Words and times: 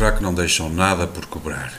Fraco 0.00 0.22
não 0.22 0.32
deixam 0.32 0.70
nada 0.70 1.06
por 1.06 1.26
cobrar. 1.26 1.74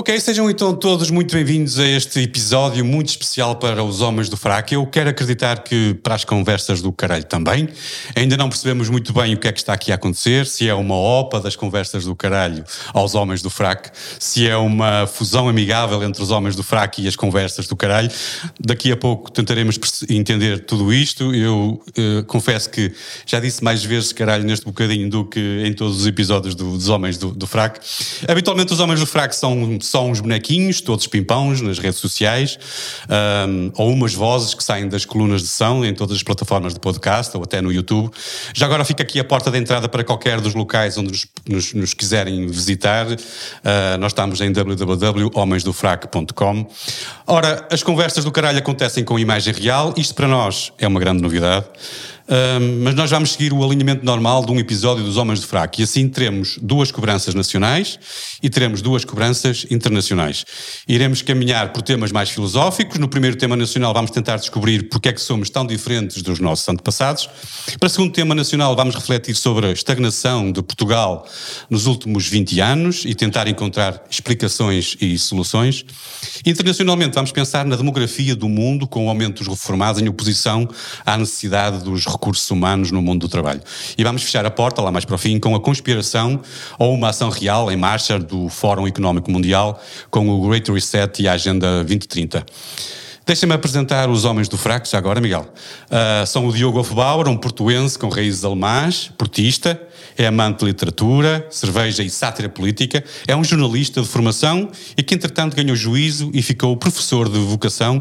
Ok, 0.00 0.18
sejam 0.18 0.48
então 0.48 0.74
todos 0.74 1.10
muito 1.10 1.34
bem-vindos 1.34 1.78
a 1.78 1.86
este 1.86 2.20
episódio 2.20 2.82
muito 2.82 3.10
especial 3.10 3.56
para 3.56 3.84
os 3.84 4.00
homens 4.00 4.30
do 4.30 4.36
fraco. 4.36 4.72
Eu 4.72 4.86
quero 4.86 5.10
acreditar 5.10 5.62
que 5.62 5.92
para 5.92 6.14
as 6.14 6.24
conversas 6.24 6.80
do 6.80 6.90
caralho 6.90 7.24
também. 7.24 7.68
Ainda 8.16 8.34
não 8.34 8.48
percebemos 8.48 8.88
muito 8.88 9.12
bem 9.12 9.34
o 9.34 9.36
que 9.36 9.46
é 9.46 9.52
que 9.52 9.58
está 9.58 9.74
aqui 9.74 9.92
a 9.92 9.96
acontecer, 9.96 10.46
se 10.46 10.66
é 10.66 10.72
uma 10.72 10.94
OPA 10.94 11.38
das 11.38 11.54
conversas 11.54 12.06
do 12.06 12.16
caralho 12.16 12.64
aos 12.94 13.14
homens 13.14 13.42
do 13.42 13.50
fraco, 13.50 13.90
se 14.18 14.48
é 14.48 14.56
uma 14.56 15.06
fusão 15.06 15.50
amigável 15.50 16.02
entre 16.02 16.22
os 16.22 16.30
homens 16.30 16.56
do 16.56 16.62
fraco 16.62 16.98
e 17.02 17.06
as 17.06 17.14
conversas 17.14 17.66
do 17.66 17.76
caralho. 17.76 18.10
Daqui 18.58 18.90
a 18.90 18.96
pouco 18.96 19.30
tentaremos 19.30 19.78
entender 20.08 20.60
tudo 20.60 20.94
isto. 20.94 21.34
Eu 21.34 21.78
uh, 21.88 22.24
confesso 22.24 22.70
que 22.70 22.90
já 23.26 23.38
disse 23.38 23.62
mais 23.62 23.84
vezes 23.84 24.14
caralho 24.14 24.44
neste 24.44 24.64
bocadinho 24.64 25.10
do 25.10 25.26
que 25.26 25.62
em 25.62 25.74
todos 25.74 26.00
os 26.00 26.06
episódios 26.06 26.54
do, 26.54 26.70
dos 26.72 26.88
homens 26.88 27.18
do, 27.18 27.32
do 27.32 27.46
fraco. 27.46 27.78
Habitualmente 28.26 28.72
os 28.72 28.80
homens 28.80 28.98
do 28.98 29.06
fraco 29.06 29.34
são 29.34 29.78
só 29.90 30.06
uns 30.06 30.20
bonequinhos, 30.20 30.80
todos 30.80 31.06
pimpãos, 31.06 31.60
nas 31.60 31.78
redes 31.78 31.98
sociais, 31.98 32.58
um, 33.48 33.70
ou 33.74 33.92
umas 33.92 34.14
vozes 34.14 34.54
que 34.54 34.62
saem 34.62 34.88
das 34.88 35.04
colunas 35.04 35.42
de 35.42 35.48
som 35.48 35.84
em 35.84 35.92
todas 35.92 36.16
as 36.16 36.22
plataformas 36.22 36.72
de 36.72 36.80
podcast 36.80 37.36
ou 37.36 37.42
até 37.42 37.60
no 37.60 37.72
YouTube. 37.72 38.10
Já 38.54 38.66
agora 38.66 38.84
fica 38.84 39.02
aqui 39.02 39.18
a 39.18 39.24
porta 39.24 39.50
de 39.50 39.58
entrada 39.58 39.88
para 39.88 40.04
qualquer 40.04 40.40
dos 40.40 40.54
locais 40.54 40.96
onde 40.96 41.10
nos, 41.10 41.26
nos, 41.48 41.74
nos 41.74 41.92
quiserem 41.92 42.46
visitar. 42.46 43.06
Uh, 43.06 43.18
nós 43.98 44.12
estamos 44.12 44.40
em 44.40 44.52
www.homensdofraco.com. 44.52 46.70
Ora, 47.26 47.66
as 47.70 47.82
conversas 47.82 48.24
do 48.24 48.30
caralho 48.30 48.58
acontecem 48.58 49.02
com 49.02 49.18
imagem 49.18 49.52
real. 49.52 49.92
Isto 49.96 50.14
para 50.14 50.28
nós 50.28 50.72
é 50.78 50.86
uma 50.86 51.00
grande 51.00 51.20
novidade. 51.20 51.66
Mas 52.84 52.94
nós 52.94 53.10
vamos 53.10 53.32
seguir 53.32 53.52
o 53.52 53.64
alinhamento 53.64 54.04
normal 54.04 54.44
de 54.46 54.52
um 54.52 54.60
episódio 54.60 55.02
dos 55.02 55.16
Homens 55.16 55.40
de 55.40 55.46
Fraco 55.46 55.80
e 55.80 55.82
assim 55.82 56.08
teremos 56.08 56.58
duas 56.62 56.92
cobranças 56.92 57.34
nacionais 57.34 57.98
e 58.40 58.48
teremos 58.48 58.80
duas 58.80 59.04
cobranças 59.04 59.66
internacionais. 59.68 60.44
Iremos 60.86 61.22
caminhar 61.22 61.72
por 61.72 61.82
temas 61.82 62.12
mais 62.12 62.30
filosóficos. 62.30 63.00
No 63.00 63.08
primeiro 63.08 63.36
tema 63.36 63.56
nacional 63.56 63.92
vamos 63.92 64.12
tentar 64.12 64.36
descobrir 64.36 64.88
porque 64.88 65.08
é 65.08 65.12
que 65.12 65.20
somos 65.20 65.50
tão 65.50 65.66
diferentes 65.66 66.22
dos 66.22 66.38
nossos 66.38 66.68
antepassados. 66.68 67.28
Para 67.80 67.88
o 67.88 67.90
segundo 67.90 68.12
tema 68.12 68.32
nacional 68.32 68.76
vamos 68.76 68.94
refletir 68.94 69.34
sobre 69.34 69.66
a 69.66 69.72
estagnação 69.72 70.52
de 70.52 70.62
Portugal 70.62 71.26
nos 71.68 71.86
últimos 71.86 72.28
20 72.28 72.60
anos 72.60 73.04
e 73.04 73.12
tentar 73.12 73.48
encontrar 73.48 74.04
explicações 74.08 74.96
e 75.00 75.18
soluções. 75.18 75.84
Internacionalmente 76.46 77.12
vamos 77.12 77.32
pensar 77.32 77.66
na 77.66 77.74
demografia 77.74 78.36
do 78.36 78.48
mundo 78.48 78.86
com 78.86 79.06
o 79.06 79.08
aumento 79.08 79.42
dos 79.42 79.48
reformados 79.48 80.00
em 80.00 80.08
oposição 80.08 80.68
à 81.04 81.16
necessidade 81.16 81.82
dos 81.82 82.06
recursos 82.20 82.48
humanos 82.50 82.90
no 82.90 83.00
mundo 83.00 83.20
do 83.20 83.28
trabalho. 83.28 83.62
E 83.96 84.04
vamos 84.04 84.22
fechar 84.22 84.44
a 84.44 84.50
porta, 84.50 84.82
lá 84.82 84.92
mais 84.92 85.06
para 85.06 85.14
o 85.14 85.18
fim, 85.18 85.38
com 85.38 85.54
a 85.54 85.60
conspiração 85.60 86.40
ou 86.78 86.94
uma 86.94 87.08
ação 87.08 87.30
real 87.30 87.72
em 87.72 87.76
marcha 87.76 88.18
do 88.18 88.50
Fórum 88.50 88.86
Económico 88.86 89.30
Mundial 89.30 89.80
com 90.10 90.28
o 90.28 90.48
Great 90.48 90.70
Reset 90.70 91.22
e 91.22 91.26
a 91.26 91.32
Agenda 91.32 91.76
2030. 91.78 92.44
Deixem-me 93.26 93.54
apresentar 93.54 94.10
os 94.10 94.24
homens 94.24 94.48
do 94.48 94.58
fraco, 94.58 94.88
já 94.88 94.98
agora, 94.98 95.20
Miguel. 95.20 95.46
Uh, 95.86 96.26
são 96.26 96.46
o 96.46 96.52
Diogo 96.52 96.80
Hofbauer, 96.80 97.28
um 97.28 97.36
portuense 97.36 97.98
com 97.98 98.08
raízes 98.08 98.44
alemãs, 98.44 99.10
portista, 99.16 99.80
é 100.16 100.26
amante 100.26 100.60
de 100.60 100.66
literatura, 100.66 101.46
cerveja 101.50 102.02
e 102.02 102.10
sátira 102.10 102.48
política, 102.48 103.02
é 103.26 103.34
um 103.34 103.44
jornalista 103.44 104.00
de 104.00 104.08
formação 104.08 104.70
e 104.96 105.02
que, 105.02 105.14
entretanto, 105.14 105.56
ganhou 105.56 105.76
juízo 105.76 106.30
e 106.34 106.42
ficou 106.42 106.76
professor 106.76 107.28
de 107.28 107.38
vocação, 107.38 107.98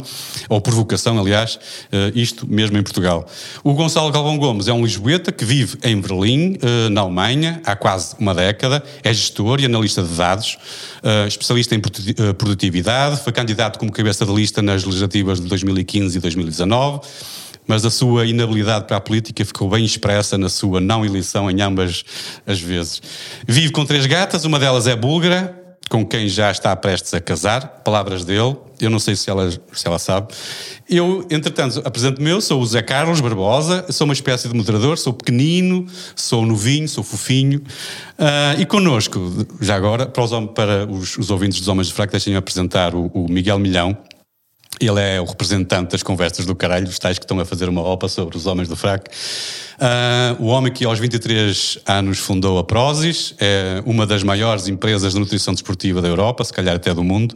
ou 0.48 0.60
por 0.62 0.74
vocação, 0.74 1.20
aliás, 1.20 1.56
uh, 1.56 2.18
isto 2.18 2.48
mesmo 2.48 2.78
em 2.78 2.84
Portugal. 2.84 3.28
O 3.64 3.74
Gonçalo 3.74 4.12
Galvão 4.12 4.38
Gomes 4.38 4.68
é 4.68 4.74
um 4.74 4.84
lisboeta 4.84 5.32
que 5.32 5.46
vive 5.46 5.78
em 5.84 6.00
Berlim, 6.00 6.54
uh, 6.56 6.90
na 6.90 7.02
Alemanha, 7.02 7.62
há 7.66 7.76
quase 7.76 8.16
uma 8.20 8.34
década, 8.34 8.84
é 9.04 9.14
gestor 9.14 9.60
e 9.62 9.66
analista 9.66 10.04
de 10.04 10.14
dados, 10.14 10.58
uh, 11.04 11.28
especialista 11.28 11.76
em 11.76 11.80
produtividade, 11.80 13.22
foi 13.24 13.34
candidato 13.34 13.80
como 13.80 13.92
cabeça 13.92 14.26
de 14.26 14.34
lista 14.34 14.62
nas 14.62 14.84
legislativas 14.84 15.40
de 15.40 15.48
2015 15.48 16.18
e 16.18 16.22
2019 16.22 17.02
mas 17.70 17.86
a 17.86 17.92
sua 17.92 18.26
inabilidade 18.26 18.86
para 18.86 18.98
a 18.98 19.00
política 19.00 19.46
ficou 19.46 19.70
bem 19.70 19.86
expressa 19.86 20.40
na 20.40 20.50
sua 20.50 20.82
não 20.82 21.06
eleição 21.06 21.52
em 21.52 21.62
ambas 21.62 22.04
as 22.48 22.60
vezes. 22.60 23.00
Vive 23.48 23.72
com 23.72 23.86
três 23.86 24.08
gatas, 24.08 24.44
uma 24.44 24.58
delas 24.58 24.88
é 24.88 24.96
búlgara, 24.96 25.56
com 25.88 26.04
quem 26.04 26.28
já 26.28 26.50
está 26.50 26.76
prestes 26.76 27.14
a 27.14 27.22
casar, 27.22 27.82
palavras 27.84 28.26
dele, 28.26 28.56
eu 28.82 28.90
não 28.90 28.98
sei 28.98 29.16
se 29.16 29.30
ela, 29.30 29.52
se 29.52 29.86
ela 29.88 30.00
sabe. 30.00 30.34
Eu, 30.90 31.28
entretanto, 31.30 31.80
apresento-me 31.86 32.32
eu, 32.32 32.42
sou 32.42 32.60
o 32.60 32.66
Zé 32.66 32.82
Carlos 32.82 33.22
Barbosa, 33.22 33.86
sou 33.92 34.06
uma 34.06 34.14
espécie 34.16 34.48
de 34.48 34.56
moderador, 34.56 34.98
sou 34.98 35.14
pequenino, 35.14 35.86
sou 36.16 36.48
novinho, 36.48 36.90
sou 36.90 37.04
fofinho, 37.04 37.60
uh, 38.18 38.60
e 38.60 38.66
connosco, 38.66 39.46
já 39.62 39.76
agora, 39.76 40.08
para 40.08 40.24
os, 40.24 40.32
para 40.56 40.88
os, 40.88 41.18
os 41.20 41.30
ouvintes 41.30 41.60
dos 41.60 41.68
Homens 41.68 41.88
de 41.88 41.94
Fraco, 41.94 42.12
deixem-me 42.12 42.38
apresentar 42.38 42.96
o, 42.96 43.12
o 43.14 43.28
Miguel 43.30 43.60
Milhão, 43.60 43.96
ele 44.80 45.00
é 45.00 45.20
o 45.20 45.26
representante 45.26 45.92
das 45.92 46.04
conversas 46.04 46.46
do 46.46 46.56
caralho, 46.56 46.88
os 46.88 46.98
tais 46.98 47.20
que 47.20 47.26
estão 47.26 47.40
a 47.40 47.46
fazer 47.46 47.68
uma 47.68 47.82
roupa 47.82 48.08
sobre 48.08 48.38
os 48.38 48.46
homens 48.46 48.68
do 48.68 48.76
fraco. 48.76 49.06
Uh, 49.10 50.44
o 50.44 50.48
homem 50.48 50.72
que 50.72 50.86
aos 50.86 51.00
23 51.00 51.80
anos 51.86 52.20
fundou 52.20 52.58
a 52.58 52.64
Prozis, 52.64 53.34
é 53.40 53.82
uma 53.86 54.06
das 54.06 54.24
maiores 54.24 54.68
empresas 54.68 55.14
de 55.14 55.20
nutrição 55.20 55.54
desportiva 55.54 56.02
da 56.02 56.08
Europa, 56.08 56.44
se 56.44 56.54
calhar 56.54 56.76
até 56.76 56.94
do 56.94 57.04
mundo. 57.04 57.36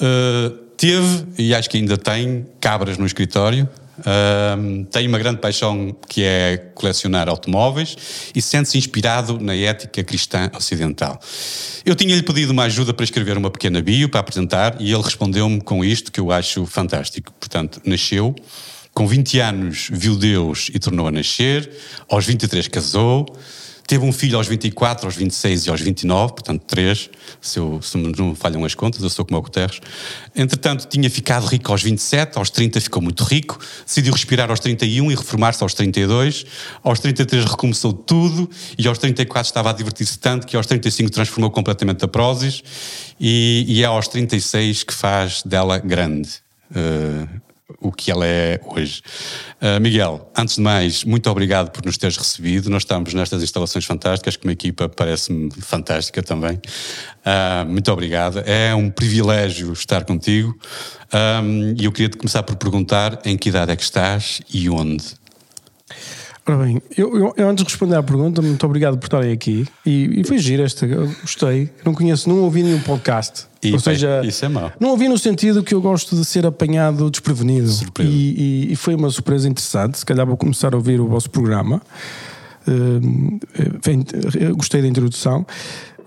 Uh, 0.00 0.50
teve, 0.76 1.26
e 1.36 1.54
acho 1.54 1.68
que 1.68 1.76
ainda 1.76 1.96
tem, 1.96 2.46
cabras 2.60 2.98
no 2.98 3.06
escritório. 3.06 3.68
Um, 4.06 4.84
tem 4.84 5.08
uma 5.08 5.18
grande 5.18 5.40
paixão 5.40 5.94
que 6.08 6.22
é 6.22 6.56
colecionar 6.74 7.28
automóveis 7.28 7.96
e 8.34 8.40
sente-se 8.40 8.78
inspirado 8.78 9.38
na 9.40 9.54
ética 9.54 10.04
cristã 10.04 10.50
ocidental. 10.54 11.20
Eu 11.84 11.94
tinha-lhe 11.94 12.22
pedido 12.22 12.52
uma 12.52 12.64
ajuda 12.64 12.94
para 12.94 13.04
escrever 13.04 13.36
uma 13.36 13.50
pequena 13.50 13.82
bio 13.82 14.08
para 14.08 14.20
apresentar 14.20 14.76
e 14.80 14.92
ele 14.92 15.02
respondeu-me 15.02 15.60
com 15.60 15.84
isto 15.84 16.12
que 16.12 16.20
eu 16.20 16.30
acho 16.30 16.64
fantástico. 16.66 17.32
Portanto, 17.40 17.80
nasceu, 17.84 18.34
com 18.94 19.06
20 19.06 19.40
anos 19.40 19.88
viu 19.90 20.16
Deus 20.16 20.70
e 20.72 20.78
tornou 20.78 21.06
a 21.06 21.10
nascer, 21.10 21.70
aos 22.08 22.24
23 22.24 22.68
casou, 22.68 23.26
Teve 23.88 24.04
um 24.04 24.12
filho 24.12 24.36
aos 24.36 24.46
24, 24.46 25.06
aos 25.06 25.16
26 25.16 25.64
e 25.64 25.70
aos 25.70 25.80
29, 25.80 26.34
portanto 26.34 26.62
três, 26.66 27.08
se, 27.40 27.58
eu, 27.58 27.80
se 27.80 27.96
não 27.96 28.34
falham 28.34 28.62
as 28.62 28.74
contas, 28.74 29.02
eu 29.02 29.08
sou 29.08 29.24
como 29.24 29.38
o 29.38 29.42
Guterres. 29.42 29.80
Entretanto, 30.36 30.86
tinha 30.86 31.08
ficado 31.08 31.46
rico 31.46 31.72
aos 31.72 31.82
27, 31.82 32.36
aos 32.36 32.50
30 32.50 32.82
ficou 32.82 33.00
muito 33.00 33.24
rico, 33.24 33.58
decidiu 33.86 34.12
respirar 34.12 34.50
aos 34.50 34.60
31 34.60 35.10
e 35.10 35.14
reformar-se 35.14 35.62
aos 35.62 35.72
32, 35.72 36.44
aos 36.84 37.00
33 37.00 37.46
recomeçou 37.46 37.94
tudo 37.94 38.50
e 38.76 38.86
aos 38.86 38.98
34 38.98 39.48
estava 39.48 39.70
a 39.70 39.72
divertir-se 39.72 40.18
tanto 40.18 40.46
que 40.46 40.54
aos 40.54 40.66
35 40.66 41.10
transformou 41.10 41.50
completamente 41.50 42.04
a 42.04 42.08
Prozis 42.08 42.62
e, 43.18 43.64
e 43.66 43.82
é 43.82 43.86
aos 43.86 44.06
36 44.06 44.82
que 44.82 44.92
faz 44.92 45.42
dela 45.42 45.78
grande. 45.78 46.28
Uh, 46.70 47.47
o 47.80 47.92
que 47.92 48.10
ela 48.10 48.26
é 48.26 48.60
hoje. 48.64 49.02
Uh, 49.60 49.80
Miguel, 49.80 50.30
antes 50.36 50.56
de 50.56 50.62
mais, 50.62 51.04
muito 51.04 51.28
obrigado 51.30 51.70
por 51.70 51.84
nos 51.84 51.98
teres 51.98 52.16
recebido. 52.16 52.70
Nós 52.70 52.82
estamos 52.82 53.12
nestas 53.12 53.42
instalações 53.42 53.84
fantásticas, 53.84 54.36
que 54.36 54.46
uma 54.46 54.52
equipa 54.52 54.88
parece-me 54.88 55.50
fantástica 55.60 56.22
também. 56.22 56.54
Uh, 56.54 57.68
muito 57.68 57.92
obrigado. 57.92 58.38
É 58.40 58.74
um 58.74 58.90
privilégio 58.90 59.72
estar 59.72 60.04
contigo. 60.04 60.58
Um, 61.12 61.74
e 61.78 61.84
eu 61.84 61.92
queria 61.92 62.08
te 62.08 62.16
começar 62.16 62.42
por 62.42 62.56
perguntar 62.56 63.18
em 63.24 63.36
que 63.36 63.48
idade 63.48 63.72
é 63.72 63.76
que 63.76 63.82
estás 63.82 64.42
e 64.52 64.68
onde? 64.68 65.17
Ora 66.48 66.64
bem, 66.64 66.80
eu, 66.96 67.14
eu, 67.14 67.34
eu, 67.36 67.48
antes 67.50 67.62
de 67.62 67.70
responder 67.70 67.96
à 67.96 68.02
pergunta, 68.02 68.40
muito 68.40 68.64
obrigado 68.64 68.96
por 68.96 69.04
estarem 69.04 69.32
aqui. 69.32 69.66
E, 69.84 70.20
e 70.20 70.24
foi 70.24 70.38
giro 70.38 70.62
esta, 70.62 70.86
gostei. 71.20 71.68
Não 71.84 71.92
conheço, 71.92 72.26
não 72.26 72.38
ouvi 72.38 72.62
nenhum 72.62 72.80
podcast. 72.80 73.44
E, 73.62 73.74
Ou 73.74 73.78
seja, 73.78 74.22
isso 74.24 74.46
é 74.46 74.48
mau. 74.48 74.72
Não 74.80 74.88
ouvi 74.88 75.08
no 75.08 75.18
sentido 75.18 75.62
que 75.62 75.74
eu 75.74 75.82
gosto 75.82 76.16
de 76.16 76.24
ser 76.24 76.46
apanhado 76.46 77.10
desprevenido. 77.10 77.70
E, 78.00 78.02
e, 78.02 78.72
e, 78.72 78.76
foi 78.76 78.94
uma 78.94 79.10
surpresa 79.10 79.46
interessante. 79.46 79.98
Se 79.98 80.06
calhar 80.06 80.26
vou 80.26 80.38
começar 80.38 80.72
a 80.72 80.76
ouvir 80.78 80.98
o 81.00 81.06
vosso 81.06 81.28
programa. 81.28 81.82
Uh, 82.66 84.56
gostei 84.56 84.80
da 84.80 84.88
introdução. 84.88 85.46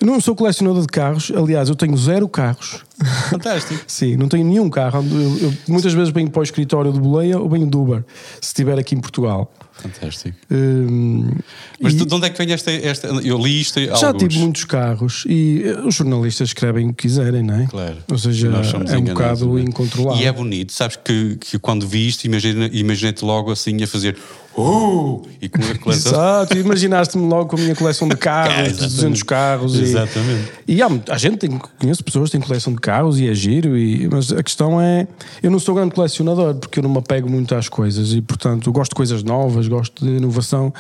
não 0.04 0.20
sou 0.20 0.36
colecionador 0.36 0.82
de 0.82 0.88
carros, 0.88 1.32
aliás, 1.36 1.70
eu 1.70 1.76
tenho 1.76 1.96
zero 1.96 2.28
carros. 2.28 2.84
Fantástico. 3.30 3.80
Sim, 3.86 4.18
não 4.18 4.28
tenho 4.28 4.46
nenhum 4.46 4.72
carro. 4.72 5.06
Eu, 5.12 5.50
eu, 5.50 5.54
muitas 5.68 5.94
vezes 5.94 6.12
venho 6.12 6.32
para 6.32 6.40
o 6.40 6.44
escritório 6.44 6.92
de 6.92 7.00
boleia 7.00 7.40
ou 7.40 7.48
venho 7.48 7.70
de 7.70 7.78
Uber, 7.78 8.04
se 8.42 8.48
estiver 8.48 8.80
aqui 8.80 8.96
em 8.96 9.00
Portugal. 9.00 9.52
Fantástico. 9.82 10.38
Um, 10.50 11.32
Mas 11.80 11.94
e, 11.94 12.06
de 12.06 12.14
onde 12.14 12.28
é 12.28 12.30
que 12.30 12.38
vem 12.38 12.54
esta, 12.54 12.72
esta. 12.72 13.08
Eu 13.08 13.38
li 13.38 13.62
isto. 13.62 13.80
Já 13.80 14.08
alguns. 14.08 14.22
tive 14.22 14.40
muitos 14.40 14.64
carros 14.66 15.24
e 15.28 15.64
eh, 15.66 15.80
os 15.82 15.96
jornalistas 15.96 16.50
escrevem 16.50 16.90
o 16.90 16.94
que 16.94 17.08
quiserem, 17.08 17.42
não 17.42 17.56
é? 17.56 17.66
Claro. 17.66 17.98
Ou 18.10 18.18
seja, 18.18 18.48
é 18.90 18.98
um 18.98 19.04
bocado 19.04 19.58
é? 19.58 19.62
incontrolável. 19.62 20.22
E 20.22 20.26
é 20.26 20.32
bonito, 20.32 20.72
sabes 20.72 20.98
que, 21.04 21.38
que 21.38 21.58
quando 21.58 21.88
vi 21.88 22.08
isto, 22.08 22.26
imaginei-te 22.26 23.26
logo 23.26 23.52
assim 23.52 23.82
a 23.82 23.88
fazer 23.88 24.16
Uh! 24.58 25.22
E 25.42 25.48
com 25.48 25.62
a 25.62 25.76
coleção. 25.80 26.12
Exato, 26.12 26.58
imaginaste-me 26.58 27.26
logo 27.26 27.50
com 27.50 27.56
a 27.56 27.60
minha 27.60 27.76
coleção 27.76 28.08
de 28.08 28.18
carros, 28.18 28.74
de 28.74 28.84
200 28.84 29.24
carros. 29.24 29.80
Exatamente. 29.80 30.52
E, 30.68 30.76
e 30.76 30.82
há, 30.82 30.90
a 31.10 31.18
gente 31.18 31.38
tem, 31.38 31.50
conheço 31.80 32.04
pessoas 32.04 32.30
que 32.30 32.38
têm 32.38 32.46
coleção 32.46 32.74
de 32.74 32.80
carros 32.80 33.20
e 33.20 33.30
é 33.30 33.34
giro, 33.34 33.78
e, 33.78 34.08
mas 34.10 34.32
a 34.32 34.44
questão 34.44 34.82
é: 34.82 35.08
eu 35.42 35.50
não 35.50 35.60
sou 35.60 35.74
grande 35.74 35.96
colecionador 35.96 36.56
porque 36.56 36.80
eu 36.80 36.84
não 36.84 36.90
me 36.90 36.98
apego 36.98 37.30
muito 37.30 37.56
às 37.56 37.70
coisas 37.70 38.14
e, 38.14 38.22
portanto, 38.22 38.72
gosto 38.72 38.92
de 38.92 38.96
coisas 38.96 39.24
novas, 39.24 39.68
gosto 39.72 40.06
de 40.06 40.12
inovação, 40.12 40.74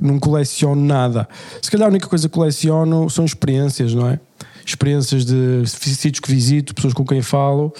não 0.00 0.18
coleciono 0.18 0.80
nada. 0.80 1.28
Se 1.60 1.70
calhar 1.70 1.88
a 1.88 1.90
única 1.90 2.06
coisa 2.06 2.28
que 2.28 2.34
coleciono 2.34 3.10
são 3.10 3.24
experiências, 3.24 3.94
não 3.94 4.08
é? 4.08 4.20
Experiências 4.64 5.24
de 5.24 5.66
sítios 5.66 6.20
que 6.20 6.30
visito, 6.30 6.74
pessoas 6.74 6.94
com 6.94 7.04
quem 7.04 7.20
falo, 7.20 7.72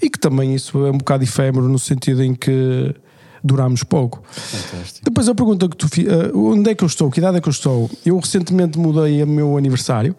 e 0.00 0.08
que 0.08 0.18
também 0.18 0.54
isso 0.54 0.84
é 0.86 0.90
um 0.90 0.98
bocado 0.98 1.24
efêmero 1.24 1.68
no 1.68 1.78
sentido 1.78 2.22
em 2.22 2.34
que 2.34 2.94
durámos 3.42 3.82
pouco. 3.82 4.22
Fantástico. 4.30 5.04
Depois 5.04 5.28
a 5.28 5.34
pergunta 5.34 5.68
que 5.68 5.76
tu 5.76 5.86
uh, 5.86 6.52
onde 6.52 6.70
é 6.70 6.74
que 6.74 6.84
eu 6.84 6.86
estou? 6.86 7.10
Que 7.10 7.18
idade 7.20 7.38
é 7.38 7.40
que 7.40 7.48
eu 7.48 7.52
estou? 7.52 7.90
Eu 8.04 8.18
recentemente 8.18 8.78
mudei 8.78 9.22
o 9.22 9.26
meu 9.26 9.56
aniversário, 9.56 10.14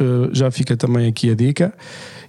uh, 0.00 0.34
já 0.34 0.50
fica 0.50 0.76
também 0.76 1.06
aqui 1.06 1.30
a 1.30 1.34
dica. 1.34 1.72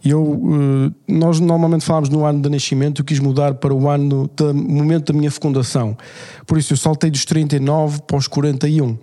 Eu, 0.03 0.21
uh, 0.21 0.93
nós 1.07 1.39
normalmente 1.39 1.85
falamos 1.85 2.09
no 2.09 2.25
ano 2.25 2.41
de 2.41 2.49
nascimento, 2.49 3.01
eu 3.01 3.05
quis 3.05 3.19
mudar 3.19 3.53
para 3.53 3.73
o 3.73 3.89
ano, 3.89 4.29
do 4.35 4.53
momento 4.53 5.13
da 5.13 5.17
minha 5.17 5.31
fecundação. 5.31 5.97
Por 6.45 6.57
isso 6.57 6.73
eu 6.73 6.77
saltei 6.77 7.09
dos 7.09 7.23
39 7.25 8.01
para 8.01 8.17
os 8.17 8.27
41. 8.27 8.97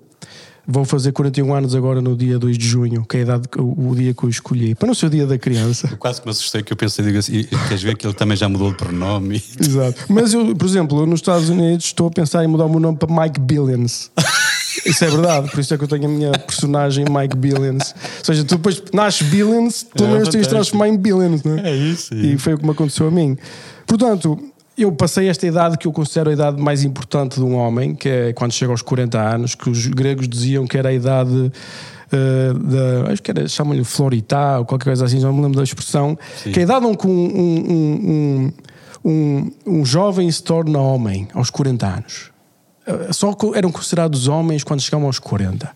Vou 0.67 0.85
fazer 0.85 1.11
41 1.11 1.52
anos 1.52 1.75
agora 1.75 2.00
no 2.00 2.14
dia 2.17 2.38
2 2.38 2.56
de 2.56 2.69
junho, 2.69 3.05
que 3.05 3.17
é 3.17 3.20
a 3.20 3.23
idade, 3.23 3.49
o, 3.56 3.91
o 3.91 3.97
dia 3.97 4.14
que 4.14 4.23
eu 4.23 4.29
escolhi, 4.29 4.75
para 4.75 4.87
não 4.87 4.94
ser 4.94 5.06
o 5.06 5.11
dia 5.11 5.26
da 5.26 5.38
criança. 5.38 5.88
Eu 5.91 5.97
quase 5.97 6.20
que 6.20 6.26
me 6.26 6.31
assustei 6.31 6.62
que 6.62 6.73
eu 6.73 6.76
pensei, 6.76 7.05
digo 7.05 7.19
assim, 7.19 7.44
queres 7.67 7.82
ver 7.82 7.97
que 7.97 8.06
ele 8.06 8.14
também 8.14 8.37
já 8.37 8.49
mudou 8.49 8.70
de 8.70 8.76
pronome? 8.76 9.43
Exato. 9.58 10.05
Mas 10.08 10.32
eu, 10.32 10.55
por 10.55 10.67
exemplo, 10.69 11.06
nos 11.06 11.20
Estados 11.20 11.49
Unidos 11.49 11.87
estou 11.87 12.08
a 12.08 12.11
pensar 12.11 12.44
em 12.44 12.47
mudar 12.47 12.67
o 12.67 12.69
meu 12.69 12.79
nome 12.79 12.99
para 12.99 13.12
Mike 13.12 13.41
Billions. 13.41 14.11
Isso 14.85 15.05
é 15.05 15.09
verdade, 15.09 15.50
por 15.50 15.61
isso 15.61 15.75
é 15.75 15.79
que 15.79 15.85
eu 15.85 15.88
tenho 15.88 16.06
a 16.06 16.09
minha 16.09 16.32
personagem 16.32 17.05
Mike 17.09 17.37
Billions. 17.37 17.94
Ou 18.19 18.25
seja, 18.25 18.44
tu 18.44 18.56
depois 18.56 18.82
nasces 18.93 19.27
Billions, 19.29 19.82
pelo 19.82 20.11
é, 20.11 20.12
menos 20.15 20.29
tens 20.29 20.43
de 20.43 20.49
transformar 20.49 20.88
em 20.88 20.97
Billions, 20.97 21.43
não 21.43 21.59
é? 21.59 21.71
É 21.71 21.77
isso. 21.77 22.15
É. 22.15 22.17
E 22.17 22.38
foi 22.38 22.55
o 22.55 22.59
que 22.59 22.65
me 22.65 22.71
aconteceu 22.71 23.09
a 23.09 23.11
mim. 23.11 23.37
Portanto, 23.87 24.38
eu 24.79 24.91
passei 24.93 25.29
esta 25.29 25.47
idade 25.47 25.77
que 25.77 25.87
eu 25.87 25.93
considero 25.93 26.31
a 26.31 26.32
idade 26.32 26.61
mais 26.61 26.82
importante 26.85 27.37
de 27.37 27.43
um 27.43 27.55
homem, 27.55 27.94
que 27.94 28.09
é 28.09 28.32
quando 28.32 28.53
chega 28.53 28.73
aos 28.73 28.82
40 28.82 29.19
anos, 29.19 29.55
que 29.55 29.69
os 29.69 29.87
gregos 29.87 30.29
diziam 30.29 30.67
que 30.67 30.79
era 30.79 30.88
a 30.88 30.93
idade 30.93 31.31
uh, 31.35 32.55
da. 32.59 33.12
Acho 33.12 33.23
que 33.23 33.31
era, 33.31 33.47
chamam-lhe 33.49 33.85
Floritá 33.85 34.59
ou 34.59 34.65
qualquer 34.65 34.87
coisa 34.87 35.05
assim, 35.05 35.21
não 35.21 35.33
me 35.33 35.43
lembro 35.43 35.59
da 35.59 35.65
expressão, 35.65 36.19
Sim. 36.43 36.53
que 36.53 36.61
é 36.61 36.62
a 36.62 36.65
idade 36.65 36.87
onde 36.87 37.06
um, 37.06 37.11
um, 37.11 38.50
um, 39.05 39.11
um, 39.11 39.53
um 39.67 39.85
jovem 39.85 40.31
se 40.31 40.43
torna 40.43 40.79
homem 40.79 41.29
aos 41.35 41.50
40 41.50 41.87
anos 41.87 42.31
só 43.13 43.35
eram 43.55 43.71
considerados 43.71 44.29
homens 44.29 44.65
quando 44.65 44.81
chegavam 44.81 45.07
aos 45.07 45.19
40. 45.19 45.71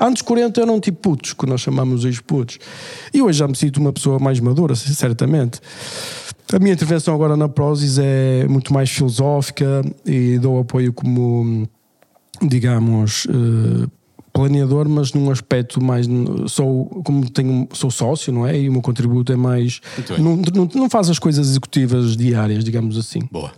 Antes 0.00 0.22
dos 0.22 0.22
40 0.22 0.60
eram 0.60 0.80
tipo 0.80 0.98
putos, 1.00 1.32
que 1.32 1.46
nós 1.46 1.60
chamamos 1.60 2.04
hoje 2.04 2.22
putos. 2.22 2.58
E 3.12 3.22
hoje 3.22 3.38
já 3.38 3.48
me 3.48 3.56
sinto 3.56 3.78
uma 3.78 3.92
pessoa 3.92 4.18
mais 4.18 4.40
madura, 4.40 4.74
certamente. 4.74 5.60
A 6.52 6.58
minha 6.58 6.72
intervenção 6.72 7.14
agora 7.14 7.36
na 7.36 7.48
Prozis 7.48 7.98
é 7.98 8.46
muito 8.48 8.72
mais 8.72 8.88
filosófica 8.90 9.82
e 10.06 10.38
dou 10.38 10.58
apoio 10.58 10.92
como, 10.94 11.68
digamos, 12.40 13.26
eh, 13.28 13.86
planeador, 14.32 14.88
mas 14.88 15.12
num 15.12 15.30
aspecto 15.30 15.82
mais. 15.82 16.06
Sou, 16.46 16.86
como 17.04 17.28
tenho, 17.28 17.68
sou 17.72 17.90
sócio, 17.90 18.32
não 18.32 18.46
é? 18.46 18.58
E 18.58 18.68
o 18.68 18.72
meu 18.72 18.80
contributo 18.80 19.32
é 19.32 19.36
mais. 19.36 19.80
Não, 20.18 20.36
não, 20.36 20.70
não 20.74 20.88
faz 20.88 21.10
as 21.10 21.18
coisas 21.18 21.48
executivas 21.48 22.16
diárias, 22.16 22.64
digamos 22.64 22.96
assim. 22.96 23.20
Boa. 23.32 23.52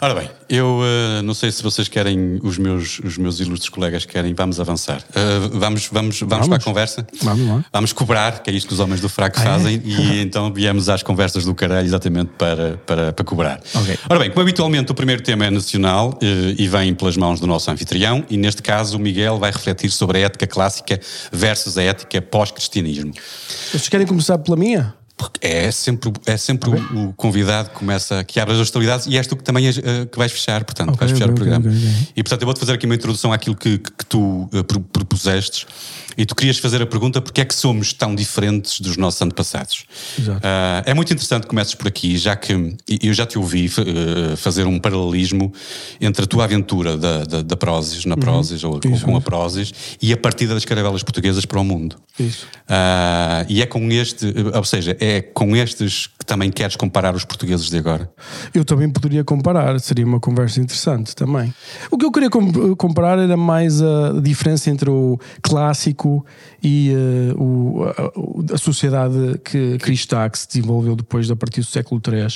Ora 0.00 0.14
bem, 0.14 0.30
eu 0.52 0.80
uh, 0.80 1.22
não 1.22 1.32
sei 1.32 1.50
se 1.50 1.62
vocês 1.62 1.88
querem, 1.88 2.38
os 2.42 2.58
meus, 2.58 2.98
os 2.98 3.16
meus 3.16 3.40
ilustres 3.40 3.70
colegas 3.70 4.04
querem, 4.04 4.34
vamos 4.34 4.60
avançar. 4.60 4.98
Uh, 4.98 5.58
vamos, 5.58 5.88
vamos, 5.90 6.20
vamos, 6.20 6.20
vamos, 6.20 6.48
para 6.48 6.56
a 6.58 6.60
conversa? 6.60 7.06
Vamos 7.22 7.48
lá. 7.48 7.64
Vamos 7.72 7.94
cobrar, 7.94 8.42
que 8.42 8.50
é 8.50 8.52
isto 8.52 8.66
que 8.68 8.74
os 8.74 8.78
homens 8.78 9.00
do 9.00 9.08
fraco 9.08 9.38
ah, 9.38 9.42
é? 9.42 9.44
fazem, 9.46 9.76
é? 9.76 9.80
e 9.88 10.20
então 10.20 10.52
viemos 10.52 10.90
às 10.90 11.02
conversas 11.02 11.46
do 11.46 11.54
caralho 11.54 11.86
exatamente 11.86 12.32
para, 12.36 12.76
para, 12.86 13.14
para 13.14 13.24
cobrar. 13.24 13.62
Okay. 13.74 13.96
Ora 14.10 14.18
bem, 14.18 14.28
como 14.28 14.42
habitualmente 14.42 14.92
o 14.92 14.94
primeiro 14.94 15.22
tema 15.22 15.46
é 15.46 15.50
nacional 15.50 16.10
uh, 16.10 16.54
e 16.58 16.68
vem 16.68 16.94
pelas 16.94 17.16
mãos 17.16 17.40
do 17.40 17.46
nosso 17.46 17.70
anfitrião, 17.70 18.22
e 18.28 18.36
neste 18.36 18.60
caso 18.62 18.98
o 18.98 19.00
Miguel 19.00 19.38
vai 19.38 19.50
refletir 19.50 19.90
sobre 19.90 20.18
a 20.18 20.26
ética 20.26 20.46
clássica 20.46 21.00
versus 21.32 21.78
a 21.78 21.82
ética 21.82 22.20
pós-cristianismo. 22.20 23.14
Vocês 23.70 23.88
querem 23.88 24.06
começar 24.06 24.36
pela 24.36 24.58
minha? 24.58 24.94
Porque 25.16 25.46
é 25.46 25.70
sempre, 25.70 26.12
é 26.26 26.36
sempre 26.36 26.70
okay. 26.70 26.96
o, 26.96 27.08
o, 27.08 27.12
convidado 27.12 27.70
que 27.70 27.76
começa, 27.76 28.24
que 28.24 28.40
abre 28.40 28.54
as 28.54 28.60
hostilidades 28.60 29.06
e 29.06 29.16
és 29.16 29.26
tu 29.26 29.36
que 29.36 29.44
também 29.44 29.66
és, 29.66 29.78
uh, 29.78 30.06
que 30.10 30.18
vais 30.18 30.32
fechar, 30.32 30.64
portanto, 30.64 30.90
okay, 30.90 31.00
vais 31.00 31.12
fechar 31.12 31.30
okay, 31.30 31.34
o 31.34 31.36
programa. 31.36 31.72
E 32.16 32.22
portanto, 32.22 32.42
eu 32.42 32.46
vou-te 32.46 32.58
fazer 32.58 32.72
aqui 32.72 32.86
uma 32.86 32.94
introdução 32.94 33.32
àquilo 33.32 33.54
que, 33.54 33.78
que, 33.78 33.90
que 33.92 34.06
tu 34.06 34.48
uh, 34.52 34.64
propusestes 34.92 35.66
e 36.16 36.26
tu 36.26 36.34
querias 36.34 36.58
fazer 36.58 36.82
a 36.82 36.86
pergunta 36.86 37.20
porque 37.20 37.40
é 37.40 37.44
que 37.44 37.54
somos 37.54 37.92
tão 37.92 38.14
diferentes 38.14 38.80
dos 38.80 38.96
nossos 38.96 39.20
antepassados. 39.22 39.84
Uh, 40.18 40.82
é 40.84 40.94
muito 40.94 41.12
interessante 41.12 41.42
que 41.42 41.48
comeces 41.48 41.74
por 41.74 41.88
aqui, 41.88 42.16
já 42.16 42.36
que 42.36 42.76
eu 43.02 43.14
já 43.14 43.26
te 43.26 43.38
ouvi 43.38 43.66
uh, 43.66 44.36
fazer 44.36 44.66
um 44.66 44.78
paralelismo 44.78 45.52
entre 46.00 46.24
a 46.24 46.26
tua 46.26 46.44
aventura 46.44 46.96
da, 46.96 47.24
da, 47.24 47.42
da 47.42 47.56
Prozis, 47.56 48.04
na. 48.04 48.16
Prozis 48.16 48.62
uhum. 48.62 48.70
ou, 48.70 48.92
ou, 48.92 49.00
com 49.00 49.16
a 49.16 49.20
Prozis, 49.20 49.72
e 50.00 50.12
a 50.12 50.16
partida 50.16 50.54
das 50.54 50.64
caravelas 50.64 51.02
portuguesas 51.02 51.44
para 51.44 51.60
o 51.60 51.64
mundo. 51.64 51.96
Isso. 52.18 52.46
Uh, 52.68 53.46
e 53.48 53.62
é 53.62 53.66
com 53.66 53.90
este, 53.90 54.32
ou 54.54 54.64
seja, 54.64 54.96
é 55.02 55.20
com 55.20 55.56
estes 55.56 56.06
que 56.06 56.24
também 56.24 56.48
queres 56.48 56.76
comparar 56.76 57.12
os 57.12 57.24
portugueses 57.24 57.68
de 57.68 57.76
agora? 57.76 58.08
Eu 58.54 58.64
também 58.64 58.88
poderia 58.88 59.24
comparar, 59.24 59.80
seria 59.80 60.06
uma 60.06 60.20
conversa 60.20 60.60
interessante 60.60 61.16
também. 61.16 61.52
O 61.90 61.98
que 61.98 62.04
eu 62.04 62.12
queria 62.12 62.30
comparar 62.30 63.18
era 63.18 63.36
mais 63.36 63.82
a 63.82 64.20
diferença 64.22 64.70
entre 64.70 64.88
o 64.88 65.18
clássico 65.42 66.24
e 66.62 66.92
uh, 67.34 67.42
o, 67.42 67.82
a, 67.82 68.54
a, 68.54 68.58
sociedade 68.58 69.40
que 69.44 69.76
cristã 69.78 70.30
que 70.30 70.38
se 70.38 70.46
desenvolveu 70.46 70.94
depois 70.94 71.26
da 71.26 71.34
partir 71.34 71.62
do 71.62 71.66
século 71.66 72.00
III 72.06 72.28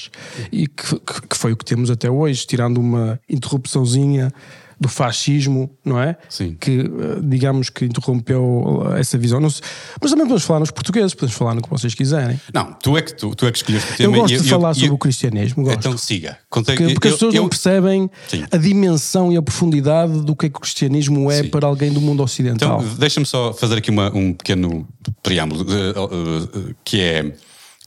e 0.50 0.66
que, 0.66 0.98
que 1.30 1.36
foi 1.36 1.52
o 1.52 1.56
que 1.56 1.64
temos 1.64 1.88
até 1.88 2.10
hoje, 2.10 2.44
tirando 2.44 2.78
uma 2.78 3.20
interrupçãozinha 3.28 4.32
do 4.78 4.88
fascismo, 4.88 5.70
não 5.84 6.00
é? 6.00 6.16
Sim. 6.28 6.56
Que, 6.60 6.80
eh, 6.80 6.84
digamos, 7.22 7.70
que 7.70 7.86
interrompeu 7.86 8.82
essa 8.96 9.16
visão. 9.16 9.40
Mas 9.40 9.60
também 10.00 10.24
podemos 10.24 10.44
falar 10.44 10.60
nos 10.60 10.70
portugueses, 10.70 11.14
podemos 11.14 11.34
falar 11.34 11.54
no 11.54 11.62
que 11.62 11.70
vocês 11.70 11.94
quiserem. 11.94 12.38
Não, 12.52 12.72
tu 12.74 12.96
é 12.96 13.02
que, 13.02 13.14
tu, 13.14 13.34
tu 13.34 13.46
é 13.46 13.52
que 13.52 13.58
escolheste 13.58 13.92
o 13.92 13.96
tema. 13.96 14.16
Eu 14.16 14.20
gosto 14.20 14.34
eu, 14.34 14.42
de 14.42 14.48
falar 14.48 14.70
eu, 14.70 14.74
sobre 14.74 14.88
eu, 14.88 14.94
o 14.94 14.98
cristianismo, 14.98 15.64
gosto. 15.64 15.78
Então 15.78 15.96
siga. 15.96 16.38
Conte, 16.50 16.66
porque, 16.66 16.92
porque 16.92 17.08
as 17.08 17.14
pessoas 17.14 17.34
não 17.34 17.48
percebem 17.48 18.10
Sim. 18.28 18.44
a 18.50 18.56
dimensão 18.56 19.32
e 19.32 19.36
a 19.36 19.42
profundidade 19.42 20.20
do 20.20 20.36
que 20.36 20.46
é 20.46 20.48
que 20.50 20.56
o 20.56 20.60
cristianismo 20.60 21.30
é 21.30 21.42
Sim. 21.42 21.48
para 21.48 21.66
alguém 21.66 21.90
do 21.90 22.00
mundo 22.00 22.22
ocidental. 22.22 22.80
Então, 22.82 22.94
deixa-me 22.96 23.24
só 23.24 23.54
fazer 23.54 23.78
aqui 23.78 23.90
uma, 23.90 24.14
um 24.14 24.34
pequeno 24.34 24.86
preâmbulo, 25.22 25.62
uh, 25.62 26.74
que 26.84 27.00
é 27.00 27.32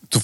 tu 0.09 0.19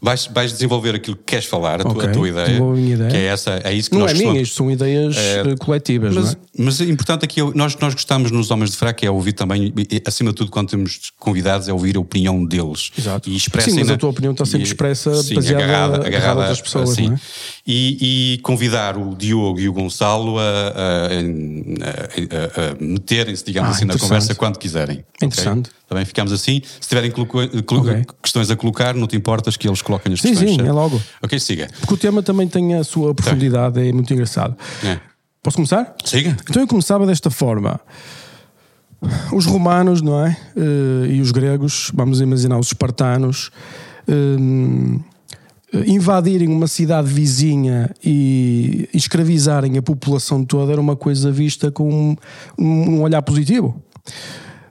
vais, 0.00 0.26
vais, 0.26 0.52
desenvolver 0.52 0.96
aquilo 0.96 1.16
que 1.16 1.22
queres 1.22 1.44
falar, 1.44 1.80
a, 1.80 1.88
okay, 1.88 1.94
tua, 1.94 2.10
a 2.10 2.12
tua 2.12 2.28
ideia, 2.28 2.60
ideia, 2.76 3.10
que 3.10 3.16
é 3.16 3.24
essa, 3.26 3.60
é 3.62 3.72
isso 3.72 3.88
que 3.88 3.96
não 3.96 4.02
nós 4.02 4.10
é 4.10 4.14
minha, 4.14 4.40
isto 4.40 4.56
são 4.56 4.68
ideias 4.68 5.16
é, 5.16 5.54
coletivas, 5.60 6.12
mas, 6.12 6.32
é? 6.32 6.36
mas 6.58 6.80
é 6.80 6.84
importante 6.86 7.24
aqui, 7.24 7.40
nós, 7.54 7.76
nós 7.76 7.94
gostamos 7.94 8.32
nos 8.32 8.50
Homens 8.50 8.72
de 8.72 8.76
Fraco 8.76 9.04
é 9.04 9.10
ouvir 9.10 9.32
também, 9.32 9.72
acima 10.04 10.30
de 10.30 10.36
tudo, 10.36 10.50
quando 10.50 10.70
temos 10.70 11.12
convidados, 11.20 11.68
é 11.68 11.72
ouvir 11.72 11.96
a 11.96 12.00
opinião 12.00 12.44
deles. 12.44 12.90
Exato. 12.98 13.30
E 13.30 13.38
sim, 13.38 13.78
mas 13.78 13.90
a 13.90 13.96
tua 13.96 14.10
opinião 14.10 14.32
está 14.32 14.44
sempre 14.44 14.66
expressa 14.66 15.14
sim, 15.22 15.36
baseada 15.36 15.64
agarrada, 15.64 16.06
agarrada 16.06 16.40
das 16.48 16.60
pessoas, 16.60 16.90
assim, 16.90 17.12
é? 17.12 17.16
E, 17.66 18.34
e, 18.34 18.38
convidar 18.38 18.96
o 18.96 19.14
Diogo 19.14 19.60
e 19.60 19.68
o 19.68 19.72
Gonçalo 19.72 20.36
a, 20.38 20.42
a, 20.42 21.06
a, 21.86 22.72
a 22.72 22.74
meterem-se, 22.80 23.44
digamos 23.44 23.70
ah, 23.70 23.72
assim, 23.74 23.84
na 23.84 23.96
conversa 23.96 24.34
quando 24.34 24.58
quiserem. 24.58 25.04
Interessante. 25.22 25.68
Okay? 25.68 25.82
Também 25.88 26.04
ficamos 26.04 26.32
assim. 26.32 26.60
Se 26.80 26.88
tiverem 26.88 27.12
okay. 27.12 28.04
questões 28.20 28.50
a 28.50 28.56
colocar, 28.56 28.94
não 28.94 29.06
te 29.06 29.16
importas 29.16 29.56
que 29.56 29.68
eles 29.68 29.80
coloquem 29.80 30.12
as 30.12 30.20
sim, 30.20 30.30
questões. 30.30 30.50
Sim, 30.50 30.58
sim, 30.58 30.66
é 30.66 30.72
logo. 30.72 31.00
Ok, 31.22 31.38
siga. 31.38 31.68
Porque 31.78 31.94
o 31.94 31.96
tema 31.96 32.20
também 32.22 32.48
tem 32.48 32.74
a 32.74 32.82
sua 32.82 33.14
profundidade, 33.14 33.76
tem. 33.76 33.90
é 33.90 33.92
muito 33.92 34.12
engraçado. 34.12 34.56
É. 34.82 34.98
Posso 35.40 35.56
começar? 35.56 35.94
Siga. 36.04 36.36
Então 36.48 36.62
eu 36.62 36.66
começava 36.66 37.06
desta 37.06 37.30
forma. 37.30 37.80
Os 39.32 39.46
romanos, 39.46 40.02
não 40.02 40.24
é? 40.24 40.36
Uh, 40.56 41.06
e 41.06 41.20
os 41.20 41.30
gregos, 41.30 41.90
vamos 41.94 42.20
imaginar 42.20 42.58
os 42.58 42.68
espartanos, 42.68 43.50
uh, 44.08 45.04
invadirem 45.86 46.48
uma 46.48 46.66
cidade 46.66 47.08
vizinha 47.08 47.90
e 48.04 48.88
escravizarem 48.92 49.78
a 49.78 49.82
população 49.82 50.44
toda 50.44 50.72
era 50.72 50.80
uma 50.80 50.96
coisa 50.96 51.30
vista 51.30 51.70
com 51.70 52.16
um, 52.58 52.64
um 52.64 53.02
olhar 53.02 53.22
positivo. 53.22 53.82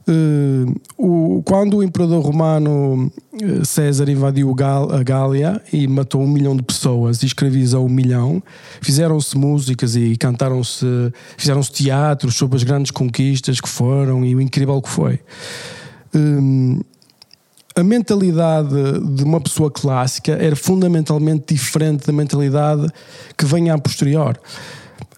Uh, 0.07 0.75
o, 0.97 1.43
quando 1.43 1.77
o 1.77 1.83
imperador 1.83 2.23
romano 2.23 3.11
uh, 3.33 3.65
César 3.65 4.09
invadiu 4.09 4.53
Gal, 4.53 4.91
a 4.91 5.03
Gália 5.03 5.61
e 5.71 5.87
matou 5.87 6.21
um 6.21 6.27
milhão 6.27 6.55
de 6.55 6.63
pessoas 6.63 7.21
e 7.21 7.27
escravizou 7.27 7.85
um 7.85 7.89
milhão, 7.89 8.41
fizeram-se 8.81 9.37
músicas 9.37 9.95
e 9.95 10.17
cantaram-se, 10.17 10.85
fizeram-se 11.37 11.71
teatros 11.71 12.35
sobre 12.35 12.57
as 12.57 12.63
grandes 12.63 12.91
conquistas 12.91 13.61
que 13.61 13.69
foram 13.69 14.25
e 14.25 14.35
o 14.35 14.41
incrível 14.41 14.81
que 14.81 14.89
foi. 14.89 15.19
Uh, 16.15 16.83
a 17.75 17.83
mentalidade 17.83 18.75
de 19.15 19.23
uma 19.23 19.39
pessoa 19.39 19.71
clássica 19.71 20.33
era 20.33 20.55
fundamentalmente 20.55 21.53
diferente 21.53 22.05
da 22.05 22.13
mentalidade 22.13 22.87
que 23.37 23.45
vem 23.45 23.69
a 23.69 23.77
posterior. 23.77 24.39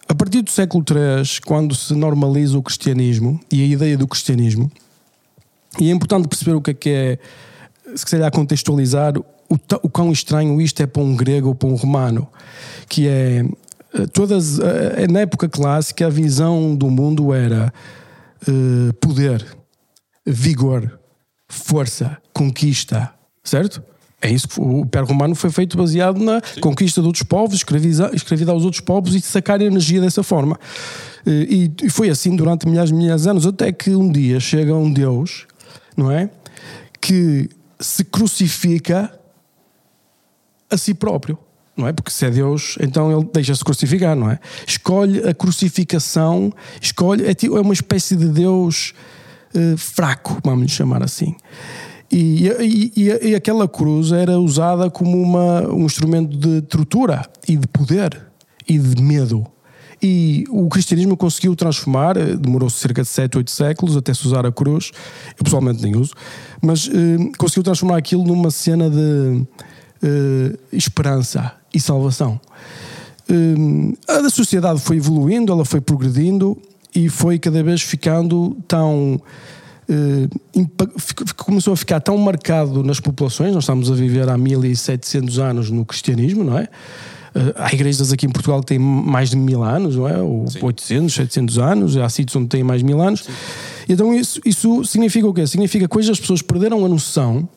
A 0.08 0.14
partir 0.14 0.42
do 0.42 0.50
século 0.50 0.84
III, 0.88 1.40
quando 1.46 1.74
se 1.74 1.94
normaliza 1.94 2.56
o 2.58 2.62
cristianismo 2.62 3.40
e 3.50 3.62
a 3.62 3.66
ideia 3.66 3.96
do 3.96 4.06
cristianismo, 4.06 4.70
e 5.80 5.90
é 5.90 5.92
importante 5.92 6.28
perceber 6.28 6.52
o 6.52 6.60
que 6.60 6.70
é 6.70 6.74
que 6.74 6.90
é, 6.90 7.18
se 7.96 8.06
calhar 8.06 8.30
contextualizar 8.30 9.18
o, 9.18 9.24
o 9.82 9.88
quão 9.88 10.12
estranho 10.12 10.60
isto 10.60 10.80
é 10.82 10.86
para 10.86 11.02
um 11.02 11.16
grego 11.16 11.48
ou 11.48 11.54
para 11.54 11.68
um 11.68 11.74
romano, 11.74 12.28
que 12.88 13.08
é 13.08 13.44
eh, 13.94 14.06
todas 14.12 14.58
eh, 14.58 15.06
na 15.08 15.20
época 15.20 15.48
clássica 15.48 16.06
a 16.06 16.10
visão 16.10 16.74
do 16.74 16.90
mundo 16.90 17.32
era 17.32 17.72
uh, 18.48 18.92
poder, 18.94 19.44
vigor, 20.26 20.98
força, 21.48 22.18
conquista, 22.34 23.10
certo? 23.42 23.82
É 24.20 24.30
isso 24.30 24.48
que 24.48 24.58
o 24.58 24.80
Império 24.80 25.06
Romano 25.06 25.34
foi 25.34 25.50
feito 25.50 25.76
baseado 25.76 26.18
na 26.18 26.40
Sim. 26.40 26.60
conquista 26.60 27.00
de 27.02 27.06
outros 27.06 27.22
povos, 27.24 27.62
escravidar 28.14 28.54
os 28.54 28.64
outros 28.64 28.80
povos 28.80 29.14
e 29.14 29.20
sacar 29.20 29.60
energia 29.60 30.00
dessa 30.00 30.22
forma. 30.22 30.58
E, 31.26 31.70
e 31.82 31.90
foi 31.90 32.08
assim 32.08 32.34
durante 32.34 32.66
milhares 32.66 32.90
e 32.90 32.94
milhares 32.94 33.22
de 33.22 33.28
anos, 33.28 33.46
até 33.46 33.70
que 33.70 33.90
um 33.90 34.10
dia 34.10 34.40
chega 34.40 34.74
um 34.74 34.90
Deus, 34.90 35.46
não 35.94 36.10
é? 36.10 36.30
Que 37.00 37.50
se 37.78 38.02
crucifica 38.02 39.12
a 40.70 40.76
si 40.78 40.94
próprio, 40.94 41.38
não 41.76 41.86
é? 41.86 41.92
Porque 41.92 42.10
se 42.10 42.24
é 42.24 42.30
Deus, 42.30 42.78
então 42.80 43.12
ele 43.12 43.28
deixa-se 43.30 43.62
crucificar, 43.62 44.16
não 44.16 44.30
é? 44.30 44.38
Escolhe 44.66 45.28
a 45.28 45.34
crucificação, 45.34 46.50
escolhe, 46.80 47.26
é, 47.26 47.34
tipo, 47.34 47.58
é 47.58 47.60
uma 47.60 47.74
espécie 47.74 48.16
de 48.16 48.28
Deus 48.28 48.94
uh, 49.54 49.76
fraco, 49.76 50.38
vamos 50.42 50.72
chamar 50.72 51.02
assim. 51.02 51.36
E, 52.10 52.48
e, 52.96 53.28
e, 53.30 53.34
aquela 53.34 53.66
cruz 53.66 54.12
era 54.12 54.38
usada 54.38 54.88
como 54.90 55.20
uma, 55.20 55.62
um 55.68 55.84
instrumento 55.84 56.36
de 56.36 56.62
tortura 56.62 57.28
e 57.48 57.56
de 57.56 57.66
poder 57.66 58.22
e 58.68 58.78
de 58.78 59.02
medo. 59.02 59.44
E 60.02 60.44
o 60.50 60.68
cristianismo 60.68 61.16
conseguiu 61.16 61.56
transformar, 61.56 62.16
eh, 62.16 62.36
demorou 62.36 62.68
cerca 62.68 63.02
de 63.02 63.08
7, 63.08 63.38
8 63.38 63.50
séculos 63.50 63.96
até 63.96 64.12
se 64.12 64.26
usar 64.26 64.44
a 64.44 64.52
cruz, 64.52 64.90
eu 65.38 65.44
pessoalmente 65.44 65.82
nem 65.82 65.96
uso, 65.96 66.12
mas 66.60 66.90
eh, 66.92 67.32
conseguiu 67.38 67.62
transformar 67.62 67.96
aquilo 67.96 68.22
numa 68.22 68.50
cena 68.50 68.90
de 68.90 69.46
eh, 70.02 70.58
esperança 70.72 71.52
e 71.72 71.80
salvação. 71.80 72.38
Eh, 73.28 74.12
a 74.26 74.28
sociedade 74.28 74.80
foi 74.80 74.96
evoluindo, 74.96 75.50
ela 75.52 75.64
foi 75.64 75.80
progredindo 75.80 76.60
e 76.94 77.08
foi 77.08 77.38
cada 77.38 77.62
vez 77.62 77.80
ficando 77.80 78.56
tão 78.68 79.20
começou 81.36 81.74
a 81.74 81.76
ficar 81.76 82.00
tão 82.00 82.16
marcado 82.18 82.82
nas 82.82 83.00
populações. 83.00 83.52
Nós 83.52 83.64
estamos 83.64 83.90
a 83.90 83.94
viver 83.94 84.28
há 84.28 84.38
1700 84.38 85.38
anos 85.38 85.70
no 85.70 85.84
cristianismo, 85.84 86.44
não 86.44 86.58
é? 86.58 86.68
Uh, 87.34 87.52
há 87.56 87.74
igrejas 87.74 88.12
aqui 88.12 88.26
em 88.26 88.30
Portugal 88.30 88.60
que 88.60 88.66
têm 88.66 88.78
mais 88.78 89.30
de 89.30 89.36
mil 89.36 89.62
anos, 89.62 89.96
não 89.96 90.08
é? 90.08 90.18
Ou 90.18 90.46
Sim. 90.46 90.60
800, 90.62 91.14
700 91.14 91.58
anos. 91.58 91.96
Há 91.96 92.08
sítios 92.08 92.36
onde 92.36 92.48
têm 92.48 92.62
mais 92.62 92.80
de 92.80 92.86
mil 92.86 93.00
anos. 93.00 93.24
Sim. 93.24 93.32
Então 93.88 94.14
isso, 94.14 94.40
isso 94.44 94.84
significa 94.84 95.26
o 95.26 95.34
quê? 95.34 95.46
Significa 95.46 95.88
que 95.88 95.98
hoje 95.98 96.10
as 96.10 96.20
pessoas 96.20 96.40
perderam 96.40 96.84
a 96.84 96.88
noção 96.88 97.48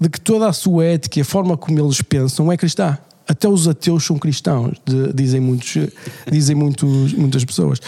de 0.00 0.08
que 0.08 0.20
toda 0.20 0.48
a 0.48 0.52
sua 0.52 0.84
ética 0.84 1.20
e 1.20 1.22
a 1.22 1.24
forma 1.24 1.56
como 1.56 1.78
eles 1.78 2.02
pensam 2.02 2.50
é 2.50 2.56
cristã. 2.56 2.98
Até 3.26 3.48
os 3.48 3.68
ateus 3.68 4.04
são 4.04 4.18
cristãos, 4.18 4.76
de, 4.84 5.12
dizem, 5.12 5.40
muitos, 5.40 5.76
dizem 6.30 6.56
muitos, 6.56 7.12
muitas 7.12 7.44
pessoas 7.44 7.78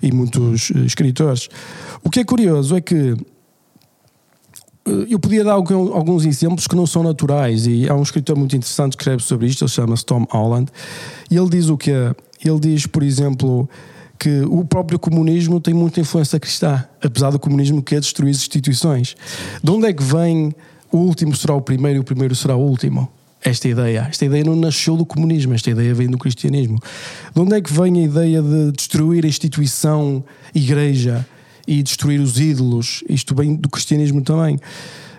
e 0.00 0.12
muitos 0.12 0.70
eh, 0.74 0.78
escritores. 0.80 1.48
O 2.04 2.10
que 2.10 2.20
é 2.20 2.24
curioso 2.24 2.76
é 2.76 2.80
que 2.80 3.16
eu 4.84 5.18
podia 5.18 5.44
dar 5.44 5.52
alguns 5.52 6.24
exemplos 6.24 6.66
que 6.66 6.74
não 6.74 6.86
são 6.86 7.02
naturais 7.02 7.66
e 7.66 7.88
há 7.88 7.94
um 7.94 8.02
escritor 8.02 8.36
muito 8.36 8.56
interessante 8.56 8.96
que 8.96 9.02
escreve 9.02 9.22
sobre 9.22 9.46
isto, 9.46 9.64
ele 9.64 9.70
chama-se 9.70 10.04
Tom 10.04 10.26
Holland 10.30 10.70
e 11.30 11.36
ele 11.36 11.48
diz 11.48 11.68
o 11.68 11.76
que 11.76 11.90
Ele 12.44 12.58
diz, 12.60 12.86
por 12.86 13.04
exemplo, 13.04 13.68
que 14.18 14.40
o 14.42 14.64
próprio 14.64 14.98
comunismo 14.98 15.60
tem 15.60 15.72
muita 15.72 16.00
influência 16.00 16.38
cristã, 16.38 16.84
apesar 17.02 17.30
do 17.30 17.38
comunismo 17.38 17.82
que 17.82 17.94
é 17.94 18.00
destruir 18.00 18.30
as 18.30 18.36
instituições. 18.38 19.16
De 19.62 19.70
onde 19.70 19.86
é 19.86 19.92
que 19.92 20.02
vem 20.02 20.52
o 20.90 20.98
último 20.98 21.34
será 21.34 21.54
o 21.54 21.60
primeiro 21.60 21.98
e 21.98 22.00
o 22.00 22.04
primeiro 22.04 22.34
será 22.34 22.56
o 22.56 22.60
último? 22.60 23.08
Esta 23.44 23.68
ideia. 23.68 24.06
Esta 24.08 24.24
ideia 24.24 24.44
não 24.44 24.54
nasceu 24.54 24.96
do 24.96 25.04
comunismo, 25.04 25.54
esta 25.54 25.70
ideia 25.70 25.94
vem 25.94 26.08
do 26.08 26.18
cristianismo. 26.18 26.78
De 27.34 27.40
onde 27.40 27.54
é 27.54 27.60
que 27.60 27.72
vem 27.72 27.98
a 28.00 28.02
ideia 28.04 28.42
de 28.42 28.72
destruir 28.72 29.24
a 29.24 29.28
instituição 29.28 30.22
igreja? 30.54 31.26
E 31.66 31.82
destruir 31.82 32.20
os 32.20 32.38
ídolos, 32.38 33.04
isto 33.08 33.34
bem 33.34 33.54
do 33.54 33.68
cristianismo 33.68 34.22
também. 34.22 34.58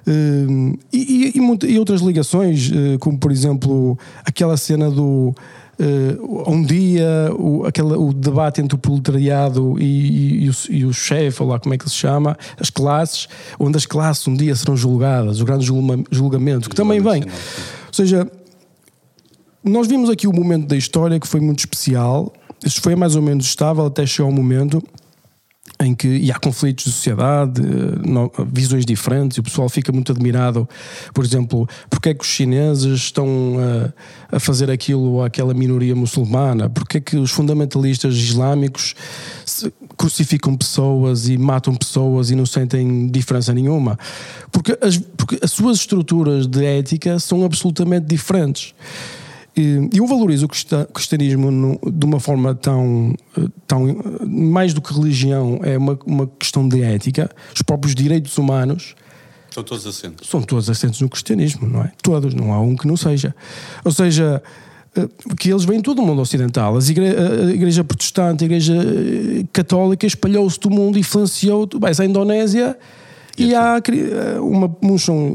Uh, 0.06 0.78
e, 0.92 1.32
e, 1.34 1.72
e, 1.72 1.80
outras 1.80 2.02
ligações, 2.02 2.70
uh, 2.70 3.00
como 3.00 3.18
por 3.18 3.32
exemplo 3.32 3.98
aquela 4.26 4.58
cena 4.58 4.92
do 4.92 5.34
uh, 5.80 6.52
um 6.52 6.62
dia 6.62 7.32
o, 7.38 7.66
aquela, 7.66 7.98
o 7.98 8.14
debate 8.14 8.60
entre 8.62 8.76
o 8.76 8.78
proletariado 8.78 9.80
e, 9.80 10.44
e 10.44 10.50
o, 10.50 10.54
e 10.70 10.86
o 10.86 10.94
chefe, 10.94 11.42
ou 11.42 11.48
lá 11.48 11.58
como 11.58 11.74
é 11.74 11.78
que 11.78 11.90
se 11.90 11.96
chama, 11.96 12.38
as 12.60 12.70
classes, 12.70 13.30
onde 13.58 13.78
as 13.78 13.86
classes 13.86 14.28
um 14.28 14.36
dia 14.36 14.54
serão 14.56 14.76
julgadas, 14.76 15.40
o 15.40 15.46
grande 15.46 15.66
julgamento, 16.12 16.70
que 16.70 16.76
também 16.76 17.00
vem. 17.00 17.24
Ou 17.24 17.94
seja, 17.94 18.30
nós 19.64 19.88
vimos 19.88 20.10
aqui 20.10 20.28
o 20.28 20.34
momento 20.34 20.68
da 20.68 20.76
história 20.76 21.18
que 21.18 21.28
foi 21.28 21.40
muito 21.40 21.60
especial, 21.60 22.34
isto 22.66 22.82
foi 22.82 22.96
mais 22.96 23.16
ou 23.16 23.22
menos 23.22 23.46
estável 23.46 23.86
até 23.86 24.06
chegar 24.06 24.28
ao 24.28 24.34
momento 24.34 24.84
em 25.80 25.94
que 25.94 26.08
e 26.08 26.32
há 26.32 26.39
conflitos 26.39 26.86
de 26.86 26.92
sociedade, 26.92 27.62
eh, 27.62 28.46
visões 28.51 28.86
diferentes, 28.86 29.38
e 29.38 29.39
o 29.39 29.44
pessoal 29.44 29.68
fica 29.70 29.92
muito 29.92 30.12
admirado, 30.12 30.68
por 31.13 31.25
exemplo, 31.25 31.68
porque 31.89 32.10
é 32.10 32.13
que 32.13 32.24
os 32.24 32.30
chineses 32.30 33.01
estão 33.01 33.56
a, 34.32 34.36
a 34.38 34.39
fazer 34.39 34.70
aquilo 34.70 35.22
àquela 35.24 35.53
minoria 35.53 35.96
muçulmana, 35.96 36.70
porque 36.70 36.98
é 36.98 37.01
que 37.01 37.18
os 37.18 37.32
fundamentalistas 37.32 38.15
islâmicos 38.15 38.96
crucificam 39.98 40.56
pessoas 40.56 41.27
e 41.27 41.38
matam 41.38 41.75
pessoas 41.75 42.30
e 42.30 42.36
não 42.36 42.46
sentem 42.46 43.08
diferença 43.08 43.53
nenhuma, 43.53 43.98
porque 44.51 44.77
as, 44.82 44.98
porque 45.18 45.39
as 45.42 45.51
suas 45.51 45.77
estruturas 45.77 46.48
de 46.48 46.63
ética 46.65 47.20
são 47.20 47.44
absolutamente 47.44 48.06
diferentes. 48.06 48.74
Eu 49.55 50.07
valorizo 50.07 50.48
o 50.48 50.50
cristianismo 50.88 51.79
de 51.91 52.05
uma 52.05 52.19
forma 52.19 52.55
tão, 52.55 53.13
tão. 53.67 53.95
mais 54.25 54.74
do 54.74 54.81
que 54.81 54.91
religião, 54.91 55.60
é 55.62 55.77
uma, 55.77 55.98
uma 56.05 56.27
questão 56.39 56.67
de 56.67 56.81
ética. 56.81 57.29
Os 57.53 57.62
próprios 57.62 57.93
direitos 57.93 58.36
humanos. 58.38 58.95
São 59.51 59.63
todos 59.63 59.86
assentes. 59.86 60.27
São 60.27 60.41
todos 60.41 60.69
assentes 60.72 61.00
no 61.01 61.07
cristianismo, 61.07 61.69
não 61.69 61.81
é? 61.83 61.91
Todos, 62.01 62.33
não 62.33 62.51
há 62.51 62.60
um 62.60 62.75
que 62.75 62.88
não 62.88 62.98
seja. 62.98 63.36
Ou 63.86 63.91
seja, 63.91 64.41
eh, 64.95 65.07
que 65.39 65.51
eles 65.51 65.65
vêm 65.65 65.77
de 65.77 65.83
todo 65.83 66.00
o 66.01 66.05
mundo 66.05 66.22
ocidental. 66.22 66.75
As 66.75 66.89
igre 66.89 67.05
a 67.07 67.51
igreja 67.51 67.83
protestante, 67.83 68.43
a 68.43 68.45
igreja 68.45 68.74
eh, 68.74 69.45
católica 69.53 70.07
espalhou-se 70.07 70.60
do 70.60 70.72
mundo, 70.72 70.98
influenciou. 70.98 71.69
Vai 71.79 71.91
à 71.98 72.05
Indonésia 72.05 72.75
e, 73.38 73.50
e 73.50 73.55
há 73.55 73.77
eh, 73.77 74.39
uma, 74.39 74.75
uns 74.81 75.03
são 75.03 75.33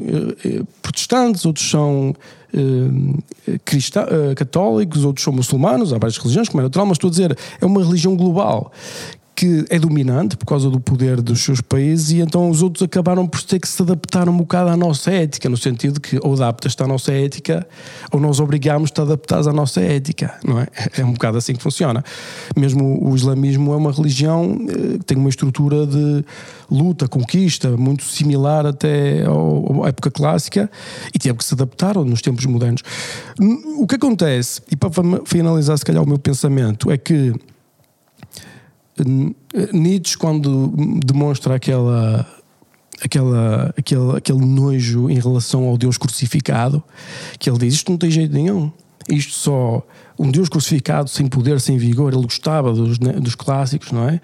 protestantes, 0.82 1.44
outros 1.44 1.70
são 1.70 2.14
uh, 2.54 3.58
cristã, 3.64 4.04
uh, 4.04 4.34
católicos, 4.34 5.04
outros 5.04 5.24
são 5.24 5.32
muçulmanos, 5.32 5.92
há 5.92 5.98
várias 5.98 6.18
religiões, 6.18 6.48
como 6.48 6.60
é 6.60 6.64
natural, 6.64 6.86
mas 6.86 6.96
estou 6.96 7.08
a 7.08 7.10
dizer, 7.10 7.38
é 7.60 7.66
uma 7.66 7.82
religião 7.82 8.16
global 8.16 8.72
que 9.38 9.64
é 9.70 9.78
dominante 9.78 10.36
por 10.36 10.46
causa 10.46 10.68
do 10.68 10.80
poder 10.80 11.22
dos 11.22 11.44
seus 11.44 11.60
países 11.60 12.10
e 12.10 12.20
então 12.20 12.50
os 12.50 12.60
outros 12.60 12.82
acabaram 12.82 13.24
por 13.24 13.40
ter 13.40 13.60
que 13.60 13.68
se 13.68 13.80
adaptar 13.80 14.28
um 14.28 14.36
bocado 14.36 14.68
à 14.68 14.76
nossa 14.76 15.12
ética, 15.12 15.48
no 15.48 15.56
sentido 15.56 16.00
que 16.00 16.18
ou 16.24 16.32
adaptas-te 16.34 16.82
à 16.82 16.88
nossa 16.88 17.12
ética 17.12 17.64
ou 18.10 18.18
nós 18.18 18.40
obrigamos-te 18.40 18.98
a 19.00 19.04
adaptar 19.04 19.46
à 19.46 19.52
nossa 19.52 19.80
ética, 19.80 20.34
não 20.44 20.58
é? 20.58 20.66
É 20.98 21.04
um 21.04 21.12
bocado 21.12 21.38
assim 21.38 21.54
que 21.54 21.62
funciona. 21.62 22.02
Mesmo 22.56 22.98
o 23.00 23.14
islamismo 23.14 23.72
é 23.72 23.76
uma 23.76 23.92
religião 23.92 24.58
eh, 24.68 24.98
que 24.98 25.04
tem 25.04 25.16
uma 25.16 25.28
estrutura 25.28 25.86
de 25.86 26.24
luta, 26.68 27.06
conquista, 27.06 27.76
muito 27.76 28.02
similar 28.02 28.66
até 28.66 29.22
à 29.22 29.88
época 29.88 30.10
clássica 30.10 30.68
e 31.14 31.18
teve 31.20 31.38
que 31.38 31.44
se 31.44 31.54
adaptar 31.54 31.94
nos 31.94 32.20
tempos 32.20 32.44
modernos. 32.44 32.82
O 33.78 33.86
que 33.86 33.94
acontece, 33.94 34.60
e 34.68 34.74
para 34.74 34.90
finalizar 35.24 35.78
se 35.78 35.84
calhar 35.84 36.02
o 36.02 36.08
meu 36.08 36.18
pensamento, 36.18 36.90
é 36.90 36.98
que 36.98 37.32
Nietzsche, 39.72 40.16
quando 40.16 40.72
demonstra 41.04 41.54
aquela, 41.54 42.26
aquela, 43.02 43.74
aquele, 43.76 44.16
aquele 44.16 44.44
nojo 44.44 45.10
em 45.10 45.18
relação 45.18 45.64
ao 45.64 45.76
Deus 45.76 45.96
crucificado, 45.96 46.82
que 47.38 47.48
ele 47.48 47.58
diz: 47.58 47.74
Isto 47.74 47.90
não 47.90 47.98
tem 47.98 48.10
jeito 48.10 48.32
nenhum. 48.32 48.70
Isto 49.08 49.32
só 49.32 49.86
um 50.18 50.30
Deus 50.30 50.48
crucificado, 50.48 51.08
sem 51.08 51.26
poder, 51.26 51.60
sem 51.60 51.78
vigor, 51.78 52.12
ele 52.12 52.22
gostava 52.22 52.72
dos, 52.72 52.98
né, 52.98 53.12
dos 53.12 53.34
clássicos, 53.34 53.92
não 53.92 54.08
é? 54.08 54.20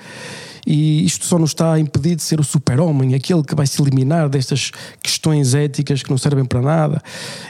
E 0.66 1.04
isto 1.04 1.26
só 1.26 1.38
nos 1.38 1.50
está 1.50 1.74
a 1.74 1.80
impedir 1.80 2.16
de 2.16 2.22
ser 2.22 2.40
o 2.40 2.44
super-homem, 2.44 3.14
aquele 3.14 3.42
que 3.42 3.54
vai 3.54 3.66
se 3.66 3.80
eliminar 3.80 4.28
destas 4.28 4.70
questões 5.02 5.54
éticas 5.54 6.02
que 6.02 6.10
não 6.10 6.18
servem 6.18 6.44
para 6.44 6.60
nada. 6.60 7.02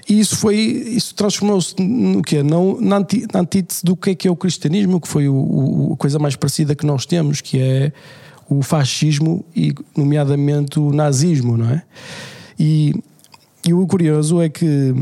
E 0.08 0.18
isso 0.18 0.36
foi, 0.36 0.56
isso 0.56 1.14
transformou-se 1.14 1.74
no 1.80 2.22
quê? 2.22 2.42
Não, 2.42 2.80
na, 2.80 2.98
na 3.32 3.40
antítese 3.40 3.84
do 3.84 3.96
que 3.96 4.10
é 4.10 4.14
que 4.14 4.28
é 4.28 4.30
o 4.30 4.36
cristianismo, 4.36 5.00
que 5.00 5.08
foi 5.08 5.28
o, 5.28 5.34
o, 5.34 5.92
a 5.94 5.96
coisa 5.96 6.18
mais 6.18 6.34
parecida 6.34 6.74
que 6.74 6.84
nós 6.84 7.06
temos, 7.06 7.40
que 7.40 7.60
é 7.60 7.92
o 8.48 8.62
fascismo 8.62 9.44
e, 9.54 9.74
nomeadamente, 9.96 10.78
o 10.78 10.92
nazismo, 10.92 11.56
não 11.56 11.70
é? 11.70 11.82
E, 12.58 12.94
e 13.66 13.72
o 13.72 13.86
curioso 13.86 14.40
é 14.40 14.48
que 14.48 14.94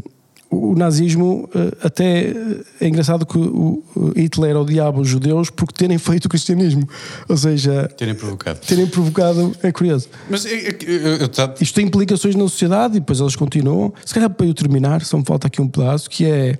o 0.52 0.74
nazismo 0.74 1.48
eh, 1.54 1.72
até 1.82 2.26
eh, 2.26 2.34
é 2.82 2.88
engraçado 2.88 3.24
que 3.24 3.38
o 3.38 3.82
Hitler 4.14 4.54
odiava 4.56 5.00
os 5.00 5.08
judeus 5.08 5.48
porque 5.48 5.72
terem 5.72 5.96
feito 5.96 6.26
o 6.26 6.28
cristianismo, 6.28 6.86
ou 7.26 7.36
seja, 7.36 7.88
terem 7.96 8.14
provocado. 8.14 8.60
Terem 8.60 8.86
provocado 8.86 9.56
é 9.62 9.72
curioso. 9.72 10.08
Mas 10.28 10.44
eu, 10.44 10.52
eu, 10.52 11.16
eu, 11.16 11.30
isto 11.58 11.74
tem 11.74 11.86
implicações 11.86 12.34
na 12.34 12.42
sociedade 12.42 12.98
e 12.98 13.00
depois 13.00 13.18
elas 13.18 13.34
continuam. 13.34 13.94
Se 14.04 14.12
calhar 14.12 14.28
para 14.28 14.46
eu 14.46 14.52
terminar, 14.52 15.02
só 15.02 15.16
me 15.16 15.24
falta 15.24 15.46
aqui 15.46 15.62
um 15.62 15.68
pedaço 15.68 16.10
que 16.10 16.26
é 16.26 16.58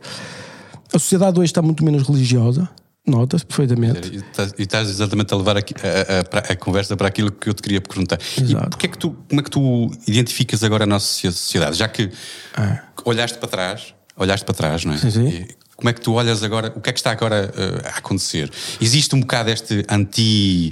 a 0.95 0.99
sociedade 0.99 1.39
hoje 1.39 1.51
está 1.51 1.61
muito 1.61 1.85
menos 1.85 2.07
religiosa. 2.07 2.69
Nota-se 3.05 3.45
perfeitamente. 3.45 4.23
E 4.57 4.63
estás 4.63 4.89
exatamente 4.89 5.35
a 5.35 5.37
levar 5.37 5.57
a, 5.57 5.61
a, 5.61 5.63
a, 5.63 6.53
a, 6.53 6.57
conversa 6.57 6.97
para 6.97 7.09
aquilo 7.09 7.33
que 7.33 7.49
eu 7.49 7.55
te 7.55 7.61
queria 7.61 7.81
perguntar. 7.81 8.19
Exato. 8.41 8.79
E 8.81 8.87
é 8.87 8.89
que 8.89 8.97
tu, 8.97 9.11
como 9.29 9.41
é 9.41 9.45
que 9.45 9.51
tu 9.51 9.91
identificas 10.07 10.63
agora 10.63 10.85
a 10.85 10.87
nossa 10.87 11.33
sociedade? 11.33 11.77
Já 11.77 11.89
que 11.89 12.11
é. 12.57 12.81
olhaste 13.05 13.39
para 13.39 13.49
trás, 13.49 13.95
olhaste 14.17 14.45
para 14.45 14.55
trás, 14.55 14.85
não 14.85 14.95
é? 14.95 14.99
Sim, 14.99 15.11
sim. 15.11 15.47
como 15.75 15.89
é 15.89 15.93
que 15.93 16.01
tu 16.01 16.13
olhas 16.13 16.45
agora, 16.45 16.73
o 16.77 16.81
que 16.81 16.91
é 16.91 16.93
que 16.93 16.99
está 17.01 17.11
agora 17.11 17.53
uh, 17.53 17.87
a 17.89 17.99
acontecer? 17.99 18.49
Existe 18.81 19.17
um 19.17 19.21
bocado 19.21 19.51
este 19.51 19.85
anti. 19.89 20.71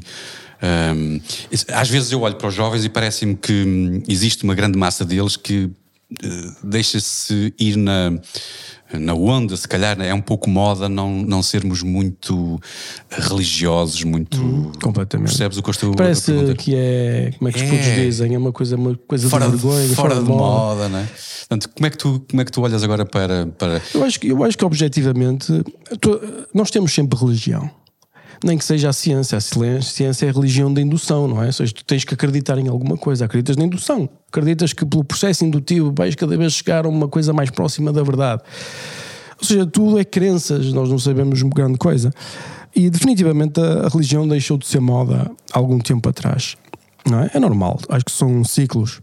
Um, 0.63 1.21
às 1.73 1.89
vezes 1.89 2.13
eu 2.13 2.21
olho 2.21 2.37
para 2.37 2.47
os 2.47 2.55
jovens 2.55 2.85
e 2.85 2.89
parece-me 2.89 3.35
que 3.35 3.65
hum, 3.65 4.03
existe 4.07 4.45
uma 4.45 4.55
grande 4.55 4.79
massa 4.79 5.05
deles 5.05 5.37
que 5.37 5.71
deixa-se 6.63 7.55
ir 7.59 7.77
na 7.77 8.13
na 8.99 9.15
onda, 9.15 9.57
se 9.57 9.69
calhar 9.69 10.01
é 10.01 10.13
um 10.13 10.21
pouco 10.21 10.51
moda 10.51 10.89
não, 10.89 11.23
não 11.23 11.43
sermos 11.43 11.83
muito 11.83 12.61
religiosos, 13.09 14.03
muito. 14.03 14.41
Hum, 14.41 14.73
completamente. 14.83 15.29
Percebes 15.29 15.59
o 15.59 15.63
que 15.63 15.69
eu 15.69 15.73
estou 15.73 15.95
Parece 15.95 16.33
a 16.33 16.55
que 16.55 16.75
é. 16.75 17.33
Como 17.39 17.49
é 17.49 17.53
que 17.53 17.63
os 17.63 17.71
é. 17.71 18.05
dizem? 18.05 18.35
É 18.35 18.39
uma 18.39 18.53
coisa, 18.53 18.77
uma 18.77 18.97
coisa 19.07 19.29
fora 19.29 19.47
de 19.47 19.53
vergonha, 19.53 19.89
de, 19.89 19.95
fora, 19.95 20.11
fora 20.11 20.23
de, 20.23 20.29
moda, 20.29 20.43
moda 20.43 20.89
não 20.89 20.99
é? 20.99 21.09
Portanto, 21.49 21.71
como 21.75 21.87
é, 21.87 21.91
que 21.91 21.99
tu, 21.99 22.25
como 22.29 22.43
é 22.43 22.45
que 22.45 22.53
tu 22.53 22.61
olhas 22.63 22.83
agora 22.83 23.05
para. 23.05 23.47
para... 23.47 23.81
Eu, 23.95 24.05
acho 24.05 24.19
que, 24.19 24.29
eu 24.29 24.43
acho 24.45 24.59
que 24.59 24.65
objetivamente 24.65 25.53
nós 26.53 26.71
temos 26.71 26.93
sempre 26.93 27.19
religião 27.19 27.71
nem 28.45 28.57
que 28.57 28.65
seja 28.65 28.89
a 28.89 28.93
ciência. 28.93 29.39
A 29.39 29.41
ciência 29.41 30.27
é 30.27 30.31
a 30.31 30.33
religião 30.33 30.73
da 30.73 30.81
indução, 30.81 31.29
não 31.29 31.43
é? 31.43 31.47
Ou 31.47 31.53
seja, 31.53 31.73
tu 31.73 31.85
tens 31.85 32.05
que 32.05 32.15
acreditar 32.15 32.59
em 32.59 32.69
alguma 32.69 32.97
coisa, 32.97 33.25
acreditas 33.25 33.57
na 33.57 33.65
indução, 33.65 34.09
acreditas 34.29 34.73
que 34.73 34.85
pelo 34.85 35.05
processo 35.05 35.45
indutivo 35.45 35.93
vais 35.97 36.15
cada 36.15 36.37
vez 36.37 36.53
chegar 36.55 36.87
a 36.87 36.89
uma 36.89 37.09
coisa 37.09 37.33
mais 37.33 37.51
próxima 37.51 37.93
da 37.93 38.03
verdade. 38.03 38.43
Ou 39.39 39.47
seja, 39.47 39.67
tudo 39.67 39.99
é 39.99 40.05
crenças, 40.05 40.73
nós 40.73 40.89
não 40.89 40.99
sabemos 40.99 41.43
grande 41.43 41.79
coisa. 41.79 42.11
E 42.75 42.89
definitivamente 42.89 43.61
a, 43.61 43.87
a 43.87 43.89
religião 43.89 44.27
deixou 44.29 44.57
de 44.57 44.67
ser 44.67 44.81
moda 44.81 45.31
há 45.53 45.59
algum 45.59 45.79
tempo 45.79 46.09
atrás. 46.09 46.57
Não 47.09 47.21
é? 47.21 47.31
é 47.35 47.41
normal, 47.41 47.79
acho 47.89 48.05
que 48.05 48.13
são 48.13 48.45
ciclos. 48.45 49.01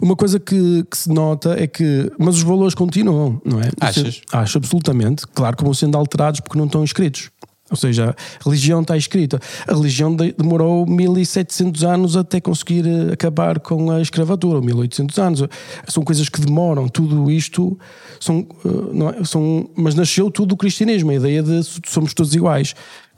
Uma 0.00 0.14
coisa 0.14 0.38
que, 0.38 0.84
que, 0.88 0.96
se 0.96 1.08
nota 1.08 1.60
é 1.60 1.66
que. 1.66 2.10
Mas 2.16 2.36
os 2.36 2.42
valores 2.42 2.74
continuam, 2.74 3.42
não 3.44 3.60
é? 3.60 3.70
Achas? 3.80 4.20
Acho 4.32 4.58
absolutamente. 4.58 5.26
Claro 5.34 5.56
que 5.56 5.64
vão 5.64 5.74
sendo 5.74 5.98
alterados 5.98 6.40
porque 6.40 6.56
não 6.56 6.66
estão 6.66 6.84
escritos. 6.84 7.30
Ou 7.70 7.76
seja, 7.76 8.16
a 8.40 8.44
religião 8.44 8.80
está 8.80 8.96
escrita. 8.96 9.38
A 9.66 9.74
religião 9.74 10.14
demorou 10.14 10.86
1700 10.86 11.84
anos 11.84 12.16
até 12.16 12.40
conseguir 12.40 12.86
eh, 12.86 13.12
acabar 13.12 13.60
com 13.60 13.90
a 13.90 14.00
escravatura, 14.00 14.60
1800 14.60 15.18
anos. 15.18 15.42
São 15.86 16.02
coisas 16.02 16.28
que 16.30 16.40
demoram. 16.40 16.88
Tudo 16.88 17.30
isto 17.30 17.78
são, 18.18 18.46
eh, 18.64 19.20
é? 19.20 19.24
são 19.24 19.68
mas 19.76 19.94
nasceu 19.94 20.30
tudo 20.30 20.48
do 20.48 20.56
cristianismo, 20.56 21.10
a 21.10 21.14
ideia 21.14 21.42
de 21.42 21.62
somos 21.86 22.14
todos 22.14 22.34
iguais. 22.34 22.74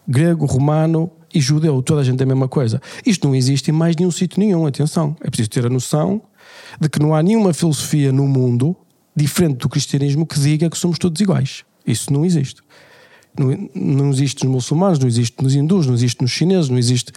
Grego, 0.09 0.47
romano 0.47 1.11
e 1.33 1.41
judeu, 1.41 1.81
toda 1.81 2.01
a 2.01 2.05
gente 2.05 2.21
é 2.21 2.25
a 2.25 2.27
mesma 2.27 2.49
coisa. 2.49 2.83
Isto 3.07 3.29
não 3.29 3.37
existe 3.37 3.71
em 3.71 3.75
mais 3.75 3.95
nenhum 3.95 4.11
sítio 4.11 4.41
nenhum, 4.41 4.67
atenção. 4.67 5.17
É 5.21 5.29
preciso 5.29 5.51
ter 5.51 5.65
a 5.65 5.71
noção 5.71 6.21
de 6.81 6.89
que 6.89 6.99
não 6.99 7.15
há 7.15 7.23
nenhuma 7.23 7.55
filosofia 7.55 8.11
no 8.11 8.27
mundo 8.27 8.77
diferente 9.15 9.59
do 9.59 9.69
cristianismo 9.69 10.27
que 10.27 10.41
diga 10.41 10.69
que 10.69 10.77
somos 10.77 10.99
todos 10.99 11.21
iguais. 11.21 11.65
Isso 11.87 12.13
não 12.13 12.25
existe. 12.25 12.63
Não, 13.75 14.11
existe 14.11 14.45
nos 14.45 14.55
muçulmanos, 14.55 14.99
não 14.99 15.09
existe 15.09 15.43
nos 15.43 15.55
hindus, 15.55 15.87
não 15.87 15.95
existe 15.95 16.21
nos 16.21 16.31
chineses, 16.31 16.69
não 16.69 16.79
existe, 16.79 17.13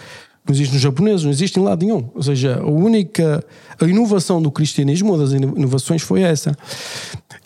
não 0.45 0.53
existe 0.53 0.73
nos 0.73 0.81
japoneses, 0.81 1.23
não 1.23 1.31
existe 1.31 1.59
em 1.59 1.63
lado 1.63 1.85
nenhum. 1.85 2.09
Ou 2.13 2.23
seja, 2.23 2.59
a 2.61 2.65
única 2.65 3.43
a 3.79 3.85
inovação 3.85 4.41
do 4.41 4.51
cristianismo, 4.51 5.13
uma 5.13 5.17
das 5.17 5.33
inovações 5.33 6.01
foi 6.01 6.21
essa. 6.21 6.55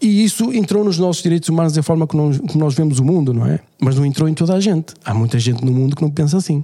E 0.02 0.24
isso 0.24 0.54
entrou 0.54 0.84
nos 0.84 1.00
nossos 1.00 1.24
direitos 1.24 1.50
humanos 1.50 1.74
da 1.74 1.82
forma 1.82 2.06
como 2.06 2.28
nós, 2.28 2.38
como 2.38 2.60
nós 2.60 2.76
vemos 2.76 3.00
o 3.00 3.06
mundo, 3.06 3.34
não 3.34 3.46
é? 3.46 3.60
Mas 3.82 3.96
não 3.96 4.06
entrou 4.06 4.28
em 4.28 4.34
toda 4.34 4.54
a 4.54 4.60
gente. 4.60 4.94
Há 5.04 5.14
muita 5.14 5.40
gente 5.40 5.64
no 5.64 5.72
mundo 5.72 5.96
que 5.96 6.02
não 6.02 6.12
pensa 6.12 6.38
assim. 6.38 6.64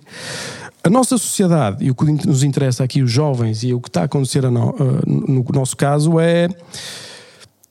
A 0.84 0.90
nossa 0.90 1.18
sociedade, 1.18 1.86
e 1.86 1.90
o 1.90 1.96
que 1.96 2.06
nos 2.28 2.44
interessa 2.44 2.84
aqui, 2.84 3.02
os 3.02 3.10
jovens, 3.10 3.64
e 3.64 3.74
o 3.74 3.80
que 3.80 3.88
está 3.88 4.02
a 4.02 4.06
acontecer 4.06 4.44
no, 4.44 4.76
no 5.08 5.46
nosso 5.54 5.78
caso, 5.78 6.20
é 6.20 6.50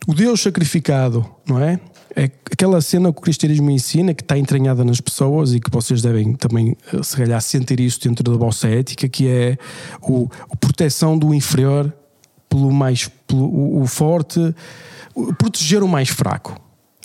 o 0.07 0.15
Deus 0.15 0.41
sacrificado, 0.41 1.25
não 1.47 1.61
é? 1.61 1.79
É 2.17 2.25
aquela 2.51 2.81
cena 2.81 3.13
que 3.13 3.19
o 3.19 3.23
cristianismo 3.23 3.71
ensina, 3.71 4.15
que 4.15 4.23
está 4.23 4.37
entranhada 4.39 4.85
nas 4.85 5.01
pessoas 5.01 5.55
e 5.55 5.61
que 5.61 5.71
vocês 5.71 6.03
devem 6.03 6.35
também, 6.35 6.77
eh, 6.93 7.03
se 7.03 7.17
calhar, 7.17 7.41
sentir 7.41 7.81
isso 7.81 8.01
dentro 8.01 8.23
da 8.23 8.37
vossa 8.37 8.69
ética, 8.69 9.09
que 9.09 9.29
é 9.29 9.57
o, 10.01 10.29
a 10.51 10.57
proteção 10.57 11.17
do 11.19 11.33
inferior 11.35 11.93
pelo 12.49 12.71
mais 12.71 13.09
pelo, 13.27 13.45
o, 13.45 13.83
o 13.83 13.87
forte, 13.87 14.55
proteger 15.39 15.83
o 15.83 15.89
mais 15.89 16.09
fraco. 16.09 16.62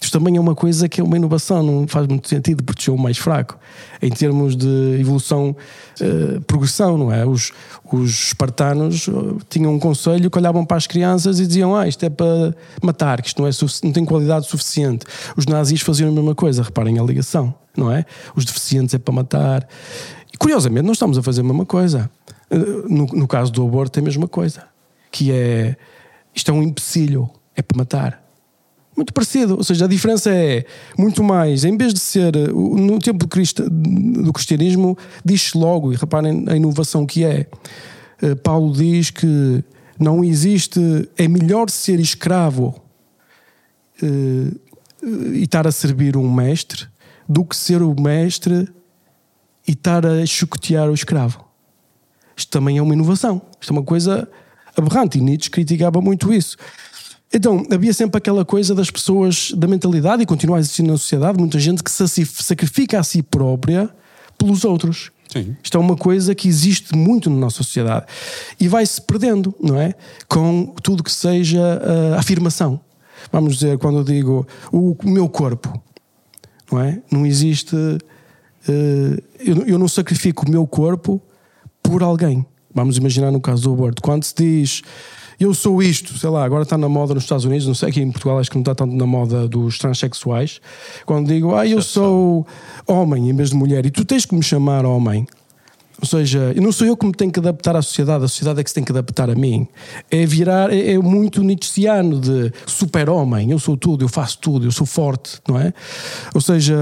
Isto 0.08 0.20
também 0.20 0.38
é 0.38 0.40
uma 0.40 0.56
coisa 0.56 0.88
que 0.88 1.02
é 1.02 1.04
uma 1.04 1.18
inovação, 1.18 1.62
não 1.62 1.86
faz 1.86 2.08
muito 2.08 2.30
sentido 2.30 2.64
proteger 2.64 2.94
o 2.94 2.98
mais 2.98 3.18
fraco. 3.18 3.60
Em 4.02 4.10
termos 4.10 4.56
de 4.56 4.98
evolução, 4.98 5.54
uh, 6.00 6.42
progressão, 6.44 6.98
não 6.98 7.12
é? 7.12 7.26
Os, 7.26 7.52
os 7.92 8.28
espartanos 8.28 9.10
eh, 9.10 9.12
tinham 9.50 9.74
um 9.74 9.78
conselho 9.78 10.32
que 10.32 10.38
olhavam 10.38 10.66
para 10.66 10.78
as 10.78 10.88
crianças 10.88 11.42
e 11.42 11.46
diziam: 11.46 11.76
Ah, 11.76 11.90
isto 11.90 12.06
é 12.06 12.10
para 12.10 12.56
matar, 12.82 13.22
que 13.22 13.28
isto 13.28 13.42
não, 13.42 13.50
é 13.50 13.52
não 13.84 13.92
tem 13.92 14.06
qualidade 14.06 14.48
suficiente. 14.48 15.06
Os 15.36 15.46
nazis 15.46 15.82
faziam 15.82 16.10
a 16.10 16.14
mesma 16.14 16.34
coisa, 16.34 16.64
reparem 16.64 16.98
a 16.98 17.04
ligação, 17.04 17.54
não 17.76 17.92
é? 17.92 18.06
Os 18.34 18.46
deficientes 18.46 18.96
é 18.96 18.98
para 18.98 19.14
matar. 19.14 19.68
E 20.34 20.38
curiosamente, 20.38 20.86
nós 20.86 20.96
estamos 20.96 21.18
a 21.18 21.22
fazer 21.22 21.42
a 21.42 21.44
mesma 21.44 21.66
coisa. 21.66 22.10
Eh, 22.50 22.56
no, 22.88 23.08
no 23.08 23.28
caso 23.28 23.52
do 23.52 23.62
aborto, 23.62 24.00
é 24.00 24.02
a 24.02 24.06
mesma 24.06 24.28
coisa. 24.30 24.64
Que 25.12 25.34
é: 25.34 25.76
isto 26.34 26.50
é 26.50 26.54
um 26.54 26.64
empecilho, 26.64 27.30
é 27.54 27.62
para 27.62 27.78
matar 27.78 28.27
muito 28.98 29.14
parecido. 29.14 29.56
Ou 29.56 29.64
seja, 29.64 29.86
a 29.86 29.88
diferença 29.88 30.32
é 30.34 30.66
muito 30.98 31.24
mais, 31.24 31.64
em 31.64 31.78
vez 31.78 31.94
de 31.94 32.00
ser 32.00 32.36
no 32.52 32.98
tempo 32.98 33.26
do 33.26 34.34
cristianismo, 34.34 34.98
diz-se 35.24 35.56
logo, 35.56 35.94
e 35.94 35.96
reparem 35.96 36.46
a 36.50 36.56
inovação 36.56 37.06
que 37.06 37.24
é. 37.24 37.48
Eh, 38.22 38.36
Paulo 38.36 38.74
diz 38.74 39.12
que 39.12 39.64
não 40.00 40.24
existe, 40.24 40.80
é 41.16 41.28
melhor 41.28 41.70
ser 41.70 42.00
escravo 42.00 42.82
eh, 44.02 44.52
e 45.34 45.44
estar 45.44 45.68
a 45.68 45.72
servir 45.72 46.18
um 46.18 46.32
mestre 46.34 46.88
do 47.30 47.46
que 47.46 47.56
ser 47.56 47.84
o 47.84 48.00
mestre 48.00 48.68
e 49.68 49.74
estar 49.74 50.06
a 50.06 50.26
chicotear 50.26 50.90
o 50.90 50.94
escravo. 50.94 51.46
Isto 52.36 52.52
também 52.52 52.78
é 52.78 52.82
uma 52.82 52.94
inovação. 52.94 53.42
Isto 53.60 53.74
é 53.74 53.78
uma 53.78 53.84
coisa 53.84 54.30
aberrante 54.76 55.18
e 55.18 55.22
Nietzsche 55.22 55.50
criticava 55.50 56.00
muito 56.02 56.34
isso. 56.34 56.58
Então, 57.34 57.66
havia 57.70 57.94
sempre 57.94 58.18
aquela 58.18 58.46
coisa 58.46 58.74
das 58.74 58.90
pessoas, 58.90 59.52
da 59.52 59.68
mentalidade, 59.68 60.24
e 60.24 60.26
continua 60.26 60.58
a 60.58 60.60
existir 60.60 60.84
na 60.84 60.98
sociedade, 60.98 61.38
muita 61.38 61.60
gente 61.60 61.84
que 61.84 61.92
se 61.92 62.26
sacrifica 62.26 63.00
a 63.00 63.04
si 63.04 63.22
própria 63.22 63.90
pelos 64.38 64.64
outros. 64.64 65.12
Sim. 65.32 65.56
Isto 65.62 65.78
é 65.78 65.82
uma 65.82 65.98
coisa 65.98 66.34
que 66.34 66.48
existe 66.48 66.96
muito 66.96 67.30
na 67.30 67.36
nossa 67.36 67.58
sociedade 67.58 68.06
e 68.60 68.68
vai-se 68.68 69.02
perdendo, 69.02 69.54
não 69.62 69.80
é? 69.80 69.94
Com 70.28 70.74
tudo 70.82 71.04
que 71.04 71.12
seja 71.12 71.60
uh, 71.60 72.18
afirmação. 72.18 72.80
Vamos 73.32 73.56
dizer, 73.56 73.78
quando 73.78 73.98
eu 74.00 74.04
digo 74.06 74.48
o, 74.72 74.96
o 75.04 75.10
meu 75.10 75.28
corpo, 75.28 75.82
não 76.72 76.80
é? 76.80 77.02
Não 77.12 77.26
existe. 77.26 77.76
Uh, 77.76 79.22
eu, 79.40 79.66
eu 79.66 79.78
não 79.78 79.90
sacrifico 79.90 80.46
o 80.48 80.50
meu 80.50 80.66
corpo 80.66 81.22
por 81.84 82.02
alguém. 82.02 82.46
Vamos 82.74 82.98
imaginar 82.98 83.32
no 83.32 83.42
caso 83.42 83.64
do 83.64 83.74
aborto. 83.74 84.02
Quando 84.02 84.24
se 84.24 84.36
diz 84.36 84.82
eu 85.40 85.54
sou 85.54 85.84
isto, 85.84 86.18
sei 86.18 86.30
lá, 86.30 86.44
agora 86.44 86.64
está 86.64 86.78
na 86.78 86.90
moda 86.90 87.14
nos 87.14 87.24
Estados 87.24 87.46
Unidos, 87.46 87.68
não 87.68 87.76
sei, 87.76 87.90
aqui 87.90 88.02
em 88.02 88.12
Portugal 88.12 88.40
acho 88.40 88.50
que 88.50 88.56
não 88.56 88.62
está 88.62 88.74
tanto 88.74 88.96
na 88.96 89.06
moda 89.06 89.48
dos 89.48 89.78
transexuais. 89.78 90.60
Quando 91.06 91.28
digo, 91.28 91.56
ah, 91.56 91.68
eu 91.68 91.82
sou 91.82 92.46
homem 92.88 93.30
em 93.30 93.36
vez 93.36 93.52
de 93.52 93.56
mulher, 93.56 93.86
e 93.86 93.92
tu 93.92 94.04
tens 94.04 94.26
que 94.26 94.34
me 94.34 94.42
chamar 94.42 94.86
homem, 94.86 95.28
Ou 96.00 96.08
seja, 96.08 96.54
não 96.62 96.72
sou 96.72 96.86
eu 96.86 96.96
que 96.96 97.06
me 97.08 97.12
tenho 97.12 97.32
que 97.32 97.40
adaptar 97.40 97.76
à 97.76 97.82
sociedade, 97.82 98.24
a 98.24 98.28
sociedade 98.28 98.60
é 98.60 98.64
que 98.64 98.70
se 98.70 98.76
tem 98.76 98.84
que 98.84 98.92
adaptar 98.92 99.32
a 99.32 99.36
mim. 99.36 99.68
É 100.12 100.26
virar, 100.28 100.72
é, 100.72 100.94
é 100.94 100.98
muito 101.00 101.42
nietzscheano 101.42 102.20
de 102.20 102.52
super-homem, 102.68 103.50
eu 103.50 103.58
sou 103.58 103.76
tudo, 103.76 104.06
eu 104.06 104.10
faço 104.10 104.38
tudo, 104.38 104.66
eu 104.66 104.72
sou 104.72 104.86
forte, 104.86 105.40
não 105.48 105.60
é? 105.60 105.74
Ou 106.36 106.42
seja, 106.42 106.76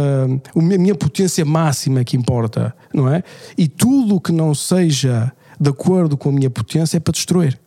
a 0.54 0.62
minha 0.62 0.96
potência 0.96 1.46
máxima 1.46 2.02
é 2.02 2.04
que 2.04 2.18
importa, 2.18 2.76
não 2.94 3.08
é? 3.08 3.24
E 3.58 3.70
tudo 3.70 4.16
o 4.16 4.22
que 4.22 4.34
não 4.34 4.54
seja 4.54 5.32
de 5.60 5.70
acordo 5.70 6.18
com 6.18 6.30
a 6.30 6.32
minha 6.34 6.50
potência 6.50 6.98
é 6.98 7.00
para 7.00 7.14
destruir. 7.14 7.58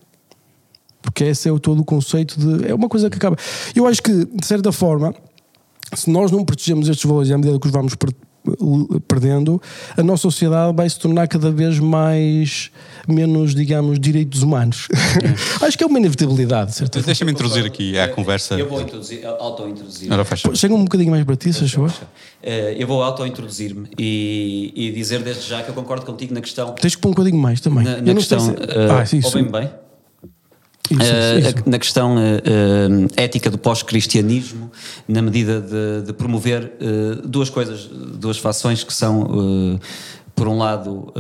Porque 1.09 1.25
esse 1.25 1.49
é 1.49 1.53
o 1.53 1.59
todo 1.59 1.81
o 1.81 1.85
conceito 1.85 2.39
de. 2.39 2.69
É 2.69 2.75
uma 2.75 2.89
coisa 2.89 3.09
que 3.09 3.17
acaba. 3.17 3.37
Eu 3.75 3.87
acho 3.87 4.03
que, 4.03 4.13
de 4.13 4.47
certa 4.47 4.71
forma, 4.71 5.15
se 5.95 6.11
nós 6.11 6.31
não 6.31 6.45
protegemos 6.45 6.89
estes 6.89 7.05
valores 7.05 7.31
à 7.31 7.39
medida 7.39 7.59
que 7.59 7.67
os 7.67 7.73
vamos 7.73 7.95
perdendo, 9.07 9.61
a 9.97 10.03
nossa 10.03 10.23
sociedade 10.23 10.75
vai 10.75 10.89
se 10.89 10.99
tornar 10.99 11.29
cada 11.29 11.51
vez 11.51 11.79
mais 11.79 12.71
menos, 13.07 13.55
digamos, 13.55 13.99
direitos 13.99 14.43
humanos. 14.43 14.89
É. 15.61 15.65
Acho 15.67 15.77
que 15.77 15.85
é 15.85 15.87
uma 15.87 15.99
inevitabilidade, 15.99 16.75
certo? 16.75 17.01
Deixa-me 17.03 17.33
introduzir 17.33 17.67
aqui 17.67 17.99
a 17.99 18.09
conversa. 18.09 18.55
Eu 18.55 18.69
vou 18.69 18.81
introduzir, 18.81 19.27
auto-introduzir. 19.27 20.11
Chega 20.55 20.75
um 20.75 20.85
bocadinho 20.85 21.11
mais 21.11 21.25
para 21.25 21.37
ti, 21.37 21.53
se 21.53 21.65
achou? 21.65 21.89
Eh, 22.43 22.77
eu 22.79 22.87
vou 22.87 23.03
auto-introduzir-me 23.03 23.89
e, 23.99 24.73
e, 24.75 24.93
dizer 24.93 25.23
desde 25.23 25.49
já 25.49 25.63
que 25.63 25.71
eu 25.71 25.75
concordo 25.75 26.07
contigo 26.07 26.33
na 26.33 26.41
questão. 26.41 26.75
Tens 26.75 26.95
que 26.95 27.01
pôr 27.01 27.09
um 27.09 27.13
bocadinho 27.13 27.41
mais 27.41 27.61
também. 27.61 27.85
Na, 27.85 28.01
na 28.01 28.15
questão. 28.15 28.41
Se... 28.41 28.51
Uh, 28.51 28.93
ah, 28.99 29.05
sim, 29.05 29.21
ouvem 29.25 29.45
bem? 29.45 29.71
Isso, 30.91 31.49
isso. 31.49 31.69
na 31.69 31.79
questão 31.79 32.17
uh, 32.17 33.09
ética 33.17 33.51
do 33.51 33.59
pós-cristianismo, 33.59 34.71
na 35.07 35.21
medida 35.23 35.61
de, 35.61 36.07
de 36.07 36.13
promover 36.13 36.73
uh, 36.81 37.29
duas 37.29 37.51
coisas, 37.51 37.85
duas 37.87 38.39
fações 38.39 38.83
que 38.83 38.93
são, 38.93 39.79
por 40.35 40.49
um 40.49 40.59
lado, 40.59 41.13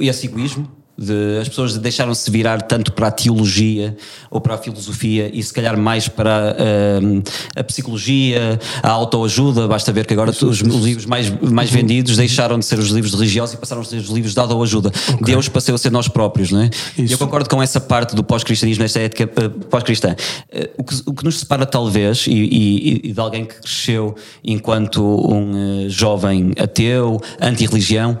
esse 0.00 0.26
egoísmo 0.26 0.70
de, 0.96 1.38
as 1.40 1.48
pessoas 1.48 1.76
deixaram-se 1.76 2.30
virar 2.30 2.62
tanto 2.62 2.92
para 2.92 3.08
a 3.08 3.10
teologia 3.10 3.96
ou 4.30 4.40
para 4.40 4.54
a 4.54 4.58
filosofia 4.58 5.30
e 5.32 5.42
se 5.42 5.52
calhar 5.52 5.76
mais 5.76 6.08
para 6.08 6.56
uh, 6.56 7.22
a 7.56 7.64
psicologia, 7.64 8.58
a 8.82 8.90
autoajuda. 8.90 9.66
Basta 9.66 9.92
ver 9.92 10.06
que 10.06 10.12
agora 10.12 10.30
isso, 10.30 10.48
os, 10.48 10.60
isso. 10.60 10.78
livros 10.78 11.06
mais, 11.06 11.30
mais 11.40 11.70
uhum. 11.70 11.76
vendidos 11.76 12.16
deixaram 12.16 12.58
de 12.58 12.64
ser 12.64 12.78
os 12.78 12.90
livros 12.90 13.12
religiosos 13.12 13.54
e 13.54 13.58
passaram 13.58 13.82
a 13.82 13.84
ser 13.84 13.96
os 13.96 14.08
livros 14.08 14.34
de 14.34 14.40
autoajuda. 14.40 14.88
Okay. 14.88 15.18
Deus 15.22 15.48
passou 15.48 15.74
a 15.74 15.78
ser 15.78 15.90
nós 15.90 16.06
próprios, 16.06 16.52
não 16.52 16.62
é? 16.62 16.70
Eu 16.96 17.18
concordo 17.18 17.48
com 17.48 17.62
essa 17.62 17.80
parte 17.80 18.14
do 18.14 18.22
pós-cristianismo, 18.22 18.82
nesta 18.82 19.00
ética 19.00 19.24
uh, 19.24 19.50
pós-cristã. 19.66 20.14
Uh, 20.52 20.68
o, 20.78 20.84
que, 20.84 21.02
o 21.06 21.14
que 21.14 21.24
nos 21.24 21.40
separa, 21.40 21.66
talvez, 21.66 22.26
e, 22.26 22.32
e, 22.32 23.00
e, 23.08 23.12
de 23.12 23.20
alguém 23.20 23.44
que 23.44 23.60
cresceu 23.60 24.14
enquanto 24.44 25.02
um 25.02 25.88
jovem 25.88 26.52
ateu, 26.58 27.20
anti-religião, 27.40 28.18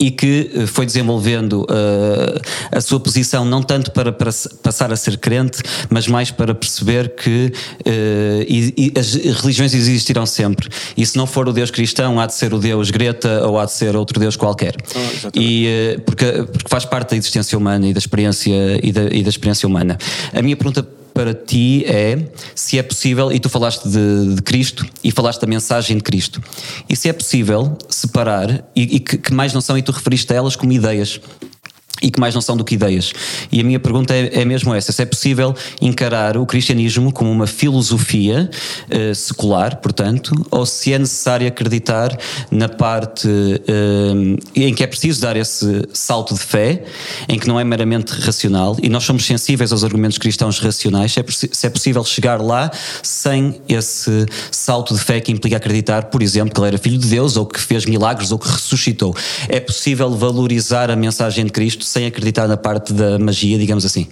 e 0.00 0.10
que 0.10 0.50
eh, 0.54 0.66
foi 0.66 0.86
desenvolvendo 0.86 1.60
uh, 1.64 2.40
a 2.72 2.80
sua 2.80 2.98
posição 2.98 3.44
não 3.44 3.62
tanto 3.62 3.92
para, 3.92 4.10
para, 4.10 4.30
passar 4.62 4.90
a 4.90 4.96
ser 4.96 5.18
crente, 5.18 5.62
mas 5.90 6.08
mais 6.08 6.30
para 6.30 6.54
perceber 6.54 7.14
que 7.14 7.52
uh, 7.86 8.42
e, 8.48 8.74
e 8.76 8.98
as 8.98 9.14
religiões 9.14 9.74
existirão 9.74 10.24
sempre. 10.24 10.70
E 10.96 11.04
se 11.04 11.18
não 11.18 11.26
for 11.26 11.46
o 11.46 11.52
Deus 11.52 11.70
cristão, 11.70 12.18
há 12.18 12.26
de 12.26 12.34
ser 12.34 12.54
o 12.54 12.58
Deus 12.58 12.90
Greta 12.90 13.46
ou 13.46 13.58
há 13.58 13.66
de 13.66 13.72
ser 13.72 13.94
outro 13.94 14.18
Deus 14.18 14.36
qualquer. 14.36 14.74
Ah, 14.96 15.30
e, 15.34 15.96
uh, 15.96 16.00
porque, 16.00 16.24
porque 16.50 16.68
faz 16.68 16.86
parte 16.86 17.10
da 17.10 17.16
existência 17.16 17.58
humana 17.58 17.86
e 17.86 17.92
da 17.92 17.98
experiência 17.98 18.80
e 18.82 18.90
da, 18.90 19.02
e 19.12 19.22
da 19.22 19.28
experiência 19.28 19.66
humana. 19.66 19.98
A 20.32 20.40
minha 20.40 20.56
pergunta 20.56 20.99
para 21.12 21.34
ti 21.34 21.84
é 21.86 22.18
se 22.54 22.78
é 22.78 22.82
possível, 22.82 23.32
e 23.32 23.38
tu 23.38 23.48
falaste 23.48 23.88
de, 23.88 24.34
de, 24.34 24.42
Cristo 24.42 24.86
e 25.02 25.10
falaste 25.10 25.40
da 25.40 25.46
mensagem 25.46 25.96
de 25.96 26.02
Cristo, 26.02 26.42
e 26.88 26.96
se 26.96 27.08
é 27.08 27.12
possível 27.12 27.76
separar, 27.88 28.64
e, 28.74 28.96
e 28.96 29.00
que, 29.00 29.18
que, 29.18 29.32
mais 29.32 29.52
não 29.52 29.60
são, 29.60 29.76
e 29.76 29.82
tu 29.82 29.92
referiste 29.92 30.32
a 30.32 30.36
elas 30.36 30.56
como 30.56 30.72
ideias, 30.72 31.20
e 32.02 32.10
que 32.10 32.20
mais 32.20 32.34
não 32.34 32.40
são 32.40 32.56
do 32.56 32.64
que 32.64 32.74
ideias. 32.74 33.12
E 33.50 33.60
a 33.60 33.64
minha 33.64 33.78
pergunta 33.78 34.14
é, 34.14 34.40
é 34.40 34.44
mesmo 34.44 34.74
essa: 34.74 34.92
se 34.92 35.02
é 35.02 35.06
possível 35.06 35.54
encarar 35.80 36.36
o 36.36 36.46
cristianismo 36.46 37.12
como 37.12 37.30
uma 37.30 37.46
filosofia 37.46 38.50
uh, 38.90 39.14
secular, 39.14 39.76
portanto, 39.76 40.32
ou 40.50 40.64
se 40.66 40.92
é 40.92 40.98
necessário 40.98 41.46
acreditar 41.46 42.16
na 42.50 42.68
parte 42.68 43.28
uh, 43.28 44.38
em 44.54 44.74
que 44.74 44.82
é 44.82 44.86
preciso 44.86 45.20
dar 45.20 45.36
esse 45.36 45.88
salto 45.92 46.34
de 46.34 46.40
fé, 46.40 46.84
em 47.28 47.38
que 47.38 47.48
não 47.48 47.58
é 47.58 47.64
meramente 47.64 48.12
racional, 48.12 48.76
e 48.82 48.88
nós 48.88 49.04
somos 49.04 49.24
sensíveis 49.24 49.72
aos 49.72 49.84
argumentos 49.84 50.18
cristãos 50.18 50.58
racionais, 50.58 51.12
se 51.12 51.20
é, 51.20 51.24
se 51.52 51.66
é 51.66 51.70
possível 51.70 52.04
chegar 52.04 52.40
lá 52.40 52.70
sem 53.02 53.60
esse 53.68 54.26
salto 54.50 54.94
de 54.94 55.00
fé 55.00 55.20
que 55.20 55.32
implica 55.32 55.56
acreditar, 55.56 56.04
por 56.04 56.22
exemplo, 56.22 56.54
que 56.54 56.60
ele 56.60 56.68
era 56.68 56.78
filho 56.78 56.98
de 56.98 57.08
Deus, 57.08 57.36
ou 57.36 57.46
que 57.46 57.60
fez 57.60 57.84
milagres, 57.84 58.32
ou 58.32 58.38
que 58.38 58.48
ressuscitou. 58.48 59.14
É 59.48 59.60
possível 59.60 60.10
valorizar 60.10 60.90
a 60.90 60.96
mensagem 60.96 61.44
de 61.44 61.52
Cristo 61.52 61.84
sem 61.90 62.06
acreditar 62.06 62.46
na 62.46 62.56
parte 62.56 62.92
da 62.92 63.18
magia, 63.18 63.58
digamos 63.58 63.84
assim. 63.84 64.06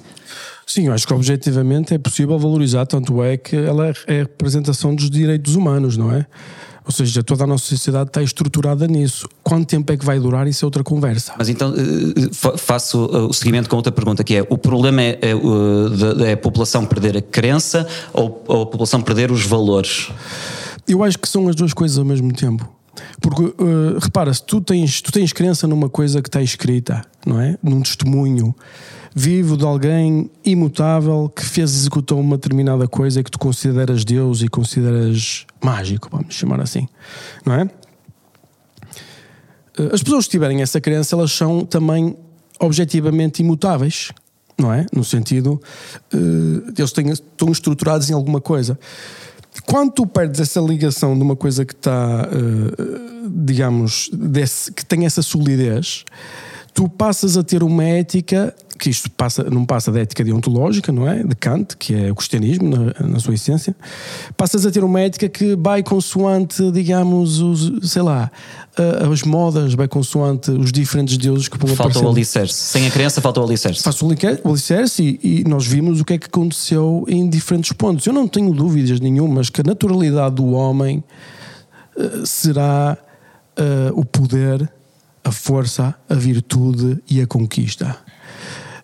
Sim, 0.67 0.89
eu 0.89 0.93
acho 0.93 1.07
que 1.07 1.15
objetivamente 1.15 1.95
é 1.95 1.99
possível 1.99 2.39
valorizar, 2.39 2.85
tanto 2.85 3.23
é 3.23 3.39
que 3.39 3.57
ela 3.57 3.89
é 4.07 4.21
a 4.21 4.23
representação 4.23 4.95
dos 4.95 5.09
direitos 5.09 5.55
humanos, 5.55 5.97
não 5.97 6.13
é? 6.13 6.27
Ou 6.85 6.93
seja, 6.93 7.23
toda 7.23 7.45
a 7.45 7.47
nossa 7.47 7.65
sociedade 7.65 8.09
está 8.09 8.23
estruturada 8.23 8.87
nisso. 8.87 9.29
Quanto 9.43 9.67
tempo 9.67 9.93
é 9.93 9.97
que 9.97 10.05
vai 10.05 10.19
durar? 10.19 10.47
Isso 10.47 10.65
é 10.65 10.67
outra 10.67 10.83
conversa. 10.83 11.35
Mas 11.39 11.51
então 11.51 11.75
eh, 11.75 12.57
faço 12.57 13.11
eh, 13.13 13.19
o 13.19 13.33
seguimento 13.33 13.69
com 13.69 13.77
outra 13.77 13.93
pergunta, 13.93 14.25
que 14.25 14.37
é: 14.37 14.47
o 14.49 14.57
problema 14.57 15.03
é, 15.03 15.19
é, 15.21 16.31
é 16.31 16.33
a 16.33 16.37
população 16.37 16.87
perder 16.87 17.19
a 17.19 17.21
crença 17.21 17.87
ou, 18.13 18.43
ou 18.47 18.63
a 18.63 18.67
população 18.67 19.03
perder 19.03 19.31
os 19.31 19.45
valores? 19.45 20.11
Eu 20.87 21.05
acho 21.05 21.19
que 21.19 21.29
são 21.29 21.47
as 21.49 21.55
duas 21.55 21.75
coisas 21.75 21.99
ao 21.99 22.07
mesmo 22.07 22.33
tempo. 22.33 22.78
Porque, 23.21 23.43
uh, 23.43 23.99
repara, 24.01 24.33
se 24.33 24.43
tu 24.43 24.61
tens, 24.61 25.01
tu 25.01 25.13
tens 25.13 25.33
crença 25.33 25.67
numa 25.67 25.89
coisa 25.89 26.23
que 26.23 26.29
está 26.29 26.43
escrita, 26.43 27.03
não 27.27 27.41
é? 27.41 27.59
Num 27.63 27.81
testemunho 27.81 28.55
vivo 29.15 29.57
de 29.57 29.65
alguém 29.65 30.31
imutável 30.45 31.29
que 31.35 31.45
fez, 31.45 31.75
executou 31.75 32.21
uma 32.21 32.37
determinada 32.37 32.87
coisa 32.87 33.23
que 33.23 33.31
tu 33.31 33.39
consideras 33.39 34.05
Deus 34.05 34.43
e 34.43 34.49
consideras 34.49 35.47
mágico, 35.63 36.09
vamos 36.11 36.35
chamar 36.35 36.61
assim, 36.61 36.89
não 37.45 37.55
é? 37.55 37.65
Uh, 39.79 39.93
as 39.95 40.03
pessoas 40.03 40.27
que 40.27 40.31
tiverem 40.31 40.63
essa 40.63 40.81
crença, 40.81 41.15
elas 41.17 41.33
são 41.33 41.65
também 41.65 42.17
objetivamente 42.61 43.43
imutáveis, 43.43 44.13
não 44.59 44.73
é? 44.73 44.87
No 44.93 45.05
sentido, 45.05 45.61
uh, 46.13 46.73
eles 46.77 46.93
têm, 46.93 47.11
estão 47.11 47.51
estruturados 47.51 48.11
em 48.11 48.13
alguma 48.13 48.41
coisa 48.41 48.79
quando 49.67 49.93
tu 49.93 50.07
perdes 50.07 50.41
essa 50.41 50.61
ligação 50.61 51.17
de 51.17 51.23
uma 51.23 51.37
coisa 51.37 51.65
que 51.65 51.73
está, 51.73 52.29
uh, 52.29 53.29
digamos, 53.31 54.11
desse, 54.13 54.73
que 54.73 54.85
tem 54.85 55.07
essa 55.07 55.23
solidez, 55.23 56.05
tu 56.75 56.89
passas 56.89 57.37
a 57.37 57.43
ter 57.43 57.63
uma 57.63 57.85
ética 57.85 58.55
que 58.79 58.89
isto 58.89 59.11
passa, 59.11 59.45
não 59.45 59.65
passa 59.65 59.91
da 59.91 60.01
ética 60.01 60.25
deontológica, 60.25 60.93
não 60.93 61.09
é? 61.09 61.23
De 61.23 61.35
Kant, 61.35 61.77
que 61.77 61.95
é 61.95 62.11
o 62.11 62.15
cristianismo 62.15 62.71
na, 62.71 63.09
na, 63.09 63.19
sua 63.19 63.35
essência, 63.35 63.75
passas 64.37 64.65
a 64.65 64.71
ter 64.71 64.85
uma 64.85 65.01
ética 65.01 65.29
que 65.29 65.57
vai 65.57 65.83
consoante, 65.83 66.71
digamos, 66.71 67.41
os, 67.41 67.91
sei 67.91 68.03
lá, 68.03 68.31
as 69.11 69.23
modas, 69.23 69.75
vai 69.75 69.89
consoante 69.89 70.51
os 70.51 70.71
diferentes 70.71 71.17
deuses 71.19 71.49
que 71.49 71.59
vão 71.59 71.75
Falta 71.75 71.99
o 72.01 72.09
alicerce. 72.09 72.55
Sem 72.55 72.87
a 72.87 72.91
crença, 72.91 73.21
falta 73.21 73.41
o 73.41 73.45
alicerce. 73.45 73.83
Falta 73.83 74.05
o 74.05 74.49
alicerce 74.51 75.19
e, 75.23 75.41
e 75.41 75.45
nós 75.45 75.67
vimos 75.67 76.01
o 76.01 76.05
que 76.05 76.15
é 76.15 76.19
que 76.19 76.27
aconteceu 76.27 77.05
em 77.09 77.29
diferentes 77.29 77.73
pontos. 77.73 78.07
Eu 78.07 78.13
não 78.13 78.29
tenho 78.29 78.53
dúvidas 78.53 79.01
nenhumas 79.01 79.51
que 79.51 79.61
a 79.61 79.65
naturalidade 79.65 80.37
do 80.37 80.53
homem 80.53 81.03
uh, 81.97 82.27
será 82.27 82.97
uh, 83.59 83.99
o 83.99 84.05
poder, 84.05 84.71
a 85.25 85.33
força, 85.33 85.95
a 86.09 86.15
virtude 86.15 87.03
e 87.11 87.21
a 87.21 87.27
conquista. 87.27 87.97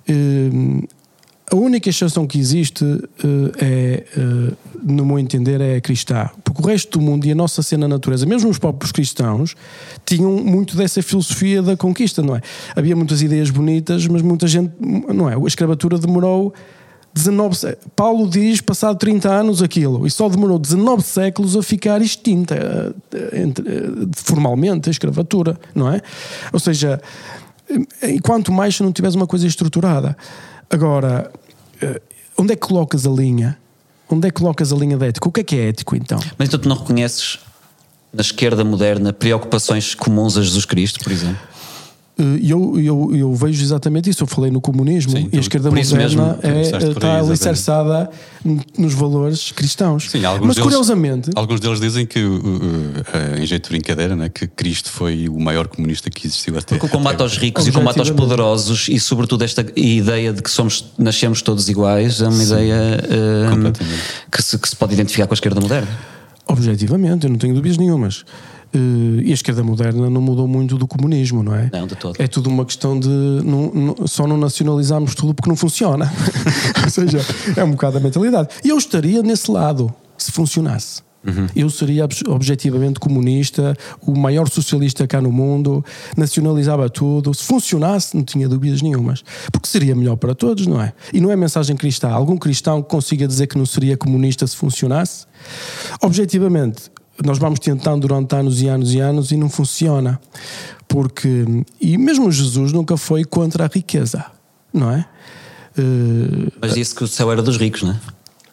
Hum, 0.09 0.83
a 1.51 1.57
única 1.57 1.91
exceção 1.91 2.27
que 2.27 2.39
existe 2.39 2.85
uh, 2.85 3.53
é, 3.59 4.05
uh, 4.17 4.57
no 4.83 5.05
meu 5.05 5.19
entender, 5.19 5.61
é 5.61 5.77
a 5.77 5.81
cristã. 5.81 6.29
Porque 6.43 6.63
o 6.63 6.67
resto 6.67 6.99
do 6.99 7.05
mundo 7.05 7.27
e 7.27 7.33
a 7.33 7.35
nossa 7.35 7.63
cena 7.63 7.87
natureza, 7.87 8.27
mesmo 8.27 8.51
os 8.51 8.59
próprios 8.59 8.91
cristãos, 8.93 9.55
tinham 10.05 10.33
muito 10.33 10.77
dessa 10.77 11.03
filosofia 11.03 11.63
da 11.63 11.77
conquista, 11.77 12.23
não 12.23 12.35
é? 12.35 12.41
Havia 12.75 12.97
muitas 12.97 13.23
ideias 13.23 13.51
bonitas, 13.51 14.07
mas 14.07 14.23
muita 14.23 14.47
gente, 14.47 14.73
não 14.81 15.29
é? 15.29 15.37
A 15.37 15.47
escravatura 15.47 15.99
demorou 15.99 16.53
19 17.13 17.77
Paulo 17.95 18.29
diz 18.29 18.61
passado 18.61 18.99
30 18.99 19.31
anos 19.31 19.63
aquilo 19.63 20.05
e 20.05 20.11
só 20.11 20.29
demorou 20.29 20.59
19 20.59 21.01
séculos 21.01 21.57
a 21.57 21.63
ficar 21.63 22.03
extinta 22.03 22.93
formalmente 24.17 24.89
a 24.89 24.91
escravatura, 24.91 25.57
não 25.73 25.89
é? 25.89 26.01
Ou 26.53 26.59
seja, 26.59 27.01
e 28.03 28.21
quanto 28.21 28.53
mais 28.53 28.77
se 28.77 28.83
não 28.83 28.93
tiveres 28.93 29.15
uma 29.15 29.27
coisa 29.27 29.47
estruturada. 29.47 30.17
Agora, 30.71 31.31
eh, 31.81 32.01
onde 32.37 32.53
é 32.53 32.57
que 32.57 32.67
colocas 32.67 33.07
a 33.07 33.11
linha? 33.11 33.59
Onde 34.09 34.29
é 34.29 34.31
que 34.31 34.41
colocas 34.41 34.73
a 34.73 34.77
linha 34.77 34.97
de 34.97 35.07
ético? 35.07 35.29
O 35.29 35.33
que 35.33 35.41
é 35.41 35.45
que 35.45 35.57
é 35.57 35.69
ético 35.69 35.97
então? 35.97 36.19
Mas 36.39 36.49
então 36.49 36.61
tu 36.61 36.69
não 36.69 36.77
reconheces 36.77 37.39
na 38.13 38.21
esquerda 38.21 38.65
moderna 38.65 39.13
preocupações 39.13 39.95
comuns 39.95 40.37
a 40.37 40.43
Jesus 40.43 40.65
Cristo, 40.65 41.01
por 41.03 41.13
exemplo? 41.13 41.39
E 42.17 42.49
eu, 42.49 42.79
eu, 42.79 43.17
eu 43.17 43.35
vejo 43.35 43.61
exatamente 43.61 44.09
isso. 44.09 44.23
Eu 44.23 44.29
falei 44.29 44.49
no 44.49 44.61
comunismo 44.61 45.11
Sim, 45.13 45.29
e 45.33 45.37
a 45.37 45.41
esquerda 45.41 45.69
moderna 45.69 46.39
é, 46.43 46.91
está 46.91 47.19
alicerçada 47.19 48.09
nos 48.79 48.95
valores 48.95 49.51
cristãos. 49.51 50.11
Sim, 50.11 50.25
alguns 50.25 50.47
Mas 50.47 50.57
deles, 50.57 50.71
curiosamente. 50.71 51.31
Alguns 51.35 51.59
deles 51.59 51.81
dizem 51.81 52.07
que, 52.07 52.23
uh, 52.23 52.39
uh, 52.39 53.43
em 53.43 53.45
jeito 53.45 53.65
de 53.65 53.71
brincadeira, 53.71 54.15
né, 54.15 54.29
que 54.29 54.47
Cristo 54.47 54.91
foi 54.91 55.29
o 55.29 55.41
maior 55.41 55.67
comunista 55.67 56.09
que 56.09 56.29
existiu 56.29 56.57
até. 56.57 56.77
Porque 56.77 56.87
o 56.87 56.89
combate 56.89 57.21
aos 57.21 57.37
ricos 57.37 57.67
e 57.67 57.71
o 57.71 57.73
combate 57.73 57.99
aos 57.99 58.11
poderosos 58.11 58.87
e, 58.89 59.01
sobretudo, 59.01 59.43
esta 59.43 59.67
ideia 59.75 60.33
de 60.33 60.41
que 60.41 60.51
somos, 60.51 60.93
nascemos 60.97 61.43
todos 61.43 61.69
iguais 61.69 62.21
é 62.21 62.29
uma 62.29 62.33
Sim, 62.33 62.45
ideia 62.45 63.01
uh, 63.11 63.73
que, 64.31 64.41
se, 64.41 64.57
que 64.57 64.69
se 64.69 64.77
pode 64.77 64.95
identificar 64.95 65.27
com 65.27 65.35
a 65.35 65.37
esquerda 65.37 65.61
moderna. 65.61 65.89
Objetivamente, 66.47 67.25
eu 67.25 67.31
não 67.31 67.39
tenho 67.39 67.55
dúvidas 67.55 67.77
nenhumas. 67.77 68.25
Uh, 68.75 69.21
e 69.23 69.31
a 69.31 69.35
esquerda 69.35 69.63
moderna 69.63 70.11
não 70.11 70.21
mudou 70.21 70.49
muito 70.49 70.77
do 70.77 70.87
comunismo, 70.87 71.43
não 71.43 71.55
é? 71.55 71.71
Não, 71.73 71.87
de 71.87 71.95
todo. 71.95 72.17
É 72.19 72.27
tudo 72.27 72.51
uma 72.51 72.65
questão 72.65 72.99
de 72.99 73.09
não, 73.09 73.71
não, 73.73 74.07
só 74.07 74.27
não 74.27 74.37
nacionalizarmos 74.37 75.15
tudo 75.15 75.33
porque 75.33 75.49
não 75.49 75.57
funciona. 75.57 76.13
Ou 76.83 76.91
seja, 76.91 77.21
é 77.57 77.63
um 77.63 77.71
bocado 77.71 77.99
a 77.99 78.01
mentalidade. 78.01 78.49
E 78.65 78.71
eu 78.71 78.77
estaria 78.77 79.23
nesse 79.23 79.51
lado, 79.51 79.95
se 80.19 80.33
funcionasse. 80.33 81.03
Uhum. 81.27 81.47
Eu 81.57 81.71
seria 81.71 82.07
objetivamente 82.29 83.01
comunista, 83.01 83.77
o 84.03 84.17
maior 84.17 84.49
socialista 84.49 85.07
cá 85.07 85.21
no 85.21 85.33
mundo, 85.33 85.85
nacionalizava 86.17 86.89
tudo. 86.91 87.33
Se 87.33 87.45
funcionasse, 87.45 88.15
não 88.17 88.23
tinha 88.23 88.49
dúvidas 88.49 88.83
nenhumas. 88.83 89.25
Porque 89.51 89.69
seria 89.69 89.95
melhor 89.95 90.17
para 90.17 90.35
todos, 90.35 90.67
não 90.67 90.81
é? 90.81 90.93
E 91.13 91.21
não 91.21 91.31
é 91.31 91.37
mensagem 91.37 91.77
cristã. 91.77 92.11
Algum 92.11 92.37
cristão 92.37 92.83
que 92.83 92.89
consiga 92.89 93.27
dizer 93.27 93.47
que 93.47 93.57
não 93.57 93.65
seria 93.65 93.97
comunista 93.97 94.47
se 94.47 94.57
funcionasse? 94.57 95.27
Objetivamente, 96.03 96.91
nós 97.23 97.39
vamos 97.39 97.59
tentando 97.59 98.07
durante 98.07 98.35
anos 98.35 98.63
e 98.63 98.69
anos 98.69 98.95
e 98.95 99.01
anos 99.01 99.31
e 99.31 99.37
não 99.37 99.49
funciona. 99.49 100.21
Porque, 100.89 101.45
e 101.81 101.99
mesmo 101.99 102.31
Jesus 102.31 102.73
nunca 102.73 102.97
foi 102.97 103.25
contra 103.25 103.65
a 103.65 103.69
riqueza, 103.69 104.25
não 104.73 104.91
é? 104.91 105.07
Uh, 105.79 106.53
Mas 106.61 106.75
disse 106.75 106.95
que 106.95 107.03
o 107.03 107.09
céu 107.09 107.33
era 107.33 107.43
dos 107.43 107.57
ricos, 107.57 107.83
não 107.83 107.93
é? 107.93 108.01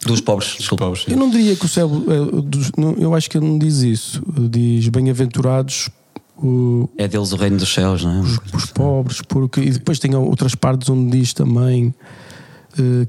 Dos 0.06 0.20
pobres, 0.20 0.56
desculpa. 0.58 0.86
Pobres, 0.86 1.06
eu 1.08 1.16
não 1.16 1.30
diria 1.30 1.56
que 1.56 1.66
o 1.66 1.70
céu. 1.70 1.90
É 2.08 3.04
eu 3.04 3.14
acho 3.14 3.30
que 3.30 3.38
ele 3.38 3.46
não 3.46 3.60
diz 3.60 3.82
isso. 3.82 4.24
Diz 4.50 4.88
bem-aventurados. 4.88 5.90
É 6.98 7.08
deles 7.08 7.32
o 7.32 7.36
reino 7.36 7.58
dos 7.58 7.72
céus, 7.72 8.04
não 8.04 8.16
é? 8.16 8.20
Os, 8.22 8.40
os 8.52 8.66
pobres, 8.66 9.22
porque. 9.22 9.62
E 9.62 9.70
depois 9.70 10.00
tem 10.00 10.16
outras 10.16 10.56
partes 10.56 10.90
onde 10.90 11.16
diz 11.16 11.34
também 11.34 11.94
eh, 12.00 12.31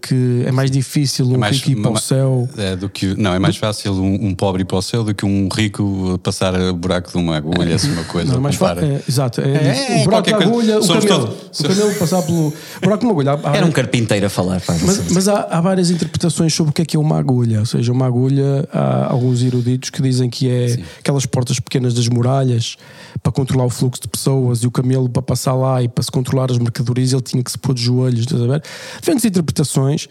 que 0.01 0.45
é 0.47 0.53
mais 0.53 0.71
difícil 0.71 1.27
um 1.27 1.35
é 1.35 1.39
mais, 1.39 1.57
rico 1.57 1.79
ir 1.79 1.83
para 1.83 1.91
o 1.91 1.97
céu. 1.97 2.49
É, 2.57 2.77
do 2.77 2.89
que, 2.89 3.15
não, 3.21 3.33
é 3.35 3.39
mais 3.39 3.57
fácil 3.57 3.93
um, 3.93 4.27
um, 4.27 4.35
pobre 4.35 4.63
ir 4.63 4.65
para 4.65 4.79
o 4.79 4.83
céu 4.83 5.05
do 5.05 5.15
que 5.15 5.25
um 5.25 5.49
rico 5.53 6.19
passar 6.23 6.55
o 6.55 6.75
buraco 6.75 7.11
de 7.11 7.17
uma 7.17 7.37
agulha, 7.37 7.73
é, 7.73 7.75
assim 7.75 7.93
uma 7.93 8.05
coisa. 8.05 8.33
Não, 8.33 8.41
mais 8.41 8.61
é, 8.61 9.03
exato, 9.09 9.41
é, 9.41 9.99
é, 9.99 10.01
o 10.01 10.05
buraco 10.05 10.31
da 10.31 10.37
agulha, 10.37 10.79
o 10.81 10.87
camelo, 10.87 11.27
todo... 11.27 11.37
o 11.61 11.69
camelo 11.69 11.95
passar 11.95 12.23
pelo 12.23 12.53
buraco 12.83 13.01
de 13.01 13.07
uma 13.07 13.13
agulha. 13.13 13.41
Há, 13.43 13.57
Era 13.57 13.67
um 13.67 13.73
carpinteiro 13.73 14.27
a 14.27 14.31
falar. 14.31 14.63
Mas, 14.69 15.13
mas 15.13 15.29
há, 15.29 15.43
há, 15.51 15.61
várias 15.61 15.91
interpretações 15.91 16.55
sobre 16.55 16.71
o 16.71 16.73
que 16.73 16.83
é 16.83 16.85
que 16.85 16.97
é 16.97 17.01
uma 17.01 17.19
agulha. 17.19 17.61
Ou 17.61 17.67
seja, 17.67 17.93
uma 17.93 18.07
agulha, 18.07 18.69
há 18.73 19.13
alguns 19.13 19.43
eruditos 19.43 19.91
que 19.91 20.03
dizem 20.03 20.29
que 20.29 20.49
é 20.49 20.69
Sim. 20.69 20.85
aquelas 20.99 21.27
portas 21.27 21.61
pequenas 21.61 21.95
das 21.95 22.09
muralhas 22.09 22.77
para 23.23 23.31
controlar 23.31 23.65
o 23.65 23.71
fluxo 23.71 24.03
de 24.03 24.09
pessoas 24.09 24.63
e 24.65 24.67
o 24.67 24.71
camelo 24.71 25.09
para 25.09 25.23
passar 25.23 25.55
lá 25.55 25.83
e 25.83 25.89
para 25.89 26.03
se 26.03 26.11
controlar 26.11 26.51
as 26.51 26.59
mercadorias 26.59 27.13
ele 27.13 27.23
tinha 27.23 27.43
que 27.43 27.51
se 27.51 27.59
pôr 27.59 27.75
de 27.75 27.83
joelhos, 27.83 28.21
estás 28.21 28.43
a 28.43 28.47
ver? 28.47 28.63
Diferentes 28.99 29.25
interpretações. 29.25 30.09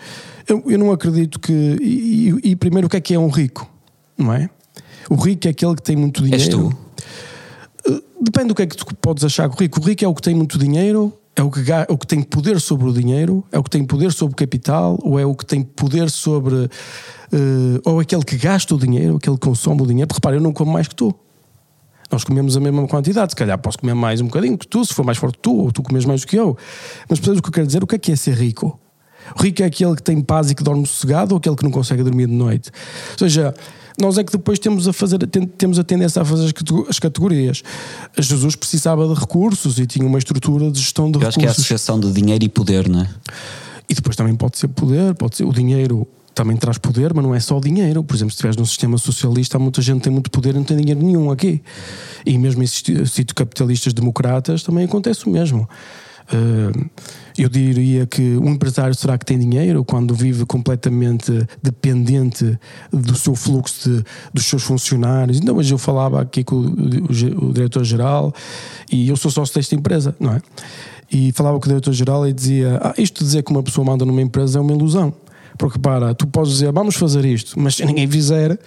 Eu, 0.47 0.63
eu 0.65 0.79
não 0.79 0.91
acredito 0.91 1.39
que. 1.39 1.51
E, 1.81 2.51
e, 2.51 2.55
primeiro, 2.55 2.87
o 2.87 2.89
que 2.89 2.97
é 2.97 3.01
que 3.01 3.13
é 3.13 3.19
um 3.19 3.29
rico? 3.29 3.69
Não 4.17 4.33
é? 4.33 4.49
O 5.09 5.15
rico 5.15 5.47
é 5.47 5.51
aquele 5.51 5.75
que 5.75 5.81
tem 5.81 5.95
muito 5.95 6.23
dinheiro. 6.23 6.41
És 6.41 6.49
tu? 6.49 6.77
Eh, 7.85 8.01
depende 8.21 8.47
do 8.47 8.55
que 8.55 8.61
é 8.61 8.67
que 8.67 8.77
tu 8.77 8.85
podes 8.95 9.23
achar 9.25 9.49
que 9.49 9.55
o 9.55 9.59
rico. 9.59 9.79
O 9.81 9.83
rico 9.83 10.05
é 10.05 10.07
o 10.07 10.15
que 10.15 10.21
tem 10.21 10.33
muito 10.33 10.57
dinheiro, 10.57 11.13
é 11.35 11.43
o 11.43 11.51
que, 11.51 11.59
é 11.69 11.87
o 11.89 11.97
que 11.97 12.07
tem 12.07 12.21
poder 12.21 12.61
sobre 12.61 12.87
o 12.87 12.93
dinheiro, 12.93 13.43
é 13.51 13.59
o 13.59 13.63
que 13.63 13.69
tem 13.69 13.83
poder 13.83 14.13
sobre 14.13 14.33
o 14.33 14.35
capital, 14.37 14.97
ou 15.01 15.19
é 15.19 15.25
o 15.25 15.35
que 15.35 15.45
tem 15.45 15.61
poder 15.61 16.09
sobre. 16.09 16.55
Uh, 16.55 17.79
ou 17.83 17.99
aquele 17.99 18.23
que 18.23 18.37
gasta 18.37 18.73
o 18.73 18.77
dinheiro, 18.77 19.17
aquele 19.17 19.37
que 19.37 19.45
consome 19.45 19.81
o 19.81 19.85
dinheiro. 19.85 20.07
Porque 20.07 20.17
repara, 20.17 20.37
eu 20.37 20.41
não 20.41 20.53
como 20.53 20.71
mais 20.71 20.87
que 20.87 20.95
tu. 20.95 21.13
Nós 22.11 22.23
comemos 22.23 22.57
a 22.57 22.59
mesma 22.59 22.87
quantidade, 22.87 23.31
se 23.31 23.35
calhar 23.35 23.57
posso 23.57 23.79
comer 23.79 23.93
mais 23.93 24.19
um 24.19 24.25
bocadinho 24.25 24.57
que 24.57 24.67
tu, 24.67 24.83
se 24.83 24.93
for 24.93 25.05
mais 25.05 25.17
forte 25.17 25.35
que 25.35 25.41
tu, 25.41 25.55
ou 25.55 25.71
tu 25.71 25.81
comes 25.81 26.05
mais 26.05 26.21
do 26.21 26.27
que 26.27 26.35
eu. 26.35 26.57
Mas 27.09 27.19
percebes 27.19 27.39
o 27.39 27.41
que 27.41 27.49
eu 27.49 27.53
quero 27.53 27.67
dizer? 27.67 27.83
O 27.83 27.87
que 27.87 27.95
é 27.95 27.99
que 27.99 28.11
é 28.11 28.15
ser 28.15 28.35
rico? 28.35 28.79
O 29.37 29.41
rico 29.41 29.61
é 29.61 29.65
aquele 29.65 29.95
que 29.95 30.03
tem 30.03 30.19
paz 30.21 30.51
e 30.51 30.55
que 30.55 30.63
dorme 30.63 30.85
sossegado 30.85 31.33
ou 31.33 31.37
aquele 31.37 31.55
que 31.55 31.63
não 31.63 31.71
consegue 31.71 32.03
dormir 32.03 32.27
de 32.27 32.33
noite? 32.33 32.69
Ou 33.13 33.17
seja, 33.19 33.53
nós 33.99 34.17
é 34.17 34.23
que 34.23 34.31
depois 34.31 34.59
temos 34.59 34.87
a 34.87 34.93
fazer 34.93 35.19
temos 35.57 35.79
a 35.79 35.83
tendência 35.83 36.21
a 36.21 36.25
fazer 36.25 36.53
as 36.89 36.99
categorias. 36.99 37.63
Jesus 38.17 38.55
precisava 38.55 39.07
de 39.07 39.19
recursos 39.19 39.79
e 39.79 39.85
tinha 39.85 40.05
uma 40.05 40.17
estrutura 40.17 40.71
de 40.71 40.79
gestão 40.79 41.09
de 41.09 41.17
eu 41.17 41.19
recursos. 41.19 41.37
Acho 41.37 41.39
que 41.39 41.45
é 41.45 41.49
a 41.49 41.51
associação 41.51 41.99
de 41.99 42.11
dinheiro 42.11 42.43
e 42.43 42.49
poder, 42.49 42.89
não 42.89 43.01
é? 43.01 43.09
E 43.89 43.93
depois 43.93 44.15
também 44.15 44.35
pode 44.35 44.57
ser 44.57 44.69
poder, 44.69 45.13
pode 45.15 45.35
ser 45.35 45.43
o 45.43 45.53
dinheiro 45.53 46.07
também 46.33 46.55
traz 46.57 46.77
poder, 46.77 47.13
mas 47.13 47.23
não 47.23 47.35
é 47.35 47.39
só 47.39 47.59
dinheiro. 47.59 48.03
Por 48.03 48.15
exemplo, 48.15 48.31
se 48.31 48.35
estiveres 48.35 48.57
num 48.57 48.65
sistema 48.65 48.97
socialista, 48.97 49.57
há 49.57 49.59
muita 49.59 49.81
gente 49.81 49.97
que 49.97 50.03
tem 50.03 50.13
muito 50.13 50.31
poder 50.31 50.51
e 50.51 50.53
não 50.53 50.63
tem 50.63 50.77
dinheiro 50.77 51.01
nenhum 51.01 51.31
aqui. 51.31 51.61
E 52.25 52.37
mesmo 52.37 52.63
em 52.63 52.67
sítios 52.67 53.33
capitalistas 53.35 53.93
democratas 53.93 54.63
também 54.63 54.85
acontece 54.85 55.27
o 55.27 55.29
mesmo. 55.29 55.67
Uh, 56.33 56.89
eu 57.37 57.49
diria 57.49 58.05
que 58.05 58.37
um 58.37 58.49
empresário 58.49 58.95
será 58.95 59.17
que 59.17 59.25
tem 59.25 59.37
dinheiro 59.37 59.83
quando 59.83 60.13
vive 60.13 60.45
completamente 60.45 61.45
dependente 61.61 62.57
do 62.91 63.15
seu 63.15 63.35
fluxo 63.35 63.89
de, 63.89 64.03
dos 64.33 64.45
seus 64.45 64.63
funcionários. 64.63 65.39
Então, 65.39 65.55
mas 65.55 65.69
eu 65.69 65.77
falava 65.77 66.21
aqui 66.21 66.43
com 66.43 66.55
o, 66.55 66.65
o, 66.65 67.49
o 67.49 67.53
diretor-geral 67.53 68.33
e 68.91 69.09
eu 69.09 69.17
sou 69.17 69.29
sócio 69.29 69.55
desta 69.55 69.75
empresa, 69.75 70.15
não 70.19 70.33
é? 70.33 70.41
E 71.11 71.33
falava 71.33 71.59
com 71.59 71.65
o 71.65 71.67
diretor-geral 71.67 72.25
e 72.27 72.31
dizia: 72.31 72.79
ah, 72.81 72.93
Isto 72.97 73.23
dizer 73.23 73.43
que 73.43 73.51
uma 73.51 73.61
pessoa 73.63 73.85
manda 73.85 74.05
numa 74.05 74.21
empresa 74.21 74.59
é 74.59 74.61
uma 74.61 74.71
ilusão. 74.71 75.13
Porque 75.57 75.77
para, 75.77 76.13
tu 76.13 76.27
podes 76.27 76.53
dizer 76.53 76.71
vamos 76.71 76.95
fazer 76.95 77.25
isto, 77.25 77.59
mas 77.59 77.75
se 77.75 77.85
ninguém 77.85 78.07
fizer, 78.07 78.57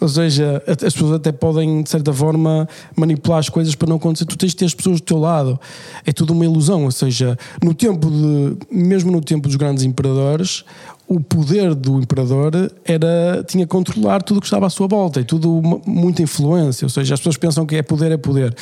ou 0.00 0.08
seja, 0.08 0.62
as 0.66 0.92
pessoas 0.92 1.12
até 1.12 1.32
podem 1.32 1.82
de 1.82 1.90
certa 1.90 2.12
forma 2.12 2.68
manipular 2.96 3.38
as 3.38 3.48
coisas 3.48 3.74
para 3.74 3.88
não 3.88 3.96
acontecer. 3.96 4.24
Tu 4.24 4.36
tens 4.36 4.50
de 4.50 4.56
ter 4.56 4.64
as 4.64 4.74
pessoas 4.74 5.00
do 5.00 5.04
teu 5.04 5.18
lado. 5.18 5.58
É 6.04 6.12
tudo 6.12 6.32
uma 6.32 6.44
ilusão. 6.44 6.84
Ou 6.84 6.90
seja, 6.90 7.38
no 7.62 7.74
tempo 7.74 8.10
de, 8.10 8.56
mesmo 8.70 9.10
no 9.10 9.20
tempo 9.20 9.48
dos 9.48 9.56
grandes 9.56 9.84
imperadores, 9.84 10.64
o 11.06 11.20
poder 11.20 11.74
do 11.74 11.98
imperador 11.98 12.70
era 12.84 13.44
tinha 13.46 13.66
controlar 13.66 14.22
tudo 14.22 14.38
o 14.38 14.40
que 14.40 14.46
estava 14.46 14.66
à 14.66 14.70
sua 14.70 14.86
volta 14.86 15.20
e 15.20 15.24
tudo 15.24 15.60
muita 15.86 16.22
influência. 16.22 16.84
Ou 16.84 16.90
seja, 16.90 17.14
as 17.14 17.20
pessoas 17.20 17.36
pensam 17.36 17.66
que 17.66 17.76
é 17.76 17.82
poder, 17.82 18.12
é 18.12 18.16
poder. 18.16 18.54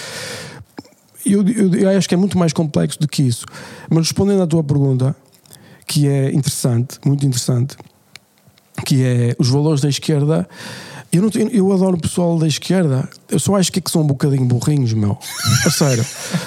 Eu, 1.25 1.47
eu, 1.47 1.75
eu 1.75 1.88
acho 1.97 2.09
que 2.09 2.14
é 2.14 2.18
muito 2.18 2.37
mais 2.37 2.53
complexo 2.53 2.99
do 2.99 3.07
que 3.07 3.23
isso. 3.23 3.47
Mas 3.88 4.07
respondendo 4.07 4.42
à 4.42 4.47
tua 4.47 4.64
pergunta, 4.64 5.14
que 5.87 6.09
é 6.09 6.31
interessante, 6.31 6.99
muito 7.05 7.25
interessante, 7.27 7.77
que 8.85 9.03
é 9.03 9.35
os 9.38 9.49
valores 9.49 9.81
da 9.81 9.88
esquerda. 9.88 10.49
Eu, 11.12 11.21
não, 11.21 11.31
eu 11.51 11.71
adoro 11.71 11.95
o 11.95 12.01
pessoal 12.01 12.38
da 12.38 12.47
esquerda, 12.47 13.07
eu 13.31 13.38
só 13.38 13.57
acho 13.57 13.71
que, 13.71 13.79
é 13.79 13.83
que 13.83 13.90
são 13.90 14.01
um 14.01 14.07
bocadinho 14.07 14.47
burrinhos, 14.47 14.95
meu. 14.95 15.18
A 15.66 15.71
sério. 15.71 16.03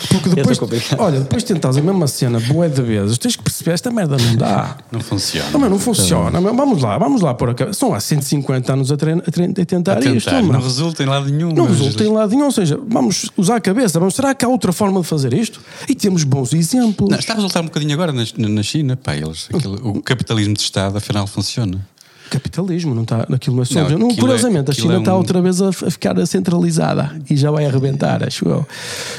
Porque 0.10 0.30
depois, 0.34 0.60
olha, 0.98 1.20
depois 1.20 1.44
tentas 1.44 1.78
a 1.78 1.82
mesma 1.84 2.08
cena 2.08 2.40
boé 2.40 2.68
de 2.68 2.82
vezes, 2.82 3.20
tens 3.20 3.36
que 3.36 3.44
perceber 3.44 3.74
esta 3.74 3.92
merda 3.92 4.18
não 4.18 4.36
dá. 4.36 4.76
Não 4.92 5.02
funciona. 5.02 5.52
Não, 5.52 5.70
não 5.70 5.78
funciona. 5.78 6.42
Vamos 6.42 6.82
lá, 6.82 6.98
vamos 6.98 7.22
lá 7.22 7.36
por 7.36 7.52
aqui. 7.52 7.72
São 7.76 7.94
há 7.94 8.00
150 8.00 8.74
anos 8.74 8.92
a, 8.92 8.98
treino, 8.98 9.22
a, 9.28 9.30
treino, 9.30 9.54
a 9.54 9.66
tentar, 9.66 9.94
a 9.94 9.96
tentar 9.98 10.16
isto. 10.16 10.32
Não 10.52 10.60
resulta 10.60 11.04
em 11.04 11.06
lado 11.06 11.30
nenhum. 11.30 11.54
Não 11.54 11.68
resulta 11.68 12.04
em 12.04 12.12
lado 12.12 12.32
nenhum. 12.32 12.46
Ou 12.46 12.52
seja, 12.52 12.80
vamos 12.88 13.30
usar 13.38 13.58
a 13.58 13.62
cabeça. 13.62 14.00
Vamos, 14.00 14.16
será 14.16 14.34
que 14.34 14.44
há 14.44 14.48
outra 14.48 14.74
forma 14.74 15.00
de 15.00 15.06
fazer 15.06 15.32
isto? 15.32 15.62
E 15.88 15.94
temos 15.94 16.24
bons 16.24 16.54
exemplos. 16.54 17.12
Não, 17.12 17.20
está 17.20 17.34
a 17.34 17.36
resultar 17.36 17.62
um 17.62 17.66
bocadinho 17.66 17.94
agora 17.94 18.12
na, 18.12 18.24
na 18.36 18.64
China, 18.64 18.98
pá, 18.98 19.16
eles, 19.16 19.48
aquele, 19.54 19.76
o 19.84 20.02
capitalismo 20.02 20.56
de 20.56 20.62
Estado 20.62 20.98
afinal 20.98 21.28
funciona. 21.28 21.86
Capitalismo, 22.30 22.96
não 22.96 23.04
está 23.04 23.26
naquilo 23.30 23.56
não 23.56 23.64
é 23.64 23.66
só. 23.66 23.90
Não, 23.90 23.98
não, 23.98 24.16
curiosamente, 24.16 24.70
é, 24.70 24.72
a 24.72 24.76
China 24.76 24.94
é 24.94 24.98
um... 24.98 25.00
está 25.00 25.16
outra 25.16 25.42
vez 25.42 25.62
a, 25.62 25.72
ficar 25.72 26.26
centralizada 26.26 27.16
e 27.30 27.36
já 27.36 27.52
vai 27.52 27.66
arrebentar, 27.66 28.24
acho 28.24 28.48
eu. 28.48 28.66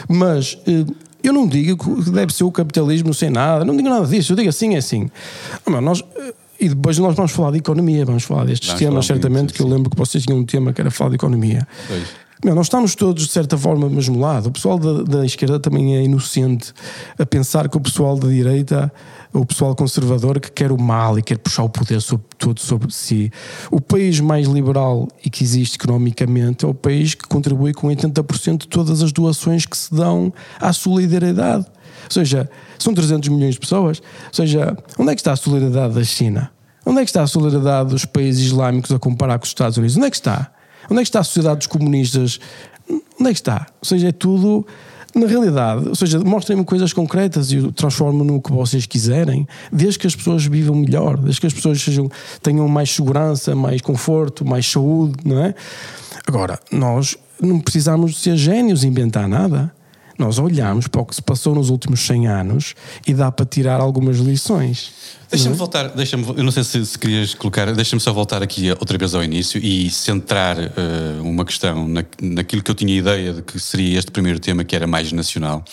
Mas 0.09 0.59
eh, 0.66 0.85
eu 1.23 1.33
não 1.33 1.47
digo 1.47 2.03
que 2.03 2.11
deve 2.11 2.33
ser 2.33 2.45
o 2.45 2.51
capitalismo 2.51 3.14
sem 3.14 3.31
nada, 3.31 3.64
não 3.64 3.77
digo 3.77 3.88
nada 3.88 4.07
disso, 4.07 4.33
eu 4.33 4.37
digo 4.37 4.49
assim, 4.49 4.75
é 4.75 4.79
assim. 4.79 5.09
Mas 5.64 5.83
nós, 5.83 6.05
eh, 6.16 6.35
e 6.61 6.69
depois 6.69 6.99
nós 6.99 7.14
vamos 7.14 7.33
falar 7.33 7.53
de 7.53 7.59
economia, 7.59 8.05
vamos 8.05 8.25
falar 8.25 8.45
destes 8.45 8.69
vamos 8.69 8.81
temas, 8.81 9.07
falar 9.07 9.21
certamente, 9.21 9.53
que 9.53 9.61
eu 9.61 9.69
lembro 9.69 9.90
que 9.90 9.97
vocês 9.97 10.25
tinham 10.25 10.38
um 10.38 10.45
tema 10.45 10.73
que 10.73 10.81
era 10.81 10.90
falar 10.90 11.11
de 11.11 11.16
economia. 11.16 11.66
Meu, 12.45 12.55
nós 12.55 12.66
estamos 12.66 12.95
todos, 12.95 13.27
de 13.27 13.33
certa 13.33 13.57
forma, 13.57 13.88
mesmo 13.88 14.21
lado. 14.21 14.49
O 14.49 14.53
pessoal 14.53 14.79
da, 14.79 15.03
da 15.03 15.25
esquerda 15.25 15.59
também 15.59 15.97
é 15.97 16.03
inocente 16.03 16.73
a 17.19 17.25
pensar 17.25 17.69
que 17.69 17.77
o 17.77 17.81
pessoal 17.81 18.19
da 18.19 18.29
direita 18.29 18.92
o 19.32 19.44
pessoal 19.44 19.74
conservador 19.74 20.40
que 20.40 20.50
quer 20.50 20.72
o 20.72 20.80
mal 20.80 21.18
e 21.18 21.22
quer 21.22 21.38
puxar 21.38 21.62
o 21.62 21.68
poder 21.68 22.00
sobre 22.00 22.26
tudo 22.38 22.60
sobre 22.60 22.92
si. 22.92 23.30
O 23.70 23.80
país 23.80 24.20
mais 24.20 24.46
liberal 24.46 25.08
e 25.24 25.30
que 25.30 25.42
existe 25.42 25.76
economicamente 25.76 26.64
é 26.64 26.68
o 26.68 26.74
país 26.74 27.14
que 27.14 27.26
contribui 27.26 27.72
com 27.72 27.88
80% 27.88 28.58
de 28.58 28.68
todas 28.68 29.02
as 29.02 29.12
doações 29.12 29.66
que 29.66 29.76
se 29.76 29.94
dão 29.94 30.32
à 30.60 30.72
solidariedade. 30.72 31.66
Ou 32.04 32.10
seja, 32.10 32.48
são 32.78 32.94
300 32.94 33.28
milhões 33.28 33.54
de 33.54 33.60
pessoas. 33.60 33.98
Ou 33.98 34.34
seja, 34.34 34.76
onde 34.98 35.10
é 35.10 35.14
que 35.14 35.20
está 35.20 35.32
a 35.32 35.36
solidariedade 35.36 35.94
da 35.94 36.04
China? 36.04 36.50
Onde 36.84 37.00
é 37.00 37.04
que 37.04 37.10
está 37.10 37.22
a 37.22 37.26
solidariedade 37.26 37.90
dos 37.90 38.04
países 38.04 38.46
islâmicos 38.46 38.92
a 38.92 38.98
comparar 38.98 39.38
com 39.38 39.44
os 39.44 39.50
Estados 39.50 39.76
Unidos? 39.76 39.96
Onde 39.96 40.06
é 40.06 40.10
que 40.10 40.16
está? 40.16 40.52
Onde 40.88 41.00
é 41.00 41.02
que 41.02 41.08
está 41.08 41.20
a 41.20 41.24
sociedade 41.24 41.58
dos 41.58 41.66
comunistas? 41.66 42.38
Onde 42.88 43.30
é 43.30 43.32
que 43.32 43.40
está? 43.40 43.66
Ou 43.80 43.88
seja, 43.88 44.08
é 44.08 44.12
tudo 44.12 44.64
na 45.16 45.26
realidade, 45.26 45.88
ou 45.88 45.94
seja, 45.94 46.20
mostrem-me 46.20 46.64
coisas 46.64 46.92
concretas 46.92 47.50
e 47.50 47.72
transformo 47.72 48.22
no 48.22 48.40
que 48.40 48.52
vocês 48.52 48.85
quiserem, 48.85 49.48
desde 49.72 49.98
que 49.98 50.07
as 50.07 50.14
pessoas 50.14 50.44
vivam 50.44 50.76
melhor, 50.76 51.16
desde 51.16 51.40
que 51.40 51.46
as 51.46 51.55
pessoas 51.55 51.81
sejam, 51.81 52.11
tenham 52.42 52.68
mais 52.68 52.94
segurança, 52.94 53.55
mais 53.55 53.81
conforto, 53.81 54.44
mais 54.44 54.70
saúde, 54.70 55.14
não 55.24 55.42
é? 55.42 55.55
Agora, 56.26 56.61
nós 56.70 57.16
não 57.40 57.59
precisamos 57.61 58.22
ser 58.22 58.37
génios 58.37 58.85
e 58.85 58.88
inventar 58.88 59.26
nada. 59.26 59.72
Nós 60.18 60.38
olhamos 60.38 60.88
para 60.88 61.00
o 61.00 61.05
que 61.05 61.14
se 61.14 61.22
passou 61.22 61.55
nos 61.55 61.70
últimos 61.70 62.00
100 62.00 62.26
anos 62.26 62.74
e 63.07 63.14
dá 63.14 63.31
para 63.31 63.44
tirar 63.44 63.81
algumas 63.81 64.18
lições. 64.18 64.92
Deixa-me 65.31 65.55
é? 65.55 65.59
voltar, 65.59 65.88
deixa 65.88 66.16
eu 66.16 66.42
não 66.42 66.52
sei 66.52 66.62
se, 66.62 66.87
se 66.87 66.98
querias 66.98 67.35
colocar, 67.35 67.72
deixa-me 67.74 68.00
só 68.00 68.12
voltar 68.12 68.42
aqui 68.42 68.70
outra 68.70 68.96
vez 68.96 69.14
ao 69.14 69.24
início 69.24 69.61
e 69.62 69.90
centrar 69.90 70.57
uh, 70.57 71.22
uma 71.22 71.44
questão 71.44 71.88
na, 71.88 72.05
naquilo 72.22 72.62
que 72.62 72.70
eu 72.70 72.74
tinha 72.74 72.96
ideia 72.96 73.33
de 73.33 73.42
que 73.42 73.59
seria 73.59 73.98
este 73.98 74.11
primeiro 74.11 74.38
tema 74.38 74.64
que 74.64 74.76
era 74.76 74.87
mais 74.87 75.11
nacional. 75.12 75.64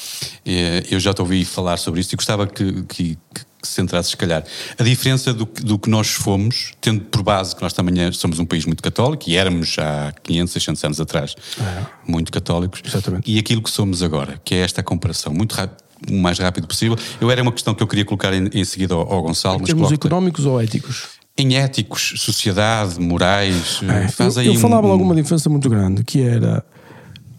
Uh, 0.46 0.88
eu 0.90 1.00
já 1.00 1.14
te 1.14 1.22
ouvi 1.22 1.46
falar 1.46 1.78
sobre 1.78 2.02
isso 2.02 2.14
e 2.14 2.18
gostava 2.18 2.48
que, 2.48 2.84
que, 2.84 3.18
que 3.34 3.53
centrasses, 3.64 4.12
se 4.12 4.18
calhar, 4.18 4.44
a 4.78 4.84
diferença 4.84 5.34
do, 5.34 5.46
do 5.46 5.80
que 5.80 5.90
nós 5.90 6.10
fomos, 6.10 6.74
tendo 6.82 7.02
por 7.02 7.24
base 7.24 7.56
que 7.56 7.62
nós 7.62 7.74
também 7.74 8.12
somos 8.12 8.40
um 8.40 8.46
país 8.46 8.66
muito 8.66 8.84
católico 8.84 9.24
e 9.28 9.36
éramos 9.36 9.76
há 9.80 10.14
500, 10.24 10.54
600 10.54 10.84
anos 10.84 11.02
atrás 11.02 11.36
é. 11.60 11.86
muito 12.08 12.32
católicos, 12.32 12.82
Exatamente. 12.86 13.32
e 13.32 13.40
aquilo 13.40 13.62
que 13.62 13.70
somos 13.70 14.04
agora, 14.04 14.40
que 14.44 14.56
é 14.56 14.60
esta 14.60 14.84
comparação 14.84 15.34
muito 15.34 15.54
rápida 15.54 15.84
o 16.10 16.16
mais 16.16 16.38
rápido 16.38 16.68
possível. 16.68 16.98
Eu 17.22 17.32
era 17.32 17.42
uma 17.42 17.52
questão 17.52 17.74
que 17.74 17.82
eu 17.82 17.88
queria 17.88 18.04
colocar 18.04 18.34
em, 18.34 18.50
em 18.54 18.66
seguida 18.66 18.94
ao, 18.94 19.10
ao 19.10 19.22
Gonçalo. 19.22 19.62
Em 19.62 19.64
termos 19.64 19.90
económicos 19.90 20.46
ou 20.46 20.60
éticos? 20.60 21.06
Em 21.38 21.56
éticos, 21.56 22.14
sociedade, 22.18 23.00
morais. 23.00 23.80
É, 23.84 24.10
faz 24.10 24.36
eu, 24.36 24.42
aí 24.42 24.48
eu 24.48 24.56
falava 24.56 24.88
um... 24.88 24.92
alguma 24.92 25.16
diferença 25.16 25.50
muito 25.50 25.70
grande, 25.70 26.04
que 26.04 26.22
era 26.22 26.64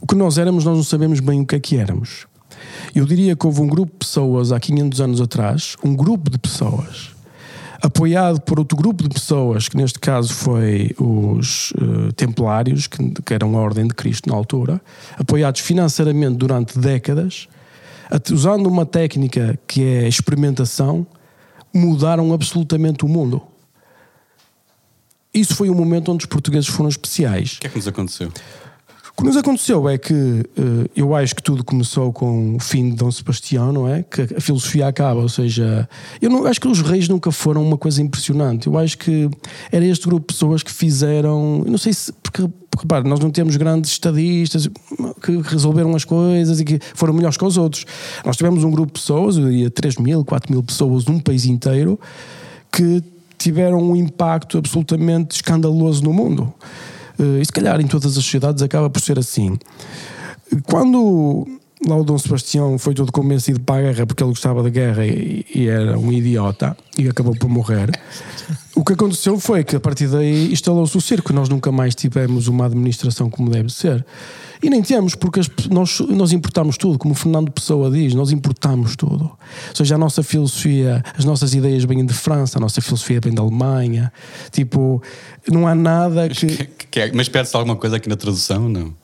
o 0.00 0.06
que 0.06 0.14
nós 0.14 0.38
éramos, 0.38 0.64
nós 0.64 0.76
não 0.76 0.84
sabemos 0.84 1.20
bem 1.20 1.40
o 1.40 1.46
que 1.46 1.56
é 1.56 1.60
que 1.60 1.76
éramos. 1.76 2.26
Eu 2.94 3.04
diria 3.04 3.34
que 3.34 3.44
houve 3.44 3.60
um 3.60 3.66
grupo 3.66 3.92
de 3.92 3.98
pessoas 3.98 4.52
há 4.52 4.60
500 4.60 5.00
anos 5.00 5.20
atrás, 5.20 5.76
um 5.82 5.96
grupo 5.96 6.30
de 6.30 6.38
pessoas, 6.38 7.10
apoiado 7.82 8.40
por 8.40 8.60
outro 8.60 8.76
grupo 8.76 9.02
de 9.02 9.08
pessoas, 9.08 9.68
que 9.68 9.76
neste 9.76 9.98
caso 9.98 10.32
foi 10.32 10.94
os 10.98 11.72
uh, 11.72 12.12
Templários, 12.12 12.86
que, 12.86 13.10
que 13.22 13.34
eram 13.34 13.58
a 13.58 13.60
Ordem 13.60 13.88
de 13.88 13.94
Cristo 13.94 14.30
na 14.30 14.36
altura, 14.36 14.80
apoiados 15.18 15.60
financeiramente 15.60 16.36
durante 16.36 16.78
décadas, 16.78 17.48
usando 18.32 18.68
uma 18.68 18.86
técnica 18.86 19.58
que 19.66 19.82
é 19.82 20.06
experimentação, 20.06 21.04
mudaram 21.74 22.32
absolutamente 22.32 23.04
o 23.04 23.08
mundo. 23.08 23.42
Isso 25.34 25.56
foi 25.56 25.68
um 25.68 25.74
momento 25.74 26.12
onde 26.12 26.24
os 26.24 26.26
portugueses 26.26 26.68
foram 26.68 26.88
especiais. 26.88 27.54
O 27.56 27.60
que 27.60 27.66
é 27.66 27.70
que 27.70 27.76
nos 27.76 27.88
aconteceu? 27.88 28.30
O 29.16 29.22
que 29.22 29.24
nos 29.28 29.36
aconteceu 29.36 29.88
é 29.88 29.96
que 29.96 30.12
uh, 30.12 30.90
eu 30.96 31.14
acho 31.14 31.36
que 31.36 31.42
tudo 31.42 31.62
começou 31.62 32.12
com 32.12 32.56
o 32.56 32.58
fim 32.58 32.90
de 32.90 32.96
Dom 32.96 33.12
Sebastião, 33.12 33.72
não 33.72 33.88
é? 33.88 34.02
Que 34.02 34.22
a 34.22 34.40
filosofia 34.40 34.88
acaba, 34.88 35.20
ou 35.20 35.28
seja, 35.28 35.88
eu 36.20 36.28
não 36.28 36.44
acho 36.46 36.60
que 36.60 36.66
os 36.66 36.80
reis 36.80 37.08
nunca 37.08 37.30
foram 37.30 37.62
uma 37.62 37.78
coisa 37.78 38.02
impressionante. 38.02 38.66
Eu 38.66 38.76
acho 38.76 38.98
que 38.98 39.30
era 39.70 39.84
este 39.84 40.06
grupo 40.06 40.26
de 40.26 40.34
pessoas 40.34 40.64
que 40.64 40.72
fizeram, 40.72 41.62
eu 41.64 41.70
não 41.70 41.78
sei 41.78 41.92
se 41.92 42.12
porque, 42.12 42.42
porque 42.68 42.82
repare, 42.82 43.08
nós 43.08 43.20
não 43.20 43.30
temos 43.30 43.56
grandes 43.56 43.92
estadistas 43.92 44.68
que 45.22 45.40
resolveram 45.42 45.94
as 45.94 46.04
coisas 46.04 46.58
e 46.58 46.64
que 46.64 46.80
foram 46.94 47.14
melhores 47.14 47.36
que 47.36 47.44
os 47.44 47.56
outros. 47.56 47.86
Nós 48.24 48.36
tivemos 48.36 48.64
um 48.64 48.70
grupo 48.72 48.88
de 48.88 49.00
pessoas, 49.00 49.36
eu 49.36 49.48
diria 49.48 49.70
3 49.70 49.96
mil, 49.98 50.24
4 50.24 50.52
mil 50.52 50.62
pessoas 50.62 51.04
num 51.04 51.20
país 51.20 51.44
inteiro 51.44 52.00
que 52.72 53.00
tiveram 53.38 53.80
um 53.80 53.94
impacto 53.94 54.58
absolutamente 54.58 55.36
escandaloso 55.36 56.02
no 56.02 56.12
mundo. 56.12 56.52
Uh, 57.18 57.40
e 57.40 57.44
se 57.44 57.52
calhar 57.52 57.80
em 57.80 57.86
todas 57.86 58.16
as 58.16 58.24
sociedades 58.24 58.62
acaba 58.62 58.90
por 58.90 59.00
ser 59.00 59.18
assim. 59.18 59.56
Quando 60.64 61.46
lá 61.86 61.96
o 61.96 62.04
Dom 62.04 62.18
Sebastião 62.18 62.78
foi 62.78 62.94
todo 62.94 63.12
convencido 63.12 63.60
para 63.60 63.76
a 63.76 63.92
guerra 63.92 64.06
porque 64.06 64.22
ele 64.22 64.30
gostava 64.30 64.62
da 64.62 64.68
guerra 64.68 65.04
e, 65.04 65.44
e, 65.54 65.68
era 65.68 65.98
um 65.98 66.12
idiota 66.12 66.76
e 66.98 67.08
acabou 67.08 67.34
por 67.36 67.48
morrer. 67.48 67.90
O 68.74 68.84
que 68.84 68.92
aconteceu 68.94 69.38
foi 69.38 69.64
que 69.64 69.76
a 69.76 69.80
partir 69.80 70.08
daí 70.08 70.52
instalou-se 70.52 70.96
o 70.96 71.00
circo. 71.00 71.32
Nós 71.32 71.48
nunca 71.48 71.70
mais 71.70 71.94
tivemos 71.94 72.48
uma 72.48 72.66
administração 72.66 73.30
como 73.30 73.50
deve 73.50 73.70
ser. 73.70 74.04
E 74.62 74.70
nem 74.70 74.82
temos, 74.82 75.14
porque 75.14 75.40
as, 75.40 75.50
nós, 75.70 76.00
nós 76.00 76.32
importamos 76.32 76.76
tudo, 76.76 76.98
como 76.98 77.12
o 77.12 77.16
Fernando 77.16 77.50
Pessoa 77.50 77.90
diz, 77.90 78.14
nós 78.14 78.30
importamos 78.30 78.96
tudo. 78.96 79.24
Ou 79.24 79.74
seja, 79.74 79.94
a 79.94 79.98
nossa 79.98 80.22
filosofia, 80.22 81.02
as 81.16 81.24
nossas 81.24 81.54
ideias 81.54 81.84
vêm 81.84 82.04
de 82.04 82.14
França, 82.14 82.58
a 82.58 82.60
nossa 82.60 82.80
filosofia 82.80 83.20
vem 83.22 83.34
da 83.34 83.42
Alemanha. 83.42 84.12
Tipo, 84.50 85.02
não 85.50 85.66
há 85.66 85.74
nada 85.74 86.28
que. 86.28 86.46
Mas, 86.46 86.68
que, 86.90 87.00
é, 87.00 87.12
mas 87.12 87.28
perde-se 87.28 87.56
alguma 87.56 87.76
coisa 87.76 87.96
aqui 87.96 88.08
na 88.08 88.16
tradução, 88.16 88.68
não? 88.68 88.94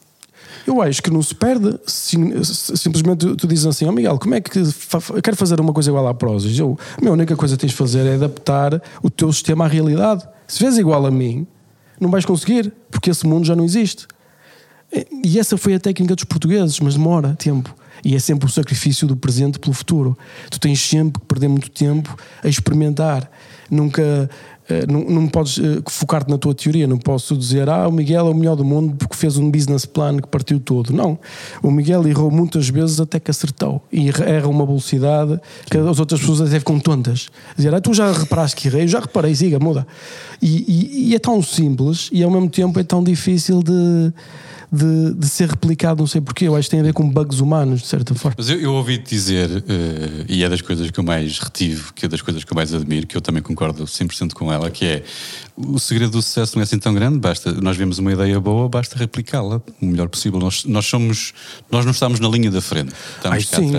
Eu 0.66 0.80
acho 0.82 1.02
que 1.02 1.10
não 1.10 1.22
se 1.22 1.34
perde. 1.34 1.78
Sim, 1.86 2.42
simplesmente 2.44 3.18
tu, 3.18 3.36
tu 3.36 3.46
dizes 3.46 3.66
assim: 3.66 3.86
Ó 3.86 3.88
oh 3.88 3.92
Miguel, 3.92 4.18
como 4.18 4.34
é 4.34 4.40
que. 4.40 4.58
Eu 4.58 5.22
quero 5.22 5.36
fazer 5.36 5.60
uma 5.60 5.72
coisa 5.72 5.90
igual 5.90 6.06
à 6.06 6.14
Prozis. 6.14 6.58
Eu, 6.58 6.78
a 6.96 7.00
minha 7.00 7.12
única 7.12 7.34
coisa 7.36 7.56
que 7.56 7.62
tens 7.62 7.70
de 7.70 7.76
fazer 7.76 8.06
é 8.06 8.14
adaptar 8.14 8.80
o 9.02 9.10
teu 9.10 9.32
sistema 9.32 9.64
à 9.64 9.68
realidade. 9.68 10.26
Se 10.46 10.58
fez 10.58 10.78
igual 10.78 11.06
a 11.06 11.10
mim, 11.10 11.46
não 12.00 12.10
vais 12.10 12.24
conseguir, 12.24 12.72
porque 12.90 13.10
esse 13.10 13.26
mundo 13.26 13.46
já 13.46 13.56
não 13.56 13.64
existe. 13.64 14.06
E 15.24 15.38
essa 15.38 15.57
foi 15.57 15.74
a 15.74 15.81
técnica 15.81 16.14
dos 16.14 16.24
portugueses, 16.24 16.81
mas 16.81 16.94
demora 16.94 17.37
tempo. 17.38 17.74
E 18.05 18.14
é 18.14 18.18
sempre 18.18 18.46
o 18.46 18.50
sacrifício 18.50 19.07
do 19.07 19.16
presente 19.16 19.59
pelo 19.59 19.74
futuro. 19.74 20.16
Tu 20.50 20.59
tens 20.59 20.81
sempre 20.81 21.20
que 21.20 21.26
perder 21.26 21.48
muito 21.48 21.70
tempo 21.70 22.16
a 22.42 22.48
experimentar. 22.48 23.31
Nunca. 23.70 24.29
Eh, 24.68 24.87
não, 24.87 25.05
não 25.05 25.29
podes 25.29 25.59
eh, 25.59 25.83
focar-te 25.88 26.31
na 26.31 26.38
tua 26.38 26.55
teoria. 26.55 26.87
Não 26.87 26.96
posso 26.96 27.37
dizer, 27.37 27.68
ah, 27.68 27.87
o 27.87 27.92
Miguel 27.92 28.26
é 28.26 28.31
o 28.31 28.35
melhor 28.35 28.57
do 28.57 28.64
mundo 28.64 28.96
porque 28.96 29.16
fez 29.16 29.37
um 29.37 29.50
business 29.50 29.85
plan 29.85 30.16
que 30.16 30.29
partiu 30.29 30.59
todo. 30.59 30.92
Não. 30.92 31.18
O 31.62 31.70
Miguel 31.70 32.07
errou 32.07 32.31
muitas 32.31 32.68
vezes 32.68 33.00
até 33.00 33.20
que 33.20 33.31
acertou. 33.31 33.83
E 33.92 34.09
erra 34.09 34.48
uma 34.48 34.64
velocidade 34.64 35.38
que 35.70 35.76
as 35.76 35.98
outras 35.98 36.20
pessoas 36.20 36.40
até 36.40 36.59
ficam 36.59 36.81
tontas. 36.81 37.29
Dizer, 37.57 37.74
ah, 37.74 37.81
tu 37.81 37.92
já 37.92 38.11
reparaste 38.11 38.57
que 38.57 38.68
errei? 38.68 38.88
Já 38.88 39.00
reparei, 39.00 39.35
siga, 39.35 39.59
muda. 39.59 39.87
E, 40.40 40.64
e, 40.66 41.11
e 41.11 41.14
é 41.14 41.18
tão 41.18 41.42
simples 41.42 42.09
e 42.12 42.22
ao 42.22 42.31
mesmo 42.31 42.48
tempo 42.48 42.79
é 42.81 42.83
tão 42.83 43.05
difícil 43.05 43.62
de 43.62 44.12
de, 44.72 45.14
de 45.14 45.28
ser 45.28 45.48
replicado, 45.48 46.00
não 46.00 46.06
sei 46.06 46.20
porquê. 46.20 46.46
Eu 46.46 46.54
acho 46.54 46.68
que 46.68 46.70
tem 46.70 46.80
a 46.80 46.83
ver 46.83 46.92
com 46.92 47.09
bugs 47.09 47.40
humanos, 47.40 47.80
de 47.83 47.87
certa 47.88 48.14
forma. 48.14 48.37
Mas 48.38 48.48
eu, 48.48 48.61
eu 48.61 48.72
ouvi-te 48.74 49.11
dizer, 49.11 49.48
uh, 49.48 49.62
e 50.28 50.44
é 50.44 50.48
das 50.48 50.61
coisas 50.61 50.90
que 50.90 51.00
eu 51.00 51.04
mais 51.04 51.38
retive, 51.38 51.92
que 51.92 52.06
é 52.06 52.09
das 52.09 52.22
coisas 52.22 52.44
que 52.44 52.52
eu 52.52 52.54
mais 52.54 52.72
admiro, 52.72 53.06
que 53.06 53.16
eu 53.16 53.20
também 53.20 53.42
concordo 53.42 53.85
100% 53.85 54.33
com 54.33 54.52
ela, 54.52 54.70
que 54.70 54.85
é 54.85 55.02
o 55.56 55.78
segredo 55.78 56.12
do 56.12 56.22
sucesso 56.22 56.56
não 56.56 56.62
é 56.62 56.64
assim 56.64 56.78
tão 56.78 56.94
grande, 56.94 57.18
basta, 57.18 57.52
nós 57.52 57.76
vemos 57.76 57.98
uma 57.98 58.12
ideia 58.12 58.40
boa, 58.40 58.68
basta 58.68 58.96
replicá-la 58.96 59.61
o 59.80 59.87
melhor 59.87 60.09
possível. 60.09 60.38
Nós, 60.38 60.64
nós 60.64 60.87
somos, 60.87 61.33
nós 61.70 61.85
não 61.85 61.92
estamos 61.92 62.20
na 62.20 62.28
linha 62.28 62.50
da 62.50 62.61
frente. 62.61 62.92
Ai, 63.24 63.40
sim, 63.42 63.72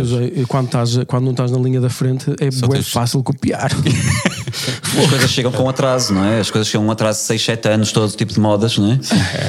quando, 0.48 0.66
estás, 0.66 0.98
quando 1.08 1.24
não 1.24 1.32
estás 1.32 1.52
na 1.52 1.58
linha 1.58 1.80
da 1.80 1.90
frente 1.90 2.32
é 2.40 2.50
tens... 2.50 2.90
fácil 2.90 3.24
copiar. 3.24 3.72
As 5.02 5.10
coisas 5.10 5.32
chegam 5.32 5.52
com 5.52 5.68
atraso, 5.68 6.14
não 6.14 6.24
é? 6.24 6.40
As 6.40 6.52
coisas 6.52 6.68
chegam 6.68 6.86
com 6.86 6.92
atraso 6.92 7.20
de 7.20 7.26
6, 7.26 7.46
7 7.46 7.70
anos, 7.70 7.92
todo 7.92 8.12
tipo 8.12 8.34
de 8.34 8.40
modas, 8.40 8.78
não 8.78 8.92
é? 8.92 9.00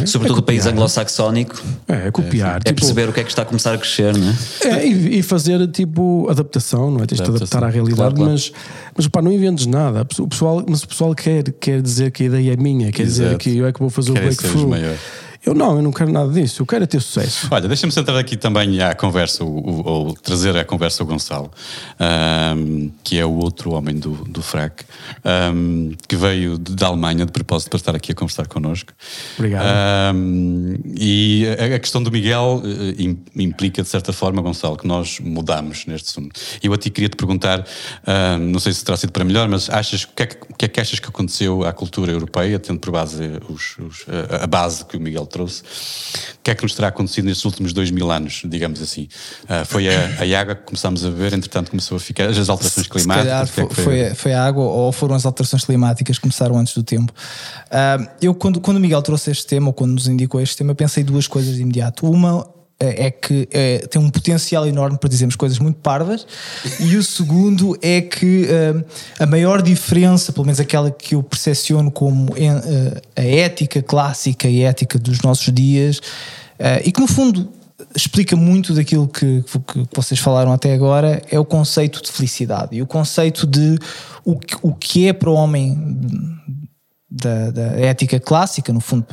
é 0.02 0.06
Sobretudo 0.06 0.38
é 0.38 0.40
o 0.40 0.42
país 0.42 0.66
anglo-saxónico. 0.66 1.62
É, 1.88 2.08
é 2.08 2.10
copiar. 2.10 2.56
É, 2.56 2.60
tipo, 2.60 2.80
perceber 2.80 3.08
o 3.08 3.12
que 3.12 3.20
é 3.20 3.24
que 3.24 3.30
está 3.30 3.42
a 3.42 3.44
começar 3.44 3.72
a 3.74 3.78
crescer, 3.78 4.16
não 4.16 4.28
é? 4.28 4.78
é 4.78 4.86
e, 4.86 5.18
e, 5.18 5.22
fazer 5.22 5.66
tipo 5.68 6.28
adaptação, 6.30 6.90
não 6.90 7.02
é? 7.02 7.06
Tens 7.06 7.20
de 7.20 7.28
adaptar 7.28 7.64
à 7.64 7.68
realidade, 7.68 8.14
claro, 8.14 8.32
mas, 8.32 8.52
mas 8.96 9.08
pá, 9.08 9.20
não 9.20 9.32
inventes 9.32 9.66
nada. 9.66 10.06
O 10.18 10.28
pessoal, 10.28 10.64
mas 10.68 10.82
o 10.82 10.88
pessoal 10.88 11.14
quer, 11.14 11.44
quer 11.52 11.80
dizer 11.80 12.10
que 12.10 12.24
a 12.24 12.26
ideia 12.26 12.52
é 12.52 12.56
minha, 12.56 12.92
quer 12.92 13.02
Exato. 13.02 13.28
dizer 13.28 13.38
que 13.38 13.56
eu 13.56 13.66
é 13.66 13.72
que 13.72 13.80
vou 13.80 13.90
fazer 13.90 14.12
Querem 14.12 14.28
o 14.28 14.34
breakthrough. 14.34 14.96
Eu 15.44 15.54
não, 15.54 15.74
eu 15.74 15.82
não 15.82 15.90
quero 15.90 16.12
nada 16.12 16.32
disso, 16.32 16.62
eu 16.62 16.66
quero 16.66 16.84
é 16.84 16.86
ter 16.86 17.00
sucesso. 17.00 17.48
Olha, 17.50 17.66
deixa-me 17.66 17.92
centrar 17.92 18.16
aqui 18.16 18.36
também 18.36 18.80
à 18.80 18.94
conversa, 18.94 19.42
ou, 19.42 19.84
ou 19.84 20.14
trazer 20.14 20.56
à 20.56 20.64
conversa 20.64 21.02
o 21.02 21.06
Gonçalo, 21.06 21.50
um, 22.56 22.92
que 23.02 23.18
é 23.18 23.26
o 23.26 23.34
outro 23.34 23.72
homem 23.72 23.96
do, 23.96 24.10
do 24.24 24.40
FRAC, 24.40 24.84
um, 25.52 25.90
que 26.06 26.14
veio 26.14 26.56
da 26.56 26.86
Alemanha 26.86 27.26
de 27.26 27.32
propósito 27.32 27.70
para 27.70 27.76
estar 27.76 27.96
aqui 27.96 28.12
a 28.12 28.14
conversar 28.14 28.46
connosco. 28.46 28.92
Obrigado. 29.36 29.66
Um, 30.14 30.76
e 30.96 31.44
a, 31.58 31.74
a, 31.74 31.78
questão 31.80 32.00
do 32.00 32.12
Miguel 32.12 32.62
uh, 32.64 33.40
implica, 33.40 33.82
de 33.82 33.88
certa 33.88 34.12
forma, 34.12 34.40
Gonçalo, 34.40 34.76
que 34.76 34.86
nós 34.86 35.18
mudamos 35.18 35.86
neste 35.86 36.08
assunto. 36.10 36.40
Eu 36.62 36.72
a 36.72 36.78
ti 36.78 36.88
queria 36.88 37.08
te 37.08 37.16
perguntar, 37.16 37.66
não 38.40 38.60
sei 38.60 38.72
se 38.72 38.84
terá 38.84 38.96
sido 38.96 39.10
para 39.10 39.24
melhor, 39.24 39.48
mas 39.48 39.68
achas, 39.68 40.04
o 40.04 40.08
que, 40.14 40.22
é 40.22 40.26
que, 40.26 40.36
que 40.56 40.64
é 40.66 40.68
que 40.68 40.80
achas 40.80 41.00
que 41.00 41.08
aconteceu 41.08 41.64
à 41.64 41.72
cultura 41.72 42.12
europeia, 42.12 42.60
tendo 42.60 42.78
por 42.78 42.92
base 42.92 43.24
os, 43.48 43.76
os, 43.78 44.06
a, 44.08 44.44
a 44.44 44.46
base 44.46 44.84
que 44.84 44.96
o 44.96 45.00
Miguel 45.00 45.26
trouxe. 45.32 45.62
O 45.62 46.42
que 46.42 46.50
é 46.50 46.54
que 46.54 46.62
nos 46.62 46.74
terá 46.74 46.88
acontecido 46.88 47.24
nestes 47.24 47.44
últimos 47.44 47.72
dois 47.72 47.90
mil 47.90 48.10
anos, 48.10 48.42
digamos 48.44 48.80
assim? 48.80 49.08
Uh, 49.44 49.64
foi 49.64 49.88
a, 49.88 50.08
a, 50.20 50.40
água 50.40 50.54
que 50.54 50.62
começámos 50.62 51.04
a 51.04 51.10
ver, 51.10 51.32
entretanto 51.32 51.70
começou 51.70 51.96
a 51.96 52.00
ficar, 52.00 52.28
as 52.28 52.48
alterações 52.48 52.86
climáticas. 52.86 53.48
Se 53.48 53.54
calhar 53.54 53.68
foi, 53.74 53.84
foi, 53.84 54.14
foi, 54.14 54.32
a 54.32 54.44
água 54.44 54.64
ou 54.64 54.92
foram 54.92 55.14
as 55.14 55.24
alterações 55.24 55.64
climáticas 55.64 56.16
que 56.16 56.22
começaram 56.22 56.58
antes 56.58 56.74
do 56.74 56.82
tempo. 56.82 57.12
Uh, 57.66 58.06
eu, 58.20 58.34
quando, 58.34 58.60
quando 58.60 58.76
o 58.76 58.80
Miguel 58.80 59.02
trouxe 59.02 59.30
este 59.30 59.46
tema, 59.46 59.68
ou 59.68 59.72
quando 59.72 59.92
nos 59.92 60.06
indicou 60.06 60.40
este 60.40 60.56
tema, 60.56 60.74
pensei 60.74 61.02
duas 61.02 61.26
coisas 61.26 61.54
de 61.54 61.62
imediato. 61.62 62.08
Uma 62.08 62.46
é 62.84 63.10
que 63.10 63.48
é, 63.50 63.78
tem 63.78 64.00
um 64.00 64.10
potencial 64.10 64.66
enorme 64.66 64.98
para 64.98 65.08
dizermos 65.08 65.36
coisas 65.36 65.58
muito 65.58 65.76
parvas, 65.76 66.26
e 66.80 66.96
o 66.96 67.02
segundo 67.02 67.76
é 67.82 68.00
que 68.00 68.44
uh, 68.44 68.84
a 69.18 69.26
maior 69.26 69.62
diferença, 69.62 70.32
pelo 70.32 70.46
menos 70.46 70.60
aquela 70.60 70.90
que 70.90 71.14
eu 71.14 71.22
percepciono 71.22 71.90
como 71.90 72.32
uh, 72.32 73.00
a 73.16 73.22
ética 73.22 73.82
clássica 73.82 74.48
e 74.48 74.62
ética 74.62 74.98
dos 74.98 75.20
nossos 75.22 75.52
dias, 75.52 75.98
uh, 75.98 76.82
e 76.84 76.92
que 76.92 77.00
no 77.00 77.06
fundo 77.06 77.48
explica 77.94 78.36
muito 78.36 78.74
daquilo 78.74 79.08
que, 79.08 79.42
que, 79.42 79.86
vocês 79.94 80.20
falaram 80.20 80.52
até 80.52 80.72
agora, 80.72 81.22
é 81.30 81.38
o 81.38 81.44
conceito 81.44 82.02
de 82.02 82.10
felicidade. 82.10 82.76
E 82.76 82.82
o 82.82 82.86
conceito 82.86 83.46
de 83.46 83.76
o, 84.24 84.38
o 84.62 84.74
que 84.74 85.08
é 85.08 85.12
para 85.12 85.28
o 85.28 85.34
homem 85.34 85.76
da, 87.14 87.50
da, 87.50 87.62
ética 87.78 88.18
clássica, 88.18 88.72
no 88.72 88.80
fundo 88.80 89.04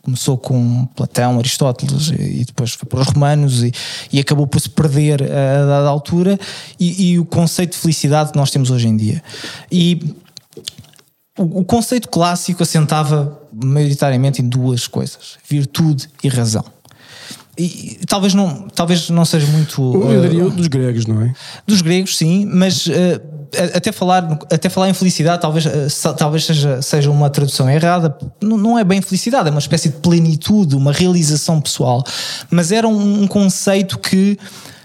começou 0.00 0.38
com 0.38 0.86
Platão, 0.94 1.38
Aristóteles 1.38 2.08
e 2.10 2.44
depois 2.44 2.72
foi 2.72 2.88
para 2.88 3.00
os 3.00 3.08
romanos 3.08 3.64
e, 3.64 3.72
e 4.12 4.20
acabou 4.20 4.46
por 4.46 4.60
se 4.60 4.70
perder 4.70 5.22
a 5.24 5.66
dada 5.66 5.88
altura 5.88 6.38
e, 6.78 7.10
e, 7.10 7.18
o 7.18 7.24
conceito 7.24 7.72
de 7.72 7.78
felicidade 7.78 8.30
que 8.30 8.38
nós 8.38 8.50
temos 8.50 8.70
hoje 8.70 8.86
em 8.86 8.96
dia. 8.96 9.22
E 9.70 10.14
o, 11.36 11.60
o 11.60 11.64
conceito 11.64 12.08
clássico 12.08 12.62
assentava 12.62 13.40
maioritariamente 13.52 14.40
em 14.40 14.48
duas 14.48 14.86
coisas: 14.86 15.36
virtude 15.48 16.08
e 16.22 16.28
razão. 16.28 16.64
E, 17.62 17.98
talvez 18.08 18.34
não, 18.34 18.66
talvez 18.74 19.08
não 19.08 19.24
seja 19.24 19.46
muito. 19.46 19.80
Eu 19.94 20.22
diria 20.22 20.46
uh, 20.46 20.50
dos 20.50 20.66
gregos, 20.66 21.06
não 21.06 21.22
é? 21.22 21.32
Dos 21.64 21.80
gregos, 21.80 22.16
sim, 22.16 22.44
mas 22.44 22.86
uh, 22.86 22.90
até, 23.74 23.92
falar, 23.92 24.38
até 24.50 24.68
falar 24.68 24.88
em 24.88 24.94
felicidade 24.94 25.40
talvez, 25.40 25.66
uh, 25.66 26.14
talvez 26.14 26.44
seja, 26.44 26.82
seja 26.82 27.08
uma 27.08 27.30
tradução 27.30 27.70
errada. 27.70 28.16
Não, 28.42 28.56
não, 28.56 28.78
é 28.78 28.82
bem 28.82 29.00
felicidade, 29.00 29.48
é 29.48 29.50
uma 29.52 29.60
espécie 29.60 29.90
de 29.90 29.96
plenitude, 29.98 30.74
uma 30.74 30.92
realização 30.92 31.60
pessoal. 31.60 32.02
Mas 32.50 32.72
era 32.72 32.88
um, 32.88 33.22
um 33.22 33.26
conceito 33.28 33.96
que 33.96 34.36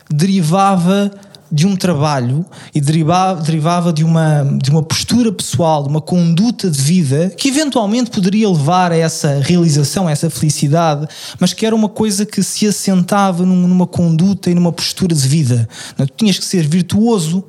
derivava 0.10 1.12
de 1.52 1.66
um 1.66 1.76
trabalho 1.76 2.46
e 2.74 2.82
derivava, 2.82 3.42
derivava 3.42 3.94
de, 3.94 4.04
uma, 4.04 4.44
de 4.62 4.70
uma 4.70 4.84
postura 4.84 5.32
pessoal, 5.32 5.84
de 5.84 5.90
uma 5.90 6.02
conduta 6.02 6.70
de 6.70 6.82
vida 6.82 7.32
que 7.38 7.48
eventualmente 7.48 8.10
poderia 8.10 8.50
levar 8.50 8.92
a 8.92 8.98
essa 8.98 9.40
realização, 9.40 10.08
a 10.08 10.12
essa 10.12 10.30
felicidade, 10.30 11.08
mas 11.40 11.54
que 11.54 11.66
era 11.66 11.76
uma 11.76 11.90
coisa 11.90 12.26
que 12.26 12.44
se 12.44 12.68
assentava 12.68 13.46
num, 13.46 13.68
numa 13.68 13.88
conduta 13.88 14.50
e 14.50 14.56
numa 14.56 14.72
postura 14.72 15.16
de 15.16 15.28
vida. 15.28 15.68
Não, 15.98 16.06
tu 16.06 16.14
tinhas 16.18 16.38
que 16.38 16.46
ser 16.46 16.68
virtuoso 16.68 17.44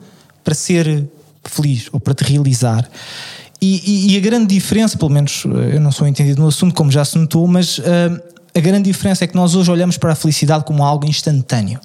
para 0.44 0.54
ser 0.54 1.08
feliz 1.44 1.88
ou 1.92 1.98
para 1.98 2.14
te 2.14 2.24
realizar. 2.24 2.88
E, 3.60 3.82
e, 3.84 4.12
e, 4.12 4.16
a 4.16 4.20
grande 4.20 4.54
diferença, 4.54 4.96
pelo 4.96 5.10
menos 5.10 5.44
eh, 5.44 5.76
eu 5.76 5.80
não 5.80 5.90
sou 5.90 6.06
entendido 6.06 6.40
no 6.40 6.46
assunto, 6.46 6.72
como 6.74 6.92
já 6.92 7.04
se 7.04 7.18
notou, 7.18 7.44
mas 7.48 7.78
uh, 7.78 7.82
a 8.54 8.60
grande 8.60 8.90
diferença 8.90 9.24
é 9.24 9.26
que 9.26 9.34
nós 9.34 9.54
hoje 9.54 9.70
olhamos 9.70 9.96
para 9.96 10.12
a 10.12 10.16
felicidade 10.16 10.64
como 10.64 10.82
algo 10.82 11.06
instantâneo 11.06 11.80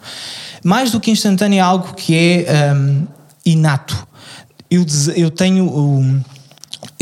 mais 0.63 0.91
do 0.91 0.99
que 0.99 1.11
instantâneo, 1.11 1.57
é 1.57 1.61
algo 1.61 1.93
que 1.93 2.15
é 2.15 2.73
um, 2.73 3.05
inato. 3.45 4.07
Eu, 4.71 4.85
eu 5.15 5.29
tenho. 5.29 5.65
Um, 5.65 6.21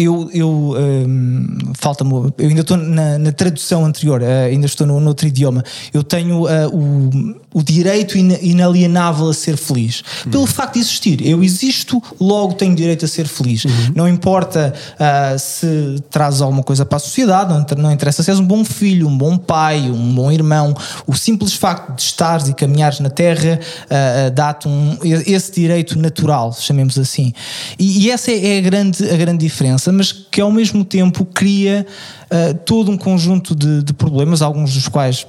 eu, 0.04 0.30
eu 0.34 0.50
um, 0.50 1.74
falta-me, 1.74 2.12
eu 2.38 2.50
ainda 2.50 2.62
estou 2.62 2.78
na, 2.78 3.18
na 3.18 3.32
tradução 3.32 3.86
anterior, 3.86 4.22
uh, 4.22 4.26
ainda 4.50 4.66
estou 4.66 4.86
no, 4.88 5.08
outro 5.08 5.28
idioma. 5.28 5.64
Eu 5.94 6.04
tenho 6.04 6.44
uh, 6.44 6.68
o, 6.74 7.36
o 7.54 7.64
direito 7.64 8.18
inalienável 8.18 9.30
a 9.30 9.34
ser 9.34 9.58
feliz. 9.58 10.04
Uhum. 10.26 10.32
Pelo 10.32 10.48
facto 10.48 10.76
de 10.76 10.80
existir. 10.80 11.26
Eu 11.26 11.44
existo, 11.44 12.02
logo 12.20 12.54
tenho 12.54 12.76
direito 12.76 13.06
a 13.06 13.08
ser 13.08 13.28
feliz. 13.28 13.66
Uhum. 13.66 13.72
Não 13.96 14.08
importa 14.08 14.74
uh, 14.94 15.38
se 15.38 16.02
traz 16.10 16.42
alguma 16.42 16.64
coisa 16.64 16.86
para 16.86 16.98
a 16.98 17.00
sociedade, 17.00 17.54
não, 17.54 17.66
não 17.84 17.92
interessa 17.92 18.24
se 18.24 18.30
és 18.30 18.40
um 18.40 18.46
bom 18.46 18.64
filho, 18.64 19.08
um 19.08 19.18
bom 19.18 19.38
pai, 19.38 19.90
um 19.90 20.16
bom 20.16 20.32
irmão. 20.32 20.76
O 21.06 21.16
simples 21.16 21.54
facto 21.54 21.96
de 21.96 22.02
estares 22.02 22.48
e 22.48 22.54
caminhares 22.54 23.00
na 23.00 23.10
terra 23.10 23.60
uh, 23.86 24.32
dá-te 24.32 24.68
um, 24.68 24.98
esse 25.04 25.52
direito 25.52 25.98
natural, 26.00 26.54
chamemos 26.54 26.98
assim. 26.98 27.34
E, 27.78 28.06
e, 28.06 28.12
essa 28.12 28.32
é 28.32 28.58
a 28.58 28.62
grande, 28.62 29.10
a 29.10 29.18
grande 29.18 29.46
diferença, 29.46 29.91
mas 29.92 30.12
que 30.12 30.42
ao 30.42 30.52
mesmo 30.52 30.84
tempo 30.84 31.26
cria 31.26 31.86
uh, 32.26 32.54
todo 32.66 32.92
um 32.92 32.98
conjunto 32.98 33.56
de, 33.56 33.84
de 33.84 33.94
problemas, 33.94 34.42
alguns 34.42 34.74
dos 34.74 34.88
quais 34.88 35.26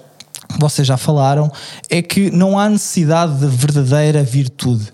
vocês 0.58 0.86
já 0.86 0.96
falaram, 0.96 1.50
é 1.88 2.02
que 2.02 2.30
não 2.30 2.58
há 2.58 2.68
necessidade 2.68 3.38
de 3.38 3.46
verdadeira 3.46 4.22
virtude. 4.22 4.92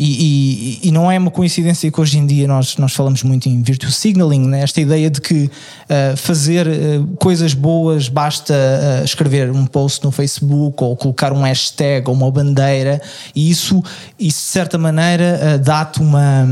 E, 0.00 0.78
e, 0.84 0.88
e, 0.88 0.92
não 0.92 1.10
é 1.10 1.18
uma 1.18 1.30
coincidência 1.30 1.90
que 1.90 2.00
hoje 2.00 2.18
em 2.18 2.26
dia 2.26 2.46
nós, 2.46 2.76
nós 2.76 2.92
falamos 2.92 3.24
muito 3.24 3.48
em 3.48 3.60
virtue 3.60 3.90
signaling, 3.90 4.46
né? 4.46 4.62
esta 4.62 4.80
ideia 4.80 5.10
de 5.10 5.20
que 5.20 5.46
uh, 5.46 6.16
fazer 6.16 6.68
uh, 6.68 7.06
coisas 7.16 7.52
boas 7.52 8.08
basta 8.08 8.54
uh, 8.54 9.04
escrever 9.04 9.50
um 9.50 9.66
post 9.66 10.04
no 10.04 10.12
Facebook 10.12 10.84
ou 10.84 10.96
colocar 10.96 11.32
um 11.32 11.42
hashtag 11.42 12.08
ou 12.08 12.14
uma 12.14 12.30
bandeira, 12.30 13.02
e 13.34 13.50
isso, 13.50 13.82
isso 14.20 14.38
de 14.38 14.52
certa 14.52 14.78
maneira, 14.78 15.58
dá-te 15.58 16.00
uma 16.00 16.46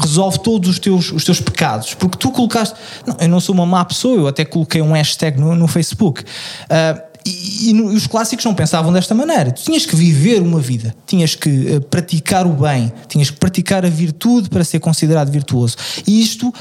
resolve 0.00 0.38
todos 0.40 0.68
os 0.68 0.78
teus, 0.78 1.12
os 1.12 1.24
teus 1.24 1.40
pecados. 1.40 1.94
Porque 1.94 2.16
tu 2.18 2.30
colocaste. 2.30 2.74
Não, 3.06 3.16
eu 3.20 3.28
não 3.28 3.40
sou 3.40 3.54
uma 3.54 3.66
má 3.66 3.84
pessoa, 3.84 4.16
eu 4.16 4.26
até 4.26 4.44
coloquei 4.44 4.82
um 4.82 4.92
hashtag 4.92 5.40
no, 5.40 5.54
no 5.54 5.66
Facebook. 5.68 6.22
Uh, 6.22 7.12
e, 7.24 7.70
e, 7.70 7.80
os 7.80 8.06
clássicos 8.06 8.44
não 8.44 8.54
pensavam 8.54 8.92
desta 8.92 9.14
maneira. 9.14 9.52
Tu 9.52 9.62
tinhas 9.62 9.86
que 9.86 9.94
viver 9.94 10.40
uma 10.42 10.60
vida, 10.60 10.94
tinhas 11.06 11.34
que 11.34 11.76
uh, 11.76 11.80
praticar 11.80 12.46
o 12.46 12.52
bem, 12.52 12.92
tinhas 13.08 13.30
que 13.30 13.36
praticar 13.36 13.84
a 13.84 13.88
virtude 13.88 14.48
para 14.48 14.64
ser 14.64 14.80
considerado 14.80 15.30
virtuoso. 15.30 15.76
E 16.06 16.20
isto 16.20 16.48
uh, 16.48 16.54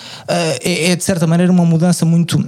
é, 0.62 0.92
é, 0.92 0.96
de 0.96 1.04
certa 1.04 1.26
maneira, 1.26 1.52
uma 1.52 1.66
mudança 1.66 2.06
muito 2.06 2.44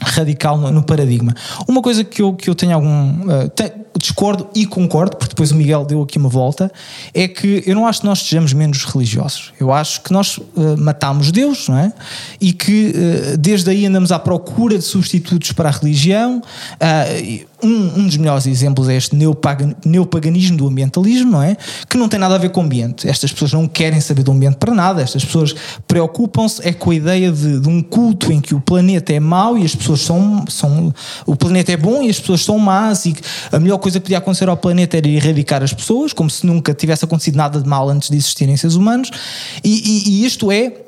radical 0.00 0.56
no, 0.58 0.70
no, 0.70 0.82
paradigma. 0.82 1.34
Uma 1.68 1.82
coisa 1.82 2.04
que 2.04 2.22
eu, 2.22 2.34
que 2.34 2.48
eu 2.48 2.54
tenho 2.54 2.74
algum. 2.74 3.22
Uh, 3.22 3.84
discordo 3.98 4.48
e 4.54 4.66
concordo, 4.66 5.16
porque 5.16 5.30
depois 5.30 5.50
o 5.50 5.54
Miguel 5.54 5.84
deu 5.84 6.02
aqui 6.02 6.18
uma 6.18 6.28
volta, 6.28 6.70
é 7.12 7.28
que 7.28 7.62
eu 7.64 7.74
não 7.74 7.86
acho 7.86 8.00
que 8.00 8.06
nós 8.06 8.20
sejamos 8.20 8.52
menos 8.52 8.84
religiosos. 8.84 9.52
Eu 9.58 9.72
acho 9.72 10.02
que 10.02 10.12
nós 10.12 10.36
uh, 10.38 10.76
matamos 10.76 11.30
Deus, 11.30 11.68
não 11.68 11.78
é? 11.78 11.92
E 12.40 12.52
que 12.52 12.92
uh, 12.94 13.38
desde 13.38 13.70
aí 13.70 13.86
andamos 13.86 14.10
à 14.12 14.18
procura 14.18 14.76
de 14.76 14.84
substitutos 14.84 15.52
para 15.52 15.68
a 15.68 15.72
religião. 15.72 16.42
Uh, 16.74 17.53
um, 17.64 18.00
um, 18.00 18.06
dos 18.06 18.16
melhores 18.16 18.46
exemplos 18.46 18.88
é 18.88 18.96
este 18.96 19.16
neopagan, 19.16 19.74
neopaganismo 19.84 20.56
do 20.56 20.68
ambientalismo, 20.68 21.32
não 21.32 21.42
é? 21.42 21.56
Que 21.88 21.96
não 21.96 22.08
tem 22.08 22.20
nada 22.20 22.34
a 22.34 22.38
ver 22.38 22.50
com 22.50 22.60
o 22.60 22.64
ambiente. 22.64 23.08
Estas 23.08 23.32
pessoas 23.32 23.52
não 23.52 23.66
querem 23.66 24.00
saber 24.00 24.22
do 24.22 24.32
ambiente 24.32 24.56
para 24.56 24.74
nada, 24.74 25.02
estas 25.02 25.24
pessoas 25.24 25.54
preocupam-se 25.88 26.66
é 26.66 26.72
com 26.72 26.90
a 26.90 26.94
ideia 26.94 27.32
de, 27.32 27.60
de, 27.60 27.68
um 27.68 27.82
culto 27.82 28.30
em 28.32 28.40
que 28.40 28.54
o 28.54 28.60
planeta 28.60 29.12
é 29.12 29.20
mau 29.20 29.56
e 29.56 29.64
as 29.64 29.74
pessoas 29.74 30.00
são, 30.00 30.44
são. 30.48 30.94
O 31.26 31.34
planeta 31.34 31.72
é 31.72 31.76
bom 31.76 32.02
e 32.02 32.10
as 32.10 32.20
pessoas 32.20 32.44
são 32.44 32.58
más 32.58 33.06
e 33.06 33.16
a 33.50 33.58
melhor 33.58 33.78
coisa 33.78 33.98
que 33.98 34.04
podia 34.04 34.18
acontecer 34.18 34.48
ao 34.48 34.56
planeta 34.56 34.96
era 34.96 35.08
erradicar 35.08 35.62
as 35.62 35.72
pessoas, 35.72 36.12
como 36.12 36.28
se 36.28 36.46
nunca 36.46 36.74
tivesse 36.74 37.04
acontecido 37.04 37.36
nada 37.36 37.60
de 37.60 37.68
mal 37.68 37.88
antes 37.88 38.10
de 38.10 38.16
existirem 38.16 38.56
seres 38.56 38.76
humanos. 38.76 39.10
e, 39.62 39.70
e, 39.70 40.10
e 40.10 40.26
isto 40.26 40.52
é 40.52 40.83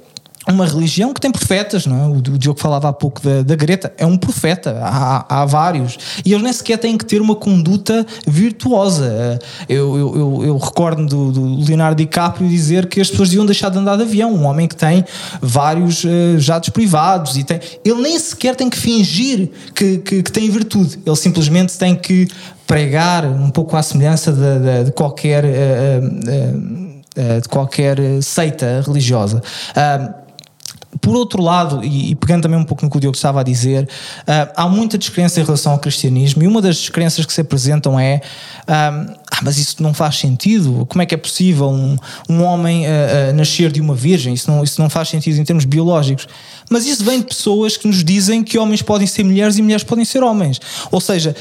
uma 0.53 0.64
religião 0.64 1.12
que 1.12 1.20
tem 1.20 1.30
profetas, 1.30 1.86
não 1.86 2.05
é? 2.05 2.07
O 2.07 2.20
Diogo 2.20 2.61
falava 2.61 2.88
há 2.88 2.92
pouco 2.92 3.20
da, 3.20 3.42
da 3.42 3.57
Greta, 3.57 3.92
é 3.99 4.07
um 4.07 4.16
profeta, 4.16 4.78
há, 4.80 5.42
há, 5.42 5.44
vários. 5.44 5.99
E 6.24 6.32
eles 6.32 6.42
nem 6.42 6.53
sequer 6.53 6.78
têm 6.78 6.97
que 6.97 7.05
ter 7.05 7.20
uma 7.20 7.34
conduta 7.34 8.07
virtuosa. 8.26 9.40
Eu, 9.68 9.97
eu, 9.97 10.16
eu, 10.16 10.44
eu 10.44 10.57
recordo 10.57 11.05
do, 11.05 11.32
do, 11.32 11.64
Leonardo 11.66 11.97
DiCaprio 11.97 12.49
dizer 12.49 12.86
que 12.86 13.01
as 13.01 13.11
pessoas 13.11 13.30
deviam 13.30 13.44
deixar 13.44 13.70
de 13.70 13.78
andar 13.78 13.97
de 13.97 14.03
avião. 14.03 14.32
Um 14.32 14.44
homem 14.44 14.68
que 14.68 14.76
tem 14.76 15.05
vários 15.42 16.05
uh, 16.05 16.38
jatos 16.38 16.68
privados 16.68 17.36
e 17.36 17.42
tem. 17.42 17.61
Ele 17.84 18.01
nem 18.01 18.18
sequer 18.18 18.55
tem 18.55 18.70
que 18.70 18.78
fingir 18.78 19.51
que, 19.74 19.99
que, 19.99 20.22
que 20.22 20.30
tem 20.32 20.49
virtude. 20.49 21.01
Ele 21.05 21.16
simplesmente 21.16 21.76
tem 21.76 21.97
que 21.97 22.28
pregar 22.66 23.24
um 23.24 23.51
pouco 23.51 23.76
à 23.76 23.82
semelhança 23.82 24.32
de, 24.32 24.38
de, 24.38 24.84
de 24.84 24.92
qualquer. 24.92 25.44
Uh, 25.44 26.97
uh, 27.16 27.40
de 27.40 27.49
qualquer 27.49 27.99
seita 28.22 28.82
religiosa. 28.86 29.42
Por 31.01 31.16
outro 31.16 31.42
lado, 31.42 31.84
e, 31.84 32.14
pegando 32.14 32.42
também 32.42 32.59
um 32.59 32.64
pouco 32.64 32.84
no 32.84 32.90
que 32.90 32.97
o 32.97 33.01
Diogo 33.01 33.16
estava 33.16 33.40
a 33.40 33.42
dizer, 33.42 33.84
uh, 33.84 34.53
há 34.57 34.68
muita 34.68 34.97
descrença 34.99 35.40
em 35.40 35.44
relação 35.44 35.72
ao 35.72 35.78
cristianismo 35.78 36.42
e 36.42 36.47
uma 36.47 36.61
das 36.62 36.76
descrenças 36.76 37.24
que 37.24 37.32
se 37.32 37.40
apresentam 37.40 37.99
é 37.99 38.20
ah, 38.66 39.07
ah, 39.37 39.41
mas 39.43 39.59
isso 39.59 39.82
não 39.82 39.93
faz 39.93 40.16
sentido. 40.16 40.87
Como 40.89 41.03
é 41.03 41.07
que 41.07 41.14
é 41.14 41.18
possível 41.18 41.68
um, 41.68 41.97
um 42.26 42.43
homem 42.43 42.87
uh, 42.87 42.89
uh, 42.89 43.34
nascer 43.34 43.70
de 43.70 43.82
uma 43.82 43.95
virgem? 43.95 44.32
Isso 44.32 44.51
não, 44.51 44.64
isso 44.64 44.80
não 44.80 44.89
faz 44.89 45.09
sentido 45.09 45.39
em 45.39 45.45
termos 45.45 45.66
biológicos. 45.66 46.26
Mas 46.70 46.87
isso 46.87 47.05
vem 47.05 47.20
de 47.20 47.26
pessoas 47.26 47.76
que 47.76 47.87
nos 47.87 48.03
dizem 48.03 48.43
que 48.43 48.57
homens 48.59 48.80
podem 48.80 49.07
ser 49.07 49.24
mulheres 49.24 49.59
e 49.59 49.62
mulheres 49.62 49.84
podem 49.84 50.07
ser 50.07 50.22
homens. 50.22 50.59
Ou 50.91 51.03
seja, 51.03 51.37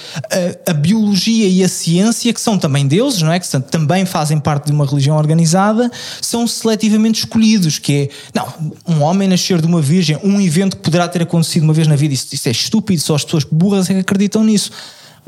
a, 0.67 0.71
a 0.71 0.73
biologia 0.73 1.47
e 1.47 1.63
a 1.63 1.69
ciência, 1.69 2.33
que 2.33 2.41
são 2.41 2.57
também 2.57 2.85
deuses, 2.85 3.21
não 3.21 3.31
é? 3.31 3.39
Que 3.39 3.47
são, 3.47 3.61
também 3.61 4.05
fazem 4.05 4.39
parte 4.39 4.65
de 4.65 4.73
uma 4.73 4.85
religião 4.85 5.15
organizada, 5.15 5.89
são 6.21 6.45
seletivamente 6.45 7.19
escolhidos. 7.19 7.79
Que 7.79 7.93
é, 7.93 8.09
não, 8.33 8.73
um 8.85 9.03
homem 9.03 9.29
nascer 9.29 9.61
de 9.61 9.67
uma 9.67 9.81
virgem, 9.81 10.19
um 10.21 10.41
evento 10.41 10.75
que 10.75 10.83
poderá 10.83 11.07
ter 11.07 11.21
acontecido 11.21 11.63
uma 11.63 11.73
vez 11.73 11.87
na 11.87 11.95
vida, 11.95 12.13
isso, 12.13 12.27
isso 12.33 12.49
é 12.49 12.51
estúpido, 12.51 13.01
só 13.01 13.15
as 13.15 13.23
pessoas 13.23 13.45
burras 13.45 13.89
é 13.89 13.93
que 13.93 13.99
acreditam 14.01 14.43
nisso. 14.43 14.69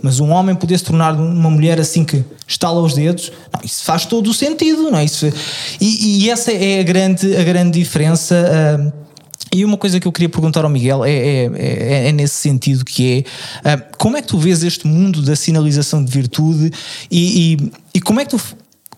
Mas 0.02 0.20
um 0.20 0.30
homem 0.30 0.56
poder 0.56 0.78
se 0.78 0.84
tornar 0.84 1.14
uma 1.16 1.50
mulher 1.50 1.80
assim 1.80 2.04
que 2.04 2.24
estala 2.48 2.80
os 2.82 2.94
dedos, 2.94 3.32
não, 3.54 3.62
isso 3.64 3.84
faz 3.84 4.06
todo 4.06 4.30
o 4.30 4.34
sentido, 4.34 4.92
não 4.92 5.00
é? 5.00 5.06
Isso, 5.06 5.32
e, 5.82 6.24
e 6.24 6.30
essa 6.30 6.52
é 6.52 6.80
a 6.80 6.84
grande, 6.84 7.36
a 7.36 7.44
grande 7.44 7.80
diferença. 7.80 8.36
Uh, 8.36 9.08
e 9.54 9.64
uma 9.64 9.78
coisa 9.78 10.00
que 10.00 10.08
eu 10.08 10.12
queria 10.12 10.30
perguntar 10.30 10.64
ao 10.64 10.70
Miguel 10.70 11.06
é, 11.06 11.12
é, 11.12 11.52
é, 11.56 12.10
é 12.10 12.12
nesse 12.12 12.36
sentido 12.36 12.84
que 12.84 13.26
é 13.66 13.76
uh, 13.76 13.84
como 13.98 14.18
é 14.18 14.22
que 14.22 14.28
tu 14.28 14.38
vês 14.38 14.62
este 14.64 14.86
mundo 14.86 15.22
da 15.22 15.36
sinalização 15.36 16.04
de 16.04 16.12
virtude 16.12 16.72
e, 17.10 17.54
e, 17.54 17.72
e 17.96 18.02
como 18.02 18.20
é 18.20 18.26
que 18.26 18.32
tu 18.32 18.42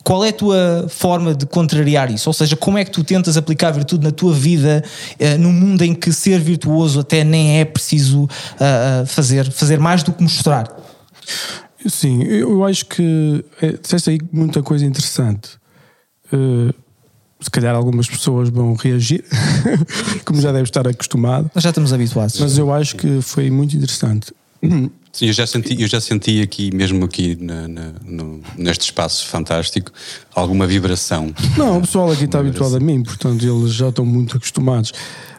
qual 0.03 0.25
é 0.25 0.29
a 0.29 0.33
tua 0.33 0.87
forma 0.89 1.35
de 1.35 1.45
contrariar 1.45 2.09
isso? 2.09 2.29
Ou 2.29 2.33
seja, 2.33 2.55
como 2.55 2.77
é 2.77 2.85
que 2.85 2.89
tu 2.89 3.03
tentas 3.03 3.37
aplicar 3.37 3.67
a 3.67 3.71
virtude 3.71 4.03
na 4.03 4.11
tua 4.11 4.33
vida, 4.33 4.83
uh, 5.19 5.37
num 5.37 5.51
mundo 5.51 5.83
em 5.83 5.93
que 5.93 6.11
ser 6.11 6.39
virtuoso 6.39 7.01
até 7.01 7.23
nem 7.23 7.59
é 7.59 7.65
preciso 7.65 8.23
uh, 8.23 9.05
fazer, 9.05 9.51
fazer 9.51 9.77
mais 9.77 10.01
do 10.01 10.11
que 10.11 10.23
mostrar? 10.23 10.78
Sim, 11.87 12.23
eu 12.23 12.63
acho 12.65 12.85
que 12.85 13.43
é, 13.61 13.71
disseste 13.73 14.09
aí 14.09 14.19
muita 14.31 14.61
coisa 14.61 14.85
interessante. 14.85 15.51
Uh, 16.31 16.73
se 17.39 17.49
calhar 17.49 17.73
algumas 17.73 18.07
pessoas 18.07 18.49
vão 18.49 18.73
reagir, 18.73 19.23
como 20.25 20.41
já 20.41 20.51
deve 20.51 20.65
estar 20.65 20.85
acostumado. 20.87 21.49
Nós 21.55 21.63
já 21.63 21.69
estamos 21.69 21.93
habituados. 21.93 22.39
Mas 22.39 22.57
eu 22.57 22.71
acho 22.73 22.97
que 22.97 23.21
foi 23.21 23.49
muito 23.49 23.75
interessante. 23.77 24.33
Sim, 25.11 25.25
eu 25.27 25.33
já 25.33 25.47
senti, 25.47 25.81
eu 25.81 25.87
já 25.87 25.99
senti 25.99 26.41
aqui, 26.41 26.73
mesmo 26.73 27.03
aqui 27.05 27.37
na, 27.39 27.67
na, 27.67 27.93
no, 28.05 28.41
neste 28.57 28.83
espaço 28.85 29.27
fantástico, 29.27 29.91
alguma 30.35 30.67
vibração. 30.67 31.33
Não, 31.57 31.77
o 31.77 31.81
pessoal 31.81 32.11
aqui 32.11 32.25
está 32.25 32.39
habituado 32.39 32.75
a 32.75 32.79
mim, 32.79 33.01
portanto 33.01 33.43
eles 33.43 33.73
já 33.73 33.89
estão 33.89 34.05
muito 34.05 34.37
acostumados. 34.37 34.93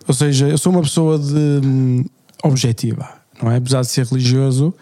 Ou 0.08 0.14
seja, 0.14 0.48
eu 0.48 0.58
sou 0.58 0.72
uma 0.72 0.82
pessoa 0.82 1.18
de 1.18 1.34
hum, 1.64 2.04
objetiva, 2.42 3.08
não 3.40 3.50
é? 3.50 3.56
Apesar 3.56 3.82
de 3.82 3.88
ser 3.88 4.06
religioso, 4.06 4.74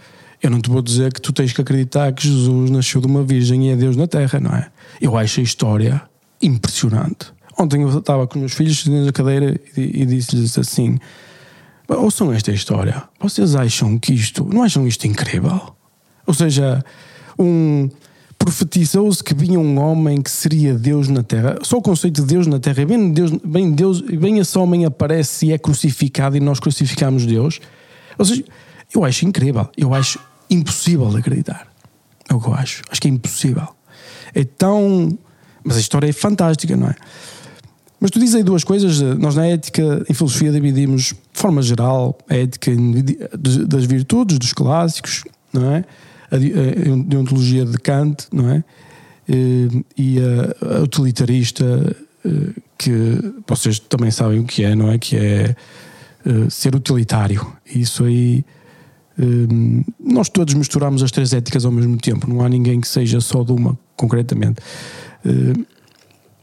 eu 0.43 0.51
não 0.51 0.61
te 0.61 0.71
vou 0.71 0.83
dizer 0.83 1.13
que 1.13 1.21
tu 1.21 1.33
tens 1.33 1.53
que 1.53 1.61
acreditar 1.61 2.13
que 2.13 2.29
Jesus 2.29 2.71
nasceu 2.71 3.01
de 3.01 3.07
uma 3.07 3.23
virgem 3.23 3.69
e 3.69 3.71
é 3.71 3.77
Deus 3.77 3.97
na 3.97 4.07
Terra, 4.07 4.39
não 4.39 4.55
é? 4.55 4.69
Eu 5.01 5.17
acho 5.17 5.41
a 5.41 5.43
história 5.43 6.03
impressionante. 6.41 7.33
Ontem 7.59 7.83
eu 7.83 7.99
estava 7.99 8.27
com 8.27 8.35
os 8.37 8.41
meus 8.41 8.53
filhos 8.53 8.87
na 8.87 9.13
cadeira 9.13 9.61
e, 9.77 10.03
e 10.03 10.07
disse-lhes 10.07 10.57
assim: 10.57 10.99
ouçam 11.89 12.33
esta 12.33 12.53
história. 12.53 13.03
Vocês 13.21 13.57
acham 13.57 13.99
que 13.99 14.13
isto, 14.13 14.45
não 14.45 14.63
acham 14.63 14.87
isto 14.87 15.07
incrível? 15.07 15.75
Ou 16.27 16.35
seja, 16.35 16.85
um 17.39 17.89
profetizou-se 18.39 19.23
que 19.23 19.35
vinha 19.35 19.59
um 19.59 19.79
homem 19.79 20.23
que 20.23 20.31
seria 20.31 20.75
Deus 20.75 21.09
na 21.09 21.23
Terra. 21.23 21.59
Só 21.63 21.79
o 21.79 21.83
conceito 21.83 22.23
de 22.23 22.29
Deus 22.29 22.47
na 22.47 22.61
Terra, 22.61 22.87
bem 22.87 23.13
Deus, 23.13 23.33
bem 23.45 23.73
Deus, 23.73 24.01
bem 24.01 24.39
esse 24.39 24.57
homem 24.57 24.85
aparece 24.85 25.47
e 25.47 25.53
é 25.53 25.59
crucificado 25.59 26.37
e 26.37 26.41
nós 26.41 26.61
crucificamos 26.61 27.27
Deus. 27.27 27.61
Ou 28.17 28.25
seja, 28.25 28.45
eu 28.95 29.05
acho 29.05 29.27
incrível, 29.27 29.69
eu 29.77 29.93
acho 29.93 30.21
impossível 30.51 31.09
de 31.11 31.19
acreditar. 31.19 31.67
É 32.29 32.35
o 32.35 32.41
que 32.41 32.49
eu 32.49 32.55
acho. 32.55 32.83
Acho 32.91 33.01
que 33.01 33.09
é 33.09 33.11
impossível. 33.11 33.69
É 34.35 34.45
tão. 34.45 35.19
Mas 35.65 35.77
a 35.77 35.81
história 35.81 36.09
é 36.09 36.13
fantástica, 36.13 36.77
não 36.77 36.89
é? 36.89 36.95
Mas 38.01 38.11
tu 38.11 38.21
dizes 38.21 38.37
aí 38.37 38.43
duas 38.43 38.63
coisas. 38.63 39.01
Nós 39.19 39.35
na 39.35 39.47
ética, 39.47 40.05
em 40.09 40.15
filosofia, 40.15 40.53
dividimos, 40.53 41.07
de 41.07 41.17
forma 41.33 41.61
geral, 41.63 42.17
a 42.29 42.37
ética 42.37 42.71
das 43.67 43.85
virtudes, 43.85 44.39
dos 44.39 44.53
clássicos, 44.53 45.25
não 45.53 45.73
é? 45.73 45.85
A 46.31 46.37
deontologia 46.37 47.65
de 47.65 47.77
Kant, 47.79 48.29
não 48.33 48.51
é? 48.51 48.63
E 49.97 50.19
a 50.63 50.83
utilitarista, 50.83 51.97
que 52.79 52.93
vocês 53.47 53.79
também 53.79 54.11
sabem 54.11 54.39
o 54.39 54.45
que 54.45 54.65
é, 54.65 54.77
não 54.77 54.91
é? 54.91 54.99
Que 54.99 55.17
é 55.17 55.57
ser 56.51 56.75
utilitário. 56.75 57.47
Isso 57.67 58.05
aí. 58.05 58.45
Nós 59.99 60.29
todos 60.29 60.55
misturamos 60.55 61.03
as 61.03 61.11
três 61.11 61.33
éticas 61.33 61.65
ao 61.65 61.73
mesmo 61.73 61.97
tempo, 61.99 62.29
não 62.29 62.45
há 62.45 62.49
ninguém 62.49 62.81
que 62.81 62.89
seja 62.89 63.21
só 63.21 63.43
de 63.43 63.53
uma, 63.53 63.79
concretamente. 63.97 64.61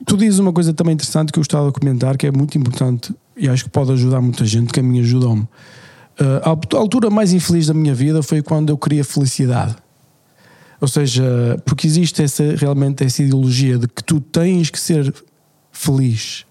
Tu 0.05 0.17
dizes 0.17 0.39
uma 0.39 0.51
coisa 0.51 0.73
também 0.73 0.93
interessante 0.93 1.32
que 1.32 1.39
eu 1.39 1.41
estava 1.41 1.69
a 1.69 1.71
comentar, 1.71 2.17
que 2.17 2.28
é 2.28 2.32
muito 2.32 2.57
importante 2.57 3.13
e 3.38 3.49
acho 3.49 3.65
que 3.65 3.69
pode 3.69 3.91
ajudar 3.91 4.21
muita 4.21 4.45
gente, 4.45 4.71
que 4.71 4.80
a 4.80 4.84
mim 4.84 4.99
ajudou-me. 4.99 5.43
Uh, 6.19 6.76
a 6.76 6.78
altura 6.78 7.09
mais 7.09 7.34
infeliz 7.34 7.67
da 7.67 7.73
minha 7.73 7.93
vida 7.93 8.23
foi 8.23 8.41
quando 8.41 8.69
eu 8.69 8.78
queria 8.78 9.03
felicidade. 9.03 9.76
Ou 10.80 10.88
seja, 10.88 11.23
porque 11.65 11.88
existe 11.88 12.23
essa, 12.23 12.55
realmente 12.55 13.03
essa 13.03 13.21
ideologia 13.21 13.78
de 13.78 13.88
que 13.88 14.03
tu 14.03 14.21
tens 14.21 14.69
que 14.69 14.80
ser 14.80 15.13
feliz. 15.71 16.45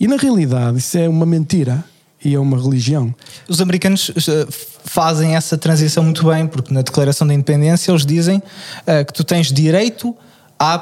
E 0.00 0.06
na 0.08 0.16
realidade 0.16 0.78
isso 0.78 0.98
é 0.98 1.08
uma 1.08 1.26
mentira 1.26 1.84
e 2.26 2.34
é 2.34 2.38
uma 2.38 2.60
religião. 2.60 3.14
Os 3.48 3.60
americanos 3.60 4.08
uh, 4.08 4.12
fazem 4.84 5.36
essa 5.36 5.56
transição 5.56 6.02
muito 6.02 6.26
bem, 6.26 6.46
porque 6.46 6.74
na 6.74 6.82
Declaração 6.82 7.26
da 7.26 7.32
Independência 7.32 7.90
eles 7.90 8.04
dizem 8.04 8.38
uh, 8.38 9.04
que 9.06 9.12
tu 9.12 9.22
tens 9.22 9.52
direito 9.52 10.14
a, 10.58 10.78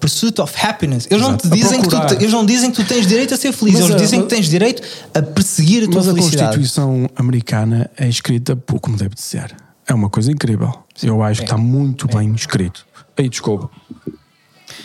pursuit 0.00 0.40
of 0.40 0.54
happiness. 0.60 1.06
Eles 1.10 1.22
não, 1.22 1.36
te 1.36 1.48
dizem 1.48 1.80
que 1.80 1.88
tu, 1.88 1.96
eles 2.14 2.32
não 2.32 2.44
dizem 2.44 2.70
que 2.70 2.82
tu 2.82 2.86
tens 2.86 3.06
direito 3.06 3.32
a 3.32 3.36
ser 3.36 3.52
feliz, 3.52 3.74
mas 3.74 3.84
eles 3.84 3.94
a, 3.94 3.98
dizem 3.98 4.22
que 4.22 4.28
tens 4.28 4.46
direito 4.46 4.82
a 5.14 5.22
perseguir 5.22 5.84
a 5.84 5.86
tua 5.86 5.96
mas 5.96 6.06
felicidade. 6.06 6.36
Mas 6.36 6.42
a 6.42 6.46
Constituição 6.46 7.10
americana 7.16 7.90
é 7.96 8.08
escrita 8.08 8.56
por 8.56 8.80
como 8.80 8.96
deve 8.96 9.14
de 9.14 9.22
ser. 9.22 9.54
É 9.86 9.94
uma 9.94 10.10
coisa 10.10 10.30
incrível. 10.30 10.72
Sim, 10.94 11.08
Eu 11.08 11.22
acho 11.22 11.42
é. 11.42 11.44
que 11.44 11.50
está 11.50 11.56
muito 11.56 12.08
é. 12.10 12.18
bem 12.18 12.34
escrito. 12.34 12.86
Aí, 13.16 13.28
desculpa. 13.28 13.70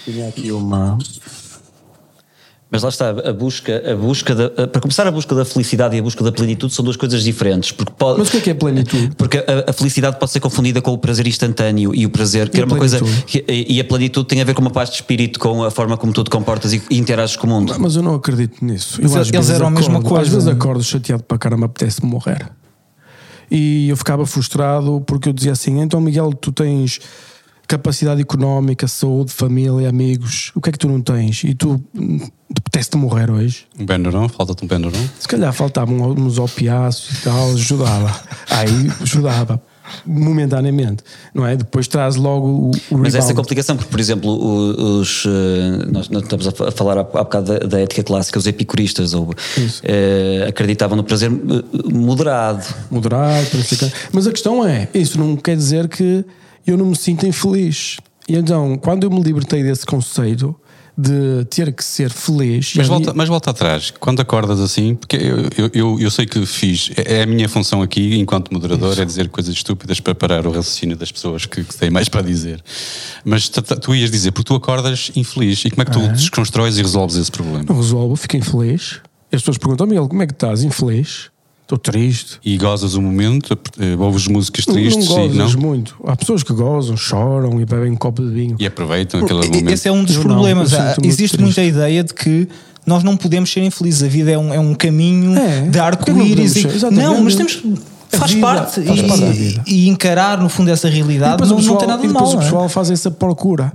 Tinha 0.06 0.30
aqui 0.30 0.52
uma, 0.52 0.98
mas 2.72 2.84
lá 2.84 2.90
está, 2.90 3.10
a 3.10 3.34
busca, 3.34 3.92
a 3.92 3.96
busca 3.96 4.36
da, 4.36 4.68
para 4.68 4.80
começar, 4.80 5.08
a 5.08 5.12
busca 5.12 5.34
da 5.34 5.44
felicidade 5.44 5.96
e 5.96 6.00
a 6.00 6.04
busca 6.04 6.24
da 6.24 6.32
plenitude 6.32 6.72
são 6.72 6.86
duas 6.86 6.96
coisas 6.96 7.24
diferentes. 7.24 7.72
Porque 7.72 7.92
pode, 7.98 8.20
Mas 8.20 8.28
o 8.28 8.32
que 8.32 8.38
é, 8.38 8.42
que 8.42 8.50
é 8.52 8.54
plenitude? 8.54 9.10
Porque 9.18 9.40
a, 9.40 9.72
a, 9.72 9.74
felicidade 9.74 10.20
pode 10.20 10.32
ser 10.32 10.40
confundida 10.40 10.80
com 10.80 10.94
o 10.94 10.98
prazer 10.98 11.26
instantâneo 11.26 11.96
e 11.96 12.06
o 12.06 12.12
prazer, 12.12 12.48
que 12.48 12.58
e 12.58 12.60
era 12.60 12.68
uma 12.68 12.78
coisa. 12.78 13.00
Que, 13.26 13.44
e 13.48 13.80
a 13.80 13.84
plenitude 13.84 14.28
tem 14.28 14.40
a 14.40 14.44
ver 14.44 14.54
com 14.54 14.62
uma 14.62 14.70
paz 14.70 14.90
de 14.90 14.98
espírito, 14.98 15.40
com 15.40 15.64
a 15.64 15.72
forma 15.72 15.98
como 15.98 16.14
tu 16.14 16.24
te 16.24 16.30
comportas 16.30 16.72
e, 16.72 16.82
e 16.92 17.00
interages 17.00 17.36
com 17.36 17.48
o 17.48 17.50
mundo. 17.50 17.76
Mas 17.80 17.96
eu 17.96 18.04
não 18.04 18.14
acredito 18.14 18.64
nisso. 18.64 19.02
Eu, 19.02 19.10
eles 19.10 19.50
eram 19.50 19.68
a 19.68 19.72
mesma 19.72 20.02
coisa. 20.04 20.22
Às 20.22 20.30
vezes 20.30 20.48
acordo 20.48 20.84
chateado 20.84 21.24
para 21.24 21.40
caramba, 21.40 21.66
apetece 21.66 22.06
morrer. 22.06 22.52
E 23.50 23.90
eu 23.90 23.98
ficava 23.98 24.28
frustrado 24.28 25.02
porque 25.08 25.30
eu 25.30 25.34
dizia 25.34 25.54
assim: 25.54 25.80
então, 25.82 26.00
Miguel, 26.00 26.34
tu 26.34 26.52
tens 26.52 27.00
capacidade 27.70 28.20
económica, 28.20 28.88
saúde, 28.88 29.32
família, 29.32 29.88
amigos, 29.90 30.52
o 30.56 30.60
que 30.60 30.70
é 30.70 30.72
que 30.72 30.80
tu 30.80 30.88
não 30.88 31.00
tens? 31.00 31.44
E 31.44 31.54
tu 31.54 31.80
apetece-te 32.58 32.98
morrer 32.98 33.30
hoje? 33.30 33.68
Um 33.80 33.86
Benuron? 33.86 34.28
Falta-te 34.28 34.66
um 34.66 34.68
Benuron? 34.68 35.08
Se 35.20 35.28
calhar 35.28 35.54
faltavam 35.54 36.12
uns 36.14 36.40
opiáceos 36.40 37.20
e 37.20 37.22
tal, 37.22 37.52
ajudava. 37.52 38.22
Aí 38.50 38.92
ajudava 39.02 39.62
momentaneamente, 40.04 41.04
não 41.34 41.46
é? 41.46 41.56
Depois 41.56 41.88
traz 41.88 42.16
logo 42.16 42.48
o, 42.48 42.72
o 42.92 42.98
Mas 42.98 43.14
essa 43.14 43.36
complicação, 43.36 43.76
porque, 43.76 43.92
por 43.92 44.00
exemplo, 44.00 45.00
os, 45.00 45.26
eh, 45.28 45.86
nós, 45.92 46.10
nós 46.10 46.24
estamos 46.24 46.48
a 46.48 46.72
falar 46.72 46.98
há, 46.98 47.02
há 47.02 47.04
bocado 47.04 47.54
da, 47.54 47.60
da, 47.68 47.82
ética 47.82 48.04
clássica, 48.04 48.38
os 48.38 48.48
epicuristas 48.48 49.14
ou, 49.14 49.34
eh, 49.84 50.46
acreditavam 50.48 50.96
no 50.96 51.04
prazer 51.04 51.32
eh, 51.32 51.92
moderado. 51.92 52.66
Moderado, 52.90 53.48
mas 54.12 54.28
a 54.28 54.32
questão 54.32 54.66
é, 54.66 54.88
isso 54.94 55.20
não 55.20 55.36
quer 55.36 55.56
dizer 55.56 55.88
que 55.88 56.24
eu 56.72 56.78
não 56.78 56.88
me 56.88 56.96
sinto 56.96 57.26
infeliz. 57.26 57.98
E 58.28 58.36
então, 58.36 58.78
quando 58.78 59.04
eu 59.04 59.10
me 59.10 59.22
libertei 59.22 59.64
desse 59.64 59.86
conceito 59.86 60.56
de 61.00 61.46
ter 61.46 61.72
que 61.72 61.82
ser 61.82 62.10
feliz. 62.10 62.74
Mas, 62.76 62.88
volta, 62.88 63.14
mas 63.14 63.30
volta 63.30 63.52
atrás, 63.52 63.90
quando 64.02 64.20
acordas 64.20 64.60
assim, 64.60 64.96
porque 64.96 65.16
eu, 65.16 65.70
eu, 65.74 66.00
eu 66.00 66.12
sei 66.12 66.26
que 66.26 66.46
fiz, 66.46 66.92
é, 66.98 67.20
é 67.20 67.24
a 67.24 67.26
minha 67.26 67.48
função 67.48 67.82
aqui, 67.82 68.20
enquanto 68.20 68.52
moderador, 68.52 68.92
Isso. 68.92 69.02
é 69.02 69.06
dizer 69.06 69.30
coisas 69.30 69.56
estúpidas 69.56 70.02
para 70.02 70.14
parar 70.14 70.46
o 70.46 70.52
raciocínio 70.52 70.98
das 70.98 71.10
pessoas 71.10 71.46
que, 71.46 71.64
que 71.64 71.78
têm 71.78 71.90
mais 71.90 72.10
para 72.10 72.22
dizer. 72.22 72.62
Mas 73.24 73.48
tu, 73.48 73.62
tu, 73.62 73.96
ias 73.96 74.12
dizer, 74.12 74.34
porque 74.34 74.50
tu 74.50 74.56
acordas 74.56 75.10
infeliz, 75.16 75.64
e 75.64 75.70
como 75.70 75.84
é 75.84 75.86
que 75.86 75.92
tu 75.92 76.02
ah. 76.02 76.08
desconstróis 76.08 76.78
e 76.78 76.82
resolves 76.82 77.16
esse 77.16 77.32
problema? 77.32 77.64
Não 77.70 77.78
resolvo, 77.78 78.18
fico 78.18 78.36
infeliz. 78.36 79.00
As 79.32 79.40
pessoas 79.42 79.58
perguntam, 79.58 79.88
Miguel, 79.88 80.10
como 80.10 80.22
é 80.22 80.28
que 80.28 80.34
estás? 80.34 80.64
Infeliz? 80.64 81.30
Estou 81.70 81.78
triste. 81.78 82.40
E 82.44 82.58
gozas 82.58 82.96
o 82.96 83.02
momento? 83.02 83.56
Eh, 83.80 83.96
ouves 83.96 84.28
músicas 84.28 84.66
tristes? 84.66 85.08
Não, 85.08 85.28
não 85.28 85.38
gozas 85.38 85.54
muito. 85.54 85.96
Há 86.04 86.16
pessoas 86.16 86.42
que 86.42 86.52
gozam, 86.52 86.98
choram 86.98 87.62
e 87.62 87.66
bebem 87.66 87.92
um 87.92 87.96
copo 87.96 88.24
de 88.24 88.30
vinho. 88.32 88.56
E 88.58 88.66
aproveitam 88.66 89.20
aquele 89.20 89.46
momento. 89.46 89.70
Esse 89.70 89.88
é 89.88 89.92
um 89.92 90.04
dos 90.04 90.16
eu 90.16 90.24
problemas. 90.24 90.72
Não, 90.72 90.96
Existe 91.04 91.40
muita 91.40 91.64
ideia 91.64 92.04
de 92.04 92.12
que 92.12 92.48
nós 92.88 93.04
não 93.04 93.16
podemos 93.16 93.52
ser 93.52 93.62
infelizes. 93.62 94.02
A 94.02 94.08
vida 94.08 94.32
é 94.32 94.38
um, 94.38 94.52
é 94.52 94.60
um 94.60 94.74
caminho 94.74 95.38
é, 95.38 95.62
de 95.68 95.80
arco-íris. 95.80 96.56
E... 96.56 96.92
Não, 96.92 97.24
mas 97.24 97.36
temos. 97.36 97.62
Faz 98.10 98.32
vida, 98.32 98.48
parte, 98.48 98.82
faz 98.82 99.00
e, 99.00 99.04
parte 99.04 99.62
e, 99.68 99.88
encarar 99.90 100.42
no 100.42 100.50
fundo 100.50 100.72
essa 100.72 100.90
realidade 100.90 101.48
não, 101.48 101.58
pessoal, 101.58 101.74
não 101.74 101.78
tem 101.78 101.88
nada 101.88 102.02
de 102.02 102.08
mal. 102.08 102.24
depois 102.24 102.34
o 102.34 102.38
é? 102.40 102.44
pessoal 102.44 102.66
é? 102.66 102.70
faz 102.70 102.90
essa 102.90 103.12
procura 103.12 103.72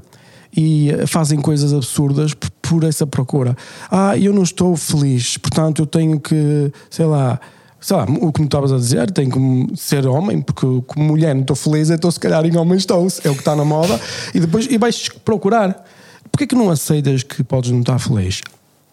e 0.56 0.90
eh, 0.90 1.06
fazem 1.06 1.40
coisas 1.40 1.72
absurdas 1.72 2.32
por 2.60 2.82
essa 2.82 3.06
procura. 3.06 3.56
Ah, 3.88 4.18
eu 4.18 4.32
não 4.32 4.42
estou 4.42 4.74
feliz, 4.74 5.38
portanto 5.38 5.82
eu 5.82 5.86
tenho 5.86 6.18
que, 6.18 6.72
sei 6.90 7.06
lá, 7.06 7.38
sei 7.84 7.98
lá, 7.98 8.04
o 8.04 8.32
que 8.32 8.40
me 8.40 8.46
estavas 8.46 8.72
a 8.72 8.78
dizer, 8.78 9.10
tem 9.10 9.28
que 9.28 9.76
ser 9.76 10.06
homem, 10.06 10.40
porque 10.40 10.66
como 10.86 11.04
mulher 11.04 11.34
não 11.34 11.42
estou 11.42 11.54
feliz, 11.54 11.90
então 11.90 12.10
se 12.10 12.18
calhar 12.18 12.42
em 12.46 12.56
homem 12.56 12.78
estou, 12.78 13.06
é 13.22 13.28
o 13.28 13.34
que 13.34 13.40
está 13.40 13.54
na 13.54 13.62
moda, 13.62 14.00
e 14.32 14.40
depois 14.40 14.66
e 14.70 14.78
vais 14.78 15.10
procurar. 15.22 15.84
Porquê 16.32 16.46
que 16.46 16.54
não 16.54 16.70
aceitas 16.70 17.22
que 17.22 17.44
podes 17.44 17.70
não 17.70 17.80
estar 17.80 17.98
feliz? 17.98 18.40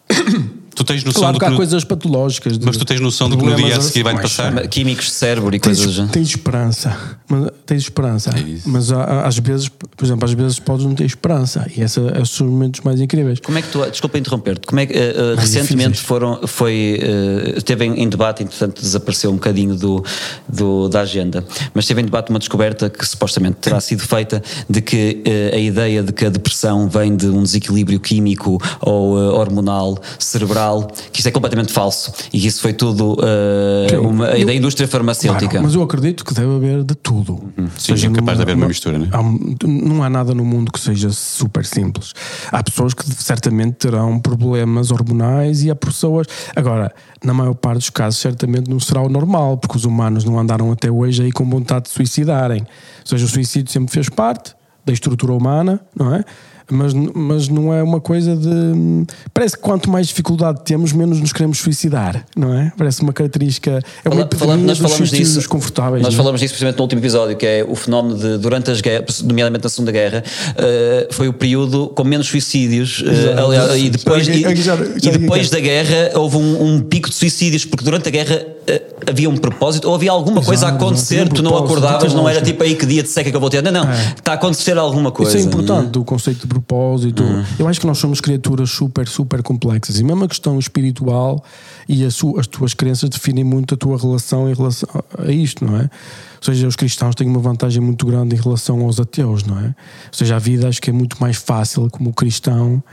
Tu 0.75 0.83
tens 0.85 1.03
noção 1.03 1.21
claro 1.21 1.39
que 1.39 1.45
há 1.45 1.51
coisas 1.51 1.83
patológicas. 1.83 2.57
Mas 2.57 2.77
tu 2.77 2.85
tens 2.85 3.01
noção 3.01 3.29
de 3.29 3.35
que 3.35 3.43
no 3.43 3.55
dia 3.55 3.77
a 3.77 3.81
seguir 3.81 4.03
vai 4.03 4.19
passar? 4.19 4.67
Químicos 4.67 5.05
de 5.05 5.11
cérebro 5.11 5.53
e 5.53 5.59
tens, 5.59 5.77
coisas. 5.77 5.99
Assim. 5.99 6.07
Tens 6.07 6.29
esperança. 6.29 6.97
Mas, 7.27 7.49
tens 7.65 7.81
esperança. 7.83 8.29
É 8.29 8.59
mas 8.65 8.91
às 8.91 9.37
vezes, 9.37 9.67
por 9.67 10.05
exemplo, 10.05 10.25
às 10.25 10.33
vezes 10.33 10.59
podes 10.59 10.85
não 10.85 10.95
ter 10.95 11.03
esperança. 11.03 11.69
E 11.75 11.81
esses 11.81 11.93
são 12.29 12.47
os 12.47 12.51
momentos 12.51 12.81
mais 12.81 13.01
incríveis. 13.01 13.39
Como 13.39 13.57
é 13.57 13.61
que 13.61 13.67
tu. 13.67 13.85
Desculpa 13.89 14.17
interromper-te. 14.17 14.65
Como 14.65 14.79
é 14.79 14.85
que 14.85 14.93
uh, 14.93 15.35
recentemente 15.37 15.99
foram. 15.99 16.47
Foi. 16.47 16.99
Uh, 17.01 17.57
esteve 17.57 17.85
em, 17.85 18.03
em, 18.03 18.09
debate, 18.09 18.43
entretanto 18.43 18.81
desapareceu 18.81 19.29
um 19.29 19.35
bocadinho 19.35 19.75
do, 19.75 20.03
do, 20.47 20.87
da 20.87 21.01
agenda. 21.01 21.43
Mas 21.73 21.83
esteve 21.83 22.01
em 22.01 22.05
debate 22.05 22.29
uma 22.29 22.39
descoberta 22.39 22.89
que 22.89 23.05
supostamente 23.05 23.57
terá 23.57 23.81
sido 23.81 24.01
feita 24.03 24.41
de 24.69 24.81
que 24.81 25.21
uh, 25.27 25.55
a 25.55 25.59
ideia 25.59 26.01
de 26.01 26.13
que 26.13 26.25
a 26.25 26.29
depressão 26.29 26.87
vem 26.87 27.15
de 27.15 27.27
um 27.27 27.43
desequilíbrio 27.43 27.99
químico 27.99 28.57
ou 28.79 29.15
hormonal 29.15 29.97
cerebral 30.17 30.60
natural, 30.61 30.87
que 31.11 31.19
isso 31.19 31.27
é 31.27 31.31
completamente 31.31 31.73
falso 31.73 32.13
e 32.31 32.39
que 32.39 32.47
isso 32.47 32.61
foi 32.61 32.73
tudo 32.73 33.13
uh, 33.13 34.07
uma, 34.07 34.27
eu, 34.31 34.45
da 34.45 34.53
indústria 34.53 34.87
farmacêutica. 34.87 35.49
Claro, 35.49 35.65
mas 35.65 35.75
eu 35.75 35.81
acredito 35.81 36.23
que 36.23 36.33
deve 36.33 36.55
haver 36.55 36.83
de 36.83 36.95
tudo. 36.95 37.33
Uhum. 37.33 37.67
Sim, 37.77 37.95
seja, 37.95 38.07
é 38.07 38.11
capaz 38.11 38.37
de 38.37 38.43
haver 38.43 38.55
uma 38.55 38.67
mistura, 38.67 38.99
né? 38.99 39.09
há, 39.11 39.21
não 39.67 40.03
há 40.03 40.09
nada 40.09 40.33
no 40.33 40.45
mundo 40.45 40.71
que 40.71 40.79
seja 40.79 41.09
super 41.09 41.65
simples. 41.65 42.13
Há 42.51 42.63
pessoas 42.63 42.93
que 42.93 43.03
certamente 43.11 43.73
terão 43.73 44.19
problemas 44.19 44.91
hormonais 44.91 45.63
e 45.63 45.71
há 45.71 45.75
pessoas. 45.75 46.27
Agora, 46.55 46.93
na 47.23 47.33
maior 47.33 47.55
parte 47.55 47.79
dos 47.79 47.89
casos, 47.89 48.19
certamente 48.19 48.69
não 48.69 48.79
será 48.79 49.01
o 49.01 49.09
normal, 49.09 49.57
porque 49.57 49.77
os 49.77 49.85
humanos 49.85 50.23
não 50.23 50.39
andaram 50.39 50.71
até 50.71 50.91
hoje 50.91 51.23
aí 51.23 51.31
com 51.31 51.49
vontade 51.49 51.85
de 51.85 51.91
suicidarem. 51.91 52.61
Ou 52.61 53.05
seja, 53.05 53.25
o 53.25 53.27
suicídio 53.27 53.71
sempre 53.71 53.91
fez 53.91 54.09
parte 54.09 54.53
da 54.85 54.93
estrutura 54.93 55.33
humana, 55.33 55.79
não 55.95 56.13
é? 56.13 56.23
Mas, 56.69 56.93
mas 56.93 57.47
não 57.47 57.73
é 57.73 57.81
uma 57.81 57.99
coisa 57.99 58.35
de. 58.35 59.05
Parece 59.33 59.55
que 59.55 59.61
quanto 59.61 59.89
mais 59.89 60.07
dificuldade 60.07 60.61
temos, 60.63 60.91
menos 60.93 61.19
nos 61.19 61.33
queremos 61.33 61.59
suicidar, 61.59 62.25
não 62.35 62.53
é? 62.53 62.71
Parece 62.77 63.01
uma 63.01 63.13
característica. 63.13 63.81
É 64.03 64.09
uma 64.09 64.27
Fala, 64.35 64.57
nós 64.57 64.77
falamos 64.77 65.09
disso 65.09 65.47
confortáveis. 65.49 66.03
Nós 66.03 66.13
é? 66.13 66.17
falamos 66.17 66.39
disso 66.39 66.53
precisamente 66.53 66.77
no 66.77 66.83
último 66.83 67.01
episódio, 67.01 67.35
que 67.35 67.45
é 67.45 67.65
o 67.67 67.75
fenómeno 67.75 68.17
de 68.17 68.37
durante 68.37 68.71
as 68.71 68.81
guerras, 68.81 69.21
nomeadamente 69.21 69.63
na 69.63 69.69
Segunda 69.69 69.91
Guerra, 69.91 70.23
uh, 70.23 71.13
foi 71.13 71.27
o 71.27 71.33
período 71.33 71.87
com 71.89 72.03
menos 72.03 72.27
suicídios. 72.27 73.01
Uh, 73.01 73.45
aliás, 73.45 73.81
e 73.81 73.89
depois, 73.89 74.27
e, 74.27 74.43
e 74.43 75.11
depois 75.11 75.49
da 75.49 75.59
guerra 75.59 76.11
houve 76.15 76.37
um, 76.37 76.75
um, 76.75 76.81
pico 76.81 77.09
de 77.09 77.15
suicídios, 77.15 77.65
porque 77.65 77.83
durante 77.83 78.07
a 78.07 78.11
guerra 78.11 78.35
uh, 78.35 79.09
havia 79.09 79.29
um 79.29 79.37
propósito, 79.37 79.87
ou 79.87 79.95
havia 79.95 80.11
alguma 80.11 80.41
coisa 80.41 80.67
a 80.67 80.69
acontecer, 80.69 81.23
um 81.23 81.29
tu 81.29 81.43
não 81.43 81.57
acordavas, 81.57 82.13
não 82.13 82.27
era 82.27 82.41
tipo 82.41 82.63
aí 82.63 82.75
que 82.75 82.85
dia 82.85 83.03
de 83.03 83.09
seca 83.09 83.29
que 83.29 83.35
eu 83.35 83.41
vou 83.41 83.49
ter. 83.49 83.61
Não, 83.61 83.71
não, 83.71 83.91
é. 83.91 84.13
está 84.17 84.31
a 84.33 84.35
acontecer 84.35 84.77
alguma 84.77 85.11
coisa. 85.11 85.37
Isso 85.37 85.47
é 85.47 85.49
importante, 85.49 85.97
o 85.97 86.03
conceito 86.03 86.47
de 86.47 86.60
propósito. 86.61 87.23
Uhum. 87.23 87.43
Eu 87.59 87.67
acho 87.67 87.79
que 87.79 87.87
nós 87.87 87.97
somos 87.97 88.21
criaturas 88.21 88.69
super, 88.69 89.07
super 89.07 89.41
complexas 89.43 89.99
e 89.99 90.03
mesmo 90.03 90.23
a 90.23 90.27
questão 90.27 90.57
espiritual 90.57 91.43
e 91.87 92.05
as 92.05 92.15
tuas 92.47 92.73
crenças 92.73 93.09
definem 93.09 93.43
muito 93.43 93.73
a 93.73 93.77
tua 93.77 93.97
relação 93.97 94.49
em 94.49 94.53
relação 94.53 94.89
a 95.17 95.31
isto, 95.31 95.65
não 95.65 95.77
é? 95.77 95.83
Ou 95.83 96.43
seja, 96.45 96.67
os 96.67 96.75
cristãos 96.75 97.15
têm 97.15 97.27
uma 97.27 97.39
vantagem 97.39 97.81
muito 97.81 98.05
grande 98.05 98.35
em 98.35 98.39
relação 98.39 98.81
aos 98.81 98.99
ateus, 98.99 99.43
não 99.43 99.59
é? 99.59 99.65
Ou 99.65 100.13
seja, 100.13 100.35
a 100.35 100.39
vida 100.39 100.67
acho 100.67 100.81
que 100.81 100.89
é 100.89 100.93
muito 100.93 101.19
mais 101.19 101.37
fácil 101.37 101.89
como 101.89 102.13
cristão. 102.13 102.83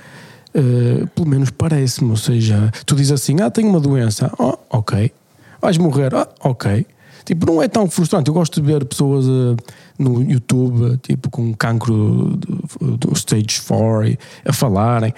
Uh, 0.55 1.07
pelo 1.09 1.29
menos 1.29 1.51
parece-me, 1.51 2.11
ou 2.11 2.17
seja, 2.17 2.73
tu 2.87 2.97
dizes 2.97 3.13
assim: 3.13 3.39
Ah, 3.41 3.51
tenho 3.51 3.69
uma 3.69 3.79
doença, 3.79 4.33
oh, 4.39 4.57
ok, 4.71 5.13
vais 5.61 5.77
morrer, 5.77 6.15
ah, 6.15 6.27
ok, 6.41 6.87
Tipo, 7.29 7.45
não 7.45 7.63
é 7.63 7.69
tão 7.69 7.87
frustrante. 7.91 8.29
Eu 8.29 8.33
gosto 8.33 8.59
de 8.59 8.67
ver 8.67 8.87
pessoas 8.87 9.27
uh, 9.27 9.55
no 9.99 10.23
YouTube, 10.23 10.97
tipo, 11.03 11.29
com 11.29 11.53
cancro 11.53 12.39
do, 12.39 12.97
do 12.97 13.13
stage 13.13 13.61
4 13.67 14.17
a 14.47 14.53
falarem. 14.55 15.13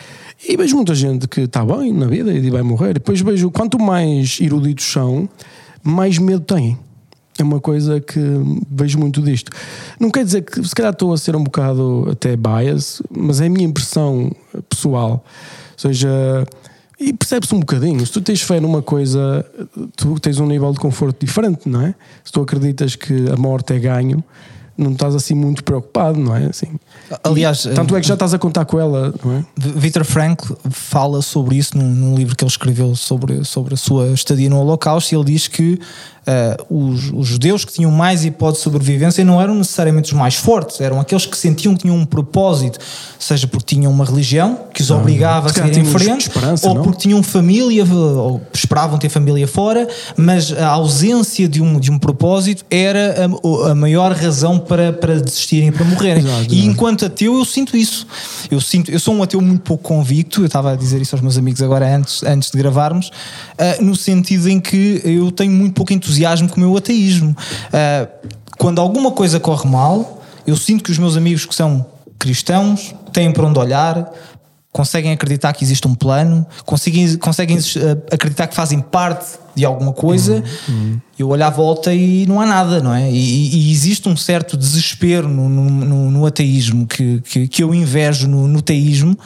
E 0.45 0.57
vejo 0.57 0.75
muita 0.75 0.93
gente 0.93 1.29
que 1.29 1.43
está 1.43 1.65
bem 1.65 1.93
na 1.93 2.09
vida 2.09 2.33
e 2.33 2.51
vai 2.51 2.63
morrer. 2.63 2.91
E 2.91 2.95
depois 2.95 3.21
vejo 3.21 3.49
quanto 3.53 3.79
mais 3.79 4.41
eruditos 4.41 4.87
são, 4.87 5.29
mais 5.85 6.19
medo 6.19 6.41
têm. 6.41 6.77
É 7.39 7.45
uma 7.45 7.61
coisa 7.61 8.01
que 8.01 8.21
vejo 8.69 8.99
muito 8.99 9.23
disto. 9.23 9.53
Não 10.01 10.11
quer 10.11 10.25
dizer 10.25 10.43
que, 10.43 10.67
se 10.67 10.75
calhar, 10.75 10.93
estou 10.93 11.13
a 11.13 11.17
ser 11.17 11.37
um 11.37 11.45
bocado 11.45 12.09
até 12.11 12.37
bias, 12.37 13.01
mas 13.09 13.41
é 13.41 13.47
a 13.47 13.51
minha 13.51 13.69
impressão 13.69 14.33
pessoal. 14.69 15.13
Ou 15.13 15.79
seja, 15.79 16.45
e 17.01 17.15
percebe-se 17.15 17.55
um 17.55 17.61
bocadinho. 17.61 18.05
Se 18.05 18.13
tu 18.13 18.21
tens 18.21 18.43
fé 18.43 18.61
numa 18.61 18.83
coisa, 18.83 19.45
tu 19.97 20.21
tens 20.21 20.39
um 20.39 20.47
nível 20.47 20.71
de 20.71 20.79
conforto 20.79 21.25
diferente, 21.25 21.67
não 21.67 21.81
é? 21.81 21.95
Se 22.23 22.31
tu 22.31 22.43
acreditas 22.43 22.95
que 22.95 23.31
a 23.31 23.37
morte 23.37 23.73
é 23.73 23.79
ganho, 23.79 24.23
não 24.77 24.93
estás 24.93 25.15
assim 25.15 25.35
muito 25.35 25.65
preocupado, 25.65 26.19
não 26.19 26.37
é? 26.37 26.47
Assim, 26.47 26.79
Aliás, 27.25 27.65
e, 27.65 27.71
tanto 27.71 27.97
é 27.97 28.01
que 28.01 28.07
já 28.07 28.15
estás 28.15 28.35
a 28.35 28.39
contar 28.39 28.67
com 28.67 28.79
ela, 28.79 29.15
não 29.25 29.33
é? 29.33 29.45
Victor 29.57 30.05
Frankl 30.05 30.55
fala 30.71 31.23
sobre 31.23 31.57
isso 31.57 31.77
num, 31.77 31.89
num, 31.89 32.15
livro 32.17 32.37
que 32.37 32.45
ele 32.45 32.51
escreveu 32.51 32.95
sobre, 32.95 33.45
sobre 33.45 33.75
a 33.75 33.77
sua 33.77 34.09
estadia 34.09 34.51
no 34.51 34.59
Holocausto 34.59 35.15
e 35.15 35.17
ele 35.17 35.25
diz 35.25 35.49
que 35.49 35.79
uh, 36.27 36.75
os, 36.75 37.11
os, 37.13 37.27
judeus 37.27 37.65
que 37.65 37.73
tinham 37.73 37.91
mais 37.91 38.25
hipótese 38.25 38.59
de 38.59 38.65
sobrevivência 38.65 39.25
não 39.25 39.41
eram 39.41 39.55
necessariamente 39.55 40.13
os 40.13 40.19
mais 40.19 40.35
fortes, 40.35 40.81
eram 40.81 41.01
aqueles 41.01 41.27
que 41.27 41.37
sentiam 41.37 41.75
que 41.75 41.83
tinham 41.83 41.97
um 41.97 42.05
propósito, 42.05 42.79
seja 43.19 43.47
porque 43.47 43.75
tinham 43.75 43.93
uma 43.93 44.05
religião 44.05 44.59
que 44.73 44.83
os 44.83 44.91
obrigava 44.91 45.49
a 45.51 45.53
seguir 45.53 45.79
em 45.79 45.85
frente, 45.85 46.31
ou 46.63 46.75
não? 46.75 46.83
porque 46.83 47.03
tinham 47.03 47.23
família, 47.23 47.85
ou 47.85 48.41
esperavam 48.53 48.99
ter 48.99 49.09
família 49.09 49.47
fora, 49.47 49.89
mas 50.17 50.53
a 50.53 50.69
ausência 50.69 51.49
de 51.49 51.63
um, 51.63 51.79
de 51.79 51.91
um 51.91 51.99
propósito 51.99 52.65
era 52.71 53.27
a, 53.27 53.71
a 53.71 53.75
maior 53.75 54.13
razão 54.13 54.59
para, 54.59 54.93
para 54.93 55.21
desistirem 55.21 55.73
para 55.73 55.85
morrerem. 55.85 56.25
Exato, 56.25 56.55
e 56.55 56.65
enquanto 56.67 57.05
ateu, 57.05 57.39
eu 57.39 57.45
sinto 57.45 57.77
isso. 57.77 58.07
Eu, 58.51 58.61
sinto, 58.61 58.91
eu 58.91 59.01
sou 59.01 59.15
um 59.15 59.23
ateu 59.23 59.41
muito 59.41 59.63
pouco 59.63 59.85
convicto, 59.85 60.43
eu 60.43 60.47
estava 60.47 60.73
a 60.73 60.77
dizer 60.77 61.01
isso 61.01 61.15
aos 61.15 61.23
meus 61.23 61.39
amigos 61.39 61.63
agora 61.63 61.97
antes, 61.97 62.23
antes 62.23 62.51
de 62.51 62.59
gravarmos, 62.59 63.09
uh, 63.09 63.83
no 63.85 63.97
sentido 63.97 64.49
em 64.49 64.61
que 64.61 65.01
eu 65.05 65.31
tenho 65.31 65.53
muito 65.53 65.75
pouco 65.75 65.93
entusiasmo 65.93 66.10
entusiasmo 66.11 66.49
com 66.49 66.57
o 66.57 66.61
meu 66.61 66.77
ateísmo. 66.77 67.31
Uh, 67.31 68.29
quando 68.59 68.81
alguma 68.81 69.13
coisa 69.13 69.39
corre 69.39 69.69
mal, 69.69 70.23
eu 70.47 70.57
sinto 70.57 70.85
que 70.85 70.91
os 70.91 70.99
meus 70.99 71.17
amigos 71.17 71.47
que 71.47 71.55
são 71.55 71.87
cristãos 72.19 72.95
têm 73.13 73.33
para 73.33 73.47
onde 73.47 73.59
olhar, 73.59 74.13
conseguem 74.73 75.13
acreditar 75.13 75.53
que 75.53 75.65
existe 75.65 75.87
um 75.89 75.95
plano, 75.95 76.47
conseguem, 76.65 77.17
conseguem 77.17 77.59
ah, 77.59 78.15
acreditar 78.15 78.47
que 78.47 78.55
fazem 78.55 78.81
parte 78.81 79.39
de 79.55 79.65
alguma 79.65 79.93
coisa. 79.93 80.45
Uhum, 80.69 80.75
uhum. 80.75 81.01
Eu 81.19 81.29
olho 81.31 81.45
à 81.45 81.51
volta 81.51 81.93
e 81.93 82.27
não 82.27 82.41
há 82.41 82.47
nada, 82.47 82.81
não 82.81 82.95
é? 82.95 83.11
E, 83.11 83.69
e 83.69 83.73
existe 83.73 84.09
um 84.09 84.17
certo 84.17 84.57
desespero 84.57 85.29
no, 85.29 85.49
no, 85.49 86.11
no 86.11 86.27
ateísmo 86.27 86.87
que, 86.87 87.21
que, 87.23 87.49
que, 87.49 87.63
eu 87.63 87.75
invejo 87.75 88.29
no, 88.29 88.47
no 88.47 88.63
teísmo, 88.63 89.19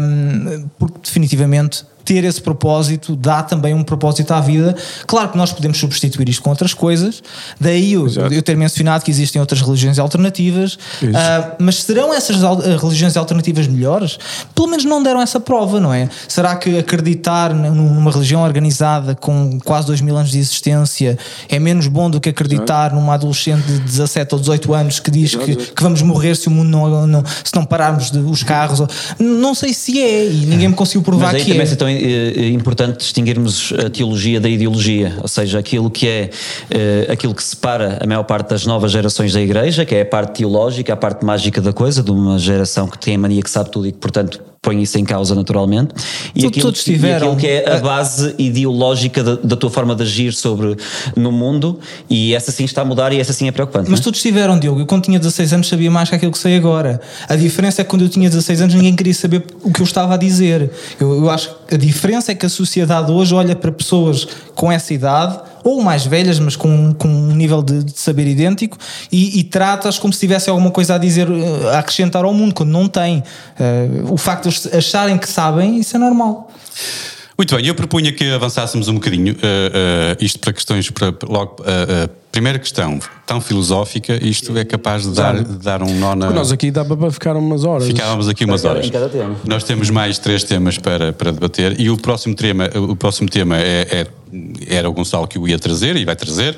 um, 0.00 0.68
porque 0.78 0.98
definitivamente 1.02 1.84
ter 2.10 2.24
esse 2.24 2.42
propósito 2.42 3.14
dá 3.14 3.40
também 3.40 3.72
um 3.72 3.84
propósito 3.84 4.32
à 4.32 4.40
vida. 4.40 4.74
Claro 5.06 5.28
que 5.28 5.38
nós 5.38 5.52
podemos 5.52 5.78
substituir 5.78 6.28
isto 6.28 6.42
com 6.42 6.50
outras 6.50 6.74
coisas, 6.74 7.22
daí 7.60 7.92
eu, 7.92 8.08
eu 8.32 8.42
ter 8.42 8.56
mencionado 8.56 9.04
que 9.04 9.12
existem 9.12 9.40
outras 9.40 9.60
religiões 9.60 9.96
alternativas, 9.96 10.74
uh, 10.74 11.54
mas 11.60 11.84
serão 11.84 12.12
essas 12.12 12.36
religiões 12.82 13.16
alternativas 13.16 13.68
melhores? 13.68 14.18
Pelo 14.56 14.66
menos 14.66 14.84
não 14.84 15.00
deram 15.00 15.22
essa 15.22 15.38
prova, 15.38 15.78
não 15.78 15.94
é? 15.94 16.08
Será 16.26 16.56
que 16.56 16.76
acreditar 16.78 17.54
numa 17.54 18.10
religião 18.10 18.42
organizada 18.42 19.14
com 19.14 19.60
quase 19.64 19.86
dois 19.86 20.00
mil 20.00 20.16
anos 20.16 20.32
de 20.32 20.38
existência 20.40 21.16
é 21.48 21.60
menos 21.60 21.86
bom 21.86 22.10
do 22.10 22.20
que 22.20 22.28
acreditar 22.28 22.86
Exato. 22.86 22.96
numa 22.96 23.14
adolescente 23.14 23.66
de 23.66 23.78
17 23.78 24.34
ou 24.34 24.40
18 24.40 24.74
anos 24.74 24.98
que 24.98 25.12
diz 25.12 25.36
que, 25.36 25.54
que, 25.54 25.80
vamos 25.80 26.02
morrer 26.02 26.36
se 26.36 26.48
o 26.48 26.50
mundo 26.50 26.70
não, 26.70 27.06
não 27.06 27.24
se 27.44 27.54
não 27.54 27.64
pararmos 27.64 28.10
de, 28.10 28.18
os 28.18 28.42
carros? 28.42 28.80
Não 29.16 29.54
sei 29.54 29.72
se 29.72 30.02
é, 30.02 30.26
e 30.26 30.46
ninguém 30.46 30.66
me 30.66 30.74
conseguiu 30.74 31.02
provar 31.02 31.36
que 31.36 31.52
é. 31.52 31.56
É, 31.56 31.99
é 32.00 32.48
importante 32.48 32.98
distinguirmos 32.98 33.72
a 33.84 33.90
teologia 33.90 34.40
da 34.40 34.48
ideologia, 34.48 35.16
ou 35.20 35.28
seja, 35.28 35.58
aquilo 35.58 35.90
que 35.90 36.08
é 36.08 36.30
eh, 36.70 37.06
aquilo 37.10 37.34
que 37.34 37.42
separa 37.42 37.98
a 38.00 38.06
maior 38.06 38.24
parte 38.24 38.50
das 38.50 38.66
novas 38.66 38.92
gerações 38.92 39.32
da 39.32 39.40
Igreja, 39.40 39.84
que 39.84 39.94
é 39.94 40.02
a 40.02 40.06
parte 40.06 40.38
teológica, 40.38 40.92
a 40.92 40.96
parte 40.96 41.24
mágica 41.24 41.60
da 41.60 41.72
coisa, 41.72 42.02
de 42.02 42.10
uma 42.10 42.38
geração 42.38 42.88
que 42.88 42.98
tem 42.98 43.14
a 43.14 43.18
mania 43.18 43.42
que 43.42 43.50
sabe 43.50 43.70
tudo 43.70 43.86
e 43.86 43.92
que, 43.92 43.98
portanto, 43.98 44.49
põe 44.62 44.82
isso 44.82 44.98
em 44.98 45.04
causa 45.04 45.34
naturalmente. 45.34 45.94
E, 46.34 46.46
aquilo, 46.46 46.66
todos 46.66 46.84
tiveram, 46.84 47.28
e 47.28 47.30
aquilo 47.30 47.36
que 47.36 47.46
é 47.46 47.76
a 47.76 47.78
base 47.78 48.34
ideológica 48.38 49.24
da, 49.24 49.34
da, 49.36 49.56
tua 49.56 49.70
forma 49.70 49.94
de 49.94 50.02
agir 50.02 50.34
sobre 50.34 50.76
no 51.16 51.32
mundo, 51.32 51.80
e 52.10 52.34
essa 52.34 52.52
sim 52.52 52.64
está 52.64 52.82
a 52.82 52.84
mudar 52.84 53.10
e 53.10 53.18
essa 53.18 53.32
sim 53.32 53.48
é 53.48 53.52
preocupante. 53.52 53.90
Mas 53.90 54.00
é? 54.00 54.02
todos 54.02 54.20
tiveram, 54.20 54.58
Diogo. 54.58 54.80
Eu 54.80 54.86
quando 54.86 55.04
tinha 55.04 55.18
16 55.18 55.54
anos 55.54 55.68
sabia 55.68 55.90
mais 55.90 56.10
que 56.10 56.14
aquilo 56.14 56.30
que 56.30 56.38
sei 56.38 56.56
agora. 56.56 57.00
A 57.26 57.36
diferença 57.36 57.80
é 57.80 57.84
que 57.84 57.90
quando 57.90 58.02
eu 58.02 58.08
tinha 58.10 58.28
16 58.28 58.60
anos 58.60 58.74
ninguém 58.74 58.94
queria 58.94 59.14
saber 59.14 59.44
o 59.62 59.72
que 59.72 59.80
eu 59.80 59.84
estava 59.84 60.12
a 60.12 60.16
dizer. 60.18 60.70
Eu, 61.00 61.16
eu 61.16 61.30
acho 61.30 61.54
que 61.66 61.74
a 61.74 61.78
diferença 61.78 62.32
é 62.32 62.34
que 62.34 62.44
a 62.44 62.50
sociedade 62.50 63.10
hoje 63.10 63.34
olha 63.34 63.56
para 63.56 63.72
pessoas 63.72 64.28
com 64.54 64.70
essa 64.70 64.92
idade 64.92 65.40
ou 65.64 65.82
mais 65.82 66.06
velhas, 66.06 66.38
mas 66.38 66.56
com, 66.56 66.92
com 66.94 67.08
um 67.08 67.34
nível 67.34 67.62
de, 67.62 67.84
de 67.84 67.98
saber 67.98 68.26
idêntico, 68.26 68.76
e, 69.10 69.40
e 69.40 69.44
trata-as 69.44 69.98
como 69.98 70.12
se 70.12 70.20
tivesse 70.20 70.50
alguma 70.50 70.70
coisa 70.70 70.94
a 70.94 70.98
dizer, 70.98 71.28
eh, 71.30 71.74
a 71.74 71.78
acrescentar 71.78 72.24
ao 72.24 72.32
mundo, 72.32 72.54
quando 72.54 72.70
não 72.70 72.88
tem. 72.88 73.18
Uh, 73.18 74.12
o 74.12 74.16
facto 74.16 74.48
de 74.48 74.76
acharem 74.76 75.18
que 75.18 75.28
sabem, 75.28 75.78
isso 75.78 75.96
é 75.96 75.98
normal. 75.98 76.50
Muito 77.36 77.56
bem, 77.56 77.66
eu 77.66 77.74
propunha 77.74 78.12
que 78.12 78.30
avançássemos 78.30 78.88
um 78.88 78.94
bocadinho, 78.94 79.32
uh, 79.34 79.36
uh, 79.36 80.24
isto 80.24 80.38
para 80.38 80.52
questões, 80.52 80.90
para, 80.90 81.14
logo, 81.28 81.56
primeira 82.30 82.58
questão, 82.58 82.98
tão 83.26 83.40
filosófica, 83.40 84.18
isto 84.24 84.56
é 84.56 84.64
capaz 84.64 85.02
de 85.02 85.10
dar, 85.10 85.42
de 85.42 85.58
dar 85.58 85.82
um 85.82 85.94
nó 85.98 86.14
na... 86.14 86.30
Nós 86.30 86.52
aqui 86.52 86.70
dá 86.70 86.84
para 86.84 87.10
ficar 87.10 87.36
umas 87.36 87.64
horas. 87.64 87.86
Ficávamos 87.86 88.28
aqui 88.28 88.44
umas 88.44 88.64
horas. 88.64 88.86
Em 88.86 88.90
cada 88.90 89.08
tema. 89.08 89.36
Nós 89.44 89.64
temos 89.64 89.90
mais 89.90 90.18
três 90.18 90.44
temas 90.44 90.78
para, 90.78 91.12
para 91.12 91.32
debater 91.32 91.80
e 91.80 91.90
o 91.90 91.96
próximo 91.96 92.34
tema, 92.34 92.70
o 92.74 92.94
próximo 92.94 93.28
tema 93.28 93.58
é, 93.58 93.86
é 93.90 94.06
era 94.68 94.88
o 94.88 94.92
Gonçalo 94.92 95.26
que 95.26 95.38
o 95.38 95.48
ia 95.48 95.58
trazer 95.58 95.96
e 95.96 96.04
vai 96.04 96.14
trazer. 96.14 96.56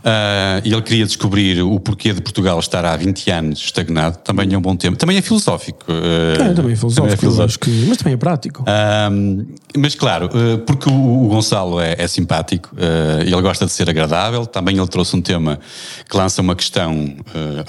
Uh, 0.00 0.64
ele 0.64 0.82
queria 0.82 1.04
descobrir 1.04 1.62
o 1.62 1.78
porquê 1.78 2.12
de 2.12 2.22
Portugal 2.22 2.58
estar 2.58 2.84
há 2.84 2.96
20 2.96 3.30
anos 3.30 3.58
estagnado. 3.60 4.18
Também 4.18 4.52
é 4.52 4.56
um 4.56 4.60
bom 4.60 4.74
tema. 4.74 4.96
Também 4.96 5.18
é 5.18 5.22
filosófico. 5.22 5.84
Uh, 5.90 6.42
é, 6.42 6.54
também 6.54 6.72
é 6.72 6.76
filosófico, 6.76 6.94
também 6.94 7.12
é 7.12 7.16
filosófico. 7.16 7.64
Que, 7.66 7.86
mas 7.86 7.96
também 7.98 8.14
é 8.14 8.16
prático. 8.16 8.62
Uh, 8.62 9.46
mas 9.76 9.94
claro, 9.94 10.30
porque 10.66 10.88
o, 10.88 11.24
o 11.24 11.28
Gonçalo 11.28 11.80
é, 11.80 11.94
é 11.98 12.08
simpático, 12.08 12.74
ele 13.20 13.42
gosta 13.42 13.66
de 13.66 13.72
ser 13.72 13.88
agradável. 13.88 14.46
Também 14.46 14.76
ele 14.76 14.88
trouxe 14.88 15.14
um 15.14 15.22
tema 15.22 15.60
que 16.08 16.16
lança 16.16 16.42
uma 16.42 16.56
questão, 16.56 17.14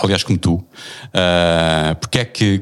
aliás, 0.02 0.24
como 0.24 0.38
tu, 0.38 0.64
porque 2.00 2.20
é 2.20 2.26
que 2.26 2.62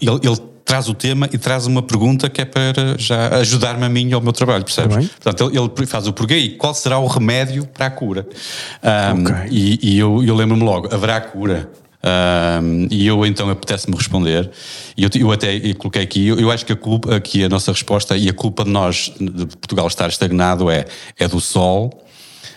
ele, 0.00 0.20
ele 0.22 0.55
traz 0.66 0.88
o 0.88 0.94
tema 0.94 1.28
e 1.32 1.38
traz 1.38 1.66
uma 1.66 1.80
pergunta 1.80 2.28
que 2.28 2.42
é 2.42 2.44
para 2.44 2.98
já 2.98 3.28
ajudar-me 3.36 3.84
a 3.84 3.88
mim 3.88 4.08
e 4.08 4.12
ao 4.12 4.20
meu 4.20 4.32
trabalho, 4.32 4.64
percebes? 4.64 5.08
Tá 5.08 5.32
Portanto, 5.32 5.50
ele, 5.50 5.70
ele, 5.78 5.86
faz 5.86 6.08
o 6.08 6.12
porquê 6.12 6.36
e 6.36 6.50
qual 6.50 6.74
será 6.74 6.98
o 6.98 7.06
remédio 7.06 7.64
para 7.66 7.86
a 7.86 7.90
cura. 7.90 8.26
Um, 8.82 9.22
okay. 9.22 9.48
E, 9.50 9.78
e 9.80 9.98
eu, 9.98 10.22
eu 10.24 10.34
lembro-me 10.34 10.64
logo, 10.64 10.92
haverá 10.92 11.20
cura. 11.20 11.70
Um, 12.62 12.88
e 12.90 13.06
eu 13.06 13.24
então 13.24 13.48
apetece-me 13.48 13.96
responder, 13.96 14.48
e 14.96 15.02
eu, 15.02 15.10
eu 15.14 15.32
até 15.32 15.56
eu 15.56 15.74
coloquei 15.74 16.02
aqui, 16.02 16.28
eu, 16.28 16.38
eu, 16.38 16.52
acho 16.52 16.64
que 16.64 16.72
a 16.72 16.76
culpa, 16.76 17.16
aqui 17.16 17.42
a 17.42 17.48
nossa 17.48 17.72
resposta 17.72 18.16
e 18.16 18.28
a 18.28 18.32
culpa 18.32 18.62
de 18.62 18.70
nós, 18.70 19.12
de 19.18 19.46
Portugal 19.56 19.88
estar 19.88 20.08
estagnado 20.08 20.70
é, 20.70 20.84
é 21.18 21.26
do 21.26 21.40
sol, 21.40 22.04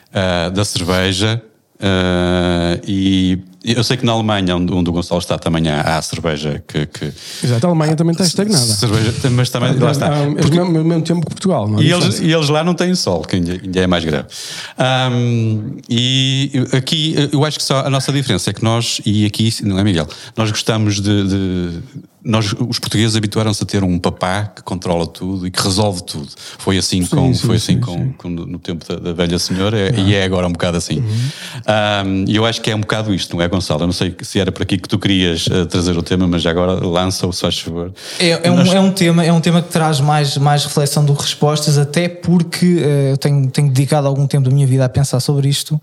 uh, 0.10 0.52
da 0.52 0.64
cerveja 0.64 1.42
uh, 1.82 2.82
e 2.88 3.40
eu 3.64 3.84
sei 3.84 3.98
que 3.98 4.06
na 4.06 4.14
Alemanha, 4.14 4.56
onde, 4.56 4.74
onde 4.74 4.90
o 4.90 4.94
Gonçalo 4.94 5.20
está, 5.20 5.38
também 5.38 5.68
há, 5.68 5.98
há 5.98 6.02
cerveja 6.02 6.64
que, 6.66 6.86
que, 6.86 7.12
Exato, 7.44 7.68
a 7.68 7.70
Alemanha 7.70 7.96
também 7.96 8.14
está 8.14 8.24
estagnada. 8.24 8.64
Cerveja, 8.64 9.14
mas 9.32 9.50
também 9.50 9.78
lá 9.78 9.92
está. 9.92 10.08
Ao 10.08 10.32
mesmo, 10.32 10.84
mesmo 10.84 11.02
tempo 11.02 11.22
que 11.22 11.32
Portugal. 11.32 11.68
Não 11.68 11.80
é 11.80 11.84
e, 11.84 11.92
eles, 11.92 12.20
e 12.20 12.32
eles 12.32 12.50
lá 12.50 12.64
não 12.64 12.74
têm 12.74 12.96
sol, 12.96 13.22
que 13.22 13.36
ainda, 13.36 13.54
ainda 13.54 13.80
é 13.80 13.88
mais 13.88 14.06
grave. 14.06 14.28
Um, 15.12 15.78
e 15.90 16.52
aqui 16.72 17.30
eu 17.32 17.44
acho 17.44 17.58
que 17.58 17.64
só 17.64 17.86
a 17.86 17.90
nossa 17.90 18.12
diferença 18.14 18.50
é 18.50 18.54
que 18.54 18.64
nós, 18.64 19.02
e 19.06 19.26
aqui, 19.26 19.54
não 19.64 19.78
é 19.78 19.84
Miguel, 19.84 20.08
nós 20.38 20.50
gostamos 20.52 21.02
de, 21.02 21.28
de 21.28 21.80
nós, 22.24 22.54
os 22.54 22.80
portugueses 22.80 23.16
habituaram-se 23.16 23.64
a 23.64 23.66
ter 23.66 23.84
um 23.84 23.98
papá 23.98 24.52
que 24.54 24.62
controla 24.62 25.08
tudo 25.08 25.48
e 25.48 25.52
que 25.52 25.62
resolve 25.62 26.04
tudo. 26.04 26.28
Foi 26.58 26.78
assim, 26.78 27.04
sim, 27.04 27.16
com, 27.16 27.34
sim, 27.34 27.48
foi 27.48 27.56
assim 27.56 27.74
sim, 27.76 27.80
com, 27.80 28.14
com, 28.14 28.30
no 28.30 28.60
tempo 28.60 28.86
da, 28.88 29.00
da 29.00 29.14
velha 29.14 29.40
senhora 29.40 29.80
é, 29.80 30.00
e 30.00 30.14
é 30.14 30.24
agora 30.24 30.48
um 30.48 30.52
bocado 30.52 30.78
assim. 30.78 30.98
Uhum. 30.98 32.26
E 32.28 32.36
eu 32.36 32.46
acho 32.46 32.62
que 32.62 32.70
é 32.70 32.76
um 32.76 32.82
bocado 32.82 33.14
isto, 33.14 33.36
não 33.36 33.42
é, 33.42 33.48
Gonçalo? 33.48 33.84
Eu 33.84 33.88
não 33.88 33.94
sei 33.94 34.16
se 34.22 34.40
era 34.40 34.52
para 34.52 34.64
aqui 34.64 34.78
que 34.78 34.90
tu 34.90 35.00
querias 35.00 35.48
uh, 35.48 35.66
trazer 35.66 35.98
o 35.98 36.04
tema, 36.04 36.28
mas 36.28 36.46
agora 36.46 36.74
lança-o, 36.86 37.32
se 37.32 37.42
faz 37.42 37.60
favor. 37.60 37.94
É, 38.20 38.48
é, 38.48 38.52
um, 38.52 38.58
nós... 38.58 38.74
é, 38.74 38.80
um 38.80 38.92
tema, 38.92 39.24
é 39.24 39.32
um 39.32 39.40
tema 39.40 39.62
que 39.62 39.70
traz 39.70 40.02
mais, 40.02 40.38
mais 40.38 40.66
reflexão 40.66 41.06
do 41.06 41.16
que 41.16 41.22
respostas, 41.22 41.78
até 41.78 42.10
porque 42.10 42.66
uh, 42.66 43.12
eu 43.12 43.18
tenho, 43.18 43.50
tenho 43.50 43.70
dedicado 43.70 44.08
algum 44.08 44.28
tempo 44.28 44.50
da 44.50 44.54
minha 44.54 44.68
vida 44.68 44.84
a 44.84 44.90
pensar 44.90 45.22
sobre 45.22 45.48
isto 45.48 45.76
uh, 45.76 45.82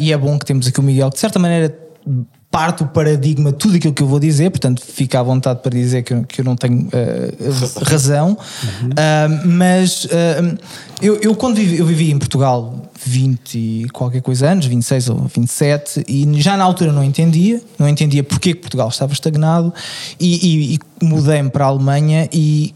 e 0.00 0.12
é 0.12 0.18
bom 0.18 0.36
que 0.36 0.44
temos 0.44 0.66
aqui 0.66 0.80
o 0.80 0.82
Miguel, 0.82 1.10
que 1.10 1.14
de 1.14 1.20
certa 1.20 1.38
maneira 1.38 1.74
parte 2.50 2.82
o 2.82 2.86
paradigma 2.86 3.52
tudo 3.52 3.76
aquilo 3.76 3.94
que 3.94 4.02
eu 4.02 4.08
vou 4.08 4.18
dizer, 4.18 4.50
portanto 4.50 4.82
fica 4.84 5.20
à 5.20 5.22
vontade 5.22 5.60
para 5.62 5.70
dizer 5.70 6.02
que, 6.02 6.12
eu, 6.12 6.24
que 6.24 6.40
eu 6.40 6.44
não 6.44 6.56
tenho 6.56 6.80
uh, 6.88 7.84
razão, 7.84 8.30
uhum. 8.30 8.88
uh, 8.88 9.48
mas 9.48 10.04
uh, 10.06 10.58
eu, 11.00 11.16
eu, 11.20 11.34
quando 11.36 11.54
vivi, 11.54 11.78
eu 11.78 11.86
vivi 11.86 12.10
em 12.10 12.18
Portugal 12.18 12.90
20 13.04 13.54
e 13.54 13.88
qualquer 13.90 14.20
coisa 14.20 14.50
anos, 14.50 14.66
26 14.66 15.08
ou 15.10 15.30
27, 15.34 16.04
e 16.08 16.40
já 16.42 16.56
na 16.56 16.64
altura 16.64 16.92
não 16.92 17.04
entendia, 17.04 17.62
não 17.78 17.88
entendia 17.88 18.24
porque 18.24 18.52
que 18.52 18.60
Portugal 18.60 18.88
estava 18.88 19.12
estagnado 19.12 19.72
e, 20.18 20.74
e, 20.74 20.74
e 20.74 21.04
mudei-me 21.04 21.50
para 21.50 21.64
a 21.64 21.68
Alemanha 21.68 22.28
e 22.32 22.74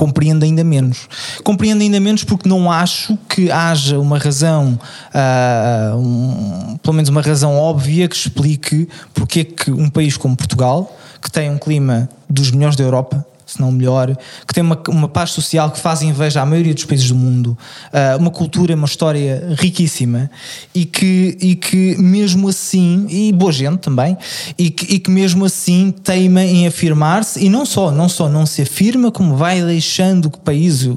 compreendo 0.00 0.46
ainda 0.46 0.64
menos. 0.64 1.06
Compreendo 1.44 1.82
ainda 1.82 2.00
menos 2.00 2.24
porque 2.24 2.48
não 2.48 2.72
acho 2.72 3.18
que 3.28 3.50
haja 3.50 3.98
uma 3.98 4.16
razão, 4.16 4.80
uh, 5.14 5.94
um, 5.98 6.78
pelo 6.82 6.94
menos 6.94 7.10
uma 7.10 7.20
razão 7.20 7.54
óbvia 7.54 8.08
que 8.08 8.16
explique 8.16 8.88
porque 9.12 9.40
é 9.40 9.44
que 9.44 9.70
um 9.70 9.90
país 9.90 10.16
como 10.16 10.34
Portugal, 10.34 10.96
que 11.20 11.30
tem 11.30 11.50
um 11.50 11.58
clima 11.58 12.08
dos 12.30 12.50
melhores 12.50 12.76
da 12.76 12.84
Europa, 12.84 13.26
se 13.52 13.60
não 13.60 13.72
melhor, 13.72 14.16
que 14.46 14.54
tem 14.54 14.62
uma, 14.62 14.80
uma 14.88 15.08
paz 15.08 15.30
social 15.30 15.70
que 15.70 15.80
faz 15.80 16.02
inveja 16.02 16.40
à 16.40 16.46
maioria 16.46 16.74
dos 16.74 16.84
países 16.84 17.08
do 17.08 17.14
mundo, 17.14 17.56
uh, 17.92 18.18
uma 18.18 18.30
cultura, 18.30 18.74
uma 18.74 18.86
história 18.86 19.54
riquíssima 19.58 20.30
e 20.74 20.84
que, 20.84 21.36
e 21.40 21.54
que 21.54 21.96
mesmo 21.98 22.48
assim, 22.48 23.06
e 23.08 23.32
boa 23.32 23.52
gente 23.52 23.78
também, 23.78 24.16
e 24.56 24.70
que, 24.70 24.94
e 24.94 24.98
que 24.98 25.10
mesmo 25.10 25.44
assim 25.44 25.92
teima 26.02 26.42
em 26.42 26.66
afirmar-se 26.66 27.44
e 27.44 27.48
não 27.48 27.66
só, 27.66 27.90
não 27.90 28.08
só 28.08 28.28
não 28.28 28.46
se 28.46 28.62
afirma, 28.62 29.10
como 29.10 29.36
vai 29.36 29.62
deixando 29.62 30.30
que 30.30 30.38
país, 30.38 30.88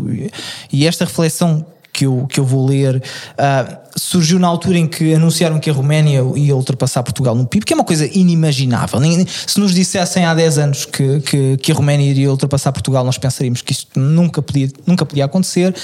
e 0.72 0.86
esta 0.86 1.06
reflexão 1.06 1.66
que 1.94 2.06
eu, 2.06 2.26
que 2.28 2.40
eu 2.40 2.44
vou 2.44 2.66
ler 2.66 2.98
uh, 2.98 3.84
surgiu 3.96 4.40
na 4.40 4.48
altura 4.48 4.80
em 4.80 4.88
que 4.88 5.14
anunciaram 5.14 5.60
que 5.60 5.70
a 5.70 5.74
Roménia 5.74 6.24
ia 6.36 6.56
ultrapassar 6.56 7.04
Portugal 7.04 7.36
no 7.36 7.46
PIB, 7.46 7.66
que 7.66 7.74
é 7.74 7.76
uma 7.76 7.84
coisa 7.84 8.06
inimaginável. 8.06 9.00
Se 9.46 9.60
nos 9.60 9.74
dissessem 9.74 10.26
há 10.26 10.34
10 10.34 10.58
anos 10.58 10.86
que, 10.86 11.20
que, 11.22 11.58
que 11.58 11.72
a 11.72 11.76
Roménia 11.76 12.10
iria 12.10 12.32
ultrapassar 12.32 12.72
Portugal, 12.72 13.04
nós 13.04 13.20
pensaríamos 13.20 13.62
que 13.62 13.72
isto 13.72 14.00
nunca 14.00 14.42
podia, 14.42 14.70
nunca 14.88 15.06
podia 15.06 15.26
acontecer, 15.26 15.76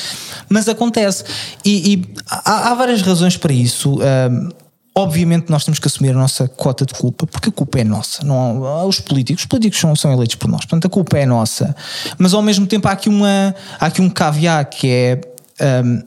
mas 0.49 0.67
acontece. 0.67 1.23
E, 1.63 1.93
e 1.93 2.13
há, 2.27 2.71
há, 2.71 2.73
várias 2.73 3.01
razões 3.01 3.37
para 3.37 3.53
isso. 3.53 3.95
Uh, 3.95 4.49
Obviamente 4.95 5.49
nós 5.49 5.63
temos 5.63 5.79
que 5.79 5.87
assumir 5.87 6.09
a 6.09 6.13
nossa 6.13 6.47
cota 6.47 6.85
de 6.85 6.93
culpa, 6.93 7.25
porque 7.25 7.47
a 7.47 7.51
culpa 7.51 7.79
é 7.79 7.83
nossa. 7.85 8.25
Não, 8.25 8.85
os 8.85 8.99
políticos, 8.99 9.43
os 9.43 9.47
políticos 9.47 9.79
são, 9.79 9.95
são 9.95 10.11
eleitos 10.11 10.35
por 10.35 10.49
nós, 10.49 10.65
portanto 10.65 10.87
a 10.87 10.89
culpa 10.89 11.17
é 11.17 11.25
nossa. 11.25 11.73
Mas 12.17 12.33
ao 12.33 12.41
mesmo 12.41 12.67
tempo 12.67 12.85
há 12.87 12.91
aqui, 12.91 13.07
uma, 13.07 13.55
há 13.79 13.85
aqui 13.85 14.01
um 14.01 14.09
caveat 14.09 14.75
que 14.75 14.89
é 14.89 15.21
um, 15.61 16.03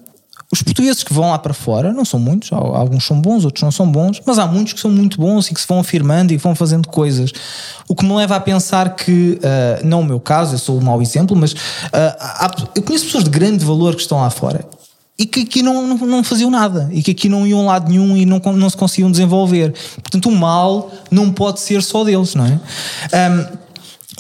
os 0.53 0.63
portugueses 0.63 1.03
que 1.03 1.15
vão 1.15 1.31
lá 1.31 1.39
para 1.39 1.55
fora, 1.55 1.95
não 1.95 2.05
são 2.05 2.21
muitos, 2.21 2.53
alguns 2.53 3.07
são 3.07 3.19
bons, 3.19 3.47
outros 3.47 3.63
não 3.63 3.73
são 3.73 3.91
bons, 3.91 4.21
mas 4.27 4.39
há 4.39 4.47
muitos 4.47 4.75
que 4.75 4.81
são 4.81 4.91
muito 4.91 5.19
bons 5.19 5.49
e 5.51 5.55
que 5.55 5.61
se 5.61 5.67
vão 5.67 5.81
afirmando 5.81 6.31
e 6.31 6.37
vão 6.37 6.55
fazendo 6.55 6.89
coisas. 6.89 7.33
O 7.89 7.95
que 7.95 8.05
me 8.05 8.15
leva 8.15 8.37
a 8.37 8.41
pensar 8.41 8.95
que, 8.95 9.39
uh, 9.39 9.87
não 9.87 10.01
o 10.01 10.05
meu 10.05 10.21
caso, 10.21 10.55
eu 10.55 10.59
sou 10.59 10.79
um 10.79 10.83
mau 10.83 11.01
exemplo, 11.01 11.35
mas 11.35 11.53
uh, 11.53 11.57
há, 12.21 12.51
eu 12.75 12.83
conheço 12.83 13.07
pessoas 13.07 13.25
de 13.25 13.31
grande 13.31 13.65
valor 13.65 13.95
que 13.95 14.03
estão 14.03 14.21
lá 14.21 14.29
fora 14.29 14.63
e 15.19 15.25
que 15.25 15.41
aqui 15.41 15.63
não, 15.63 15.87
não, 15.87 15.97
não, 16.07 16.25
faziam 16.25 16.51
nada 16.51 16.89
e 16.93 17.03
que 17.03 17.13
aqui 17.13 17.29
não 17.29 17.47
iam 17.47 17.61
a 17.63 17.73
lado 17.73 17.89
nenhum 17.89 18.15
e 18.17 18.27
não, 18.27 18.39
não 18.39 18.69
se 18.69 18.77
conseguiam 18.77 19.11
desenvolver. 19.11 19.73
Portanto, 20.03 20.29
o 20.29 20.33
mal 20.33 20.91
não 21.11 21.33
pode 21.33 21.61
ser 21.61 21.83
só 21.83 22.05
deles, 22.05 22.35
não 22.35 22.45
é? 22.45 22.61
Um, 23.31 23.63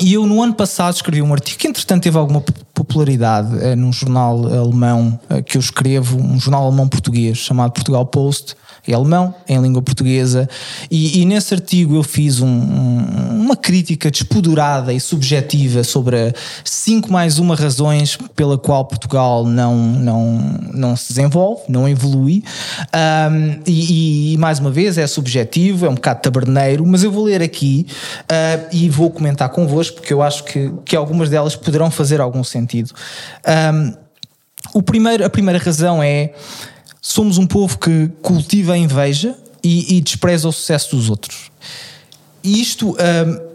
e 0.01 0.15
eu, 0.15 0.27
no 0.27 0.43
ano 0.43 0.55
passado, 0.55 0.95
escrevi 0.95 1.23
um 1.23 1.33
artigo 1.33 1.59
que, 1.59 1.69
entretanto, 1.69 2.03
teve 2.03 2.17
alguma 2.17 2.41
popularidade 2.73 3.63
é, 3.63 3.77
num 3.77 3.93
jornal 3.93 4.47
alemão 4.47 5.21
é, 5.29 5.43
que 5.43 5.57
eu 5.57 5.61
escrevo, 5.61 6.19
um 6.19 6.41
jornal 6.41 6.67
alemão 6.67 6.89
português 6.89 7.39
chamado 7.39 7.73
Portugal 7.73 8.07
Post, 8.07 8.57
é 8.87 8.95
alemão, 8.95 9.35
é 9.47 9.55
em 9.55 9.63
língua 9.63 9.81
portuguesa, 9.81 10.49
e, 10.91 11.21
e 11.21 11.25
nesse 11.25 11.55
artigo 11.55 11.97
eu 11.97 12.03
fiz 12.03 12.41
um, 12.41 12.49
uma 12.49 13.57
crítica 13.57 14.11
despodurada 14.11 14.93
e 14.93 14.99
subjetiva 14.99 15.85
sobre 15.85 16.35
cinco 16.65 17.13
mais 17.13 17.39
uma 17.39 17.55
razões 17.55 18.19
pela 18.35 18.59
qual 18.59 18.85
Portugal 18.85 19.45
não, 19.45 19.77
não, 19.77 20.61
não 20.73 20.97
se 20.97 21.15
desenvolve, 21.15 21.63
não 21.69 21.89
evolui, 21.89 22.43
um, 23.31 23.61
e, 23.67 24.35
e, 24.35 24.39
mais 24.39 24.59
uma 24.59 24.71
vez 24.71 24.99
é 24.99 25.07
subjetivo, 25.07 25.87
é 25.87 25.89
um 25.89 25.95
bocado 25.95 26.21
taberneiro, 26.21 26.85
mas 26.85 27.05
eu 27.05 27.13
vou 27.13 27.25
ler 27.25 27.43
aqui 27.43 27.87
uh, 28.23 28.69
e 28.73 28.89
vou 28.89 29.11
comentar 29.11 29.49
convosco, 29.51 29.97
porque 29.97 30.13
eu 30.13 30.23
acho 30.23 30.43
que, 30.45 30.73
que 30.85 30.97
algumas 30.97 31.31
delas 31.31 31.55
poderão 31.55 31.91
fazer 31.91 32.21
algum 32.21 32.43
sentido. 32.43 32.91
Um, 33.47 34.03
o 34.75 34.83
primeiro, 34.83 35.25
a 35.25 35.31
primeira 35.31 35.59
razão 35.59 36.03
é 36.03 36.33
somos 37.03 37.37
um 37.37 37.47
povo 37.47 37.77
que 37.77 38.09
cultiva 38.23 38.75
a 38.75 38.79
inveja 38.79 39.35
e, 39.63 39.97
e 39.97 40.01
despreza 40.01 40.49
o 40.49 40.53
sucesso 40.53 40.95
dos 40.97 41.11
outros. 41.11 41.51
E 42.43 42.63
isto. 42.63 42.97
Um, 42.97 43.53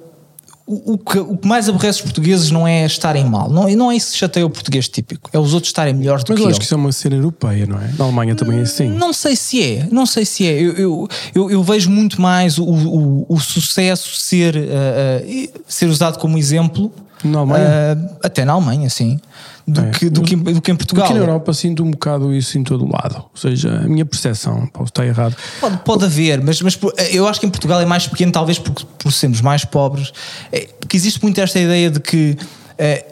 o, 0.69 0.97
que, 0.97 1.17
o 1.17 1.37
que 1.37 1.47
mais 1.47 1.69
aborrece 1.69 1.99
os 1.99 2.01
portugueses 2.03 2.51
não 2.51 2.67
é 2.67 2.85
estarem 2.85 3.23
mal, 3.23 3.49
não, 3.49 3.69
não 3.69 3.89
é 3.89 3.95
isso 3.95 4.11
que 4.11 4.17
chateia 4.17 4.45
o 4.45 4.49
português 4.49 4.89
típico, 4.89 5.29
é 5.31 5.39
os 5.39 5.53
outros 5.53 5.69
estarem 5.69 5.93
melhores 5.93 6.25
do 6.25 6.33
Mas 6.33 6.39
que 6.39 6.43
eu 6.45 6.49
acho 6.49 6.59
que 6.59 6.65
isso 6.65 6.73
é 6.73 6.77
uma 6.77 6.91
cena 6.91 7.15
europeia, 7.15 7.65
não 7.65 7.81
é? 7.81 7.89
Na 7.97 8.03
Alemanha 8.03 8.35
também 8.35 8.59
é 8.59 8.63
assim. 8.63 8.89
Não 8.89 9.13
sei 9.13 9.37
se 9.37 9.63
é, 9.63 9.87
não 9.89 10.05
sei 10.05 10.25
se 10.25 10.45
é. 10.45 10.51
Eu, 10.61 10.73
eu, 10.73 11.07
eu, 11.33 11.51
eu 11.51 11.63
vejo 11.63 11.89
muito 11.89 12.21
mais 12.21 12.57
o, 12.57 12.65
o, 12.65 13.25
o 13.29 13.39
sucesso 13.39 14.19
ser, 14.19 14.57
uh, 14.57 14.59
uh, 14.59 15.61
ser 15.69 15.85
usado 15.85 16.19
como 16.19 16.37
exemplo. 16.37 16.91
Na 17.23 17.39
Alemanha? 17.39 17.65
Uh, 17.95 18.17
até 18.21 18.43
na 18.43 18.51
Alemanha, 18.51 18.89
sim 18.89 19.21
do, 19.67 19.81
é. 19.81 19.91
que, 19.91 20.09
do, 20.09 20.21
que, 20.21 20.35
do 20.35 20.61
que 20.61 20.71
em 20.71 20.75
Portugal. 20.75 21.05
Aqui 21.05 21.13
na 21.13 21.19
Europa 21.19 21.53
sinto 21.53 21.83
um 21.83 21.91
bocado 21.91 22.33
isso 22.33 22.57
em 22.57 22.63
todo 22.63 22.85
o 22.85 22.91
lado. 22.91 23.17
Ou 23.17 23.29
seja, 23.35 23.81
a 23.83 23.87
minha 23.87 24.05
percepção, 24.05 24.65
posso 24.67 24.89
estar 24.89 25.05
errado. 25.05 25.35
Pode, 25.59 25.77
pode 25.79 26.05
haver, 26.05 26.41
mas, 26.41 26.61
mas 26.61 26.79
eu 27.11 27.27
acho 27.27 27.39
que 27.39 27.45
em 27.45 27.49
Portugal 27.49 27.81
é 27.81 27.85
mais 27.85 28.07
pequeno, 28.07 28.31
talvez 28.31 28.57
por, 28.57 28.73
por 28.73 29.11
sermos 29.11 29.41
mais 29.41 29.65
pobres. 29.65 30.13
É, 30.51 30.69
porque 30.79 30.95
existe 30.95 31.21
muito 31.21 31.41
esta 31.41 31.59
ideia 31.59 31.91
de 31.91 31.99
que 31.99 32.37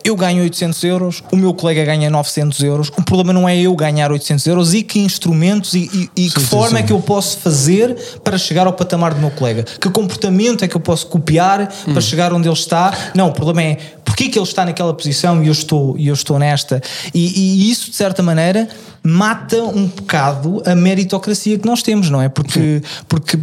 eu 0.03 0.16
ganho 0.16 0.43
800 0.43 0.84
euros, 0.84 1.24
o 1.32 1.36
meu 1.36 1.53
colega 1.53 1.84
ganha 1.84 2.09
900 2.09 2.63
euros. 2.63 2.89
O 2.89 3.03
problema 3.03 3.34
não 3.34 3.49
é 3.49 3.57
eu 3.57 3.76
ganhar 3.76 4.11
800 4.11 4.45
euros 4.47 4.74
e 4.74 4.84
que 4.84 4.99
instrumentos 4.99 5.74
e, 5.74 6.09
e, 6.16 6.26
e 6.26 6.30
que 6.30 6.39
sim, 6.39 6.45
forma 6.45 6.78
sim. 6.78 6.84
é 6.84 6.84
que 6.84 6.93
eu 6.93 6.99
posso 6.99 7.39
fazer 7.39 7.95
para 8.24 8.38
chegar 8.38 8.68
ao 8.68 8.74
patamar 8.74 9.13
do 9.13 9.20
meu 9.20 9.32
colega. 9.32 9.63
Que 9.63 9.89
comportamento 9.89 10.63
é 10.63 10.68
que 10.68 10.76
eu 10.76 10.82
posso 10.82 11.07
copiar 11.07 11.74
hum. 11.88 11.93
para 11.93 12.01
chegar 12.01 12.32
onde 12.32 12.47
ele 12.47 12.53
está. 12.53 12.93
Não, 13.16 13.30
o 13.30 13.32
problema 13.32 13.63
é 13.63 13.78
porque 14.03 14.26
é 14.26 14.30
que 14.30 14.39
ele 14.39 14.45
está 14.45 14.63
naquela 14.63 14.93
posição 14.93 15.43
e 15.43 15.47
eu 15.47 15.51
estou, 15.51 15.97
eu 15.97 16.13
estou 16.13 16.38
nesta. 16.38 16.82
E, 17.13 17.66
e 17.66 17.72
isso, 17.72 17.89
de 17.89 17.95
certa 17.97 18.22
maneira, 18.22 18.68
mata 19.03 19.61
um 19.61 19.88
bocado 19.88 20.63
a 20.66 20.74
meritocracia 20.74 21.59
que 21.59 21.66
nós 21.66 21.84
temos, 21.84 22.09
não 22.09 22.22
é? 22.22 22.30
Porque, 22.30 22.82
porque 23.09 23.38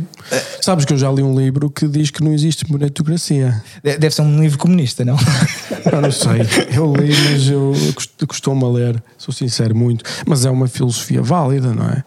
Sabes 0.60 0.84
que 0.84 0.92
eu 0.92 0.98
já 0.98 1.10
li 1.10 1.22
um 1.22 1.38
livro 1.38 1.68
que 1.70 1.86
diz 1.88 2.10
que 2.10 2.22
não 2.22 2.32
existe 2.32 2.70
meritocracia. 2.70 3.62
Deve 3.82 4.10
ser 4.10 4.22
um 4.22 4.40
livro 4.40 4.58
comunista, 4.58 5.04
não? 5.04 5.16
eu 5.90 6.00
não 6.00 6.12
sei. 6.12 6.42
Eu 6.74 6.92
li, 6.94 7.12
mas 7.30 7.48
eu 7.48 7.74
costumo 8.26 8.66
a 8.66 8.72
ler, 8.72 9.02
sou 9.18 9.34
sincero, 9.34 9.74
muito. 9.74 10.04
Mas 10.26 10.44
é 10.44 10.50
uma 10.50 10.68
filosofia 10.68 11.22
válida, 11.22 11.72
não 11.72 11.86
é? 11.86 12.04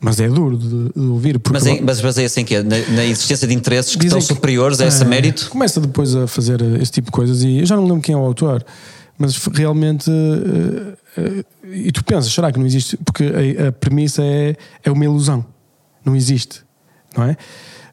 Mas 0.00 0.20
é 0.20 0.28
duro 0.28 0.56
de, 0.56 0.92
de 0.94 1.06
ouvir. 1.06 1.40
Mas, 1.50 1.66
é, 1.66 1.80
mas 1.80 2.00
baseia 2.00 2.26
assim 2.26 2.44
que 2.44 2.62
na, 2.62 2.78
na, 2.90 3.04
existência 3.04 3.46
de 3.46 3.54
interesses 3.54 3.96
que 3.96 4.06
estão 4.06 4.20
que, 4.20 4.24
superiores 4.26 4.80
a 4.80 4.86
esse 4.86 5.02
é, 5.02 5.06
mérito? 5.06 5.48
Começa 5.50 5.80
depois 5.80 6.14
a 6.14 6.26
fazer 6.26 6.60
esse 6.80 6.92
tipo 6.92 7.06
de 7.06 7.12
coisas 7.12 7.42
e 7.42 7.58
eu 7.58 7.66
já 7.66 7.76
não 7.76 7.84
lembro 7.84 8.00
quem 8.00 8.14
é 8.14 8.18
o 8.18 8.20
autor, 8.20 8.64
mas 9.18 9.36
realmente. 9.46 10.10
Uh, 10.10 11.20
uh, 11.20 11.44
e 11.72 11.90
tu 11.90 12.04
pensas, 12.04 12.32
será 12.32 12.52
que 12.52 12.58
não 12.58 12.66
existe? 12.66 12.96
Porque 12.98 13.24
a, 13.24 13.68
a 13.68 13.72
premissa 13.72 14.22
é, 14.22 14.54
é 14.84 14.90
uma 14.90 15.04
ilusão. 15.04 15.44
Não 16.04 16.14
existe 16.14 16.65
não 17.16 17.24
é? 17.24 17.36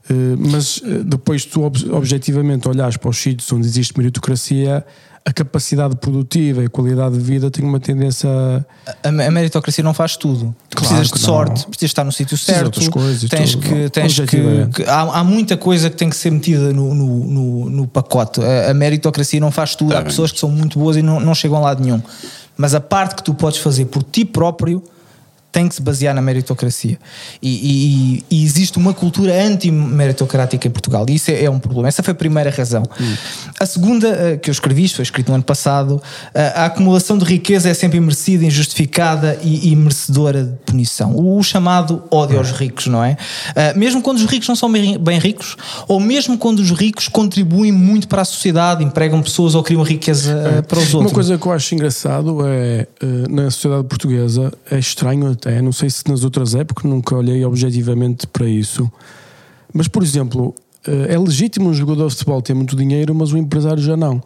Uh, 0.10 0.36
mas 0.38 0.78
uh, 0.78 1.04
depois 1.04 1.46
tu 1.46 1.64
ob 1.64 1.78
objetivamente 1.92 2.68
olhas 2.68 2.98
para 2.98 3.10
os 3.10 3.18
sítios 3.18 3.52
onde 3.54 3.66
existe 3.66 3.98
meritocracia, 3.98 4.86
a 5.26 5.32
capacidade 5.32 5.96
produtiva 5.96 6.62
e 6.62 6.66
a 6.66 6.70
qualidade 6.70 7.18
de 7.18 7.24
vida 7.24 7.50
tem 7.50 7.64
uma 7.64 7.80
tendência 7.80 8.30
a, 9.02 9.08
a 9.08 9.32
meritocracia 9.32 9.82
não 9.82 9.94
faz 9.94 10.18
tudo. 10.18 10.54
Claro 10.70 10.88
precisas 10.88 11.08
de 11.08 11.20
sorte 11.20 11.62
não. 11.62 11.70
precisas 11.70 11.90
estar 11.90 12.04
no 12.04 12.12
sítio 12.12 12.38
certo 12.38 12.92
coisas, 12.92 13.30
tens 13.30 13.56
que 13.56 13.90
tens 13.90 14.20
que, 14.20 14.68
que 14.74 14.84
há, 14.84 15.02
há, 15.02 15.24
muita 15.24 15.56
coisa 15.56 15.90
que 15.90 15.96
tem 15.96 16.10
que 16.10 16.16
ser 16.18 16.32
metida 16.32 16.74
no, 16.74 16.94
no, 16.94 17.26
no, 17.26 17.70
no 17.70 17.88
pacote. 17.88 18.42
A, 18.44 18.72
a, 18.72 18.74
meritocracia 18.74 19.40
não 19.40 19.52
faz 19.52 19.76
tudo. 19.76 19.96
Há 19.96 20.02
pessoas 20.02 20.32
que 20.32 20.40
são 20.40 20.50
muito 20.50 20.78
boas 20.78 20.98
e 20.98 21.02
não, 21.02 21.22
não 21.22 21.34
chegam 21.34 21.58
a 21.58 21.62
lado 21.62 21.82
nenhum. 21.82 22.02
Mas 22.58 22.76
a 22.76 22.82
parte 22.82 23.16
que 23.16 23.24
tu 23.24 23.34
podes 23.34 23.60
fazer 23.60 23.86
por 23.86 24.04
ti 24.04 24.26
próprio 24.26 24.84
tem 25.54 25.70
que 25.70 25.76
se 25.76 25.82
basear 25.82 26.16
na 26.16 26.22
meritocracia. 26.22 26.98
E, 27.40 28.24
e, 28.30 28.38
e 28.38 28.44
existe 28.44 28.80
uma 28.80 28.92
cultura 28.92 29.32
anti-meritocrática 29.46 30.68
em 30.68 30.72
Portugal. 30.72 31.06
E 31.08 31.14
isso 31.14 31.30
é, 31.30 31.44
é, 31.44 31.50
um 31.50 31.60
problema. 31.60 31.88
Essa 31.88 32.02
foi 32.02 32.12
a 32.12 32.16
primeira 32.16 32.50
razão. 32.50 32.84
Hum. 33.00 33.16
A 33.60 33.66
segunda, 33.68 34.10
uh, 34.10 34.40
que 34.40 34.50
eu 34.50 34.52
escrevi, 34.52 34.84
isto 34.84 34.96
foi 34.96 35.04
escrito 35.04 35.30
no 35.30 35.36
ano 35.36 35.44
passado, 35.44 35.98
uh, 35.98 36.02
a 36.56 36.66
acumulação 36.66 37.20
de 37.20 37.24
riqueza 37.24 37.70
é 37.70 37.74
sempre 37.76 38.00
merecida, 38.00 38.44
injustificada 38.44 39.40
e, 39.44 39.70
e 39.72 39.76
merecedora 39.76 40.44
de 40.44 40.54
punição. 40.66 41.16
O, 41.16 41.44
chamado 41.44 42.04
ódio 42.10 42.40
aos 42.40 42.50
ricos, 42.50 42.88
não 42.88 43.04
é? 43.04 43.16
Uh, 43.52 43.78
mesmo 43.78 44.02
quando 44.02 44.18
os 44.18 44.26
ricos 44.26 44.48
não 44.48 44.56
são 44.56 44.72
bem, 44.72 44.98
bem, 44.98 45.20
ricos, 45.20 45.56
ou 45.88 46.00
mesmo 46.00 46.36
quando 46.36 46.60
os 46.60 46.72
ricos 46.72 47.08
contribuem 47.08 47.72
muito 47.72 48.08
para 48.08 48.24
a 48.24 48.26
sociedade, 48.26 48.84
empregam 48.84 49.22
pessoas 49.22 49.54
ou 49.54 49.62
criam 49.62 49.84
riqueza 49.84 50.32
é. 50.32 50.62
para 50.64 50.80
os 50.80 50.96
outros. 50.96 51.12
Uma 51.12 51.16
coisa 51.16 51.38
que 51.38 51.46
eu 51.46 51.52
acho 51.52 51.76
engraçado 51.76 52.40
é, 52.44 52.88
na 53.30 53.52
sociedade 53.52 53.84
portuguesa, 53.84 54.52
é 54.72 54.80
estranho 54.80 55.36
até. 55.44 55.62
Não 55.62 55.74
sei 55.74 55.90
se 55.90 56.08
nas 56.10 56.24
outras 56.24 56.56
épocas 56.56 56.90
nunca 56.90 57.16
olhei 57.16 57.44
objetivamente 57.44 58.26
para 58.26 58.48
isso. 58.48 58.90
Mas, 59.74 59.88
por 59.88 60.02
exemplo, 60.02 60.56
eh, 60.88 61.14
é 61.14 61.20
legítimo 61.20 61.70
um 61.70 61.74
jogador 61.74 62.08
de 62.08 62.14
futebol 62.14 62.42
ter 62.42 62.54
muito 62.54 62.76
dinheiro, 62.76 63.14
mas 63.14 63.34
o 63.34 63.38
empresário 63.38 63.84
já 63.84 63.98
não. 63.98 64.22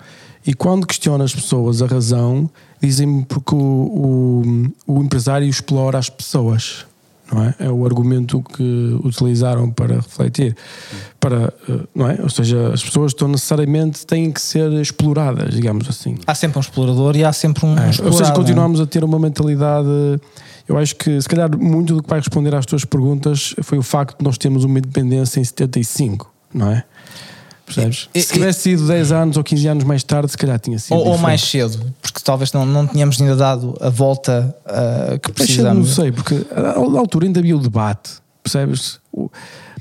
E 0.46 0.54
quando 0.54 0.86
questiona 0.86 1.24
as 1.24 1.34
pessoas 1.34 1.82
a 1.82 1.88
razão, 1.88 2.50
dizem-me 2.82 3.26
porque 3.26 3.56
o, 3.56 3.58
o, 3.58 4.96
o 5.00 5.04
empresário 5.04 5.48
explora 5.48 5.98
as 5.98 6.10
pessoas 6.10 6.86
não 7.32 7.44
é? 7.44 7.56
É 7.60 7.70
o 7.70 7.86
argumento 7.86 8.42
que 8.42 8.98
utilizaram 9.04 9.70
para 9.70 9.96
refletir, 9.96 10.56
para, 11.20 11.54
eh, 11.70 11.80
não 11.94 12.10
é? 12.10 12.20
Ou 12.22 12.30
seja, 12.30 12.74
as 12.74 12.84
pessoas 12.84 13.12
estão 13.12 13.28
necessariamente 13.28 14.06
têm 14.06 14.32
que 14.32 14.42
ser 14.42 14.72
exploradas, 14.74 15.54
digamos 15.54 15.90
assim. 15.90 16.16
Há 16.26 16.34
sempre 16.34 16.58
um 16.58 16.62
explorador 16.62 17.16
e 17.16 17.24
há 17.24 17.34
sempre 17.34 17.66
um, 17.66 17.78
é. 17.78 17.90
Ou 18.04 18.14
seja, 18.14 18.32
continuamos 18.32 18.80
é? 18.80 18.84
a 18.84 18.86
ter 18.86 19.04
uma 19.04 19.20
mentalidade. 19.20 19.90
Eu 20.68 20.78
acho 20.78 20.96
que 20.96 21.22
se 21.22 21.30
calhar 21.30 21.56
muito 21.58 21.96
do 21.96 22.04
que 22.04 22.10
vai 22.10 22.20
responder 22.20 22.54
às 22.54 22.66
tuas 22.66 22.84
perguntas 22.84 23.56
foi 23.62 23.78
o 23.78 23.84
facto 23.84 24.18
de 24.20 24.26
nós 24.26 24.38
termos 24.38 24.64
uma 24.64 24.80
independência 24.80 25.40
em 25.40 25.44
75, 25.44 26.32
não 26.54 26.72
é? 26.72 26.84
Percebes? 27.66 28.10
Se 28.16 28.34
tivesse 28.34 28.62
sido 28.62 28.88
10 28.88 29.12
anos 29.12 29.38
ou 29.38 29.44
15 29.44 29.68
anos 29.68 29.84
mais 29.84 30.02
tarde, 30.02 30.32
se 30.32 30.38
calhar 30.38 30.58
tinha 30.58 30.80
sido. 30.80 30.96
Ou, 30.96 31.08
ou 31.08 31.18
mais 31.18 31.42
cedo, 31.42 31.94
porque 32.02 32.22
talvez 32.24 32.54
não, 32.54 32.66
não 32.66 32.88
tínhamos 32.88 33.20
ainda 33.22 33.36
dado 33.36 33.78
a 33.82 33.90
volta 33.90 34.56
uh, 34.66 35.20
que 35.20 35.32
precisamos. 35.34 35.90
Não 35.90 35.96
sei, 35.96 36.12
porque 36.12 36.46
à 36.56 36.80
altura 36.98 37.26
ainda 37.26 37.42
havia 37.42 37.56
o 37.58 37.60
debate, 37.60 38.12
percebes? 38.42 39.00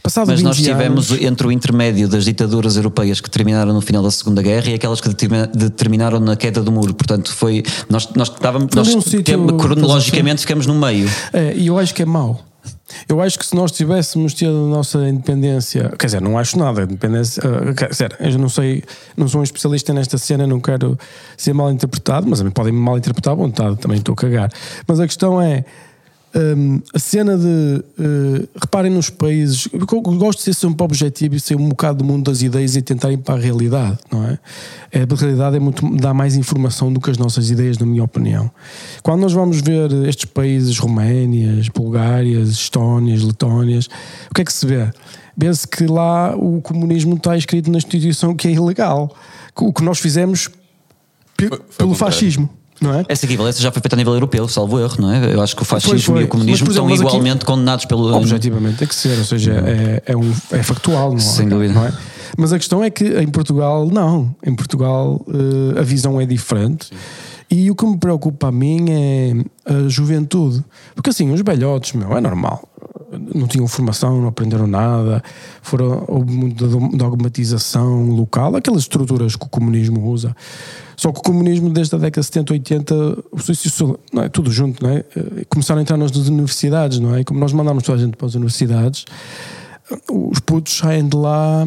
Passado 0.07 0.29
Mas 0.29 0.41
nós 0.41 0.57
tivemos 0.57 1.11
anos... 1.11 1.25
entre 1.25 1.49
o 1.49 1.51
intermédio 1.51 2.07
das 2.07 2.25
ditaduras 2.25 2.77
europeias 2.77 3.21
que 3.21 3.29
terminaram 3.29 3.73
no 3.73 3.81
final 3.81 4.05
da 4.05 4.11
Segunda 4.13 4.41
Guerra 4.41 4.71
e 4.71 4.75
aquelas 4.75 5.01
que 5.01 5.09
determinaram 5.09 6.21
na 6.21 6.37
queda 6.37 6.63
do 6.63 6.71
muro. 6.71 6.95
Portanto, 6.95 7.35
foi. 7.35 7.65
Nós, 7.91 8.09
nós 8.15 8.29
estávamos. 8.29 8.73
Nós, 8.73 8.95
um 8.95 9.57
cronologicamente 9.57 10.43
ficamos 10.43 10.65
no 10.65 10.77
meio. 10.77 11.11
É, 11.33 11.57
e 11.57 11.67
eu 11.67 11.77
acho 11.77 11.93
que 11.93 12.03
é 12.03 12.07
mau. 12.07 12.41
Eu 13.09 13.21
acho 13.21 13.37
que 13.37 13.45
se 13.45 13.57
nós 13.57 13.73
tivéssemos 13.73 14.33
tido 14.33 14.51
a 14.51 14.69
nossa 14.69 15.09
independência, 15.09 15.93
quer 15.99 16.07
dizer, 16.07 16.21
não 16.21 16.39
acho 16.39 16.57
nada, 16.57 16.83
independência, 16.83 17.43
uh, 17.45 17.75
quer 17.75 17.91
dizer, 17.91 18.17
eu 18.21 18.39
não 18.39 18.49
sei, 18.49 18.85
não 19.17 19.27
sou 19.27 19.41
um 19.41 19.45
especialista 19.45 19.93
nesta 19.93 20.17
cena, 20.19 20.47
não 20.47 20.61
quero 20.61 20.97
ser 21.37 21.53
mal 21.53 21.71
interpretado, 21.71 22.29
mas 22.29 22.41
podem 22.55 22.73
me 22.73 22.79
mal 22.79 22.97
interpretar 22.97 23.33
à 23.33 23.37
vontade, 23.37 23.77
também 23.77 23.99
estou 23.99 24.13
a 24.13 24.17
cagar. 24.17 24.53
Mas 24.87 25.01
a 25.01 25.07
questão 25.07 25.43
é, 25.43 25.65
um, 26.37 26.83
a 26.95 26.99
cena 26.99 27.39
de 27.39 27.83
uh, 27.99 28.49
reparem 28.61 28.93
nos 28.93 29.09
países, 29.09 29.69
eu 29.73 29.87
gosto 29.87 30.39
de 30.41 30.45
ser 30.45 30.55
sempre 30.55 30.85
objetivo 30.85 31.35
e 31.35 31.41
ser 31.41 31.57
um 31.57 31.71
bocado 31.71 31.99
do 31.99 32.05
mundo 32.05 32.31
das 32.31 32.43
ideias 32.43 32.77
e 32.77 32.83
tentar 32.83 33.11
ir 33.11 33.17
para 33.17 33.37
a 33.37 33.39
realidade, 33.39 33.99
não 34.13 34.23
é? 34.23 34.39
é 34.93 35.03
a 35.03 35.15
realidade 35.17 35.57
é 35.57 35.59
muito, 35.59 35.89
dá 35.97 36.13
mais 36.13 36.37
informação 36.37 36.93
do 36.93 37.01
que 37.01 37.11
as 37.11 37.17
nossas 37.17 37.51
ideias, 37.51 37.79
na 37.79 37.87
minha 37.87 38.05
opinião. 38.05 38.51
Quando 39.03 39.23
nós 39.23 39.33
vamos 39.33 39.63
ver 39.63 39.91
estes 40.07 40.27
países, 40.27 40.79
Roménias, 40.79 41.71
Bulgárias, 41.71 42.51
Estónias, 42.51 43.23
Letónias, 43.23 43.87
o 44.31 44.35
que 44.35 44.43
é 44.43 44.45
que 44.45 44.53
se 44.53 44.67
vê? 44.67 44.91
Vê-se 45.35 45.67
que 45.67 45.87
lá 45.87 46.37
o 46.37 46.61
comunismo 46.61 47.17
está 47.17 47.35
escrito 47.37 47.71
na 47.71 47.81
Constituição 47.81 48.35
que 48.35 48.49
é 48.49 48.51
ilegal. 48.53 49.15
O 49.59 49.73
que 49.73 49.83
nós 49.83 49.99
fizemos 49.99 50.51
pelo 51.79 51.95
fascismo 51.95 52.51
não 52.81 52.95
é? 52.95 53.05
Essa 53.09 53.25
equivalência 53.27 53.63
já 53.63 53.73
foi 53.73 53.81
feita 53.81 53.97
a 53.97 53.99
nível 53.99 54.15
europeu, 54.15 54.47
salvo 54.49 54.79
erro, 54.79 54.97
não 54.99 55.13
é? 55.13 55.35
Eu 55.35 55.43
acho 55.43 55.57
que 55.57 55.63
o 55.63 55.65
fascismo 55.65 55.99
foi, 55.99 56.15
foi. 56.15 56.23
e 56.23 56.25
o 56.25 56.29
comunismo 56.29 56.67
mas, 56.67 56.77
exemplo, 56.77 56.93
estão 56.93 57.07
igualmente 57.09 57.37
aqui, 57.37 57.47
condenados 57.47 57.85
pelo. 57.85 58.15
Objetivamente 58.15 58.79
tem 58.79 58.89
que 58.89 58.95
ser, 58.95 59.19
ou 59.19 59.25
seja, 59.25 59.53
é, 59.53 60.03
é, 60.07 60.17
um, 60.17 60.33
é 60.51 60.63
factual, 60.63 61.11
não 61.11 61.17
é? 61.17 61.21
Sem 61.21 61.49
dúvida. 61.49 61.75
Não 61.75 61.87
é? 61.87 61.93
Mas 62.37 62.53
a 62.53 62.59
questão 62.59 62.85
é 62.85 62.91
que 62.91 63.05
em 63.19 63.29
Portugal, 63.29 63.89
não. 63.91 64.35
Em 64.45 64.55
Portugal 64.55 65.25
uh, 65.27 65.79
a 65.79 65.83
visão 65.83 66.21
é 66.21 66.27
diferente. 66.27 66.87
Sim. 66.87 66.97
E 67.49 67.71
o 67.71 67.77
que 67.77 67.87
me 67.87 67.97
preocupa 67.97 68.49
a 68.49 68.53
mim 68.53 68.87
é 68.91 69.33
a 69.65 69.89
juventude. 69.89 70.65
Porque 70.95 71.11
assim, 71.11 71.31
os 71.33 71.41
velhotes, 71.43 71.93
meu, 71.93 72.17
é 72.17 72.21
normal. 72.21 72.69
Não 73.35 73.47
tinham 73.47 73.69
formação, 73.69 74.21
não 74.21 74.29
aprenderam 74.29 74.67
nada, 74.67 75.23
foram, 75.63 76.05
houve 76.09 76.33
muita 76.33 76.67
dogmatização 76.67 78.11
local, 78.11 78.57
aquelas 78.57 78.83
estruturas 78.83 79.37
que 79.37 79.47
o 79.47 79.49
comunismo 79.49 80.11
usa. 80.11 80.35
Só 80.97 81.13
que 81.13 81.21
o 81.21 81.23
comunismo, 81.23 81.69
desde 81.69 81.95
a 81.95 81.99
década 81.99 82.21
de 82.21 82.27
70, 82.27 82.53
80, 82.55 82.95
não 84.13 84.23
é, 84.23 84.29
tudo 84.29 84.51
junto, 84.51 84.83
não 84.83 84.91
é? 84.91 85.05
Começaram 85.49 85.79
a 85.79 85.83
entrar 85.83 85.97
nas 85.97 86.11
universidades, 86.17 86.99
não 86.99 87.15
é? 87.15 87.21
E 87.21 87.25
como 87.25 87.39
nós 87.39 87.53
mandámos 87.53 87.83
toda 87.83 87.99
a 87.99 88.01
gente 88.01 88.17
para 88.17 88.27
as 88.27 88.35
universidades, 88.35 89.05
os 90.11 90.41
putos 90.41 90.77
saem 90.77 91.07
de 91.09 91.17
lá 91.17 91.67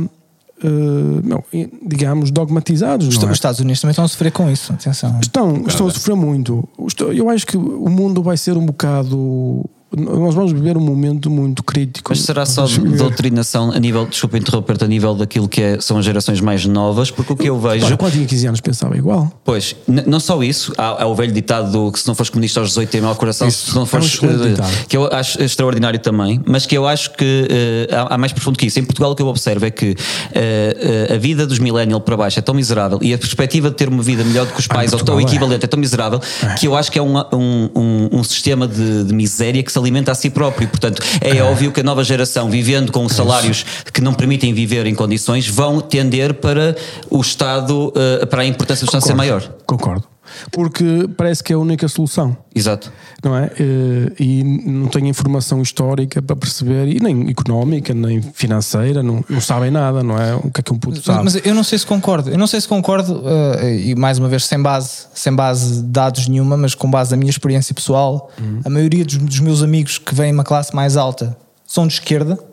Uh, 0.62 1.22
não, 1.24 1.42
digamos, 1.88 2.32
dogmatizados. 2.32 3.08
Os, 3.08 3.24
é? 3.24 3.32
Estados 3.32 3.62
Unidos 3.62 3.80
também 3.80 3.92
estão 3.92 4.04
a 4.04 4.08
sofrer 4.10 4.30
com 4.30 4.52
isso, 4.52 4.74
atenção. 4.74 5.18
Estão, 5.22 5.64
estão 5.66 5.88
a 5.88 5.90
sofrer 5.90 6.18
muito. 6.18 6.68
Eu 7.16 7.30
acho 7.30 7.48
que 7.48 7.56
o 7.56 7.90
mundo 7.90 8.22
vai 8.22 8.36
ser 8.36 8.58
um 8.58 8.66
bocado 8.66 9.64
nós 9.96 10.36
vamos 10.36 10.52
viver 10.52 10.78
um 10.78 10.82
momento 10.82 11.30
muito 11.32 11.64
crítico. 11.64 12.12
Mas 12.12 12.22
será 12.22 12.46
só 12.46 12.66
doutrinação 12.68 13.72
a 13.72 13.80
nível, 13.80 14.06
desculpa 14.06 14.38
interromper-te, 14.38 14.84
a 14.84 14.88
nível 14.88 15.16
daquilo 15.16 15.48
que 15.48 15.62
é, 15.62 15.82
são 15.82 15.98
as 15.98 16.06
gerações 16.06 16.40
mais 16.42 16.66
novas? 16.66 17.10
Porque 17.10 17.34
o 17.34 17.36
que 17.36 17.50
eu 17.50 17.60
vejo. 17.60 17.98
quando 17.98 18.14
tinha 18.14 18.26
15 18.26 18.48
anos 18.48 18.62
pensava 18.62 18.96
igual. 18.96 19.32
Pois, 19.44 19.76
não 19.88 20.20
só 20.20 20.44
isso, 20.44 20.74
há, 20.78 21.04
há, 21.04 21.08
o 21.08 21.16
velho 21.16 21.34
ditado 21.34 21.72
do 21.72 21.92
que 21.92 22.00
se 22.00 22.08
não 22.08 22.14
fores 22.14 22.30
comunista 22.30 22.60
aos 22.60 22.70
18 22.70 22.90
tem 22.90 23.02
mau 23.02 23.16
coração, 23.16 23.48
isso, 23.48 23.72
se 23.72 23.76
não 23.76 23.86
fores. 23.86 24.20
É 24.22 24.28
um 24.28 24.88
que 24.88 24.96
eu 24.96 25.10
acho 25.12 25.42
extraordinário 25.42 26.00
também, 26.00 26.40
mas 26.46 26.66
que 26.68 26.78
eu 26.78 26.88
acho 26.88 27.12
que 27.14 27.48
uh, 27.50 27.96
há, 27.96 28.16
há, 28.16 28.18
mais 28.18 28.32
profundo 28.32 28.60
que 28.60 28.68
isso. 28.68 28.80
Em 28.80 28.84
Portugal 28.84 29.12
o 29.12 29.16
que 29.16 29.24
eu 29.24 29.28
observo 29.28 29.66
é 29.66 29.72
que 29.72 29.90
uh, 29.90 29.94
uh, 29.94 31.14
a 31.16 31.18
vida 31.18 31.48
dos 31.48 31.58
millennials 31.58 32.04
para 32.04 32.16
baixo 32.16 32.38
é 32.38 32.42
tão 32.42 32.54
miserável 32.54 33.00
e 33.02 33.14
a 33.14 33.18
perspectiva 33.18 33.70
de 33.70 33.76
ter 33.76 33.90
uma 33.90 34.04
vida 34.04 34.24
melhor 34.24 34.46
do 34.46 34.54
que 34.54 34.60
os 34.60 34.68
pais 34.68 34.94
ou 34.94 35.00
tão 35.00 35.20
equivalente 35.20 35.64
é. 35.64 35.66
é 35.66 35.68
tão 35.68 35.80
miserável 35.80 36.22
é. 36.44 36.54
que 36.54 36.68
eu 36.68 36.76
acho 36.76 36.92
que 36.92 37.00
é 37.00 37.02
um, 37.02 37.18
um, 37.18 37.70
um, 37.76 38.10
um 38.20 38.24
sistema 38.24 38.68
de, 38.68 39.04
de 39.04 39.14
miséria 39.14 39.64
que 39.64 39.72
se 39.72 39.79
alimenta 39.80 40.12
a 40.12 40.16
si 40.16 40.30
próprio. 40.30 40.68
Portanto, 40.68 41.02
é 41.22 41.42
óbvio 41.42 41.72
que 41.72 41.80
a 41.80 41.84
nova 41.84 42.04
geração, 42.04 42.50
vivendo 42.50 42.92
com 42.92 43.08
salários 43.10 43.66
que 43.94 44.02
não 44.02 44.14
permitem 44.14 44.54
viver 44.54 44.86
em 44.86 44.96
condições, 44.96 45.48
vão 45.48 45.80
tender 45.80 46.36
para 46.36 46.76
o 47.10 47.22
Estado, 47.22 47.94
uh, 47.96 48.28
para 48.28 48.42
a 48.42 48.46
importância 48.46 48.86
do 48.86 48.90
Estado 48.90 49.06
ser 49.06 49.16
maior. 49.16 49.42
Concordo 49.66 50.08
porque 50.52 51.10
parece 51.16 51.44
que 51.44 51.54
é 51.54 51.56
a 51.56 51.60
única 51.60 51.88
solução. 51.88 52.36
Exato. 52.54 52.92
Não 53.24 53.36
é? 53.36 53.52
Eh, 53.60 54.14
e 54.20 54.44
não 54.44 54.88
tem 54.88 55.08
informação 55.08 55.62
histórica 55.62 56.22
para 56.22 56.36
perceber, 56.36 56.88
e 56.88 57.00
nem 57.00 57.30
económica, 57.30 57.94
nem 57.94 58.22
financeira, 58.22 59.04
não, 59.04 59.24
não 59.30 59.42
sabem 59.42 59.72
nada, 59.72 60.04
não 60.04 60.18
é? 60.18 60.36
O 60.36 60.50
que 60.52 60.62
é 60.62 60.64
que 60.64 60.74
um 60.74 60.78
puto 60.78 61.02
sabe. 61.02 61.24
Mas 61.24 61.36
eu 61.46 61.54
não 61.54 61.64
sei 61.64 61.78
se 61.78 61.86
concordo, 61.86 62.30
eu 62.30 62.38
não 62.38 62.48
sei 62.48 62.60
se 62.60 62.68
concordo, 62.68 63.22
eh, 63.26 63.78
e 63.88 63.96
mais 63.96 64.18
uma 64.18 64.28
vez 64.28 64.46
sem 64.46 64.62
base, 64.62 65.08
sem 65.14 65.34
base 65.34 65.82
de 65.82 65.88
dados 65.88 66.28
nenhuma, 66.28 66.58
mas 66.58 66.74
com 66.74 66.90
base 66.90 67.12
na 67.12 67.18
minha 67.18 67.30
experiência 67.30 67.74
pessoal, 67.74 68.32
uhum. 68.40 68.62
a 68.66 68.70
maioria 68.70 69.06
dos, 69.06 69.18
dos 69.18 69.40
meus 69.40 69.62
amigos 69.62 69.98
que 69.98 70.14
vêm 70.16 70.32
uma 70.32 70.44
classe 70.44 70.76
mais 70.76 70.98
alta 70.98 71.38
são 71.66 71.86
de 71.86 71.94
esquerda 71.94 72.49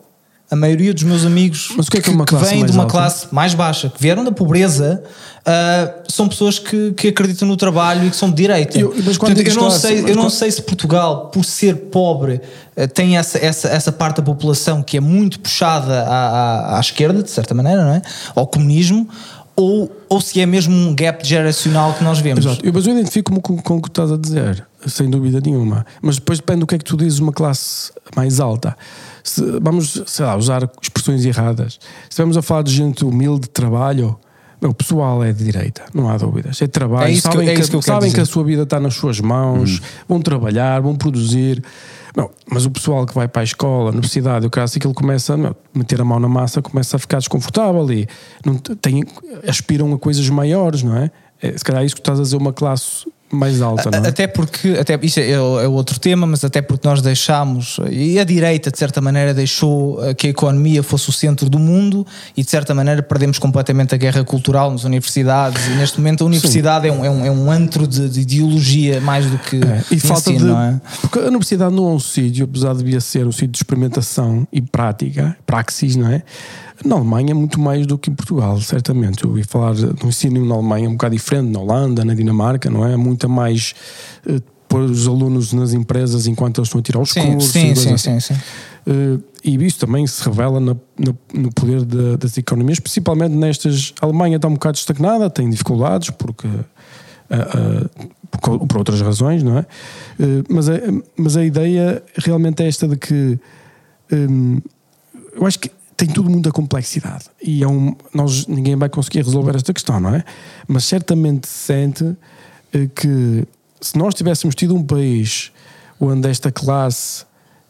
A 0.49 0.55
maioria 0.55 0.93
dos 0.93 1.03
meus 1.03 1.25
amigos 1.25 1.73
Mas 1.75 1.87
o 1.87 1.91
que, 1.91 1.97
é 1.97 2.01
que, 2.01 2.09
é 2.09 2.13
uma 2.13 2.23
que 2.25 2.33
vêm 2.35 2.65
de 2.65 2.71
uma 2.71 2.83
alta? 2.83 2.91
classe 2.93 3.27
mais 3.31 3.53
baixa, 3.53 3.89
que 3.89 4.01
vieram 4.01 4.23
da 4.23 4.31
pobreza, 4.31 5.03
uh, 5.45 6.03
são 6.09 6.29
pessoas 6.29 6.57
que, 6.57 6.93
que 6.93 7.09
acreditam 7.09 7.45
no 7.47 7.57
trabalho 7.57 8.07
e 8.07 8.09
que 8.09 8.15
são 8.15 8.29
de 8.29 8.37
direita. 8.37 8.79
Eu, 8.79 8.93
mas 9.05 9.17
quando 9.17 9.35
Portanto, 9.35 9.55
eu, 9.55 9.61
não 9.61 9.69
sei, 9.69 9.99
eu 9.99 10.07
não 10.15 10.23
quando- 10.23 10.29
sei 10.29 10.49
se 10.51 10.61
Portugal, 10.61 11.27
por 11.31 11.43
ser 11.43 11.75
pobre, 11.91 12.39
uh, 12.77 12.87
tem 12.87 13.17
essa, 13.17 13.37
essa, 13.37 13.67
essa 13.67 13.91
parte 13.91 14.17
da 14.17 14.23
população 14.23 14.81
que 14.81 14.95
é 14.95 15.01
muito 15.01 15.37
puxada 15.39 16.03
à, 16.03 16.29
à, 16.75 16.77
à 16.77 16.79
esquerda, 16.79 17.21
de 17.21 17.29
certa 17.29 17.53
maneira, 17.53 17.83
não 17.83 17.91
é? 17.95 18.01
Ao 18.33 18.47
comunismo. 18.47 19.07
Ou, 19.59 19.91
ou 20.07 20.21
se 20.21 20.39
é 20.39 20.45
mesmo 20.45 20.71
um 20.73 20.93
gap 20.93 21.27
geracional 21.27 21.91
que 21.95 22.03
nós 22.03 22.19
vemos. 22.19 22.45
Exato. 22.45 22.63
Eu, 22.63 22.71
mas 22.71 22.85
eu 22.85 22.93
identifico-me 22.93 23.41
com, 23.41 23.57
com 23.57 23.77
o 23.77 23.81
que 23.81 23.87
estás 23.89 24.11
a 24.11 24.15
dizer, 24.15 24.63
sem 24.85 25.09
dúvida 25.09 25.41
nenhuma. 25.43 25.83
Mas 25.99 26.17
depois 26.17 26.37
depende 26.37 26.59
do 26.59 26.67
que 26.67 26.75
é 26.75 26.77
que 26.77 26.85
tu 26.85 26.95
dizes 26.95 27.17
uma 27.17 27.33
classe 27.33 27.91
mais 28.15 28.39
alta. 28.39 28.77
Se, 29.29 29.43
vamos, 29.61 30.03
sei 30.05 30.25
lá, 30.25 30.35
usar 30.35 30.69
expressões 30.81 31.25
erradas. 31.25 31.73
Se 31.73 32.09
estivermos 32.09 32.37
a 32.37 32.41
falar 32.41 32.61
de 32.61 32.73
gente 32.73 33.03
humilde 33.03 33.41
de 33.41 33.49
trabalho, 33.49 34.17
o 34.61 34.73
pessoal 34.73 35.23
é 35.23 35.31
de 35.31 35.43
direita, 35.43 35.83
não 35.93 36.09
há 36.09 36.17
dúvidas. 36.17 36.61
É 36.61 36.67
trabalho, 36.67 37.07
É 37.07 37.11
isso 37.11 37.27
que 37.27 37.33
sabem, 37.33 37.49
é 37.49 37.55
que, 37.55 37.69
que 37.69 37.81
sabem 37.81 38.11
que 38.11 38.19
a 38.19 38.25
sua 38.25 38.43
vida 38.43 38.63
está 38.63 38.79
nas 38.79 38.95
suas 38.95 39.19
mãos, 39.19 39.81
vão 40.07 40.21
trabalhar, 40.21 40.81
vão 40.81 40.95
produzir. 40.95 41.63
Não, 42.15 42.31
mas 42.49 42.65
o 42.65 42.71
pessoal 42.71 43.05
que 43.05 43.13
vai 43.13 43.27
para 43.27 43.41
a 43.41 43.43
escola, 43.43 43.91
universidade, 43.91 44.47
o 44.47 44.49
caso 44.49 44.79
que 44.79 44.87
ele 44.87 44.93
começa 44.93 45.35
a 45.35 45.55
meter 45.77 46.01
a 46.01 46.05
mão 46.05 46.19
na 46.19 46.27
massa, 46.27 46.61
começa 46.61 46.95
a 46.95 46.99
ficar 46.99 47.19
desconfortável 47.19 47.91
e 47.91 48.07
não, 48.43 48.55
tem, 48.55 49.03
aspiram 49.47 49.93
a 49.93 49.99
coisas 49.99 50.27
maiores, 50.29 50.81
não 50.81 50.97
é? 50.97 51.11
é? 51.39 51.55
Se 51.55 51.63
calhar 51.63 51.83
é 51.83 51.85
isso 51.85 51.93
que 51.93 52.01
estás 52.01 52.19
a 52.19 52.23
dizer 52.23 52.37
uma 52.37 52.53
classe 52.53 53.05
mais 53.31 53.61
alta, 53.61 53.91
não 53.91 54.05
é? 54.05 54.07
Até 54.07 54.25
porque, 54.25 54.77
até, 54.79 54.97
isto 55.01 55.19
é, 55.19 55.31
é 55.31 55.67
outro 55.67 55.99
tema, 55.99 56.25
mas 56.25 56.43
até 56.45 56.61
porque 56.61 56.87
nós 56.87 57.01
deixámos, 57.01 57.77
e 57.89 58.17
a 58.19 58.23
direita 58.23 58.71
de 58.71 58.77
certa 58.77 59.01
maneira 59.01 59.33
deixou 59.33 60.03
eh, 60.03 60.13
que 60.13 60.27
a 60.27 60.29
economia 60.29 60.81
fosse 60.81 61.09
o 61.09 61.11
centro 61.11 61.49
do 61.49 61.59
mundo 61.59 62.07
e 62.35 62.43
de 62.43 62.49
certa 62.49 62.73
maneira 62.73 63.03
perdemos 63.03 63.37
completamente 63.37 63.93
a 63.93 63.97
guerra 63.97 64.23
cultural 64.23 64.71
nas 64.71 64.85
universidades 64.85 65.67
e 65.67 65.71
neste 65.71 65.99
momento 65.99 66.23
a 66.23 66.27
universidade 66.27 66.87
é 66.87 66.91
um, 66.91 67.03
é, 67.03 67.09
um, 67.09 67.25
é 67.25 67.31
um 67.31 67.51
antro 67.51 67.85
de, 67.85 68.09
de 68.09 68.21
ideologia 68.21 69.01
mais 69.01 69.25
do 69.25 69.37
que 69.37 69.57
É, 69.57 69.83
e 69.91 69.99
falta 69.99 70.31
ensino, 70.31 70.39
de. 70.39 70.45
não 70.45 70.61
é? 70.61 70.81
Porque 71.01 71.19
a 71.19 71.23
universidade 71.23 71.75
não 71.75 71.87
é 71.89 71.91
um 71.91 71.99
sítio, 71.99 72.45
apesar 72.45 72.73
de 72.73 72.79
devia 72.79 73.01
ser 73.01 73.27
um 73.27 73.31
sítio 73.31 73.49
de 73.49 73.57
experimentação 73.57 74.47
e 74.53 74.61
prática, 74.61 75.35
praxis, 75.45 75.95
não 75.95 76.07
é? 76.07 76.23
Na 76.85 76.95
Alemanha 76.95 77.31
é 77.31 77.33
muito 77.33 77.59
mais 77.59 77.85
do 77.87 77.97
que 77.97 78.09
em 78.09 78.13
Portugal, 78.15 78.59
certamente. 78.61 79.23
Eu 79.23 79.29
ouvi 79.31 79.43
falar 79.43 79.73
do 79.73 80.07
ensino 80.07 80.45
na 80.45 80.55
Alemanha 80.55 80.87
um 80.89 80.93
bocado 80.93 81.15
diferente, 81.15 81.51
na 81.51 81.59
Holanda, 81.59 82.05
na 82.05 82.13
Dinamarca, 82.13 82.69
não 82.69 82.85
é? 82.85 82.95
Muita 82.95 83.27
mais 83.27 83.73
eh, 84.27 84.39
pôr 84.69 84.81
os 84.81 85.07
alunos 85.07 85.53
nas 85.53 85.73
empresas 85.73 86.27
enquanto 86.27 86.59
eles 86.59 86.67
estão 86.67 86.79
a 86.79 86.83
tirar 86.83 86.99
os 86.99 87.09
Sim, 87.11 87.31
cursos. 87.33 87.51
sim, 87.51 87.73
sim, 87.75 87.93
assim. 87.93 88.19
sim, 88.19 88.33
sim. 88.35 88.41
Eh, 88.85 89.19
e 89.43 89.65
isso 89.65 89.79
também 89.79 90.05
se 90.05 90.23
revela 90.23 90.59
na- 90.59 90.75
na- 90.99 91.15
no 91.33 91.51
poder 91.51 91.83
da- 91.83 92.15
das 92.17 92.37
economias, 92.37 92.79
principalmente 92.79 93.33
nestas. 93.33 93.93
A 94.01 94.05
Alemanha 94.05 94.35
está 94.35 94.47
um 94.47 94.53
bocado 94.53 94.77
estagnada, 94.77 95.29
tem 95.29 95.49
dificuldades, 95.49 96.09
porque. 96.11 96.47
ah, 97.29 97.89
por, 98.41 98.59
por 98.67 98.77
outras 98.77 99.01
razões, 99.01 99.41
não 99.41 99.57
é? 99.57 99.65
Mas, 100.49 100.69
a, 100.69 100.73
mas 101.17 101.35
a 101.37 101.43
ideia 101.43 102.03
realmente 102.17 102.61
é 102.61 102.67
esta 102.67 102.87
de 102.87 102.97
que. 102.97 103.39
eu 104.11 105.45
acho 105.45 105.59
que 105.59 105.71
tem 105.97 106.07
tudo 106.07 106.29
muita 106.29 106.51
complexidade 106.51 107.25
e 107.41 107.63
é 107.63 107.67
um, 107.67 107.95
nós, 108.13 108.45
ninguém 108.45 108.75
vai 108.75 108.87
conseguir 108.87 109.25
resolver 109.25 109.55
esta 109.55 109.73
questão, 109.73 109.99
não 109.99 110.13
é? 110.13 110.23
Mas 110.67 110.85
certamente 110.85 111.47
se 111.47 111.57
sente 111.65 112.15
eh, 112.71 112.87
que 112.95 113.47
se 113.81 113.97
nós 113.97 114.13
tivéssemos 114.13 114.53
tido 114.53 114.75
um 114.75 114.83
país 114.83 115.51
onde 115.99 116.29
esta 116.29 116.51
classe 116.51 117.25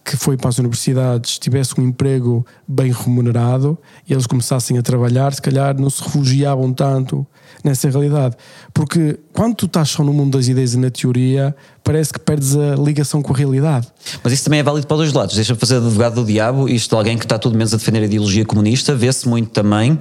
que 0.07 0.15
foi 0.15 0.37
para 0.37 0.47
as 0.47 0.57
universidades 0.57 1.37
tivesse 1.37 1.77
um 1.77 1.83
emprego 1.83 2.45
bem 2.65 2.93
remunerado 2.93 3.77
e 4.07 4.13
eles 4.13 4.25
começassem 4.25 4.77
a 4.77 4.81
trabalhar, 4.81 5.33
se 5.33 5.41
calhar 5.41 5.77
não 5.77 5.89
se 5.89 6.01
refugiavam 6.01 6.71
tanto 6.71 7.27
nessa 7.61 7.89
realidade. 7.89 8.37
Porque 8.73 9.19
quando 9.33 9.55
tu 9.55 9.65
estás 9.65 9.89
só 9.89 10.05
no 10.05 10.13
mundo 10.13 10.37
das 10.37 10.47
ideias 10.47 10.73
e 10.73 10.77
na 10.77 10.89
teoria, 10.89 11.53
parece 11.83 12.13
que 12.13 12.19
perdes 12.19 12.55
a 12.55 12.75
ligação 12.75 13.21
com 13.21 13.33
a 13.33 13.35
realidade. 13.35 13.87
Mas 14.23 14.31
isso 14.31 14.45
também 14.45 14.61
é 14.61 14.63
válido 14.63 14.87
para 14.87 14.95
os 14.95 14.99
dois 15.01 15.13
lados. 15.13 15.35
Deixa-me 15.35 15.59
fazer 15.59 15.75
advogado 15.75 16.15
do 16.15 16.25
diabo. 16.25 16.69
Isto 16.69 16.91
de 16.91 16.95
alguém 16.95 17.17
que 17.17 17.25
está 17.25 17.37
tudo 17.37 17.57
menos 17.57 17.73
a 17.73 17.77
defender 17.77 17.99
a 17.99 18.05
ideologia 18.05 18.45
comunista, 18.45 18.95
vê-se 18.95 19.27
muito 19.27 19.49
também 19.49 19.99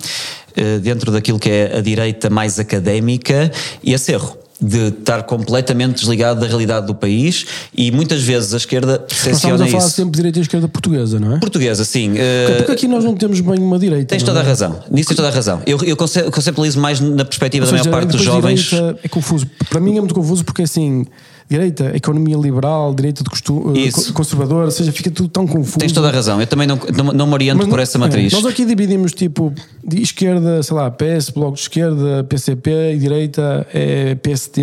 eh, 0.54 0.78
dentro 0.78 1.10
daquilo 1.10 1.40
que 1.40 1.50
é 1.50 1.78
a 1.78 1.80
direita 1.80 2.30
mais 2.30 2.60
académica 2.60 3.50
e 3.82 3.92
esse 3.92 4.12
erro. 4.12 4.45
De 4.58 4.88
estar 4.88 5.22
completamente 5.24 5.96
desligado 6.00 6.40
da 6.40 6.46
realidade 6.46 6.86
do 6.86 6.94
país 6.94 7.44
e 7.76 7.90
muitas 7.90 8.22
vezes 8.22 8.54
a 8.54 8.56
esquerda 8.56 8.92
Nós 8.92 9.12
estamos 9.12 9.22
percepciona 9.22 9.64
a 9.64 9.68
falar 9.68 9.84
isso. 9.86 9.90
sempre 9.96 10.10
de 10.12 10.16
direita 10.16 10.38
e 10.38 10.42
esquerda 10.42 10.66
portuguesa, 10.66 11.20
não 11.20 11.36
é? 11.36 11.38
Portuguesa, 11.38 11.84
sim. 11.84 12.14
eh, 12.16 12.54
Porque 12.56 12.72
aqui 12.72 12.88
nós 12.88 13.04
não 13.04 13.14
temos 13.14 13.38
bem 13.40 13.58
uma 13.58 13.78
direita. 13.78 14.06
Tens 14.06 14.22
toda 14.22 14.40
a 14.40 14.42
é? 14.42 14.46
razão. 14.46 14.82
Nisso 14.90 15.08
tens 15.08 15.16
toda 15.16 15.28
a 15.28 15.30
razão. 15.30 15.60
Eu, 15.66 15.78
eu 15.84 15.94
conce- 15.94 16.22
conceptualizo 16.30 16.80
mais 16.80 17.00
na 17.00 17.24
perspectiva 17.26 17.66
da 17.66 17.72
maior 17.72 17.88
parte 17.90 18.08
dos 18.12 18.22
jovens. 18.22 18.70
É 19.02 19.08
confuso. 19.08 19.46
Para 19.68 19.78
mim 19.78 19.98
é 19.98 20.00
muito 20.00 20.14
confuso 20.14 20.42
porque 20.42 20.62
assim, 20.62 21.04
direita, 21.48 21.96
economia 21.96 22.36
liberal, 22.36 22.92
direita 22.94 23.22
de 23.22 23.30
costume, 23.30 23.86
Isso. 23.86 24.12
conservador, 24.12 24.64
ou 24.64 24.70
seja, 24.70 24.90
fica 24.92 25.10
tudo 25.10 25.28
tão 25.28 25.46
confuso. 25.46 25.78
Tens 25.78 25.92
toda 25.92 26.08
a 26.08 26.10
razão. 26.10 26.40
Eu 26.40 26.46
também 26.46 26.66
não, 26.66 26.78
não, 26.94 27.12
não 27.12 27.26
me 27.26 27.32
oriento 27.34 27.58
Mas 27.58 27.68
por 27.68 27.78
essa 27.78 27.98
matriz. 27.98 28.32
é, 28.32 28.36
nós 28.36 28.46
aqui 28.46 28.64
dividimos 28.64 29.12
tipo 29.12 29.52
de 29.84 30.02
esquerda, 30.02 30.62
sei 30.62 30.76
lá, 30.76 30.90
PS, 30.90 31.30
Bloco 31.30 31.54
de 31.54 31.62
Esquerda, 31.62 32.24
PCP 32.24 32.94
e 32.94 32.98
direita 32.98 33.66
é 33.72 34.14
PST. 34.16 34.60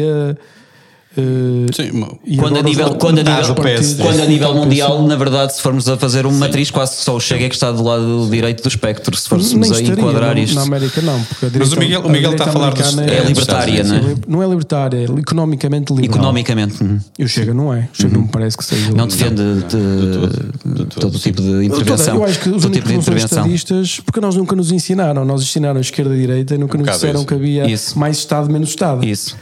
Eh, 1.18 1.66
Sim, 1.74 2.06
e 2.26 2.38
Quando 2.38 2.58
a 2.58 2.62
nível, 2.64 2.96
quando 2.96 3.20
a 3.20 3.24
nível, 3.24 3.56
quando 3.56 4.22
a 4.22 4.26
nível 4.26 4.50
Sim. 4.54 4.56
mundial, 4.60 5.04
na 5.08 5.16
verdade, 5.16 5.54
se 5.56 5.62
formos 5.62 5.88
a 5.88 5.96
fazer 5.98 6.26
uma 6.26 6.38
matriz, 6.38 6.72
quase 6.72 6.96
só 6.98 7.16
o 7.16 7.20
Chega 7.20 7.46
é 7.46 7.50
que 7.50 7.56
está 7.56 7.72
do 7.72 7.84
lado 7.84 8.28
direito 8.32 8.64
do 8.64 8.68
espectro, 8.70 9.16
se 9.16 9.30
fôssemos 9.30 9.72
a 9.72 9.76
estaria 9.80 9.94
enquadrar 10.02 10.38
isto. 10.38 10.56
Na 10.56 10.64
América 10.64 11.02
não, 11.02 11.22
porque 11.24 11.46
a 11.46 11.50
Mas 11.50 11.70
direita, 11.70 11.76
o 11.76 11.80
Miguel- 11.80 12.02
o 12.02 12.10
Miguel 12.10 12.32
está 12.32 12.46
a 12.46 12.52
falar 12.52 12.74
dos- 12.74 12.94
americana 12.98 13.12
É 13.24 13.28
libertária, 13.28 13.84
não 13.84 13.96
é? 13.96 14.16
Não 14.28 14.44
é 14.44 14.48
libertária, 14.48 14.98
é 14.98 15.04
economicamente 15.20 15.94
liberal. 15.94 16.16
Economicamente. 16.16 16.84
uhum. 16.84 17.00
E 17.20 17.24
o 17.24 17.30
Chega 17.30 17.54
não 17.54 17.74
é. 17.74 17.88
O 17.94 18.02
Chega 18.02 18.14
não 18.14 18.22
me 18.24 18.28
parece 18.30 18.58
que 18.58 18.66
seja. 18.66 18.92
Não 18.92 19.08
defende 19.08 19.42
de, 19.44 20.86
todo 21.00 21.18
tipo 21.20 21.42
de 21.42 21.66
intervenção. 21.66 22.16
Eu 22.16 22.24
acho 22.26 22.40
que 22.40 22.50
os 22.50 22.62
todo 22.64 22.66
únicos 22.72 22.78
tipo 22.78 22.88
de 22.90 22.96
intervenção. 22.96 23.38
estadistas, 23.40 24.00
porque 24.00 24.20
nós 24.20 24.36
nunca 24.36 24.56
nos 24.56 24.72
ensinaram, 24.72 25.24
nós 25.26 25.42
ensinaram 25.42 25.78
a 25.78 25.82
esquerda 25.82 26.14
e 26.16 26.18
a 26.18 26.22
direita 26.22 26.56
e 26.56 26.58
nunca 26.58 26.78
nos 26.78 26.86
bocado 26.86 26.98
disseram 27.00 27.20
isso. 27.20 27.28
que 27.28 27.34
havia 27.34 27.70
Isso. 27.70 27.98
mais 28.00 28.18
Estado, 28.18 28.52
menos 28.52 28.70
Estado. 28.70 29.06
Isso. 29.06 29.36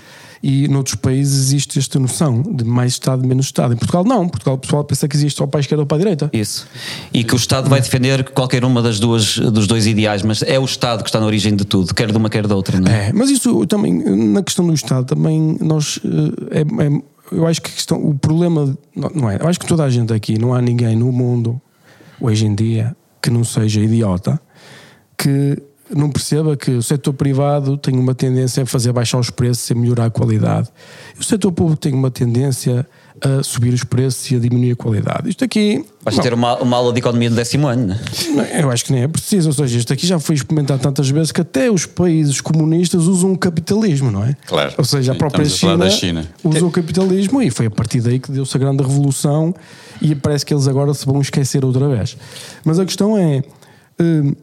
E 0.43 0.67
noutros 0.67 0.95
países 0.95 1.37
existe 1.47 1.77
esta 1.77 1.99
noção 1.99 2.41
de 2.41 2.63
mais 2.63 2.93
Estado, 2.93 3.27
menos 3.27 3.45
Estado. 3.45 3.73
Em 3.73 3.77
Portugal, 3.77 4.03
não. 4.03 4.23
Em 4.23 4.27
Portugal, 4.29 4.55
o 4.55 4.57
pessoal 4.57 4.83
pensa 4.83 5.07
que 5.07 5.15
existe 5.15 5.37
só 5.37 5.45
para 5.45 5.59
a 5.59 5.61
esquerda 5.61 5.83
ou 5.83 5.85
para 5.85 5.97
a 5.97 5.99
direita. 5.99 6.29
Isso. 6.33 6.67
E 7.13 7.23
que 7.23 7.35
o 7.35 7.37
Estado 7.37 7.69
vai 7.69 7.79
defender 7.79 8.23
qualquer 8.31 8.65
uma 8.65 8.81
das 8.81 8.99
duas 8.99 9.37
dos 9.37 9.67
dois 9.67 9.85
ideais, 9.85 10.23
mas 10.23 10.41
é 10.41 10.57
o 10.57 10.65
Estado 10.65 11.03
que 11.03 11.09
está 11.09 11.19
na 11.19 11.27
origem 11.27 11.55
de 11.55 11.63
tudo, 11.63 11.93
quer 11.93 12.11
de 12.11 12.17
uma, 12.17 12.27
quer 12.29 12.47
da 12.47 12.55
outra, 12.55 12.79
não 12.79 12.91
é? 12.91 13.09
É, 13.09 13.13
mas 13.13 13.29
isso 13.29 13.65
também, 13.67 13.93
na 13.93 14.41
questão 14.41 14.65
do 14.65 14.73
Estado, 14.73 15.05
também 15.05 15.57
nós. 15.61 15.99
eh, 16.51 16.59
É, 16.59 16.61
é- 16.61 17.01
eu 17.31 17.47
acho 17.47 17.61
que 17.61 17.69
a 17.69 17.73
questão, 17.73 17.97
o 18.03 18.13
problema. 18.15 18.75
Não 19.15 19.29
é? 19.29 19.37
Eu 19.39 19.47
acho 19.47 19.59
que 19.59 19.65
toda 19.67 19.83
a 19.83 19.89
gente 19.89 20.11
aqui, 20.11 20.37
não 20.39 20.53
há 20.53 20.61
ninguém 20.61 20.95
no 20.97 21.11
mundo, 21.11 21.61
hoje 22.19 22.45
em 22.45 22.53
dia, 22.55 22.95
que 23.21 23.29
não 23.29 23.43
seja 23.43 23.79
idiota, 23.79 24.41
que 25.17 25.57
não 25.95 26.09
perceba 26.09 26.55
que 26.55 26.71
o 26.71 26.83
setor 26.83 27.13
privado 27.13 27.77
tem 27.77 27.97
uma 27.97 28.15
tendência 28.15 28.63
a 28.63 28.65
fazer 28.65 28.91
baixar 28.91 29.19
os 29.19 29.29
preços 29.29 29.69
e 29.69 29.75
melhorar 29.75 30.05
a 30.05 30.09
qualidade. 30.09 30.69
E 31.17 31.19
o 31.19 31.23
setor 31.23 31.51
público 31.51 31.79
tem 31.79 31.93
uma 31.93 32.11
tendência 32.11 32.87
a 33.23 33.43
subir 33.43 33.73
os 33.73 33.83
preços 33.83 34.31
e 34.31 34.35
a 34.35 34.39
diminuir 34.39 34.71
a 34.71 34.75
qualidade. 34.75 35.29
Isto 35.29 35.43
aqui. 35.43 35.85
Vais 36.03 36.17
ter 36.17 36.33
uma, 36.33 36.57
uma 36.57 36.77
aula 36.77 36.91
de 36.91 36.99
economia 36.99 37.29
no 37.29 37.35
décimo 37.35 37.67
ano, 37.67 37.95
não 38.33 38.43
é? 38.43 38.63
Eu 38.63 38.71
acho 38.71 38.85
que 38.85 38.91
nem 38.91 39.03
é 39.03 39.07
preciso, 39.07 39.49
ou 39.49 39.53
seja, 39.53 39.77
isto 39.77 39.93
aqui 39.93 40.07
já 40.07 40.19
foi 40.19 40.35
experimentado 40.35 40.81
tantas 40.81 41.07
vezes 41.09 41.31
que 41.31 41.41
até 41.41 41.69
os 41.69 41.85
países 41.85 42.41
comunistas 42.41 43.03
usam 43.03 43.31
o 43.33 43.37
capitalismo, 43.37 44.09
não 44.09 44.23
é? 44.23 44.35
Claro. 44.47 44.73
Ou 44.77 44.83
seja, 44.83 45.11
a 45.11 45.15
própria 45.15 45.43
estamos 45.43 45.85
a 45.85 45.89
China, 45.89 46.23
China. 46.23 46.29
usou 46.43 46.69
o 46.69 46.71
capitalismo 46.71 47.41
e 47.41 47.51
foi 47.51 47.67
a 47.67 47.71
partir 47.71 48.01
daí 48.01 48.19
que 48.19 48.31
deu-se 48.31 48.57
a 48.57 48.59
grande 48.59 48.81
revolução 48.81 49.53
e 50.01 50.15
parece 50.15 50.43
que 50.43 50.53
eles 50.53 50.67
agora 50.67 50.91
se 50.93 51.05
vão 51.05 51.21
esquecer 51.21 51.63
outra 51.63 51.87
vez. 51.87 52.17
Mas 52.65 52.79
a 52.79 52.85
questão 52.85 53.15
é. 53.15 53.43
hum, 53.99 54.33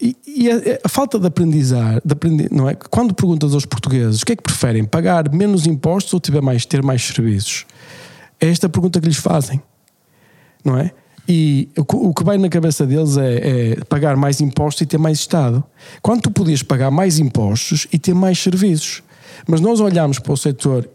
e, 0.00 0.50
a, 0.50 0.54
a 0.84 0.88
falta 0.88 1.18
de 1.18 1.26
aprendizar, 1.26 2.00
de 2.04 2.12
aprender, 2.12 2.48
não 2.50 2.68
é? 2.68 2.74
Quando 2.74 3.14
perguntas 3.14 3.52
aos 3.54 3.66
portugueses 3.66 4.22
o 4.22 4.26
que 4.26 4.32
é 4.32 4.36
que 4.36 4.42
preferem, 4.42 4.84
pagar 4.84 5.30
menos 5.32 5.66
impostos 5.66 6.12
ou 6.14 6.20
tiver 6.20 6.40
mais, 6.40 6.64
ter 6.64 6.82
mais 6.82 7.02
serviços? 7.02 7.66
É 8.40 8.48
esta 8.48 8.66
a 8.66 8.70
pergunta 8.70 9.00
que 9.00 9.06
lhes 9.06 9.18
fazem 9.18 9.60
não 10.64 10.76
é? 10.78 10.90
E 11.28 11.68
o 11.76 11.84
que- 11.84 11.96
o 11.96 12.12
que 12.12 12.24
vai 12.24 12.36
na 12.38 12.48
cabeça 12.48 12.86
deles 12.86 13.16
é, 13.16 13.72
é 13.72 13.84
pagar 13.84 14.16
mais 14.16 14.40
impostos 14.40 14.82
e 14.82 14.86
ter 14.86 14.98
mais 14.98 15.18
Estado. 15.18 15.62
Quando 16.02 16.22
tu 16.22 16.30
podias 16.30 16.62
pagar 16.62 16.90
mais 16.90 17.18
impostos 17.18 17.86
e 17.92 17.98
ter 17.98 18.14
mais 18.14 18.38
serviços. 18.38 19.02
Mas 19.46 19.60
nós 19.60 19.80
olhamos 19.80 20.18
para 20.18 20.32
o 20.32 20.36
setor 20.36 20.88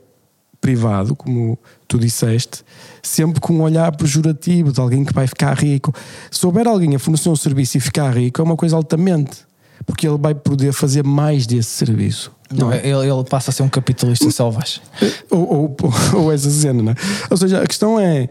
privado, 0.65 1.15
como 1.15 1.59
tu 1.87 1.99
disseste, 1.99 2.63
sempre 3.03 3.39
com 3.39 3.53
um 3.53 3.61
olhar 3.61 3.95
pejorativo 3.95 4.71
de 4.71 4.81
alguém 4.81 5.05
que 5.05 5.13
vai 5.13 5.27
ficar 5.27 5.53
rico. 5.53 5.93
Se 6.31 6.43
houver 6.43 6.65
alguém 6.65 6.95
a 6.95 6.97
fornecer 6.97 7.29
um 7.29 7.35
serviço 7.35 7.77
e 7.77 7.79
ficar 7.79 8.09
rico, 8.09 8.41
é 8.41 8.43
uma 8.43 8.55
coisa 8.55 8.75
altamente, 8.75 9.37
porque 9.85 10.07
ele 10.07 10.17
vai 10.17 10.33
poder 10.33 10.73
fazer 10.73 11.03
mais 11.03 11.45
desse 11.45 11.69
serviço. 11.69 12.31
Não, 12.51 12.73
ele, 12.73 13.07
ele 13.07 13.23
passa 13.29 13.51
a 13.51 13.53
ser 13.53 13.61
um 13.61 13.69
capitalista 13.69 14.31
selvagem. 14.31 14.81
ou, 15.29 15.53
ou, 15.53 15.77
ou 16.15 16.31
essa 16.31 16.49
cena, 16.49 16.81
não 16.81 16.93
é? 16.93 16.95
Ou 17.29 17.37
seja, 17.37 17.61
a 17.61 17.67
questão 17.67 17.99
é. 17.99 18.27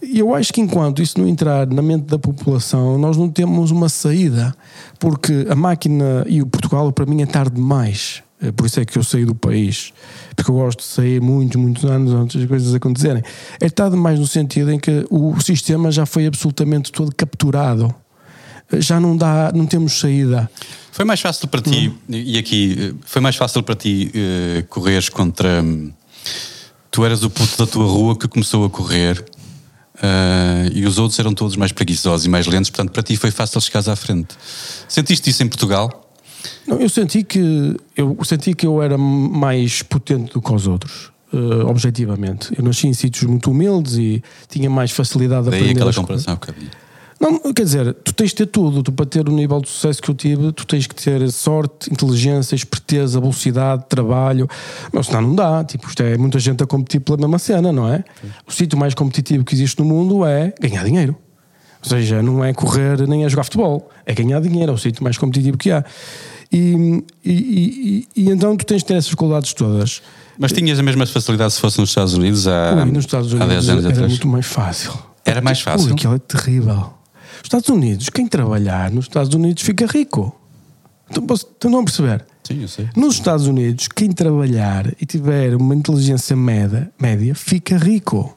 eu 0.00 0.34
acho 0.34 0.54
que 0.54 0.62
enquanto 0.62 1.02
isso 1.02 1.20
não 1.20 1.28
entrar 1.28 1.66
na 1.66 1.82
mente 1.82 2.06
da 2.06 2.18
população, 2.18 2.96
nós 2.96 3.18
não 3.18 3.28
temos 3.28 3.70
uma 3.70 3.90
saída, 3.90 4.56
porque 4.98 5.46
a 5.50 5.54
máquina 5.54 6.24
e 6.26 6.40
o 6.40 6.46
Portugal 6.46 6.90
para 6.92 7.04
mim 7.04 7.20
é 7.20 7.26
tarde 7.26 7.56
demais. 7.56 8.23
É 8.40 8.52
por 8.52 8.66
isso 8.66 8.80
é 8.80 8.84
que 8.84 8.98
eu 8.98 9.04
saí 9.04 9.24
do 9.24 9.34
país, 9.34 9.92
porque 10.34 10.50
eu 10.50 10.56
gosto 10.56 10.80
de 10.80 10.84
sair 10.84 11.20
muitos, 11.20 11.56
muitos 11.56 11.84
anos 11.84 12.12
antes 12.12 12.36
das 12.36 12.48
coisas 12.48 12.74
acontecerem. 12.74 13.22
É 13.60 13.70
tarde 13.70 13.96
demais 13.96 14.18
no 14.18 14.26
sentido 14.26 14.70
em 14.70 14.78
que 14.78 15.06
o 15.08 15.40
sistema 15.40 15.90
já 15.90 16.04
foi 16.04 16.26
absolutamente 16.26 16.92
todo 16.92 17.14
capturado. 17.14 17.94
Já 18.78 18.98
não 18.98 19.16
dá, 19.16 19.52
não 19.54 19.66
temos 19.66 19.98
saída. 19.98 20.50
Foi 20.90 21.04
mais 21.04 21.20
fácil 21.20 21.48
para 21.48 21.60
ti, 21.60 21.88
hum. 21.88 21.94
e 22.08 22.38
aqui, 22.38 22.94
foi 23.04 23.20
mais 23.20 23.36
fácil 23.36 23.62
para 23.62 23.74
ti 23.74 24.10
uh, 24.14 24.66
correres 24.68 25.08
contra. 25.08 25.62
Hum, 25.62 25.92
tu 26.90 27.04
eras 27.04 27.22
o 27.22 27.30
puto 27.30 27.56
da 27.58 27.66
tua 27.70 27.86
rua 27.86 28.16
que 28.16 28.28
começou 28.28 28.64
a 28.64 28.70
correr 28.70 29.24
Uh, 29.94 30.68
e 30.74 30.84
os 30.86 30.98
outros 30.98 31.18
eram 31.20 31.32
todos 31.32 31.54
mais 31.54 31.70
preguiçosos 31.70 32.26
e 32.26 32.28
mais 32.28 32.46
lentos, 32.46 32.68
portanto, 32.68 32.90
para 32.90 33.02
ti 33.02 33.16
foi 33.16 33.30
fácil 33.30 33.60
chegar 33.60 33.88
à 33.88 33.94
frente. 33.94 34.34
Sentiste 34.88 35.30
isso 35.30 35.42
em 35.42 35.48
Portugal? 35.48 36.03
Não, 36.66 36.78
eu 36.80 36.88
senti 36.88 37.22
que 37.22 37.76
eu 37.96 38.16
senti 38.24 38.54
que 38.54 38.66
eu 38.66 38.82
era 38.82 38.96
mais 38.96 39.82
potente 39.82 40.32
do 40.32 40.40
que 40.40 40.52
os 40.52 40.66
outros. 40.66 41.12
Uh, 41.32 41.66
objetivamente, 41.66 42.54
eu 42.56 42.64
nasci 42.64 42.86
em 42.86 42.92
sítios 42.92 43.24
muito 43.24 43.50
humildes 43.50 43.96
e 43.96 44.22
tinha 44.48 44.70
mais 44.70 44.92
facilidade 44.92 45.44
de 45.44 45.50
Daí 45.50 45.60
aprender. 45.60 45.80
aquela 45.80 45.92
comparação 45.92 46.36
que 46.36 46.50
havia. 46.50 46.84
Não, 47.20 47.52
quer 47.52 47.64
dizer, 47.64 47.94
tu 47.94 48.12
tens 48.12 48.30
de 48.30 48.36
ter 48.36 48.46
tudo. 48.46 48.82
Tu, 48.82 48.92
para 48.92 49.06
ter 49.06 49.28
o 49.28 49.32
nível 49.32 49.60
de 49.60 49.68
sucesso 49.68 50.02
que 50.02 50.10
eu 50.10 50.14
tive, 50.14 50.52
tu 50.52 50.66
tens 50.66 50.86
que 50.86 50.94
ter 50.94 51.30
sorte, 51.30 51.90
inteligência, 51.90 52.54
esperteza, 52.54 53.18
velocidade, 53.20 53.84
trabalho. 53.88 54.48
Mas 54.92 55.06
senão 55.06 55.22
não 55.22 55.34
dá. 55.34 55.64
Tipo, 55.64 55.88
isto 55.88 56.02
é 56.02 56.16
muita 56.18 56.38
gente 56.38 56.62
a 56.62 56.66
competir 56.66 57.00
pela 57.00 57.16
mesma 57.16 57.38
cena, 57.38 57.72
não 57.72 57.88
é? 57.88 58.04
Sim. 58.20 58.28
O 58.46 58.52
sítio 58.52 58.78
mais 58.78 58.94
competitivo 58.94 59.44
que 59.44 59.54
existe 59.54 59.78
no 59.78 59.84
mundo 59.86 60.24
é 60.24 60.52
ganhar 60.60 60.84
dinheiro. 60.84 61.16
Ou 61.82 61.88
seja, 61.88 62.22
não 62.22 62.44
é 62.44 62.52
correr 62.52 63.06
nem 63.06 63.24
é 63.24 63.28
jogar 63.28 63.44
futebol, 63.44 63.90
é 64.06 64.14
ganhar 64.14 64.40
dinheiro, 64.40 64.72
é 64.72 64.74
o 64.74 64.78
sítio 64.78 65.02
mais 65.02 65.18
competitivo 65.18 65.56
que 65.56 65.70
há. 65.70 65.84
E, 66.56 67.02
e, 67.24 67.32
e, 67.32 68.08
e, 68.14 68.30
então 68.30 68.56
tu 68.56 68.64
tens 68.64 68.78
de 68.78 68.84
ter 68.84 68.94
essas 68.94 69.12
qualidades 69.12 69.52
todas. 69.52 70.00
Mas 70.38 70.52
tinhas 70.52 70.78
a 70.78 70.84
mesma 70.84 71.04
facilidade 71.04 71.52
se 71.52 71.60
fosse 71.60 71.80
nos 71.80 71.88
Estados 71.88 72.14
Unidos 72.14 72.46
há, 72.46 72.74
Ui, 72.76 72.84
nos 72.92 73.04
Estados 73.04 73.32
Unidos 73.32 73.50
há 73.50 73.54
10 73.54 73.68
anos 73.70 73.84
era 73.84 73.94
atrás? 73.94 74.10
muito 74.12 74.28
mais 74.28 74.46
fácil. 74.46 74.92
Era 75.24 75.40
mais 75.40 75.60
fácil? 75.60 75.88
Ui, 75.88 75.92
aquilo 75.94 76.14
é 76.14 76.18
terrível. 76.20 76.94
Estados 77.42 77.68
Unidos, 77.68 78.08
quem 78.08 78.28
trabalhar 78.28 78.92
nos 78.92 79.06
Estados 79.06 79.34
Unidos 79.34 79.64
fica 79.64 79.84
rico. 79.86 80.34
Estão 81.10 81.70
não 81.70 81.80
a 81.80 81.84
perceber? 81.84 82.24
Sim, 82.44 82.62
eu 82.62 82.68
sei. 82.68 82.88
Nos 82.94 83.14
Estados 83.14 83.48
Unidos, 83.48 83.88
quem 83.88 84.12
trabalhar 84.12 84.92
e 85.00 85.04
tiver 85.04 85.56
uma 85.56 85.74
inteligência 85.74 86.36
média, 86.36 86.90
média 87.00 87.34
fica 87.34 87.76
rico. 87.76 88.36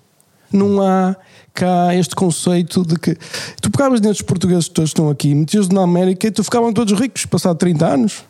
Não 0.52 0.82
há 0.82 1.16
cá 1.58 1.96
este 1.96 2.16
conceito 2.16 2.86
de 2.86 2.98
que 3.00 3.18
tu 3.60 3.72
pegavas 3.72 4.00
dentro 4.00 4.18
dos 4.18 4.22
portugueses 4.22 4.68
que 4.68 4.76
todos 4.76 4.92
estão 4.92 5.10
aqui, 5.10 5.34
metias 5.34 5.68
na 5.70 5.82
América 5.82 6.28
e 6.28 6.32
tu 6.32 6.44
ficavam 6.44 6.72
todos 6.72 6.98
ricos, 6.98 7.26
passado 7.26 7.58
30 7.58 7.86
anos. 7.86 8.24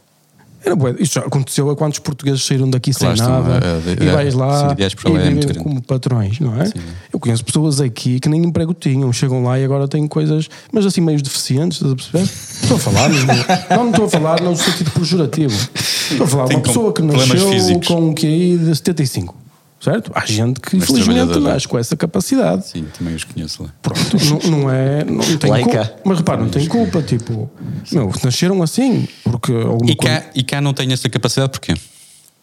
Era 0.65 0.75
bué. 0.75 0.95
Isto 0.99 1.15
já 1.15 1.21
aconteceu 1.21 1.69
a 1.69 1.75
quantos 1.75 1.99
portugueses 1.99 2.43
saíram 2.43 2.69
daqui 2.69 2.91
claro, 2.91 3.15
sem 3.15 3.25
nada 3.25 3.59
é, 3.63 4.03
é, 4.03 4.03
e 4.03 4.09
vais 4.09 4.33
lá 4.33 4.69
sim, 4.69 4.75
e 4.83 5.17
vivem 5.17 5.51
é 5.51 5.53
como 5.53 5.81
patrões, 5.81 6.39
não 6.39 6.59
é? 6.59 6.65
Sim. 6.65 6.79
Eu 7.13 7.19
conheço 7.19 7.45
pessoas 7.45 7.79
aqui 7.79 8.19
que 8.19 8.27
nem 8.27 8.43
emprego 8.43 8.73
tinham, 8.73 9.11
chegam 9.13 9.43
lá 9.43 9.59
e 9.59 9.63
agora 9.63 9.87
têm 9.87 10.07
coisas, 10.07 10.49
mas 10.71 10.85
assim 10.85 10.99
meio 10.99 11.21
deficientes, 11.21 11.77
estás 11.77 11.93
a 11.93 11.95
perceber? 11.95 12.23
Estou 12.23 12.77
a 12.77 12.79
falar, 12.79 13.09
mas 13.09 13.25
não, 13.69 13.89
estou 13.89 14.05
a 14.05 14.09
falar 14.09 14.41
no 14.41 14.55
sentido 14.55 14.91
pejorativo. 14.91 15.69
Estou 15.75 16.25
a 16.25 16.27
falar 16.27 16.47
de 16.47 16.55
uma 16.55 16.61
pessoa 16.61 16.93
que 16.93 17.01
nasceu 17.01 17.81
com 17.85 18.09
um 18.09 18.13
QI 18.13 18.57
de 18.57 18.75
75 18.75 19.46
certo? 19.79 20.11
Há 20.13 20.25
gente 20.25 20.59
que 20.59 20.75
Mas 20.75 20.89
infelizmente 20.89 21.39
nasce 21.39 21.67
com 21.67 21.77
essa 21.77 21.95
capacidade. 21.95 22.67
Sim, 22.67 22.85
também 22.97 23.15
os 23.15 23.23
conheço 23.23 23.63
lá. 23.63 23.69
Pronto, 23.81 24.17
não, 24.25 24.59
não 24.59 24.71
é. 24.71 25.03
Não 25.03 25.37
tem 25.37 25.63
culpa. 25.63 25.93
Mas 26.03 26.17
repara, 26.17 26.41
não 26.41 26.49
tem 26.49 26.67
culpa. 26.67 27.01
Tipo, 27.01 27.49
meu, 27.91 28.11
nasceram 28.23 28.61
assim. 28.63 29.07
Porque 29.23 29.51
alguma 29.51 29.91
e, 29.91 29.95
cá, 29.95 30.21
coisa... 30.21 30.31
e 30.35 30.43
cá 30.43 30.61
não 30.61 30.73
tem 30.73 30.91
essa 30.91 31.09
capacidade 31.09 31.51
porquê? 31.51 31.73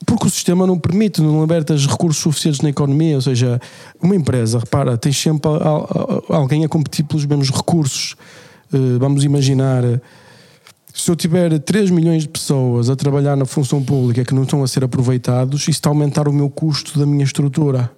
Porque 0.06 0.26
o 0.26 0.30
sistema 0.30 0.66
não 0.66 0.78
permite, 0.78 1.22
não 1.22 1.40
liberta 1.40 1.72
os 1.72 1.86
recursos 1.86 2.22
suficientes 2.22 2.60
na 2.60 2.68
economia. 2.68 3.16
Ou 3.16 3.22
seja, 3.22 3.60
uma 4.00 4.14
empresa, 4.14 4.58
repara, 4.58 4.98
tem 4.98 5.12
sempre 5.12 5.50
alguém 6.28 6.64
a 6.64 6.68
competir 6.68 7.04
pelos 7.04 7.24
mesmos 7.24 7.50
recursos. 7.50 8.14
Eh, 8.72 8.98
vamos 8.98 9.24
imaginar 9.24 9.82
se 10.96 11.10
eu 11.10 11.16
tiver 11.16 11.58
3 11.58 11.90
milhões 11.90 12.22
de 12.22 12.28
pessoas 12.28 12.88
a 12.88 12.94
trabalhar 12.94 13.36
na 13.36 13.44
função 13.44 13.82
pública 13.82 14.24
que 14.24 14.32
não 14.32 14.44
estão 14.44 14.62
a 14.62 14.68
ser 14.68 14.84
aproveitados, 14.84 15.62
isso 15.62 15.70
está 15.70 15.90
a 15.90 15.92
aumentar 15.92 16.28
o 16.28 16.32
meu 16.32 16.48
custo 16.48 16.96
da 16.96 17.04
minha 17.04 17.24
estrutura. 17.24 17.90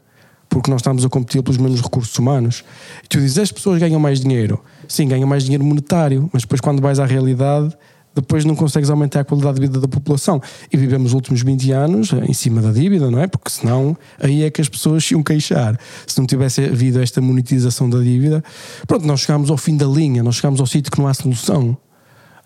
Porque 0.48 0.70
nós 0.70 0.80
estamos 0.80 1.04
a 1.04 1.08
competir 1.08 1.42
pelos 1.42 1.58
mesmos 1.58 1.82
recursos 1.82 2.18
humanos. 2.18 2.64
E 3.04 3.06
tu 3.06 3.20
dizes, 3.20 3.36
as 3.36 3.52
pessoas 3.52 3.78
ganham 3.78 4.00
mais 4.00 4.20
dinheiro. 4.20 4.64
Sim, 4.88 5.08
ganham 5.08 5.28
mais 5.28 5.44
dinheiro 5.44 5.62
monetário, 5.62 6.30
mas 6.32 6.42
depois 6.42 6.58
quando 6.58 6.80
vais 6.80 6.98
à 6.98 7.04
realidade, 7.04 7.76
depois 8.14 8.46
não 8.46 8.56
consegues 8.56 8.88
aumentar 8.88 9.20
a 9.20 9.24
qualidade 9.24 9.56
de 9.56 9.60
vida 9.60 9.78
da 9.78 9.88
população. 9.88 10.40
E 10.72 10.76
vivemos 10.78 11.08
os 11.08 11.12
últimos 11.12 11.42
20 11.42 11.72
anos 11.72 12.12
em 12.26 12.32
cima 12.32 12.62
da 12.62 12.72
dívida, 12.72 13.10
não 13.10 13.20
é? 13.20 13.26
Porque 13.26 13.50
senão 13.50 13.94
aí 14.18 14.42
é 14.42 14.50
que 14.50 14.62
as 14.62 14.70
pessoas 14.70 15.04
se 15.04 15.12
iam 15.12 15.22
queixar. 15.22 15.78
Se 16.06 16.18
não 16.18 16.26
tivesse 16.26 16.64
havido 16.64 17.02
esta 17.02 17.20
monetização 17.20 17.90
da 17.90 17.98
dívida, 17.98 18.42
pronto, 18.86 19.06
nós 19.06 19.20
chegámos 19.20 19.50
ao 19.50 19.58
fim 19.58 19.76
da 19.76 19.86
linha, 19.86 20.22
nós 20.22 20.36
chegámos 20.36 20.60
ao 20.60 20.66
sítio 20.66 20.90
que 20.90 20.98
não 20.98 21.06
há 21.06 21.12
solução. 21.12 21.76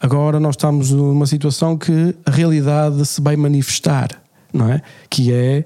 Agora 0.01 0.40
nós 0.40 0.55
estamos 0.55 0.90
numa 0.90 1.26
situação 1.26 1.76
que 1.76 2.14
a 2.24 2.30
realidade 2.30 3.05
se 3.05 3.20
vai 3.20 3.36
manifestar, 3.36 4.09
não 4.53 4.72
é? 4.72 4.80
Que 5.11 5.32
é 5.32 5.64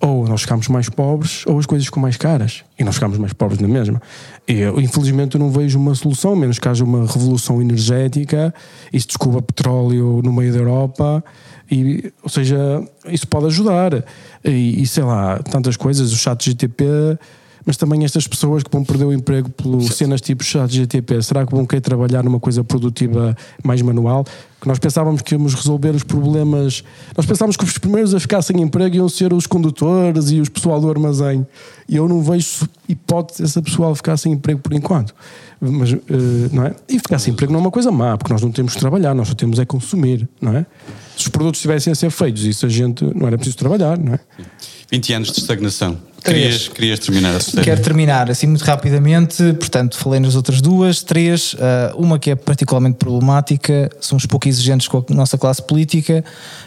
ou 0.00 0.26
nós 0.26 0.42
ficamos 0.42 0.68
mais 0.68 0.88
pobres 0.88 1.44
ou 1.46 1.58
as 1.58 1.64
coisas 1.64 1.86
ficam 1.86 2.02
mais 2.02 2.16
caras 2.16 2.64
e 2.78 2.84
nós 2.84 2.96
ficamos 2.96 3.16
mais 3.16 3.32
pobres 3.32 3.60
na 3.60 3.68
mesma. 3.68 4.00
Eu, 4.46 4.80
infelizmente 4.80 5.38
não 5.38 5.50
vejo 5.50 5.78
uma 5.78 5.94
solução, 5.94 6.36
menos 6.36 6.58
que 6.58 6.68
haja 6.68 6.84
uma 6.84 7.06
revolução 7.06 7.62
energética 7.62 8.52
e 8.92 9.00
se 9.00 9.06
descubra 9.06 9.40
petróleo 9.40 10.20
no 10.22 10.32
meio 10.32 10.52
da 10.52 10.58
Europa. 10.58 11.24
E, 11.70 12.12
ou 12.22 12.28
seja, 12.28 12.56
isso 13.06 13.26
pode 13.26 13.46
ajudar. 13.46 14.04
E, 14.44 14.82
e 14.82 14.86
sei 14.86 15.02
lá, 15.02 15.38
tantas 15.38 15.76
coisas, 15.76 16.12
o 16.12 16.16
chat 16.16 16.44
GTP 16.44 16.84
mas 17.66 17.76
também 17.76 18.04
estas 18.04 18.28
pessoas 18.28 18.62
que 18.62 18.70
vão 18.70 18.84
perder 18.84 19.06
o 19.06 19.12
emprego 19.12 19.50
por 19.50 19.82
cenas 19.82 20.20
tipo 20.20 20.44
chat 20.44 20.72
GTP, 20.72 21.20
será 21.20 21.44
que 21.44 21.52
vão 21.52 21.66
querer 21.66 21.80
trabalhar 21.80 22.22
numa 22.22 22.38
coisa 22.38 22.62
produtiva 22.62 23.36
mais 23.62 23.82
manual? 23.82 24.24
Que 24.60 24.68
nós 24.68 24.78
pensávamos 24.78 25.20
que 25.20 25.34
íamos 25.34 25.52
resolver 25.52 25.90
os 25.90 26.04
problemas, 26.04 26.84
nós 27.16 27.26
pensávamos 27.26 27.56
que 27.56 27.64
os 27.64 27.76
primeiros 27.76 28.14
a 28.14 28.20
ficar 28.20 28.40
sem 28.40 28.62
emprego 28.62 28.94
iam 28.94 29.08
ser 29.08 29.32
os 29.32 29.48
condutores 29.48 30.30
e 30.30 30.40
os 30.40 30.48
pessoal 30.48 30.80
do 30.80 30.88
armazém. 30.88 31.44
E 31.88 31.96
eu 31.96 32.08
não 32.08 32.22
vejo 32.22 32.68
hipótese 32.88 33.42
dessa 33.42 33.60
pessoal 33.60 33.94
ficar 33.96 34.16
sem 34.16 34.32
emprego 34.32 34.60
por 34.60 34.72
enquanto. 34.72 35.12
Mas, 35.60 35.92
uh, 35.92 35.98
não 36.52 36.66
é? 36.66 36.74
E 36.88 36.98
ficar 36.98 37.18
sem 37.18 37.32
emprego 37.32 37.52
não 37.52 37.58
é 37.58 37.62
uma 37.62 37.70
coisa 37.70 37.90
má, 37.90 38.16
porque 38.16 38.32
nós 38.32 38.42
não 38.42 38.52
temos 38.52 38.74
de 38.74 38.78
trabalhar, 38.78 39.14
nós 39.14 39.28
só 39.28 39.34
temos 39.34 39.58
é 39.58 39.64
consumir, 39.64 40.28
não 40.40 40.56
é? 40.56 40.66
Se 41.16 41.22
os 41.22 41.28
produtos 41.28 41.60
tivessem 41.60 41.92
a 41.92 41.96
ser 41.96 42.10
feitos, 42.10 42.44
isso 42.44 42.66
a 42.66 42.68
gente 42.68 43.04
não 43.14 43.26
era 43.26 43.36
preciso 43.36 43.56
trabalhar, 43.56 43.98
não 43.98 44.14
é? 44.14 44.20
20 44.90 45.12
anos 45.14 45.32
de 45.32 45.40
estagnação. 45.40 45.98
Querias, 46.26 46.68
querias 46.68 46.98
terminar 46.98 47.36
a 47.36 47.62
Quero 47.62 47.82
terminar 47.82 48.30
assim 48.30 48.48
muito 48.48 48.64
rapidamente, 48.64 49.52
portanto, 49.54 49.96
falei 49.96 50.18
nas 50.18 50.34
outras 50.34 50.60
duas, 50.60 51.02
três. 51.02 51.54
Uh, 51.54 51.58
uma 51.96 52.18
que 52.18 52.32
é 52.32 52.34
particularmente 52.34 52.96
problemática, 52.96 53.88
somos 54.00 54.26
pouco 54.26 54.48
exigentes 54.48 54.88
com 54.88 55.04
a 55.08 55.14
nossa 55.14 55.38
classe 55.38 55.62
política. 55.62 56.24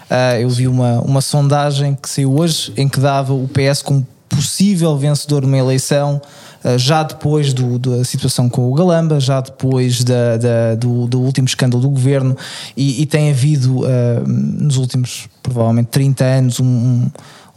Uh, 0.10 0.42
eu 0.42 0.50
vi 0.50 0.68
uma, 0.68 1.02
uma 1.02 1.20
sondagem 1.20 1.94
que 1.94 2.10
saiu 2.10 2.38
hoje 2.38 2.72
em 2.78 2.88
que 2.88 3.00
dava 3.00 3.34
o 3.34 3.50
PS 3.50 3.82
como 3.82 4.08
possível 4.30 4.98
vencedor 4.98 5.42
numa 5.42 5.58
eleição. 5.58 6.22
Uh, 6.64 6.78
já 6.78 7.04
depois 7.04 7.54
do, 7.54 7.78
da 7.78 8.06
situação 8.06 8.48
com 8.48 8.70
o 8.70 8.74
Galamba, 8.74 9.20
já 9.20 9.42
depois 9.42 10.06
da, 10.06 10.38
da 10.38 10.76
do, 10.76 11.06
do, 11.06 11.20
último 11.20 11.48
escândalo 11.48 11.82
do 11.82 11.90
governo, 11.90 12.38
e, 12.78 13.02
e 13.02 13.06
tem 13.06 13.30
havido 13.30 13.82
nos 14.26 14.78
últimos 14.78 15.28
provavelmente 15.44 15.88
30 15.88 16.24
anos 16.24 16.60
um 16.62 17.10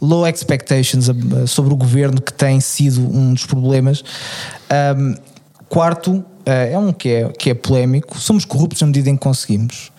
low 0.03 0.27
expectations 0.27 1.09
sobre 1.47 1.73
o 1.73 1.77
governo, 1.77 2.21
que 2.21 2.33
tem 2.33 2.59
sido 2.59 3.01
um 3.01 3.33
dos 3.33 3.45
problemas. 3.45 4.03
Um, 4.97 5.15
quarto, 5.69 6.11
uh, 6.11 6.25
é 6.45 6.77
um 6.77 6.91
que 6.91 7.09
é, 7.09 7.29
que 7.29 7.49
é 7.49 7.53
polémico, 7.53 8.19
somos 8.19 8.43
corruptos 8.45 8.81
na 8.81 8.87
medida 8.87 9.09
em 9.09 9.15
que 9.15 9.23
conseguimos. 9.23 9.91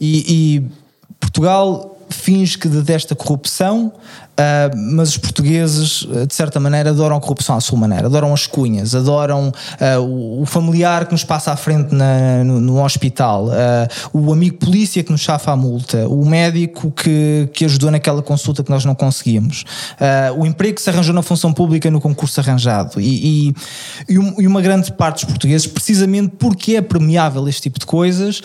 E, 0.00 0.24
e 0.28 0.70
Portugal 1.18 1.97
finge 2.28 2.58
que 2.58 2.68
detesta 2.68 3.14
corrupção, 3.14 3.90
Uh, 4.38 4.70
mas 4.94 5.08
os 5.08 5.16
portugueses, 5.18 6.06
ah, 6.12 6.24
de 6.24 6.32
certa 6.32 6.60
maneira, 6.60 6.90
adoram 6.90 7.16
a 7.16 7.20
corrupção 7.20 7.56
à 7.56 7.60
sua 7.60 7.76
maneira, 7.76 8.06
adoram 8.06 8.32
as 8.32 8.46
cunhas, 8.46 8.94
adoram 8.94 9.48
uh, 9.48 10.40
o, 10.40 10.46
familiar 10.46 11.06
que 11.06 11.10
nos 11.10 11.24
passa 11.24 11.50
à 11.50 11.56
frente 11.56 11.92
na, 11.92 12.44
no, 12.44 12.60
no, 12.60 12.84
hospital, 12.84 13.46
uh, 13.46 13.50
o 14.12 14.32
amigo 14.32 14.58
polícia 14.58 15.02
que 15.02 15.10
nos 15.10 15.22
chafa 15.22 15.50
a 15.50 15.56
multa, 15.56 16.06
o 16.06 16.24
médico 16.24 16.92
que, 16.92 17.48
que 17.52 17.64
ajudou 17.64 17.90
naquela 17.90 18.22
consulta 18.22 18.62
que 18.62 18.70
nós 18.70 18.84
não 18.84 18.94
conseguimos, 18.94 19.64
o 20.36 20.46
emprego 20.46 20.76
que 20.76 20.82
se 20.82 20.90
arranjou 20.90 21.12
na 21.12 21.22
função 21.22 21.52
pública 21.52 21.90
no 21.90 22.00
concurso 22.00 22.38
arranjado. 22.38 23.00
E, 23.00 23.48
e, 23.48 23.54
e, 24.08 24.46
uma 24.46 24.62
grande 24.62 24.92
parte 24.92 25.16
dos 25.16 25.24
portugueses, 25.24 25.66
precisamente 25.66 26.34
porque 26.38 26.76
é 26.76 26.80
premiável 26.80 27.48
este 27.48 27.62
tipo 27.62 27.80
de 27.80 27.86
coisas, 27.86 28.40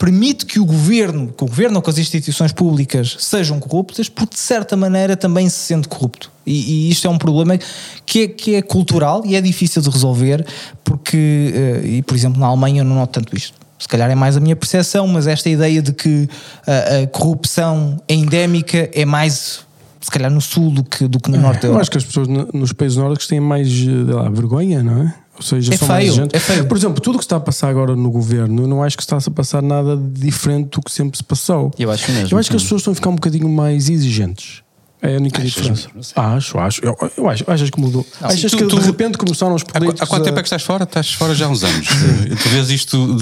permite 0.00 0.46
que 0.46 0.58
o 0.58 0.64
governo, 0.64 1.30
que 1.36 1.44
o 1.44 1.46
governo 1.46 1.76
ou 1.76 1.82
que 1.82 1.90
as 1.90 1.98
instituições 1.98 2.52
públicas 2.52 3.18
sejam 3.20 3.60
corruptas, 3.60 4.08
porque 4.08 4.34
de 4.34 4.40
certa 4.40 4.74
maneira 4.74 5.14
também 5.14 5.46
se 5.50 5.58
sente 5.58 5.86
corrupto. 5.86 6.32
E, 6.46 6.88
e 6.88 6.90
isto 6.90 7.06
é 7.06 7.10
um 7.10 7.18
problema 7.18 7.58
que 8.06 8.22
é, 8.22 8.28
que 8.28 8.54
é 8.54 8.62
cultural 8.62 9.22
e 9.26 9.36
é 9.36 9.42
difícil 9.42 9.82
de 9.82 9.90
resolver, 9.90 10.42
porque, 10.82 11.52
uh, 11.54 11.86
e 11.86 12.00
por 12.00 12.16
exemplo, 12.16 12.40
na 12.40 12.46
Alemanha 12.46 12.80
eu 12.80 12.84
não 12.84 12.96
noto 12.96 13.20
tanto 13.20 13.36
isto 13.36 13.60
se 13.78 13.88
calhar 13.88 14.10
é 14.10 14.14
mais 14.14 14.36
a 14.36 14.40
minha 14.40 14.54
percepção, 14.54 15.06
mas 15.06 15.26
esta 15.26 15.48
ideia 15.48 15.80
de 15.80 15.94
que 15.94 16.28
a, 16.66 17.02
a 17.02 17.06
corrupção 17.06 17.98
endémica 18.06 18.90
é 18.92 19.06
mais 19.06 19.64
se 19.98 20.10
calhar 20.10 20.30
no 20.30 20.40
sul 20.40 20.70
do 20.70 20.84
que, 20.84 21.08
do 21.08 21.18
que 21.18 21.30
no 21.30 21.36
é, 21.36 21.40
norte 21.40 21.62
da 21.62 21.68
Europa. 21.68 21.78
Eu 21.78 21.80
acho 21.80 21.90
que 21.90 21.98
as 21.98 22.04
pessoas 22.04 22.28
nos 22.28 22.74
países 22.74 22.98
nórdicos 22.98 23.26
têm 23.26 23.40
mais 23.40 23.70
lá, 24.06 24.28
vergonha, 24.28 24.82
não 24.82 25.02
é? 25.04 25.14
Ou 25.40 25.46
seja, 25.46 25.72
é 25.72 25.76
são 25.76 25.88
feio, 25.88 25.98
mais 25.98 26.14
gente. 26.14 26.36
É 26.36 26.38
feio. 26.38 26.66
Por 26.66 26.76
exemplo, 26.76 27.00
tudo 27.00 27.14
o 27.14 27.18
que 27.18 27.24
está 27.24 27.36
a 27.36 27.40
passar 27.40 27.68
agora 27.70 27.96
no 27.96 28.10
governo, 28.10 28.64
eu 28.64 28.68
não 28.68 28.82
acho 28.82 28.96
que 28.96 29.02
está 29.02 29.16
a 29.16 29.30
passar 29.30 29.62
nada 29.62 29.96
diferente 29.96 30.68
do 30.68 30.82
que 30.82 30.92
sempre 30.92 31.16
se 31.16 31.24
passou. 31.24 31.70
Eu 31.78 31.90
acho 31.90 32.12
mesmo. 32.12 32.28
Eu 32.30 32.38
acho 32.38 32.50
que 32.50 32.56
as 32.56 32.62
pessoas 32.62 32.82
estão 32.82 32.92
a 32.92 32.94
ficar 32.94 33.08
um 33.08 33.14
bocadinho 33.14 33.48
mais 33.48 33.88
exigentes. 33.88 34.62
É 35.02 35.14
a 35.14 35.18
única 35.18 35.40
Achas 35.40 35.54
diferença. 35.54 35.88
Acho, 36.14 36.58
acho. 36.58 36.84
Eu, 36.84 36.96
eu 37.16 37.28
acho. 37.28 37.44
Achas 37.46 37.70
que 37.70 37.80
mudou? 37.80 38.06
Não, 38.20 38.28
achas 38.28 38.50
tu, 38.50 38.58
que 38.58 38.66
tu, 38.66 38.78
de 38.78 38.86
repente 38.86 39.16
começaram 39.16 39.54
os 39.54 39.62
políticos. 39.62 40.00
Há, 40.00 40.04
há 40.04 40.06
quanto 40.06 40.24
tempo 40.24 40.38
é 40.38 40.42
que 40.42 40.46
estás 40.46 40.62
fora? 40.62 40.84
Estás 40.84 41.14
fora 41.14 41.34
já 41.34 41.46
há 41.46 41.48
uns 41.48 41.64
anos. 41.64 41.88
tu 42.42 42.48
vês 42.50 42.68
isto 42.70 43.16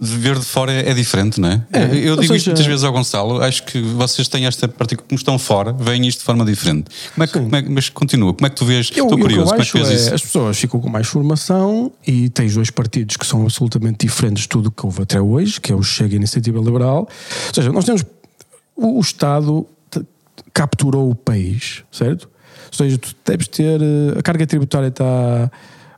de 0.00 0.16
ver 0.16 0.36
de 0.38 0.44
fora 0.44 0.72
é, 0.72 0.92
diferente, 0.92 1.40
não 1.40 1.48
é? 1.48 1.62
é 1.72 1.84
eu 1.84 2.16
digo 2.16 2.22
seja... 2.22 2.36
isto 2.36 2.46
muitas 2.48 2.66
vezes 2.66 2.84
ao 2.84 2.92
Gonçalo. 2.92 3.40
Acho 3.42 3.62
que 3.62 3.80
vocês 3.80 4.26
têm 4.26 4.46
esta 4.46 4.66
parte, 4.66 4.96
como 4.96 5.16
estão 5.16 5.38
fora, 5.38 5.72
veem 5.72 6.04
isto 6.08 6.18
de 6.18 6.24
forma 6.24 6.44
diferente. 6.44 6.90
Como 7.14 7.22
é 7.22 7.26
que, 7.28 7.32
como 7.38 7.56
é, 7.56 7.62
mas 7.62 7.88
continua, 7.88 8.34
como 8.34 8.46
é 8.46 8.50
que 8.50 8.56
tu 8.56 8.64
vês? 8.64 8.90
Eu, 8.96 9.04
Estou 9.04 9.18
curioso, 9.18 9.50
como 9.50 9.62
é 9.62 9.64
que 9.64 9.72
vês 9.72 9.88
é, 9.88 9.94
isso? 9.94 10.14
As 10.14 10.22
pessoas 10.22 10.58
ficam 10.58 10.80
com 10.80 10.88
mais 10.88 11.06
formação 11.06 11.92
e 12.04 12.28
tens 12.28 12.54
dois 12.54 12.70
partidos 12.70 13.16
que 13.16 13.26
são 13.26 13.42
absolutamente 13.42 14.04
diferentes 14.04 14.42
de 14.42 14.48
tudo 14.48 14.68
que 14.68 14.84
houve 14.84 15.02
até 15.02 15.20
hoje, 15.20 15.60
que 15.60 15.70
é 15.70 15.76
o 15.76 15.82
Chega 15.82 16.14
e 16.14 16.14
a 16.14 16.16
Iniciativa 16.16 16.58
Liberal. 16.58 17.08
Ou 17.48 17.54
seja, 17.54 17.70
nós 17.70 17.84
temos 17.84 18.04
o, 18.74 18.98
o 18.98 19.00
Estado 19.00 19.64
capturou 20.52 21.10
o 21.10 21.14
país, 21.14 21.84
certo? 21.90 22.28
Ou 22.70 22.76
seja, 22.76 22.98
tu 22.98 23.14
deves 23.24 23.48
ter. 23.48 23.80
Eh, 23.80 24.18
a 24.18 24.22
carga 24.22 24.46
tributária 24.46 24.88
está. 24.88 25.50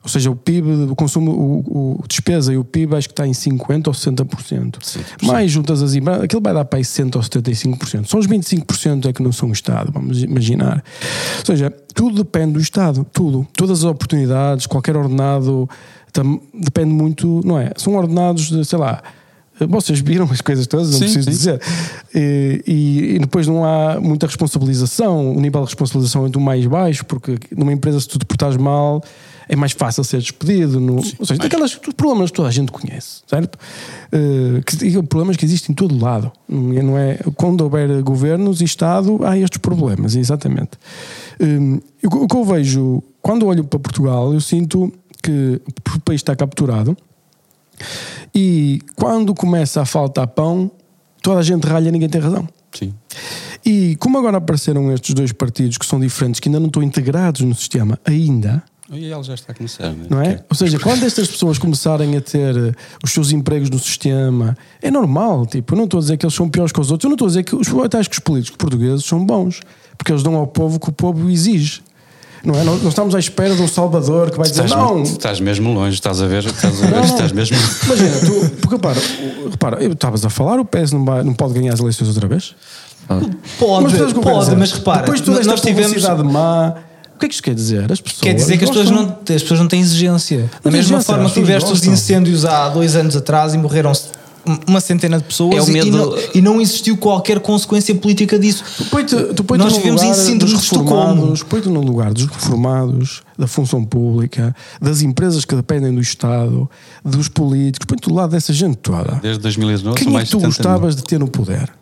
Ou 0.02 0.08
seja, 0.08 0.30
o 0.30 0.34
PIB, 0.34 0.90
o 0.90 0.96
consumo, 0.96 1.30
o, 1.30 2.00
o 2.00 2.08
despesa 2.08 2.52
e 2.52 2.56
o 2.56 2.64
PIB 2.64 2.96
acho 2.96 3.08
que 3.08 3.12
está 3.12 3.24
em 3.24 3.30
50% 3.30 3.86
ou 3.86 3.92
60%. 3.92 4.78
60%. 4.80 5.22
Mais 5.22 5.48
juntas 5.48 5.80
as 5.80 5.94
IMA, 5.94 6.24
aquilo 6.24 6.42
vai 6.42 6.52
dar 6.52 6.64
para 6.64 6.80
aí 6.80 6.82
60% 6.82 7.14
ou 7.14 7.22
75%. 7.22 8.06
Só 8.06 8.18
os 8.18 8.26
25% 8.26 9.08
é 9.08 9.12
que 9.12 9.22
não 9.22 9.30
são 9.30 9.50
o 9.50 9.52
Estado, 9.52 9.92
vamos 9.92 10.20
imaginar. 10.20 10.82
Ou 11.38 11.46
seja, 11.46 11.70
tudo 11.94 12.24
depende 12.24 12.54
do 12.54 12.60
Estado, 12.60 13.06
tudo. 13.12 13.46
Todas 13.56 13.78
as 13.78 13.84
oportunidades, 13.84 14.66
qualquer 14.66 14.96
ordenado, 14.96 15.70
depende 16.52 16.92
muito, 16.92 17.40
não 17.44 17.56
é? 17.56 17.70
São 17.76 17.94
ordenados 17.94 18.50
de, 18.50 18.64
sei 18.64 18.80
lá, 18.80 19.04
vocês 19.66 20.00
viram 20.00 20.28
as 20.30 20.40
coisas 20.40 20.66
todas, 20.66 20.90
não 20.90 20.98
sim, 20.98 21.04
preciso 21.04 21.24
sim. 21.24 21.30
dizer. 21.30 21.60
E, 22.14 22.62
e, 22.66 23.14
e, 23.14 23.18
depois 23.18 23.46
não 23.46 23.64
há 23.64 24.00
muita 24.00 24.26
responsabilização, 24.26 25.34
o 25.34 25.40
nível 25.40 25.60
de 25.62 25.66
responsabilização 25.66 26.26
é 26.26 26.28
do 26.28 26.40
mais 26.40 26.66
baixo, 26.66 27.04
porque 27.04 27.38
numa 27.56 27.72
empresa, 27.72 28.00
se 28.00 28.08
tu 28.08 28.18
te 28.18 28.24
portares 28.24 28.56
mal, 28.56 29.02
é 29.48 29.56
mais 29.56 29.72
fácil 29.72 30.04
ser 30.04 30.18
despedido. 30.18 30.80
No, 30.80 31.02
sim, 31.02 31.14
ou 31.18 31.26
seja, 31.26 31.40
daqueles 31.40 31.74
problemas 31.96 32.30
que 32.30 32.36
toda 32.36 32.48
a 32.48 32.52
gente 32.52 32.72
conhece, 32.72 33.22
certo? 33.26 33.58
Uh, 34.12 34.62
que, 34.64 35.02
problemas 35.02 35.36
que 35.36 35.44
existem 35.44 35.72
em 35.72 35.74
todo 35.74 35.98
lado. 35.98 36.32
É, 36.48 36.82
não 36.82 36.98
é, 36.98 37.18
quando 37.36 37.60
houver 37.62 38.02
governos 38.02 38.60
e 38.60 38.64
Estado, 38.64 39.20
há 39.24 39.36
estes 39.38 39.58
problemas, 39.58 40.16
exatamente. 40.16 40.70
Um, 41.40 41.80
o 42.04 42.26
que 42.26 42.36
eu 42.36 42.44
vejo, 42.44 43.02
quando 43.20 43.46
olho 43.46 43.64
para 43.64 43.78
Portugal, 43.78 44.32
eu 44.32 44.40
sinto 44.40 44.92
que 45.22 45.60
o 45.94 46.00
país 46.00 46.20
está 46.20 46.34
capturado 46.34 46.96
e 48.34 48.80
quando 48.96 49.34
começa 49.34 49.80
a 49.82 49.84
faltar 49.84 50.26
pão, 50.26 50.70
toda 51.22 51.40
a 51.40 51.42
gente 51.42 51.66
ralha, 51.66 51.90
ninguém 51.90 52.08
tem 52.08 52.20
razão. 52.20 52.48
Sim. 52.72 52.94
E 53.64 53.96
como 53.96 54.18
agora 54.18 54.38
apareceram 54.38 54.92
estes 54.92 55.14
dois 55.14 55.32
partidos 55.32 55.78
que 55.78 55.86
são 55.86 56.00
diferentes, 56.00 56.40
que 56.40 56.48
ainda 56.48 56.58
não 56.58 56.66
estão 56.66 56.82
integrados 56.82 57.42
no 57.42 57.54
sistema, 57.54 57.98
ainda. 58.04 58.62
E 58.90 59.10
ele 59.10 59.22
já 59.22 59.34
está 59.34 59.52
a 59.52 59.54
começar, 59.54 59.90
né? 59.92 60.06
não 60.10 60.20
é? 60.20 60.44
Ou 60.50 60.56
seja, 60.56 60.78
quando 60.78 61.04
estas 61.04 61.28
pessoas 61.28 61.58
começarem 61.58 62.14
a 62.16 62.20
ter 62.20 62.54
eh, 62.56 62.72
os 63.02 63.10
seus 63.10 63.32
empregos 63.32 63.70
no 63.70 63.78
sistema, 63.78 64.56
é 64.82 64.90
normal. 64.90 65.46
Tipo, 65.46 65.72
eu 65.72 65.78
não 65.78 65.84
estou 65.84 65.98
a 65.98 66.00
dizer 66.02 66.16
que 66.18 66.26
eles 66.26 66.34
são 66.34 66.48
piores 66.48 66.72
que 66.72 66.80
os 66.80 66.90
outros, 66.90 67.04
eu 67.04 67.08
não 67.08 67.14
estou 67.14 67.26
a 67.26 67.28
dizer 67.28 67.42
que 67.42 67.56
os, 67.56 67.68
até 67.82 68.02
que 68.04 68.12
os 68.12 68.18
políticos 68.18 68.56
portugueses 68.58 69.04
são 69.04 69.24
bons, 69.24 69.60
porque 69.96 70.12
eles 70.12 70.22
dão 70.22 70.34
ao 70.34 70.46
povo 70.46 70.76
o 70.76 70.80
que 70.80 70.90
o 70.90 70.92
povo 70.92 71.30
exige. 71.30 71.82
Não 72.44 72.58
é? 72.58 72.64
Nós, 72.64 72.82
estamos 72.82 73.14
à 73.14 73.18
espera 73.18 73.54
de 73.54 73.62
um 73.62 73.68
Salvador 73.68 74.30
que 74.30 74.36
vai 74.36 74.48
dizer 74.48 74.64
estás, 74.64 74.82
não. 74.82 75.02
Estás 75.02 75.40
mesmo 75.40 75.72
longe, 75.72 75.94
estás 75.94 76.20
a 76.20 76.26
ver, 76.26 76.44
estás, 76.44 76.82
a 76.82 76.86
ver, 76.86 76.96
não, 76.96 77.04
estás 77.04 77.32
mesmo. 77.32 77.56
Imagina, 77.84 78.18
tu, 78.20 78.50
porque 78.56 78.74
repara, 78.74 79.00
repara, 79.50 79.84
estavas 79.84 80.24
a 80.24 80.30
falar, 80.30 80.58
o 80.58 80.64
PS 80.64 80.92
não, 80.92 81.04
vai, 81.04 81.22
não 81.22 81.34
pode 81.34 81.54
ganhar 81.54 81.72
as 81.72 81.80
eleições 81.80 82.08
outra 82.08 82.26
vez? 82.26 82.54
Pode, 83.58 83.84
mas, 83.84 84.12
pode, 84.12 84.56
mas 84.56 84.72
repara, 84.72 85.00
depois 85.00 85.20
de 85.20 85.26
toda 85.26 85.40
esta 85.40 85.50
nós 85.50 85.60
tivemos 85.60 86.02
má. 86.24 86.74
O 87.14 87.18
que 87.22 87.26
é 87.26 87.28
que 87.28 87.34
isto 87.34 87.44
quer 87.44 87.54
dizer? 87.54 87.92
As 87.92 88.00
pessoas 88.00 88.20
quer 88.20 88.34
dizer 88.34 88.58
que 88.58 88.64
as 88.64 88.70
pessoas, 88.70 88.90
não, 88.90 89.04
as 89.04 89.42
pessoas 89.42 89.60
não 89.60 89.68
têm 89.68 89.80
exigência. 89.80 90.50
Da 90.62 90.70
mesma 90.70 91.00
forma 91.00 91.28
que 91.28 91.34
tiveste 91.34 91.72
os 91.72 91.84
incêndios 91.84 92.44
há 92.44 92.68
dois 92.68 92.96
anos 92.96 93.16
atrás 93.16 93.54
e 93.54 93.58
morreram 93.58 93.92
uma 94.66 94.80
centena 94.80 95.18
de 95.18 95.24
pessoas 95.24 95.68
é 95.68 95.72
medo... 95.72 95.86
e, 95.86 95.90
não, 95.90 96.16
e, 96.34 96.40
não, 96.40 96.60
existiu 96.60 96.96
qualquer 96.96 97.40
consequência 97.40 97.94
política 97.94 98.38
disso. 98.38 98.64
Tu 98.76 99.34
tu 99.34 99.56
Nós 99.56 99.76
vivemos 99.76 100.02
em 100.02 100.14
síndrome 100.14 100.54
de 100.54 100.60
Estocolmo. 100.60 101.34
Põe-te 101.48 101.68
no 101.68 101.80
lugar 101.80 102.12
dos 102.12 102.26
reformados, 102.26 103.22
da 103.38 103.46
função 103.46 103.84
pública, 103.84 104.54
das 104.80 105.02
empresas 105.02 105.44
que 105.44 105.54
dependem 105.54 105.94
do 105.94 106.00
Estado, 106.00 106.68
dos 107.04 107.28
políticos, 107.28 107.86
põe-te 107.86 108.08
do 108.08 108.14
lado 108.14 108.30
dessa 108.30 108.52
gente 108.52 108.76
toda. 108.76 109.18
Desde 109.22 109.40
2019, 109.40 109.98
Quem 109.98 110.16
é 110.16 110.24
que 110.24 110.30
tu 110.30 110.40
gostavas 110.40 110.96
de 110.96 111.02
ter 111.02 111.18
no 111.18 111.28
poder? 111.28 111.72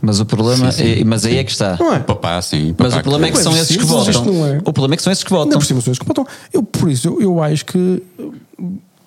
Mas 0.00 0.18
o 0.18 0.24
problema, 0.24 0.72
sim, 0.72 0.82
sim. 0.82 1.00
É, 1.00 1.04
mas 1.04 1.24
aí 1.24 1.36
é 1.36 1.44
que 1.44 1.50
está. 1.50 1.76
Não 1.78 1.94
é? 1.94 1.98
Papá, 1.98 2.40
sim. 2.40 2.72
Papá, 2.72 2.84
mas 2.84 2.98
o 2.98 3.02
problema 3.02 3.26
é 3.26 3.30
que 3.30 3.38
são 3.38 3.56
esses 3.56 3.76
que 3.76 3.84
votam. 3.84 4.46
É. 4.46 4.58
O 4.64 4.72
problema 4.72 4.94
é 4.94 4.96
que 4.96 5.02
são 5.02 5.12
esses 5.12 5.22
que 5.22 5.30
votam. 5.30 5.50
Não, 5.50 5.58
por 5.58 5.66
cima 5.66 5.80
são 5.80 5.92
esses 5.92 5.98
que 5.98 6.06
votam. 6.06 6.26
Eu, 6.52 6.62
por 6.62 6.90
isso, 6.90 7.08
eu, 7.08 7.20
eu 7.20 7.42
acho 7.42 7.66
que 7.66 8.02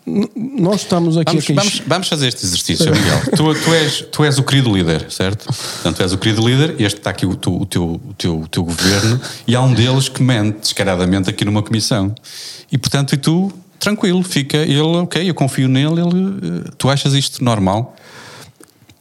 nós 0.06 0.82
estamos 0.82 1.18
aqui 1.18 1.32
vamos, 1.32 1.50
a 1.50 1.54
vamos, 1.54 1.82
vamos 1.88 2.08
fazer 2.08 2.28
este 2.28 2.46
exercício, 2.46 2.92
Miguel. 2.92 3.22
tu, 3.36 3.56
tu, 3.56 3.74
és, 3.74 4.06
tu 4.12 4.24
és 4.24 4.38
o 4.38 4.44
querido 4.44 4.76
líder, 4.76 5.10
certo? 5.10 5.46
Portanto, 5.46 5.96
tu 5.96 6.04
és 6.04 6.14
o 6.14 6.18
querido 6.18 6.48
líder, 6.48 6.76
este 6.80 7.00
está 7.00 7.10
aqui 7.10 7.26
o, 7.26 7.36
tu, 7.36 7.62
o, 7.62 7.66
teu, 7.66 7.84
o, 7.84 8.14
teu, 8.14 8.40
o 8.42 8.48
teu 8.48 8.64
governo, 8.64 9.20
e 9.48 9.56
há 9.56 9.62
um 9.62 9.74
deles 9.74 10.08
que 10.08 10.22
mente 10.22 10.60
descaradamente 10.60 11.30
aqui 11.30 11.44
numa 11.44 11.64
comissão. 11.64 12.14
E 12.72 12.78
portanto, 12.78 13.14
e 13.14 13.18
tu, 13.18 13.52
tranquilo, 13.80 14.22
fica 14.22 14.58
ele, 14.58 14.82
ok, 14.82 15.28
eu 15.28 15.34
confio 15.34 15.68
nele, 15.68 16.02
ele, 16.02 16.68
eh, 16.68 16.72
tu 16.78 16.88
achas 16.90 17.14
isto 17.14 17.44
normal? 17.44 17.96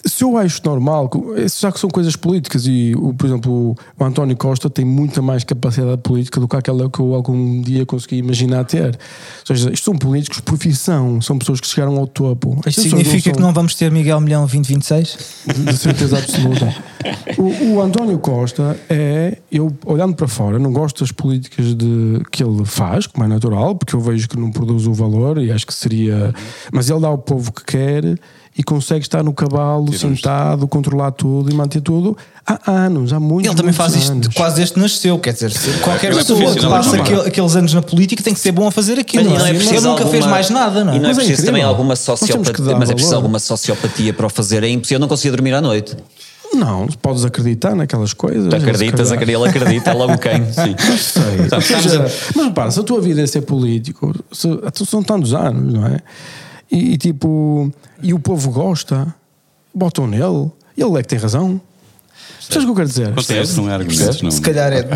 Se 0.06 0.22
eu 0.22 0.36
acho 0.36 0.60
normal, 0.64 1.10
já 1.58 1.72
que 1.72 1.80
são 1.80 1.88
coisas 1.88 2.14
políticas 2.14 2.66
e, 2.66 2.92
por 3.16 3.26
exemplo, 3.26 3.76
o 3.98 4.04
António 4.04 4.36
Costa 4.36 4.68
tem 4.68 4.84
muita 4.84 5.22
mais 5.22 5.44
capacidade 5.44 6.00
política 6.02 6.38
do 6.38 6.46
que 6.46 6.56
aquela 6.56 6.90
que 6.90 7.00
eu 7.00 7.14
algum 7.14 7.62
dia 7.62 7.86
consegui 7.86 8.16
imaginar 8.16 8.64
ter. 8.64 8.98
Ou 9.48 9.56
seja, 9.56 9.72
isto 9.72 9.84
são 9.84 9.96
políticos 9.96 10.40
por 10.40 10.54
profissão, 10.54 11.20
são 11.20 11.38
pessoas 11.38 11.60
que 11.60 11.66
chegaram 11.66 11.96
ao 11.96 12.06
topo. 12.06 12.60
Isto 12.66 12.82
significa 12.82 13.14
não 13.14 13.22
são... 13.22 13.32
que 13.32 13.40
não 13.40 13.52
vamos 13.52 13.74
ter 13.74 13.90
Miguel 13.90 14.20
Milhão 14.20 14.42
2026? 14.42 15.44
De 15.46 15.76
certeza 15.76 16.18
absoluta. 16.18 16.74
o, 17.38 17.74
o, 17.74 17.82
António 17.82 18.18
Costa 18.18 18.78
é, 18.88 19.38
eu 19.50 19.74
olhando 19.86 20.14
para 20.14 20.28
fora, 20.28 20.58
não 20.58 20.72
gosto 20.72 21.00
das 21.00 21.12
políticas 21.12 21.74
de, 21.74 22.22
que 22.30 22.42
ele 22.42 22.64
faz, 22.64 23.06
como 23.06 23.24
é 23.24 23.28
natural, 23.28 23.74
porque 23.74 23.94
eu 23.94 24.00
vejo 24.00 24.28
que 24.28 24.38
não 24.38 24.50
produz 24.50 24.86
o 24.86 24.92
valor 24.92 25.38
e 25.38 25.50
acho 25.50 25.66
que 25.66 25.74
seria. 25.74 26.32
Mas 26.72 26.90
ele 26.90 27.00
dá 27.00 27.08
ao 27.08 27.18
povo 27.18 27.52
que 27.52 27.64
quer 27.64 28.18
e 28.56 28.62
consegue 28.62 29.00
estar 29.00 29.22
no 29.22 29.32
cavalo, 29.32 29.86
Tiramos. 29.86 30.18
sentado, 30.18 30.68
controlar 30.68 31.10
tudo 31.10 31.50
e 31.50 31.54
manter 31.54 31.80
tudo 31.80 32.16
há 32.46 32.70
anos, 32.70 33.12
há 33.12 33.18
muitos 33.18 33.50
Ele 33.50 33.56
também 33.56 33.72
faz 33.72 33.96
isto 33.96 34.12
anos. 34.12 34.28
quase 34.28 34.56
desde 34.56 34.74
que 34.74 34.80
nasceu, 34.80 35.18
quer 35.18 35.32
dizer, 35.32 35.52
qualquer 35.80 36.12
é 36.12 36.14
pessoa 36.14 36.54
que 36.54 36.60
passa 36.60 36.96
aquele, 36.96 37.20
aqueles 37.22 37.56
anos 37.56 37.74
na 37.74 37.82
política 37.82 38.22
tem 38.22 38.34
que 38.34 38.40
ser 38.40 38.52
bom 38.52 38.66
a 38.66 38.70
fazer 38.70 38.98
aquilo. 38.98 39.30
Mas, 39.30 39.38
não 39.38 39.46
é? 39.46 39.50
Ele 39.50 39.58
nunca 39.64 39.88
alguma, 39.88 40.10
fez 40.10 40.26
mais 40.26 40.50
nada, 40.50 40.84
não 40.84 40.92
é? 40.92 40.96
E 40.96 41.00
não 41.00 41.10
é 41.10 41.14
preciso 41.14 41.42
é 41.42 41.46
também 41.46 41.62
alguma 41.62 41.96
sociopatia, 41.96 42.76
mas 42.76 42.90
é 42.90 42.94
preciso 42.94 43.16
alguma 43.16 43.38
sociopatia 43.38 44.12
para 44.12 44.26
o 44.26 44.30
fazer. 44.30 44.62
É 44.62 44.68
impossível, 44.68 44.96
eu 44.96 45.00
não 45.00 45.08
conseguia 45.08 45.32
dormir 45.32 45.54
à 45.54 45.60
noite. 45.60 45.96
Não, 46.54 46.86
podes 47.02 47.24
acreditar 47.24 47.74
naquelas 47.74 48.12
coisas. 48.12 48.48
Tu 48.48 48.56
acreditas, 48.56 49.10
ele 49.10 49.48
acredita, 49.48 49.90
é 49.90 49.94
logo 49.94 50.16
quem. 50.18 50.44
Sim. 50.52 50.76
Sei. 50.96 51.60
Seja, 51.60 52.06
mas 52.34 52.46
repara, 52.46 52.70
se 52.70 52.78
a 52.78 52.82
tua 52.82 53.00
vida 53.00 53.22
é 53.22 53.26
ser 53.26 53.40
político, 53.42 54.14
se, 54.30 54.48
são 54.86 55.02
tantos 55.02 55.34
anos, 55.34 55.72
não 55.72 55.86
é? 55.86 55.98
E, 56.74 56.94
e 56.94 56.98
tipo, 56.98 57.72
e 58.02 58.12
o 58.12 58.18
povo 58.18 58.50
gosta, 58.50 59.14
botam 59.72 60.08
nele, 60.08 60.50
ele 60.76 60.98
é 60.98 61.02
que 61.02 61.08
tem 61.08 61.20
razão. 61.20 61.60
Sabes 62.48 62.62
o 62.62 62.66
que 62.66 62.70
eu 62.70 62.74
quero 62.74 62.88
dizer? 62.88 63.12
Não 63.56 63.70
é 63.70 63.74
argumentos, 63.74 64.22
não. 64.22 64.30
Se 64.30 64.40
calhar 64.40 64.72
é. 64.72 64.86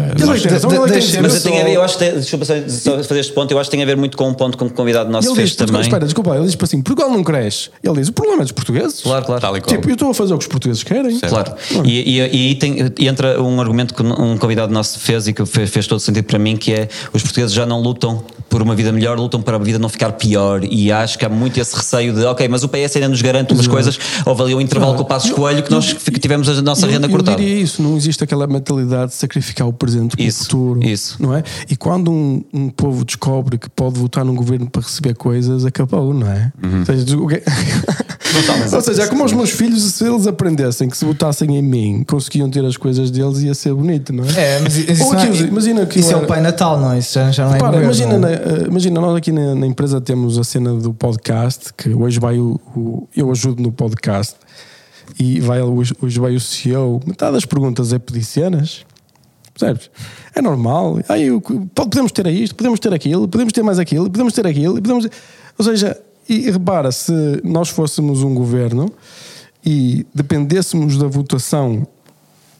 Mas 1.23 1.35
eu 1.35 1.43
tenho 1.43 1.61
a 1.61 1.65
ver, 1.65 1.73
eu 1.73 1.83
acho 1.83 1.99
que, 1.99 2.11
deixa 2.11 2.37
eu 2.37 3.05
fazer 3.05 3.21
este 3.21 3.33
ponto, 3.33 3.51
eu 3.51 3.59
acho 3.59 3.71
que 3.71 3.77
tem 3.77 3.83
a 3.83 3.87
ver 3.87 3.97
muito 3.97 4.17
com 4.17 4.29
um 4.29 4.35
ponto 4.35 4.57
que 4.57 4.65
um 4.65 4.69
convidado 4.69 5.11
nosso 5.11 5.35
fez 5.35 5.55
também. 5.55 5.81
Espera, 5.81 6.05
desculpa, 6.05 6.35
ele 6.37 6.47
diz 6.47 6.55
para 6.55 6.65
assim: 6.67 6.83
Portugal 6.83 7.11
não 7.11 7.23
cresce. 7.23 7.71
Ele 7.83 7.95
diz: 7.95 8.09
o 8.09 8.13
problema 8.13 8.43
é 8.43 8.45
dos 8.45 8.53
portugueses. 8.53 9.01
Claro, 9.01 9.25
claro. 9.25 9.57
E. 9.57 9.61
Tipo, 9.61 9.89
eu 9.89 9.95
estou 9.95 10.11
a 10.11 10.15
fazer 10.15 10.35
o 10.35 10.39
que 10.39 10.45
os 10.45 10.49
portugueses 10.49 10.83
querem. 10.83 11.19
Claro. 11.21 11.55
E, 11.85 12.21
aí 12.21 12.55
tem, 12.55 12.79
entra 12.99 13.43
um 13.43 13.61
argumento 13.61 13.95
que 13.95 14.03
um 14.03 14.37
convidado 14.37 14.73
nosso 14.73 14.99
fez 14.99 15.29
e 15.29 15.33
que 15.33 15.45
fez 15.47 15.87
todo 15.87 16.01
sentido 16.01 16.25
para 16.25 16.39
mim, 16.39 16.57
que 16.57 16.73
é 16.73 16.89
os 17.13 17.23
portugueses 17.23 17.55
já 17.55 17.65
não 17.67 17.81
lutam 17.81 18.23
por 18.49 18.63
uma 18.63 18.75
vida 18.75 18.91
melhor, 18.93 19.19
lutam 19.19 19.43
para 19.43 19.57
a 19.57 19.59
vida 19.59 19.79
não 19.79 19.89
ficar 19.89 20.13
pior. 20.13 20.63
E 20.65 20.91
acho 20.91 21.19
que 21.19 21.25
há 21.25 21.29
muito 21.29 21.61
esse 21.61 21.77
receio 21.77 22.13
de, 22.13 22.25
ok, 22.25 22.49
mas 22.49 22.65
o 22.65 22.69
PS 22.69 22.97
ainda 22.97 23.09
nos 23.09 23.23
garante 23.23 23.53
umas 23.53 23.67
coisas. 23.67 23.99
Houve 24.25 24.43
ali 24.43 24.55
um 24.55 24.61
intervalo 24.61 24.95
com 24.95 25.03
o 25.03 25.05
passo 25.05 25.29
escolho 25.29 25.63
que 25.63 25.71
nós 25.71 25.95
tivemos 26.21 26.49
a 26.49 26.63
nossa 26.63 26.87
renda 26.87 27.09
cortada. 27.09 27.38
Diria 27.39 27.63
isso, 27.63 27.83
não 27.83 27.97
existe 27.97 28.25
aquela 28.25 28.47
mentalidade 28.47 29.13
de 29.13 29.17
sacrificar 29.17 29.67
o 29.69 29.73
presente 29.73 30.17
pelo 30.17 30.29
isso, 30.29 30.45
futuro. 30.45 30.85
Isso. 30.85 31.17
Não 31.21 31.35
é? 31.35 31.43
E 31.69 31.77
quando 31.77 32.11
um, 32.11 32.45
um, 32.53 32.69
povo 32.69 33.05
descobre 33.05 33.59
que 33.59 33.69
pode 33.69 33.99
votar 33.99 34.25
num 34.25 34.35
governo 34.35 34.69
para 34.69 34.83
receber 34.83 35.15
coisas, 35.15 35.65
acabou, 35.65 36.13
não 36.13 36.27
é? 36.27 36.53
Uhum. 36.63 36.81
Ou 36.81 36.87
seja, 36.87 37.17
Ou 38.77 38.81
seja, 38.83 39.03
é 39.05 39.07
como 39.07 39.25
os 39.25 39.33
meus 39.33 39.51
filhos, 39.51 39.83
se 39.83 40.05
eles 40.05 40.27
aprendessem 40.27 40.89
que 40.89 40.97
se 40.97 41.05
votassem 41.05 41.57
em 41.57 41.63
mim, 41.63 42.05
conseguiam 42.07 42.51
ter 42.51 42.65
as 42.65 42.77
coisas 42.77 43.11
deles, 43.11 43.41
ia 43.41 43.55
ser 43.55 43.75
bonito, 43.75 44.13
não 44.13 44.25
é? 44.25 44.57
É, 44.57 44.61
mas 44.61 44.77
isso, 44.77 45.05
Ou 45.05 45.13
aquilo, 45.13 45.35
é, 45.35 45.41
imagina 45.41 45.87
que 45.87 45.99
isso 45.99 46.11
era... 46.11 46.21
é 46.21 46.25
o 46.25 46.27
Pai 46.27 46.41
Natal, 46.41 46.79
não? 46.79 46.97
Isso 46.97 47.15
já, 47.15 47.31
já 47.31 47.47
não 47.47 47.57
é 47.57 47.59
Para, 47.59 47.83
imagina, 47.83 48.19
não 48.19 48.29
é? 48.29 48.35
Eh, 48.35 48.65
imagina, 48.69 49.01
nós 49.01 49.17
aqui 49.17 49.33
na, 49.33 49.55
na, 49.55 49.67
empresa 49.67 50.01
temos 50.01 50.39
a 50.39 50.45
cena 50.45 50.75
do 50.75 50.93
podcast, 50.93 51.73
que 51.75 51.91
hoje 51.91 52.21
vai 52.21 52.39
o, 52.39 52.61
o 52.77 53.09
eu 53.17 53.31
ajudo 53.31 53.63
no 53.63 53.73
podcast 53.73 54.35
e 55.19 55.41
vai, 55.41 55.63
hoje, 55.63 55.95
hoje 56.01 56.19
vai 56.19 56.35
o 56.35 56.41
CEO. 56.41 57.01
Metade 57.07 57.33
das 57.33 57.45
perguntas 57.45 57.93
é 57.93 57.99
pedir 57.99 58.25
cenas. 58.25 58.85
Percebes? 59.55 59.91
É 60.35 60.41
normal. 60.41 61.01
Aí, 61.09 61.29
podemos 61.75 62.13
ter 62.13 62.27
isto, 62.27 62.55
podemos 62.55 62.79
ter 62.79 62.93
aquilo, 62.93 63.27
podemos 63.27 63.53
ter 63.53 63.63
mais 63.63 63.79
aquilo, 63.79 64.11
podemos 64.11 64.33
ter 64.33 64.47
aquilo. 64.47 64.75
Podemos... 64.75 65.09
Ou 65.59 65.65
seja, 65.65 66.01
e 66.29 66.51
repara, 66.51 66.93
se 66.93 67.13
nós 67.43 67.69
fôssemos 67.69 68.23
um 68.23 68.35
governo 68.35 68.93
e 69.65 70.07
dependêssemos 70.15 70.97
da 70.97 71.09
votação, 71.09 71.87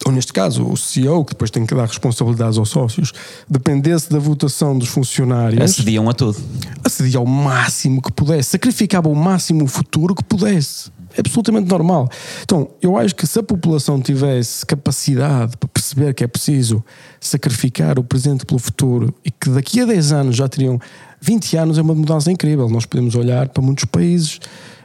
ou 0.05 0.11
neste 0.11 0.33
caso 0.33 0.65
o 0.65 0.77
CEO, 0.77 1.25
que 1.25 1.33
depois 1.33 1.51
tem 1.51 1.65
que 1.65 1.75
dar 1.75 1.87
responsabilidades 1.87 2.59
aos 2.59 2.71
sócios, 2.71 3.13
dependesse 3.49 4.11
da 4.11 4.19
votação 4.19 4.77
dos 4.77 4.89
funcionários. 4.89 5.63
Acediam 5.63 6.09
a 6.09 6.15
tudo. 6.15 6.39
Acedia 6.83 7.19
ao 7.19 7.27
máximo 7.27 8.03
que 8.03 8.11
pudesse, 8.11 8.51
sacrificava 8.51 9.09
o 9.09 9.15
máximo 9.15 9.65
o 9.65 9.69
futuro 9.69 10.15
que 10.15 10.25
pudesse 10.25 10.91
absolutamente 11.21 11.69
normal. 11.69 12.09
Então, 12.43 12.69
eu 12.81 12.97
acho 12.97 13.15
que 13.15 13.27
se 13.27 13.39
a 13.39 13.43
população 13.43 14.01
tivesse 14.01 14.65
capacidade 14.65 15.57
para 15.57 15.69
perceber 15.69 16.15
que 16.15 16.25
é 16.25 16.27
preciso 16.27 16.85
sacrificar 17.21 17.99
o 17.99 18.05
presente 18.05 18.47
pelo 18.47 18.59
futuro 18.59 19.15
e 19.25 19.31
que 19.31 19.51
daqui 19.51 19.81
a 19.81 19.85
10 19.87 20.13
anos 20.13 20.37
já 20.37 20.49
teriam 20.49 20.79
20 21.21 21.57
anos, 21.57 21.79
é 21.79 21.83
uma 21.83 21.95
mudança 21.95 22.31
incrível. 22.31 22.69
Nós 22.69 22.87
podemos 22.87 23.15
olhar 23.15 23.49
para 23.49 23.63
muitos 23.63 23.85
países. 23.85 24.41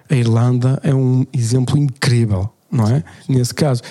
A 0.09 0.15
Irlanda 0.15 0.79
é 0.83 0.93
um 0.93 1.25
exemplo 1.33 1.77
incrível, 1.77 2.49
não 2.71 2.87
é? 2.87 3.03
Nesse 3.27 3.53
caso. 3.53 3.81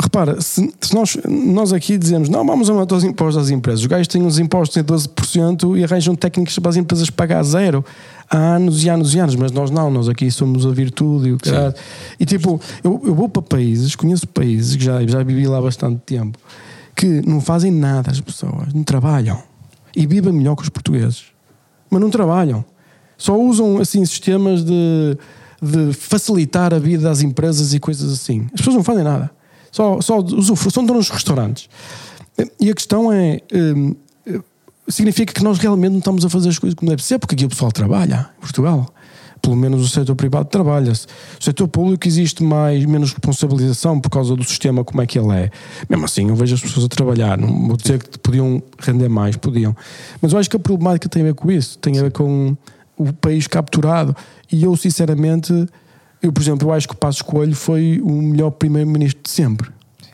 Repara, 0.00 0.40
se, 0.40 0.72
se, 0.80 0.94
nós, 0.94 1.16
nós 1.28 1.72
aqui 1.72 1.98
dizemos 1.98 2.28
não, 2.28 2.44
vamos 2.46 2.70
aumentar 2.70 2.96
os 2.96 3.04
impostos 3.04 3.44
às 3.44 3.50
empresas, 3.50 3.82
os 3.82 3.86
gajos 3.86 4.08
têm 4.08 4.24
os 4.24 4.38
impostos 4.38 4.76
em 4.76 4.82
12% 4.82 5.78
e 5.78 5.84
arranjam 5.84 6.14
técnicas 6.14 6.58
para 6.58 6.70
as 6.70 6.76
empresas 6.76 7.10
pagar 7.10 7.42
zero 7.42 7.84
há 8.32 8.56
anos 8.56 8.82
e 8.82 8.88
anos 8.88 9.14
e 9.14 9.18
anos, 9.18 9.36
mas 9.36 9.52
nós 9.52 9.70
não, 9.70 9.90
nós 9.90 10.08
aqui 10.08 10.30
somos 10.30 10.64
a 10.66 10.70
virtude 10.70 11.28
e 11.28 11.32
o 11.32 11.38
caralho. 11.38 11.74
E 12.18 12.24
tipo, 12.24 12.60
eu, 12.82 13.00
eu 13.04 13.14
vou 13.14 13.28
para 13.28 13.42
países, 13.42 13.94
conheço 13.94 14.26
países 14.26 14.74
que 14.74 14.84
já, 14.84 15.06
já 15.06 15.22
vivi 15.22 15.46
lá 15.46 15.58
há 15.58 15.62
bastante 15.62 16.00
tempo, 16.06 16.38
que 16.96 17.06
não 17.26 17.40
fazem 17.40 17.70
nada 17.70 18.10
as 18.10 18.20
pessoas, 18.20 18.72
não 18.72 18.82
trabalham 18.82 19.42
e 19.94 20.06
vivem 20.06 20.32
melhor 20.32 20.56
que 20.56 20.62
os 20.62 20.70
portugueses, 20.70 21.24
mas 21.90 22.00
não 22.00 22.08
trabalham, 22.08 22.64
só 23.18 23.38
usam 23.38 23.78
assim 23.78 24.04
sistemas 24.06 24.64
de, 24.64 25.16
de 25.60 25.92
facilitar 25.92 26.72
a 26.72 26.78
vida 26.78 27.04
das 27.04 27.20
empresas 27.20 27.74
e 27.74 27.78
coisas 27.78 28.10
assim. 28.12 28.46
As 28.46 28.60
pessoas 28.60 28.76
não 28.76 28.82
fazem 28.82 29.04
nada, 29.04 29.30
só, 29.70 30.00
só 30.00 30.18
usufruem, 30.18 30.72
são 30.72 30.86
donos 30.86 31.06
de 31.06 31.12
restaurantes. 31.12 31.68
E 32.58 32.70
a 32.70 32.74
questão 32.74 33.12
é. 33.12 33.40
Hum, 33.52 33.94
significa 34.88 35.32
que 35.32 35.42
nós 35.42 35.58
realmente 35.58 35.92
não 35.92 35.98
estamos 35.98 36.24
a 36.24 36.28
fazer 36.28 36.48
as 36.48 36.58
coisas 36.58 36.74
como 36.74 36.90
deve 36.90 37.02
ser, 37.02 37.18
porque 37.18 37.34
aqui 37.34 37.44
o 37.44 37.48
pessoal 37.48 37.70
trabalha 37.70 38.30
em 38.38 38.40
Portugal. 38.40 38.86
Pelo 39.40 39.56
menos 39.56 39.82
o 39.82 39.88
setor 39.88 40.14
privado 40.14 40.48
trabalha-se. 40.48 41.06
O 41.40 41.42
setor 41.42 41.66
público 41.66 42.06
existe 42.06 42.44
mais, 42.44 42.84
menos 42.84 43.10
responsabilização 43.10 44.00
por 44.00 44.08
causa 44.08 44.36
do 44.36 44.44
sistema 44.44 44.84
como 44.84 45.02
é 45.02 45.06
que 45.06 45.18
ele 45.18 45.32
é. 45.32 45.50
Mesmo 45.90 46.04
assim, 46.04 46.28
eu 46.28 46.36
vejo 46.36 46.54
as 46.54 46.60
pessoas 46.60 46.86
a 46.86 46.88
trabalhar. 46.88 47.36
Não 47.36 47.66
vou 47.66 47.76
dizer 47.76 48.00
que 48.00 48.18
podiam 48.20 48.62
render 48.78 49.08
mais, 49.08 49.36
podiam. 49.36 49.74
Mas 50.20 50.32
eu 50.32 50.38
acho 50.38 50.48
que 50.48 50.54
a 50.54 50.60
problemática 50.60 51.08
tem 51.08 51.22
a 51.22 51.24
ver 51.24 51.34
com 51.34 51.50
isso, 51.50 51.76
tem 51.78 51.98
a 51.98 52.02
ver 52.02 52.12
com 52.12 52.56
o 52.96 53.12
país 53.12 53.48
capturado. 53.48 54.14
E 54.50 54.62
eu, 54.62 54.76
sinceramente, 54.76 55.52
eu, 56.22 56.32
por 56.32 56.40
exemplo, 56.40 56.68
eu 56.68 56.72
acho 56.72 56.86
que 56.86 56.94
o 56.94 56.96
Passo 56.96 57.24
Coelho 57.24 57.56
foi 57.56 58.00
o 58.00 58.12
melhor 58.12 58.50
primeiro-ministro 58.50 59.24
de 59.24 59.30
sempre. 59.30 59.70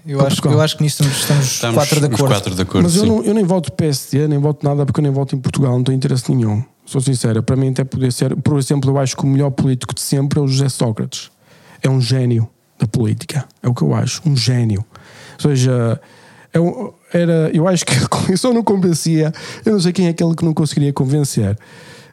Eu 0.06 0.24
acho, 0.26 0.46
eu 0.46 0.60
acho 0.60 0.76
que 0.76 0.82
nisso 0.82 1.02
estamos, 1.02 1.44
estamos 1.44 1.74
quatro 1.76 2.00
de 2.00 2.06
acordo. 2.06 2.26
Quatro 2.26 2.54
de 2.54 2.62
acordo 2.62 2.84
Mas 2.84 2.96
eu, 2.96 3.06
não, 3.06 3.22
eu 3.22 3.34
nem 3.34 3.44
voto 3.44 3.72
PSD, 3.72 4.26
nem 4.28 4.38
voto 4.38 4.66
nada 4.66 4.86
porque 4.86 5.00
eu 5.00 5.02
nem 5.02 5.12
voto 5.12 5.36
em 5.36 5.38
Portugal, 5.38 5.72
não 5.72 5.84
tenho 5.84 5.96
interesse 5.96 6.32
nenhum. 6.32 6.62
Sou 6.86 7.00
sincero, 7.00 7.42
para 7.42 7.56
mim 7.56 7.70
até 7.70 7.84
poder 7.84 8.12
ser. 8.12 8.34
Por 8.36 8.58
exemplo, 8.58 8.90
eu 8.90 8.98
acho 8.98 9.16
que 9.16 9.22
o 9.24 9.26
melhor 9.26 9.50
político 9.50 9.94
de 9.94 10.00
sempre 10.00 10.38
é 10.38 10.42
o 10.42 10.48
José 10.48 10.68
Sócrates. 10.68 11.30
É 11.82 11.88
um 11.88 12.00
gênio 12.00 12.48
da 12.78 12.86
política. 12.86 13.44
É 13.62 13.68
o 13.68 13.74
que 13.74 13.82
eu 13.82 13.94
acho. 13.94 14.22
Um 14.24 14.34
gênio. 14.34 14.84
Ou 15.34 15.50
seja, 15.50 16.00
é 16.52 16.58
um, 16.58 16.92
era, 17.12 17.50
eu 17.52 17.68
acho 17.68 17.84
que 17.84 17.92
eu 18.32 18.38
só 18.38 18.52
não 18.52 18.62
convencia. 18.62 19.32
Eu 19.64 19.72
não 19.72 19.80
sei 19.80 19.92
quem 19.92 20.06
é 20.06 20.10
aquele 20.10 20.34
que 20.34 20.44
não 20.44 20.54
conseguiria 20.54 20.92
convencer. 20.92 21.58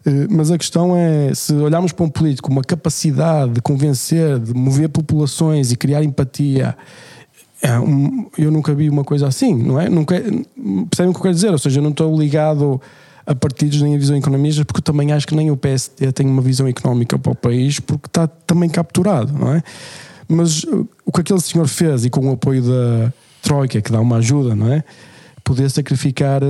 Eh, 0.06 0.28
mas 0.30 0.52
a 0.52 0.58
questão 0.58 0.96
é: 0.96 1.34
se 1.34 1.54
olharmos 1.54 1.92
para 1.92 2.06
um 2.06 2.10
político 2.10 2.48
com 2.48 2.54
uma 2.54 2.64
capacidade 2.64 3.54
de 3.54 3.62
convencer, 3.62 4.40
de 4.40 4.54
mover 4.54 4.90
populações 4.90 5.72
e 5.72 5.76
criar 5.76 6.04
empatia 6.04 6.78
é 7.62 7.80
um, 7.80 8.30
eu 8.38 8.52
nunca 8.52 8.74
vi 8.74 8.90
uma 8.90 9.04
coisa 9.04 9.28
assim, 9.28 9.56
não 9.56 9.80
é? 9.80 9.90
Nunca, 9.90 10.16
percebem 10.16 11.10
o 11.10 11.14
que 11.14 11.20
eu 11.20 11.22
quero 11.22 11.34
dizer? 11.34 11.52
Ou 11.52 11.58
seja, 11.58 11.80
eu 11.80 11.84
não 11.84 11.92
estou 11.92 12.18
ligado 12.18 12.82
a 13.26 13.34
partidos 13.34 13.82
nem 13.82 13.96
a 13.96 13.98
visão 13.98 14.16
economistas, 14.16 14.64
porque 14.66 14.80
eu 14.80 14.84
também 14.84 15.12
acho 15.12 15.26
que 15.26 15.36
nem 15.36 15.50
o 15.50 15.58
PSD 15.58 16.12
tem 16.12 16.28
uma 16.28 16.42
visão 16.42 16.68
económica 16.68 17.18
para 17.18 17.32
o 17.32 17.36
país, 17.36 17.80
porque 17.80 18.08
está 18.08 18.28
também 18.28 18.70
capturado, 18.70 19.34
não 19.34 19.54
é? 19.54 19.64
Mas 20.28 20.64
uh, 20.64 20.88
o 21.06 21.12
que 21.12 21.22
aquele 21.22 21.42
senhor 21.42 21.68
fez 21.68 22.06
e 22.06 22.10
com 22.10 22.30
o 22.30 22.34
apoio 22.34 22.62
da 22.62 23.14
Troika, 23.42 23.82
que 23.82 23.92
dá 23.92 24.00
uma 24.00 24.18
ajuda, 24.18 24.56
não 24.56 24.72
é? 24.72 24.84
Poder 25.44 25.70
sacrificar 25.70 26.42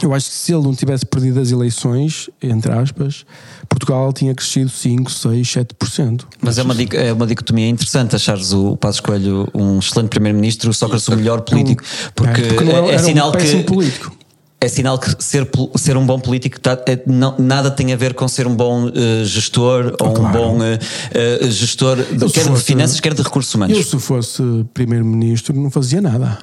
eu 0.00 0.14
acho 0.14 0.30
que 0.30 0.34
se 0.34 0.52
ele 0.52 0.62
não 0.62 0.74
tivesse 0.74 1.04
perdido 1.04 1.38
as 1.38 1.50
eleições, 1.50 2.30
entre 2.42 2.72
aspas, 2.72 3.26
Portugal 3.68 4.12
tinha 4.12 4.34
crescido 4.34 4.70
5, 4.70 5.10
6, 5.10 5.46
7%. 5.48 6.22
Mas 6.40 6.58
é 6.58 6.62
uma, 6.62 6.74
é 6.94 7.12
uma 7.12 7.26
dicotomia 7.26 7.68
interessante 7.68 8.16
achares 8.16 8.52
o 8.52 8.76
Passos 8.76 9.00
Coelho 9.00 9.48
um 9.54 9.78
excelente 9.78 10.08
primeiro-ministro, 10.08 10.70
o 10.70 10.74
Sócrates 10.74 11.06
o 11.08 11.16
melhor 11.16 11.42
político, 11.42 11.82
porque, 12.14 12.40
é, 12.40 12.48
porque 12.54 12.70
é, 12.70 12.94
é 12.94 12.98
sinal 12.98 13.28
um 13.28 13.32
que 13.32 13.62
político. 13.64 14.16
É 14.60 14.68
sinal 14.68 14.96
que 14.96 15.22
ser, 15.22 15.48
ser 15.74 15.96
um 15.96 16.06
bom 16.06 16.20
político 16.20 16.58
tá, 16.60 16.78
é, 16.86 17.02
não, 17.04 17.36
nada 17.36 17.68
tem 17.68 17.92
a 17.92 17.96
ver 17.96 18.14
com 18.14 18.28
ser 18.28 18.46
um 18.46 18.54
bom 18.54 18.86
uh, 18.86 19.24
gestor 19.24 19.96
ou 20.00 20.12
claro. 20.12 20.20
um 20.20 20.30
bom 20.30 20.58
uh, 20.58 21.46
uh, 21.46 21.50
gestor 21.50 21.96
de, 21.96 22.30
quer 22.30 22.44
fosse, 22.44 22.50
de 22.50 22.60
finanças, 22.60 23.00
quer 23.00 23.12
de 23.12 23.22
recursos 23.22 23.52
humanos. 23.52 23.76
Eu, 23.76 23.82
se 23.82 23.98
fosse 23.98 24.42
primeiro-ministro, 24.72 25.52
não 25.54 25.70
fazia 25.70 26.00
nada. 26.00 26.38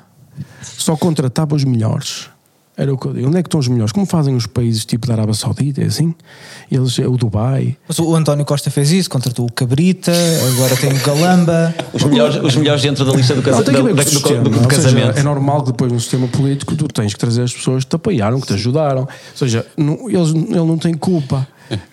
Só 0.62 0.98
contratava 0.98 1.56
os 1.56 1.64
melhores 1.64 2.28
era 2.80 2.93
o 2.93 2.97
que 2.97 3.07
eu 3.07 3.14
digo. 3.14 3.27
Onde 3.27 3.38
é 3.38 3.43
que 3.43 3.47
estão 3.47 3.60
os 3.60 3.68
melhores? 3.68 3.91
Como 3.91 4.06
fazem 4.06 4.34
os 4.34 4.47
países 4.47 4.85
tipo 4.85 5.06
da 5.06 5.14
Arábia 5.14 5.34
Saudita, 5.34 5.81
é 5.81 5.85
assim? 5.85 6.15
Eles, 6.72 6.97
é 6.97 7.06
o 7.06 7.18
Dubai. 7.18 7.76
Mas 7.85 7.99
o 7.99 8.15
António 8.15 8.45
Costa 8.45 8.72
fez 8.72 8.89
isso, 8.91 9.10
contratou 9.10 9.45
o 9.45 9.51
Cabrita, 9.51 10.14
agora 10.53 10.77
tem 10.77 10.89
o 10.89 10.99
Galamba. 11.01 11.76
Os 11.91 12.03
melhores, 12.03 12.38
os 12.38 12.56
melhores 12.56 12.81
dentro 12.81 13.03
da 13.03 13.11
lista 13.11 13.35
do, 13.35 13.41
casa, 13.41 13.69
não, 13.69 13.84
do, 13.84 13.93
do, 13.93 14.03
sistema, 14.03 14.43
do, 14.43 14.49
do 14.49 14.68
casamento. 14.68 15.07
Seja, 15.07 15.19
é 15.19 15.23
normal 15.23 15.64
que 15.64 15.72
depois 15.72 15.91
no 15.91 15.99
sistema 15.99 16.27
político 16.30 16.73
tu 16.77 16.88
tens 16.88 17.14
que 17.14 17.19
trazer 17.19 17.41
as 17.41 17.53
pessoas 17.53 17.84
que 17.84 17.89
te 17.89 17.95
apoiaram, 17.97 18.39
que 18.39 18.47
te 18.47 18.53
ajudaram. 18.53 19.01
Ou 19.01 19.10
seja, 19.35 19.65
não, 19.76 20.10
eles, 20.10 20.30
ele 20.30 20.56
não 20.56 20.77
tem 20.77 20.93
culpa. 20.93 21.45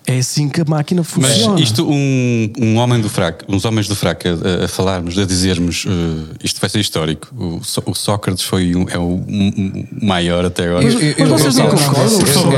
É 0.07 0.19
assim 0.19 0.49
que 0.49 0.61
a 0.61 0.65
máquina 0.65 1.03
funciona. 1.05 1.53
Mas 1.53 1.61
isto, 1.61 1.87
um, 1.89 2.53
um 2.59 2.77
homem 2.77 3.01
do 3.01 3.09
fraco, 3.09 3.45
uns 3.49 3.65
homens 3.65 3.89
do 3.89 3.95
fraco 3.95 4.23
a, 4.27 4.65
a 4.65 4.69
falarmos, 4.69 5.19
a 5.19 5.25
dizermos 5.25 5.85
uh, 5.85 6.35
isto 6.43 6.61
vai 6.61 6.71
ser 6.71 6.81
histórico. 6.81 7.29
O, 7.37 7.61
o 7.91 7.95
Sócrates 7.95 8.45
foi 8.45 8.75
um, 8.75 8.89
é 8.89 8.99
o 8.99 9.23
maior 10.01 10.45
até 10.45 10.65
agora. 10.69 10.85
Mas, 10.85 10.95
mas 10.95 11.29
vocês 11.29 11.57
não 11.57 11.69
concordam? 11.69 12.19
Por 12.19 12.29
favor, 12.29 12.53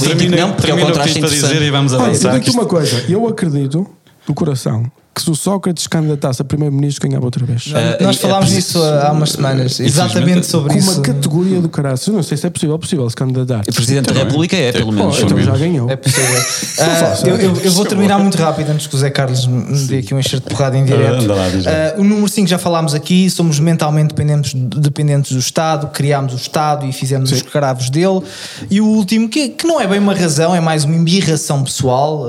termina, 0.00 0.36
não, 0.36 0.52
porque 0.52 0.70
é 0.70 0.74
o 0.74 0.80
contraste 0.80 1.20
para 1.20 1.28
dizer 1.28 1.62
e 1.62 1.70
vamos 1.70 1.94
avançar. 1.94 2.34
Olha, 2.34 2.52
uma 2.52 2.66
coisa, 2.66 3.04
eu 3.08 3.26
acredito 3.26 3.86
do 4.26 4.34
coração 4.34 4.90
que 5.14 5.22
se 5.22 5.30
o 5.30 5.34
Sócrates 5.34 5.86
candidatasse 5.86 6.40
a 6.40 6.44
primeiro-ministro 6.44 7.08
ganhava 7.08 7.24
outra 7.24 7.44
vez. 7.44 7.66
Uh, 7.66 8.02
Nós 8.02 8.16
falámos 8.16 8.52
é 8.52 8.54
disso 8.54 8.80
há 8.82 9.10
umas 9.10 9.30
semanas, 9.30 9.80
exatamente 9.80 10.46
sobre 10.46 10.72
com 10.72 10.78
isso. 10.78 10.86
Com 10.86 10.94
uma 10.94 11.02
categoria 11.02 11.60
do 11.60 11.68
caralho. 11.68 11.98
Não 12.08 12.22
sei 12.22 12.36
se 12.36 12.46
é 12.46 12.50
possível, 12.50 12.76
é 12.76 12.78
possível 12.78 13.10
se 13.10 13.16
candidatar. 13.16 13.62
O 13.68 13.74
Presidente 13.74 14.12
da 14.12 14.20
República 14.20 14.56
é, 14.56 14.70
pelo 14.70 14.92
menos. 14.92 15.18
Oh, 15.20 15.24
então 15.24 15.40
já 15.40 15.56
ganhou. 15.56 15.90
É 15.90 15.96
possível. 15.96 16.30
uh, 16.38 17.26
eu, 17.26 17.36
eu, 17.36 17.56
eu, 17.56 17.72
vou 17.72 17.84
terminar 17.84 18.18
muito 18.18 18.38
rápido 18.38 18.70
antes 18.70 18.86
que 18.86 18.94
o 18.94 18.98
Zé 18.98 19.10
Carlos 19.10 19.46
me 19.46 19.86
dê 19.86 19.98
aqui 19.98 20.14
um 20.14 20.18
enxerto 20.18 20.44
de 20.44 20.54
porrada 20.54 20.78
em 20.78 20.84
direto. 20.84 21.24
Uh, 21.24 22.00
o 22.00 22.04
número 22.04 22.28
5 22.28 22.46
já 22.46 22.58
falámos 22.58 22.94
aqui, 22.94 23.28
somos 23.28 23.58
mentalmente 23.58 24.14
dependentes, 24.14 24.54
dependentes 24.54 25.32
do 25.32 25.38
Estado, 25.38 25.88
criámos 25.88 26.32
o 26.34 26.36
Estado 26.36 26.86
e 26.86 26.92
fizemos 26.92 27.30
Sim. 27.30 27.34
os 27.34 27.42
escravos 27.42 27.90
dele. 27.90 28.22
E 28.70 28.80
o 28.80 28.86
último, 28.86 29.28
que, 29.28 29.48
que 29.48 29.66
não 29.66 29.80
é 29.80 29.88
bem 29.88 29.98
uma 29.98 30.14
razão, 30.14 30.54
é 30.54 30.60
mais 30.60 30.84
uma 30.84 30.94
embirração 30.94 31.64
pessoal, 31.64 32.26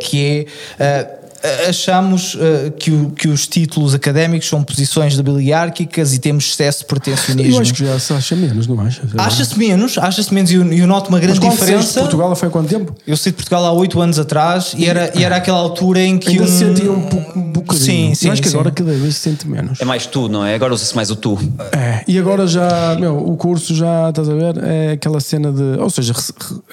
que 0.00 0.46
é 0.78 1.18
achamos 1.68 2.34
uh, 2.34 2.70
que, 2.78 2.90
o, 2.90 3.10
que 3.10 3.28
os 3.28 3.46
títulos 3.46 3.94
académicos 3.94 4.48
são 4.48 4.62
posições 4.62 5.18
biliárquicas 5.20 6.14
e 6.14 6.18
temos 6.18 6.44
excesso 6.44 6.80
de 6.80 6.84
protecionismo. 6.86 7.56
Eu 7.56 7.60
acho 7.60 7.74
que 7.74 7.84
já 7.84 7.98
se 7.98 8.12
acha 8.12 8.36
menos, 8.36 8.66
não 8.66 8.80
achas? 8.80 9.10
Acha-se 9.16 9.58
menos, 9.58 9.98
acha-se 9.98 10.32
menos 10.32 10.50
e 10.50 10.54
eu, 10.54 10.72
eu, 10.72 10.86
noto 10.86 11.08
uma 11.08 11.18
grande 11.18 11.40
Mas 11.40 11.54
diferença. 11.54 12.00
Portugal 12.00 12.34
foi 12.36 12.48
há 12.48 12.50
quanto 12.50 12.68
tempo? 12.68 12.94
Eu 13.06 13.16
saí 13.16 13.32
de 13.32 13.36
Portugal 13.36 13.64
há 13.66 13.72
8 13.72 14.00
anos 14.00 14.18
atrás 14.18 14.74
e 14.76 14.86
era, 14.86 15.12
e 15.16 15.24
era 15.24 15.36
aquela 15.36 15.58
altura 15.58 16.00
em 16.00 16.18
que. 16.18 16.30
Ainda 16.30 16.44
um... 16.44 16.46
se 16.46 16.58
sentia 16.58 16.92
um 16.92 17.02
pouco 17.02 17.38
um 17.38 17.52
bocadinho. 17.52 17.84
Sim, 17.84 18.14
sim. 18.14 18.30
acho 18.30 18.42
que 18.42 18.48
sim. 18.48 18.54
agora 18.54 18.70
cada 18.70 18.92
vez 18.92 19.16
se 19.16 19.20
sente 19.20 19.48
menos. 19.48 19.80
É 19.80 19.84
mais 19.84 20.06
tu, 20.06 20.28
não 20.28 20.44
é? 20.44 20.54
Agora 20.54 20.74
usa-se 20.74 20.94
mais 20.94 21.10
o 21.10 21.16
tu. 21.16 21.38
É, 21.72 22.04
e 22.06 22.18
agora 22.18 22.46
já, 22.46 22.96
meu, 22.98 23.16
o 23.18 23.36
curso 23.36 23.74
já, 23.74 24.10
estás 24.10 24.28
a 24.28 24.34
ver? 24.34 24.62
É 24.62 24.92
aquela 24.92 25.20
cena 25.20 25.52
de. 25.52 25.80
Ou 25.80 25.90
seja, 25.90 26.14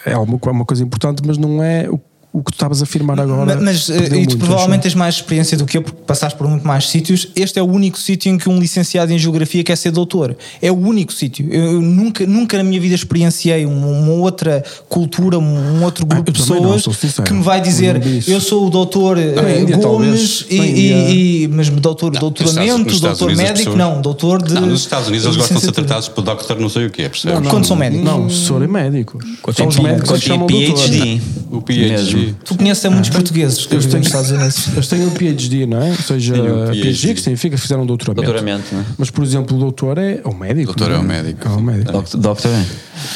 é 0.05 0.17
uma, 0.17 0.39
é 0.43 0.49
uma 0.49 0.65
coisa 0.65 0.83
importante, 0.83 1.21
mas 1.25 1.37
não 1.37 1.63
é 1.63 1.87
o 1.89 1.99
o 2.31 2.43
que 2.43 2.51
tu 2.51 2.55
estavas 2.55 2.79
a 2.81 2.83
afirmar 2.83 3.19
agora. 3.19 3.59
Mas, 3.59 3.89
eh, 3.89 4.21
e 4.21 4.27
tu 4.27 4.37
provavelmente 4.37 4.83
tens 4.83 4.93
mais 4.93 5.15
experiência 5.15 5.57
do 5.57 5.65
que 5.65 5.77
eu, 5.77 5.81
porque 5.81 5.99
passaste 6.05 6.37
por 6.37 6.47
muito 6.47 6.65
mais 6.65 6.87
sítios. 6.87 7.29
Este 7.35 7.57
é 7.57 7.63
o 7.63 7.65
único 7.65 7.97
sítio 7.97 8.31
em 8.31 8.37
que 8.37 8.47
um 8.47 8.59
licenciado 8.59 9.11
em 9.11 9.17
Geografia 9.17 9.63
quer 9.63 9.75
ser 9.75 9.91
doutor. 9.91 10.37
É 10.61 10.71
o 10.71 10.77
único 10.77 11.11
sítio. 11.11 11.51
Eu 11.51 11.81
nunca, 11.81 12.27
nunca 12.27 12.57
na 12.57 12.63
minha 12.63 12.79
vida 12.79 12.93
experienciei 12.93 13.65
uma, 13.65 13.87
uma 13.87 14.13
outra 14.13 14.63
cultura, 14.87 15.39
um 15.39 15.83
outro 15.83 16.05
grupo 16.05 16.29
ah, 16.29 16.31
de 16.31 16.39
pessoas 16.39 16.85
não, 16.85 17.23
que 17.23 17.33
me 17.33 17.41
vai 17.41 17.61
dizer 17.61 17.99
eu 18.27 18.39
sou 18.39 18.67
o 18.67 18.69
doutor 18.69 19.17
eh, 19.17 19.61
Índia, 19.61 19.77
Gomes, 19.77 20.45
e, 20.49 20.55
e, 20.55 21.43
e, 21.43 21.47
mas 21.47 21.69
doutor, 21.69 22.13
não, 22.13 22.19
doutoramento, 22.19 22.99
doutor 22.99 23.35
médico, 23.35 23.57
pessoas... 23.57 23.75
não, 23.75 24.01
doutor 24.01 24.43
de. 24.43 24.53
Não, 24.53 24.67
nos 24.67 24.81
Estados 24.81 25.07
Unidos 25.07 25.25
eles 25.25 25.37
gostam 25.37 25.57
de 25.57 25.63
ser 25.63 25.71
tratados 25.71 26.07
por 26.07 26.21
doctor 26.21 26.59
não 26.59 26.69
sei 26.69 26.85
o 26.85 26.89
quê, 26.89 27.09
percebes? 27.09 27.49
Quando 27.49 27.65
são 27.65 27.75
médicos. 27.75 28.05
Não, 28.05 28.21
professor 28.21 28.61
é 28.61 28.67
médico. 28.67 29.19
Quando 29.41 29.67
os 29.67 29.79
médicos 29.79 30.21
chamam 30.21 30.47
PhD. 30.47 31.21
O 31.49 31.61
PhD. 31.61 32.18
Tu 32.45 32.55
conheces 32.55 32.85
a 32.85 32.89
muitos 32.89 33.09
ah, 33.09 33.13
portugueses 33.13 33.65
que 33.65 33.77
vivem 33.77 33.99
nos 33.99 34.07
Estados 34.07 34.31
Unidos. 34.31 34.67
Eles 34.73 34.87
têm 34.87 35.05
um 35.05 35.09
PhD, 35.11 35.65
não 35.65 35.81
é? 35.81 35.89
Ou 35.89 35.95
seja, 35.95 36.33
um 36.33 36.71
PhD. 36.71 37.13
que 37.13 37.21
significa 37.21 37.55
que 37.55 37.61
fizeram 37.61 37.83
um 37.83 37.85
doutoramento. 37.85 38.25
Doutoramento, 38.25 38.65
não 38.73 38.81
é? 38.81 38.85
Mas, 38.97 39.09
por 39.09 39.23
exemplo, 39.23 39.57
o 39.57 39.59
doutor 39.59 39.97
é 39.97 40.21
o 40.23 40.33
médico. 40.33 40.73
Doutor 40.75 40.91
é, 40.91 40.95
é 40.95 40.99
o 40.99 41.03
médico. 41.03 41.47
É 41.47 41.51
o 41.51 41.61
médico. 41.61 42.17
Doctor 42.17 42.51
é. 42.51 42.65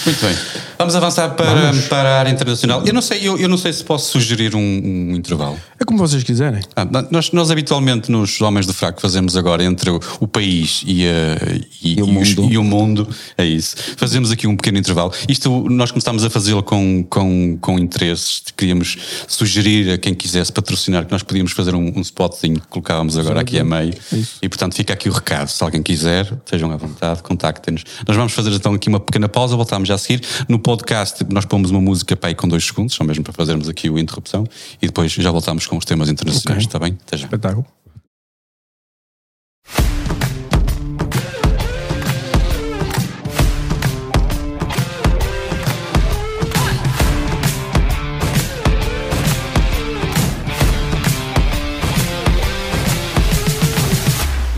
Muito 0.06 0.26
bem. 0.26 0.36
Vamos 0.78 0.96
avançar 0.96 1.30
para, 1.30 1.72
Vamos. 1.72 1.88
para 1.88 2.10
a 2.10 2.20
área 2.20 2.30
internacional. 2.30 2.84
Eu 2.86 2.94
não 2.94 3.02
sei, 3.02 3.28
eu, 3.28 3.38
eu 3.38 3.48
não 3.48 3.58
sei 3.58 3.72
se 3.74 3.84
posso 3.84 4.12
sugerir 4.12 4.56
um, 4.56 4.60
um 4.60 5.16
intervalo. 5.16 5.58
É 5.80 5.86
como 5.86 6.00
vocês 6.00 6.24
quiserem. 6.24 6.62
Ah, 6.76 6.86
nós, 7.12 7.32
nós 7.32 7.52
habitualmente 7.52 8.12
nos 8.12 8.42
Homens 8.42 8.66
do 8.66 8.74
Fraco 8.74 9.02
fazemos 9.02 9.36
agora 9.36 9.64
entre 9.64 9.90
o, 9.90 10.00
o 10.20 10.28
país 10.28 10.84
e, 10.86 11.06
a, 11.06 11.38
e, 11.82 11.98
e, 11.98 12.02
o 12.02 12.08
mundo. 12.08 12.48
e 12.52 12.58
o 12.58 12.64
mundo. 12.64 13.08
É 13.38 13.46
isso. 13.46 13.76
Fazemos 13.98 14.32
aqui 14.32 14.48
um 14.48 14.56
pequeno 14.56 14.78
intervalo. 14.78 15.12
Isto 15.28 15.68
nós 15.70 15.92
começámos 15.92 16.24
a 16.24 16.30
fazê-lo 16.30 16.64
com, 16.64 17.06
com, 17.10 17.58
com 17.60 17.80
interesses. 17.80 18.44
Queríamos 18.56 18.98
sugerir 19.28 19.92
a 19.92 19.98
quem 19.98 20.14
quisesse 20.14 20.52
patrocinar 20.52 21.06
que 21.06 21.12
nós 21.12 21.24
podíamos 21.24 21.52
fazer 21.52 21.76
um, 21.76 21.92
um 21.96 22.02
spotzinho 22.02 22.60
que 22.60 22.68
colocávamos 22.68 23.18
agora 23.18 23.42
aqui 23.42 23.60
a 23.60 23.64
meio. 23.64 23.94
Isso. 24.12 24.38
E 24.42 24.50
portanto 24.50 24.76
fica 24.76 24.94
aqui 24.94 25.10
o 25.10 25.12
recado. 25.12 25.48
Se 25.48 25.64
alguém 25.64 25.84
quiser, 25.84 26.32
estejam 26.46 26.72
à 26.72 26.78
vontade, 26.78 27.22
contactem-nos. 27.22 27.84
Nós 28.08 28.16
vamos 28.16 28.34
fazer 28.34 28.52
então 28.52 28.74
aqui 28.74 28.90
uma 28.90 29.00
pequena 29.00 29.28
pausa, 29.28 29.56
voltamos 29.56 29.88
já 29.88 29.96
a 29.96 29.98
seguir. 29.98 30.22
No 30.48 30.60
podcast 30.64 31.26
nós 31.30 31.44
pomos 31.46 31.70
uma 31.70 31.82
música 31.82 32.16
para 32.16 32.30
aí 32.30 32.36
com 32.36 32.48
dois 32.48 32.66
segundos, 32.66 32.96
só 32.96 33.04
mesmo 33.04 33.24
para 33.24 33.34
fazermos 33.34 33.68
aqui 33.68 33.90
o 33.90 34.00
interrupção, 34.00 34.48
e 34.82 34.88
depois 34.88 35.12
já 35.12 35.30
voltamos 35.30 35.68
com 35.68 35.78
os 35.78 35.86
temas 35.86 36.10
internacionais, 36.10 36.66
okay. 36.66 36.68
está 36.68 36.80
bem? 36.80 36.98
Até 37.06 37.18
já. 37.18 37.26
Espetáculo. 37.26 37.66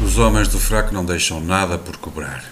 Os 0.05 0.19
homens 0.19 0.47
do 0.47 0.59
fraco 0.59 0.93
não 0.93 1.03
deixam 1.03 1.41
nada 1.41 1.77
por 1.77 1.97
cobrar. 1.97 2.45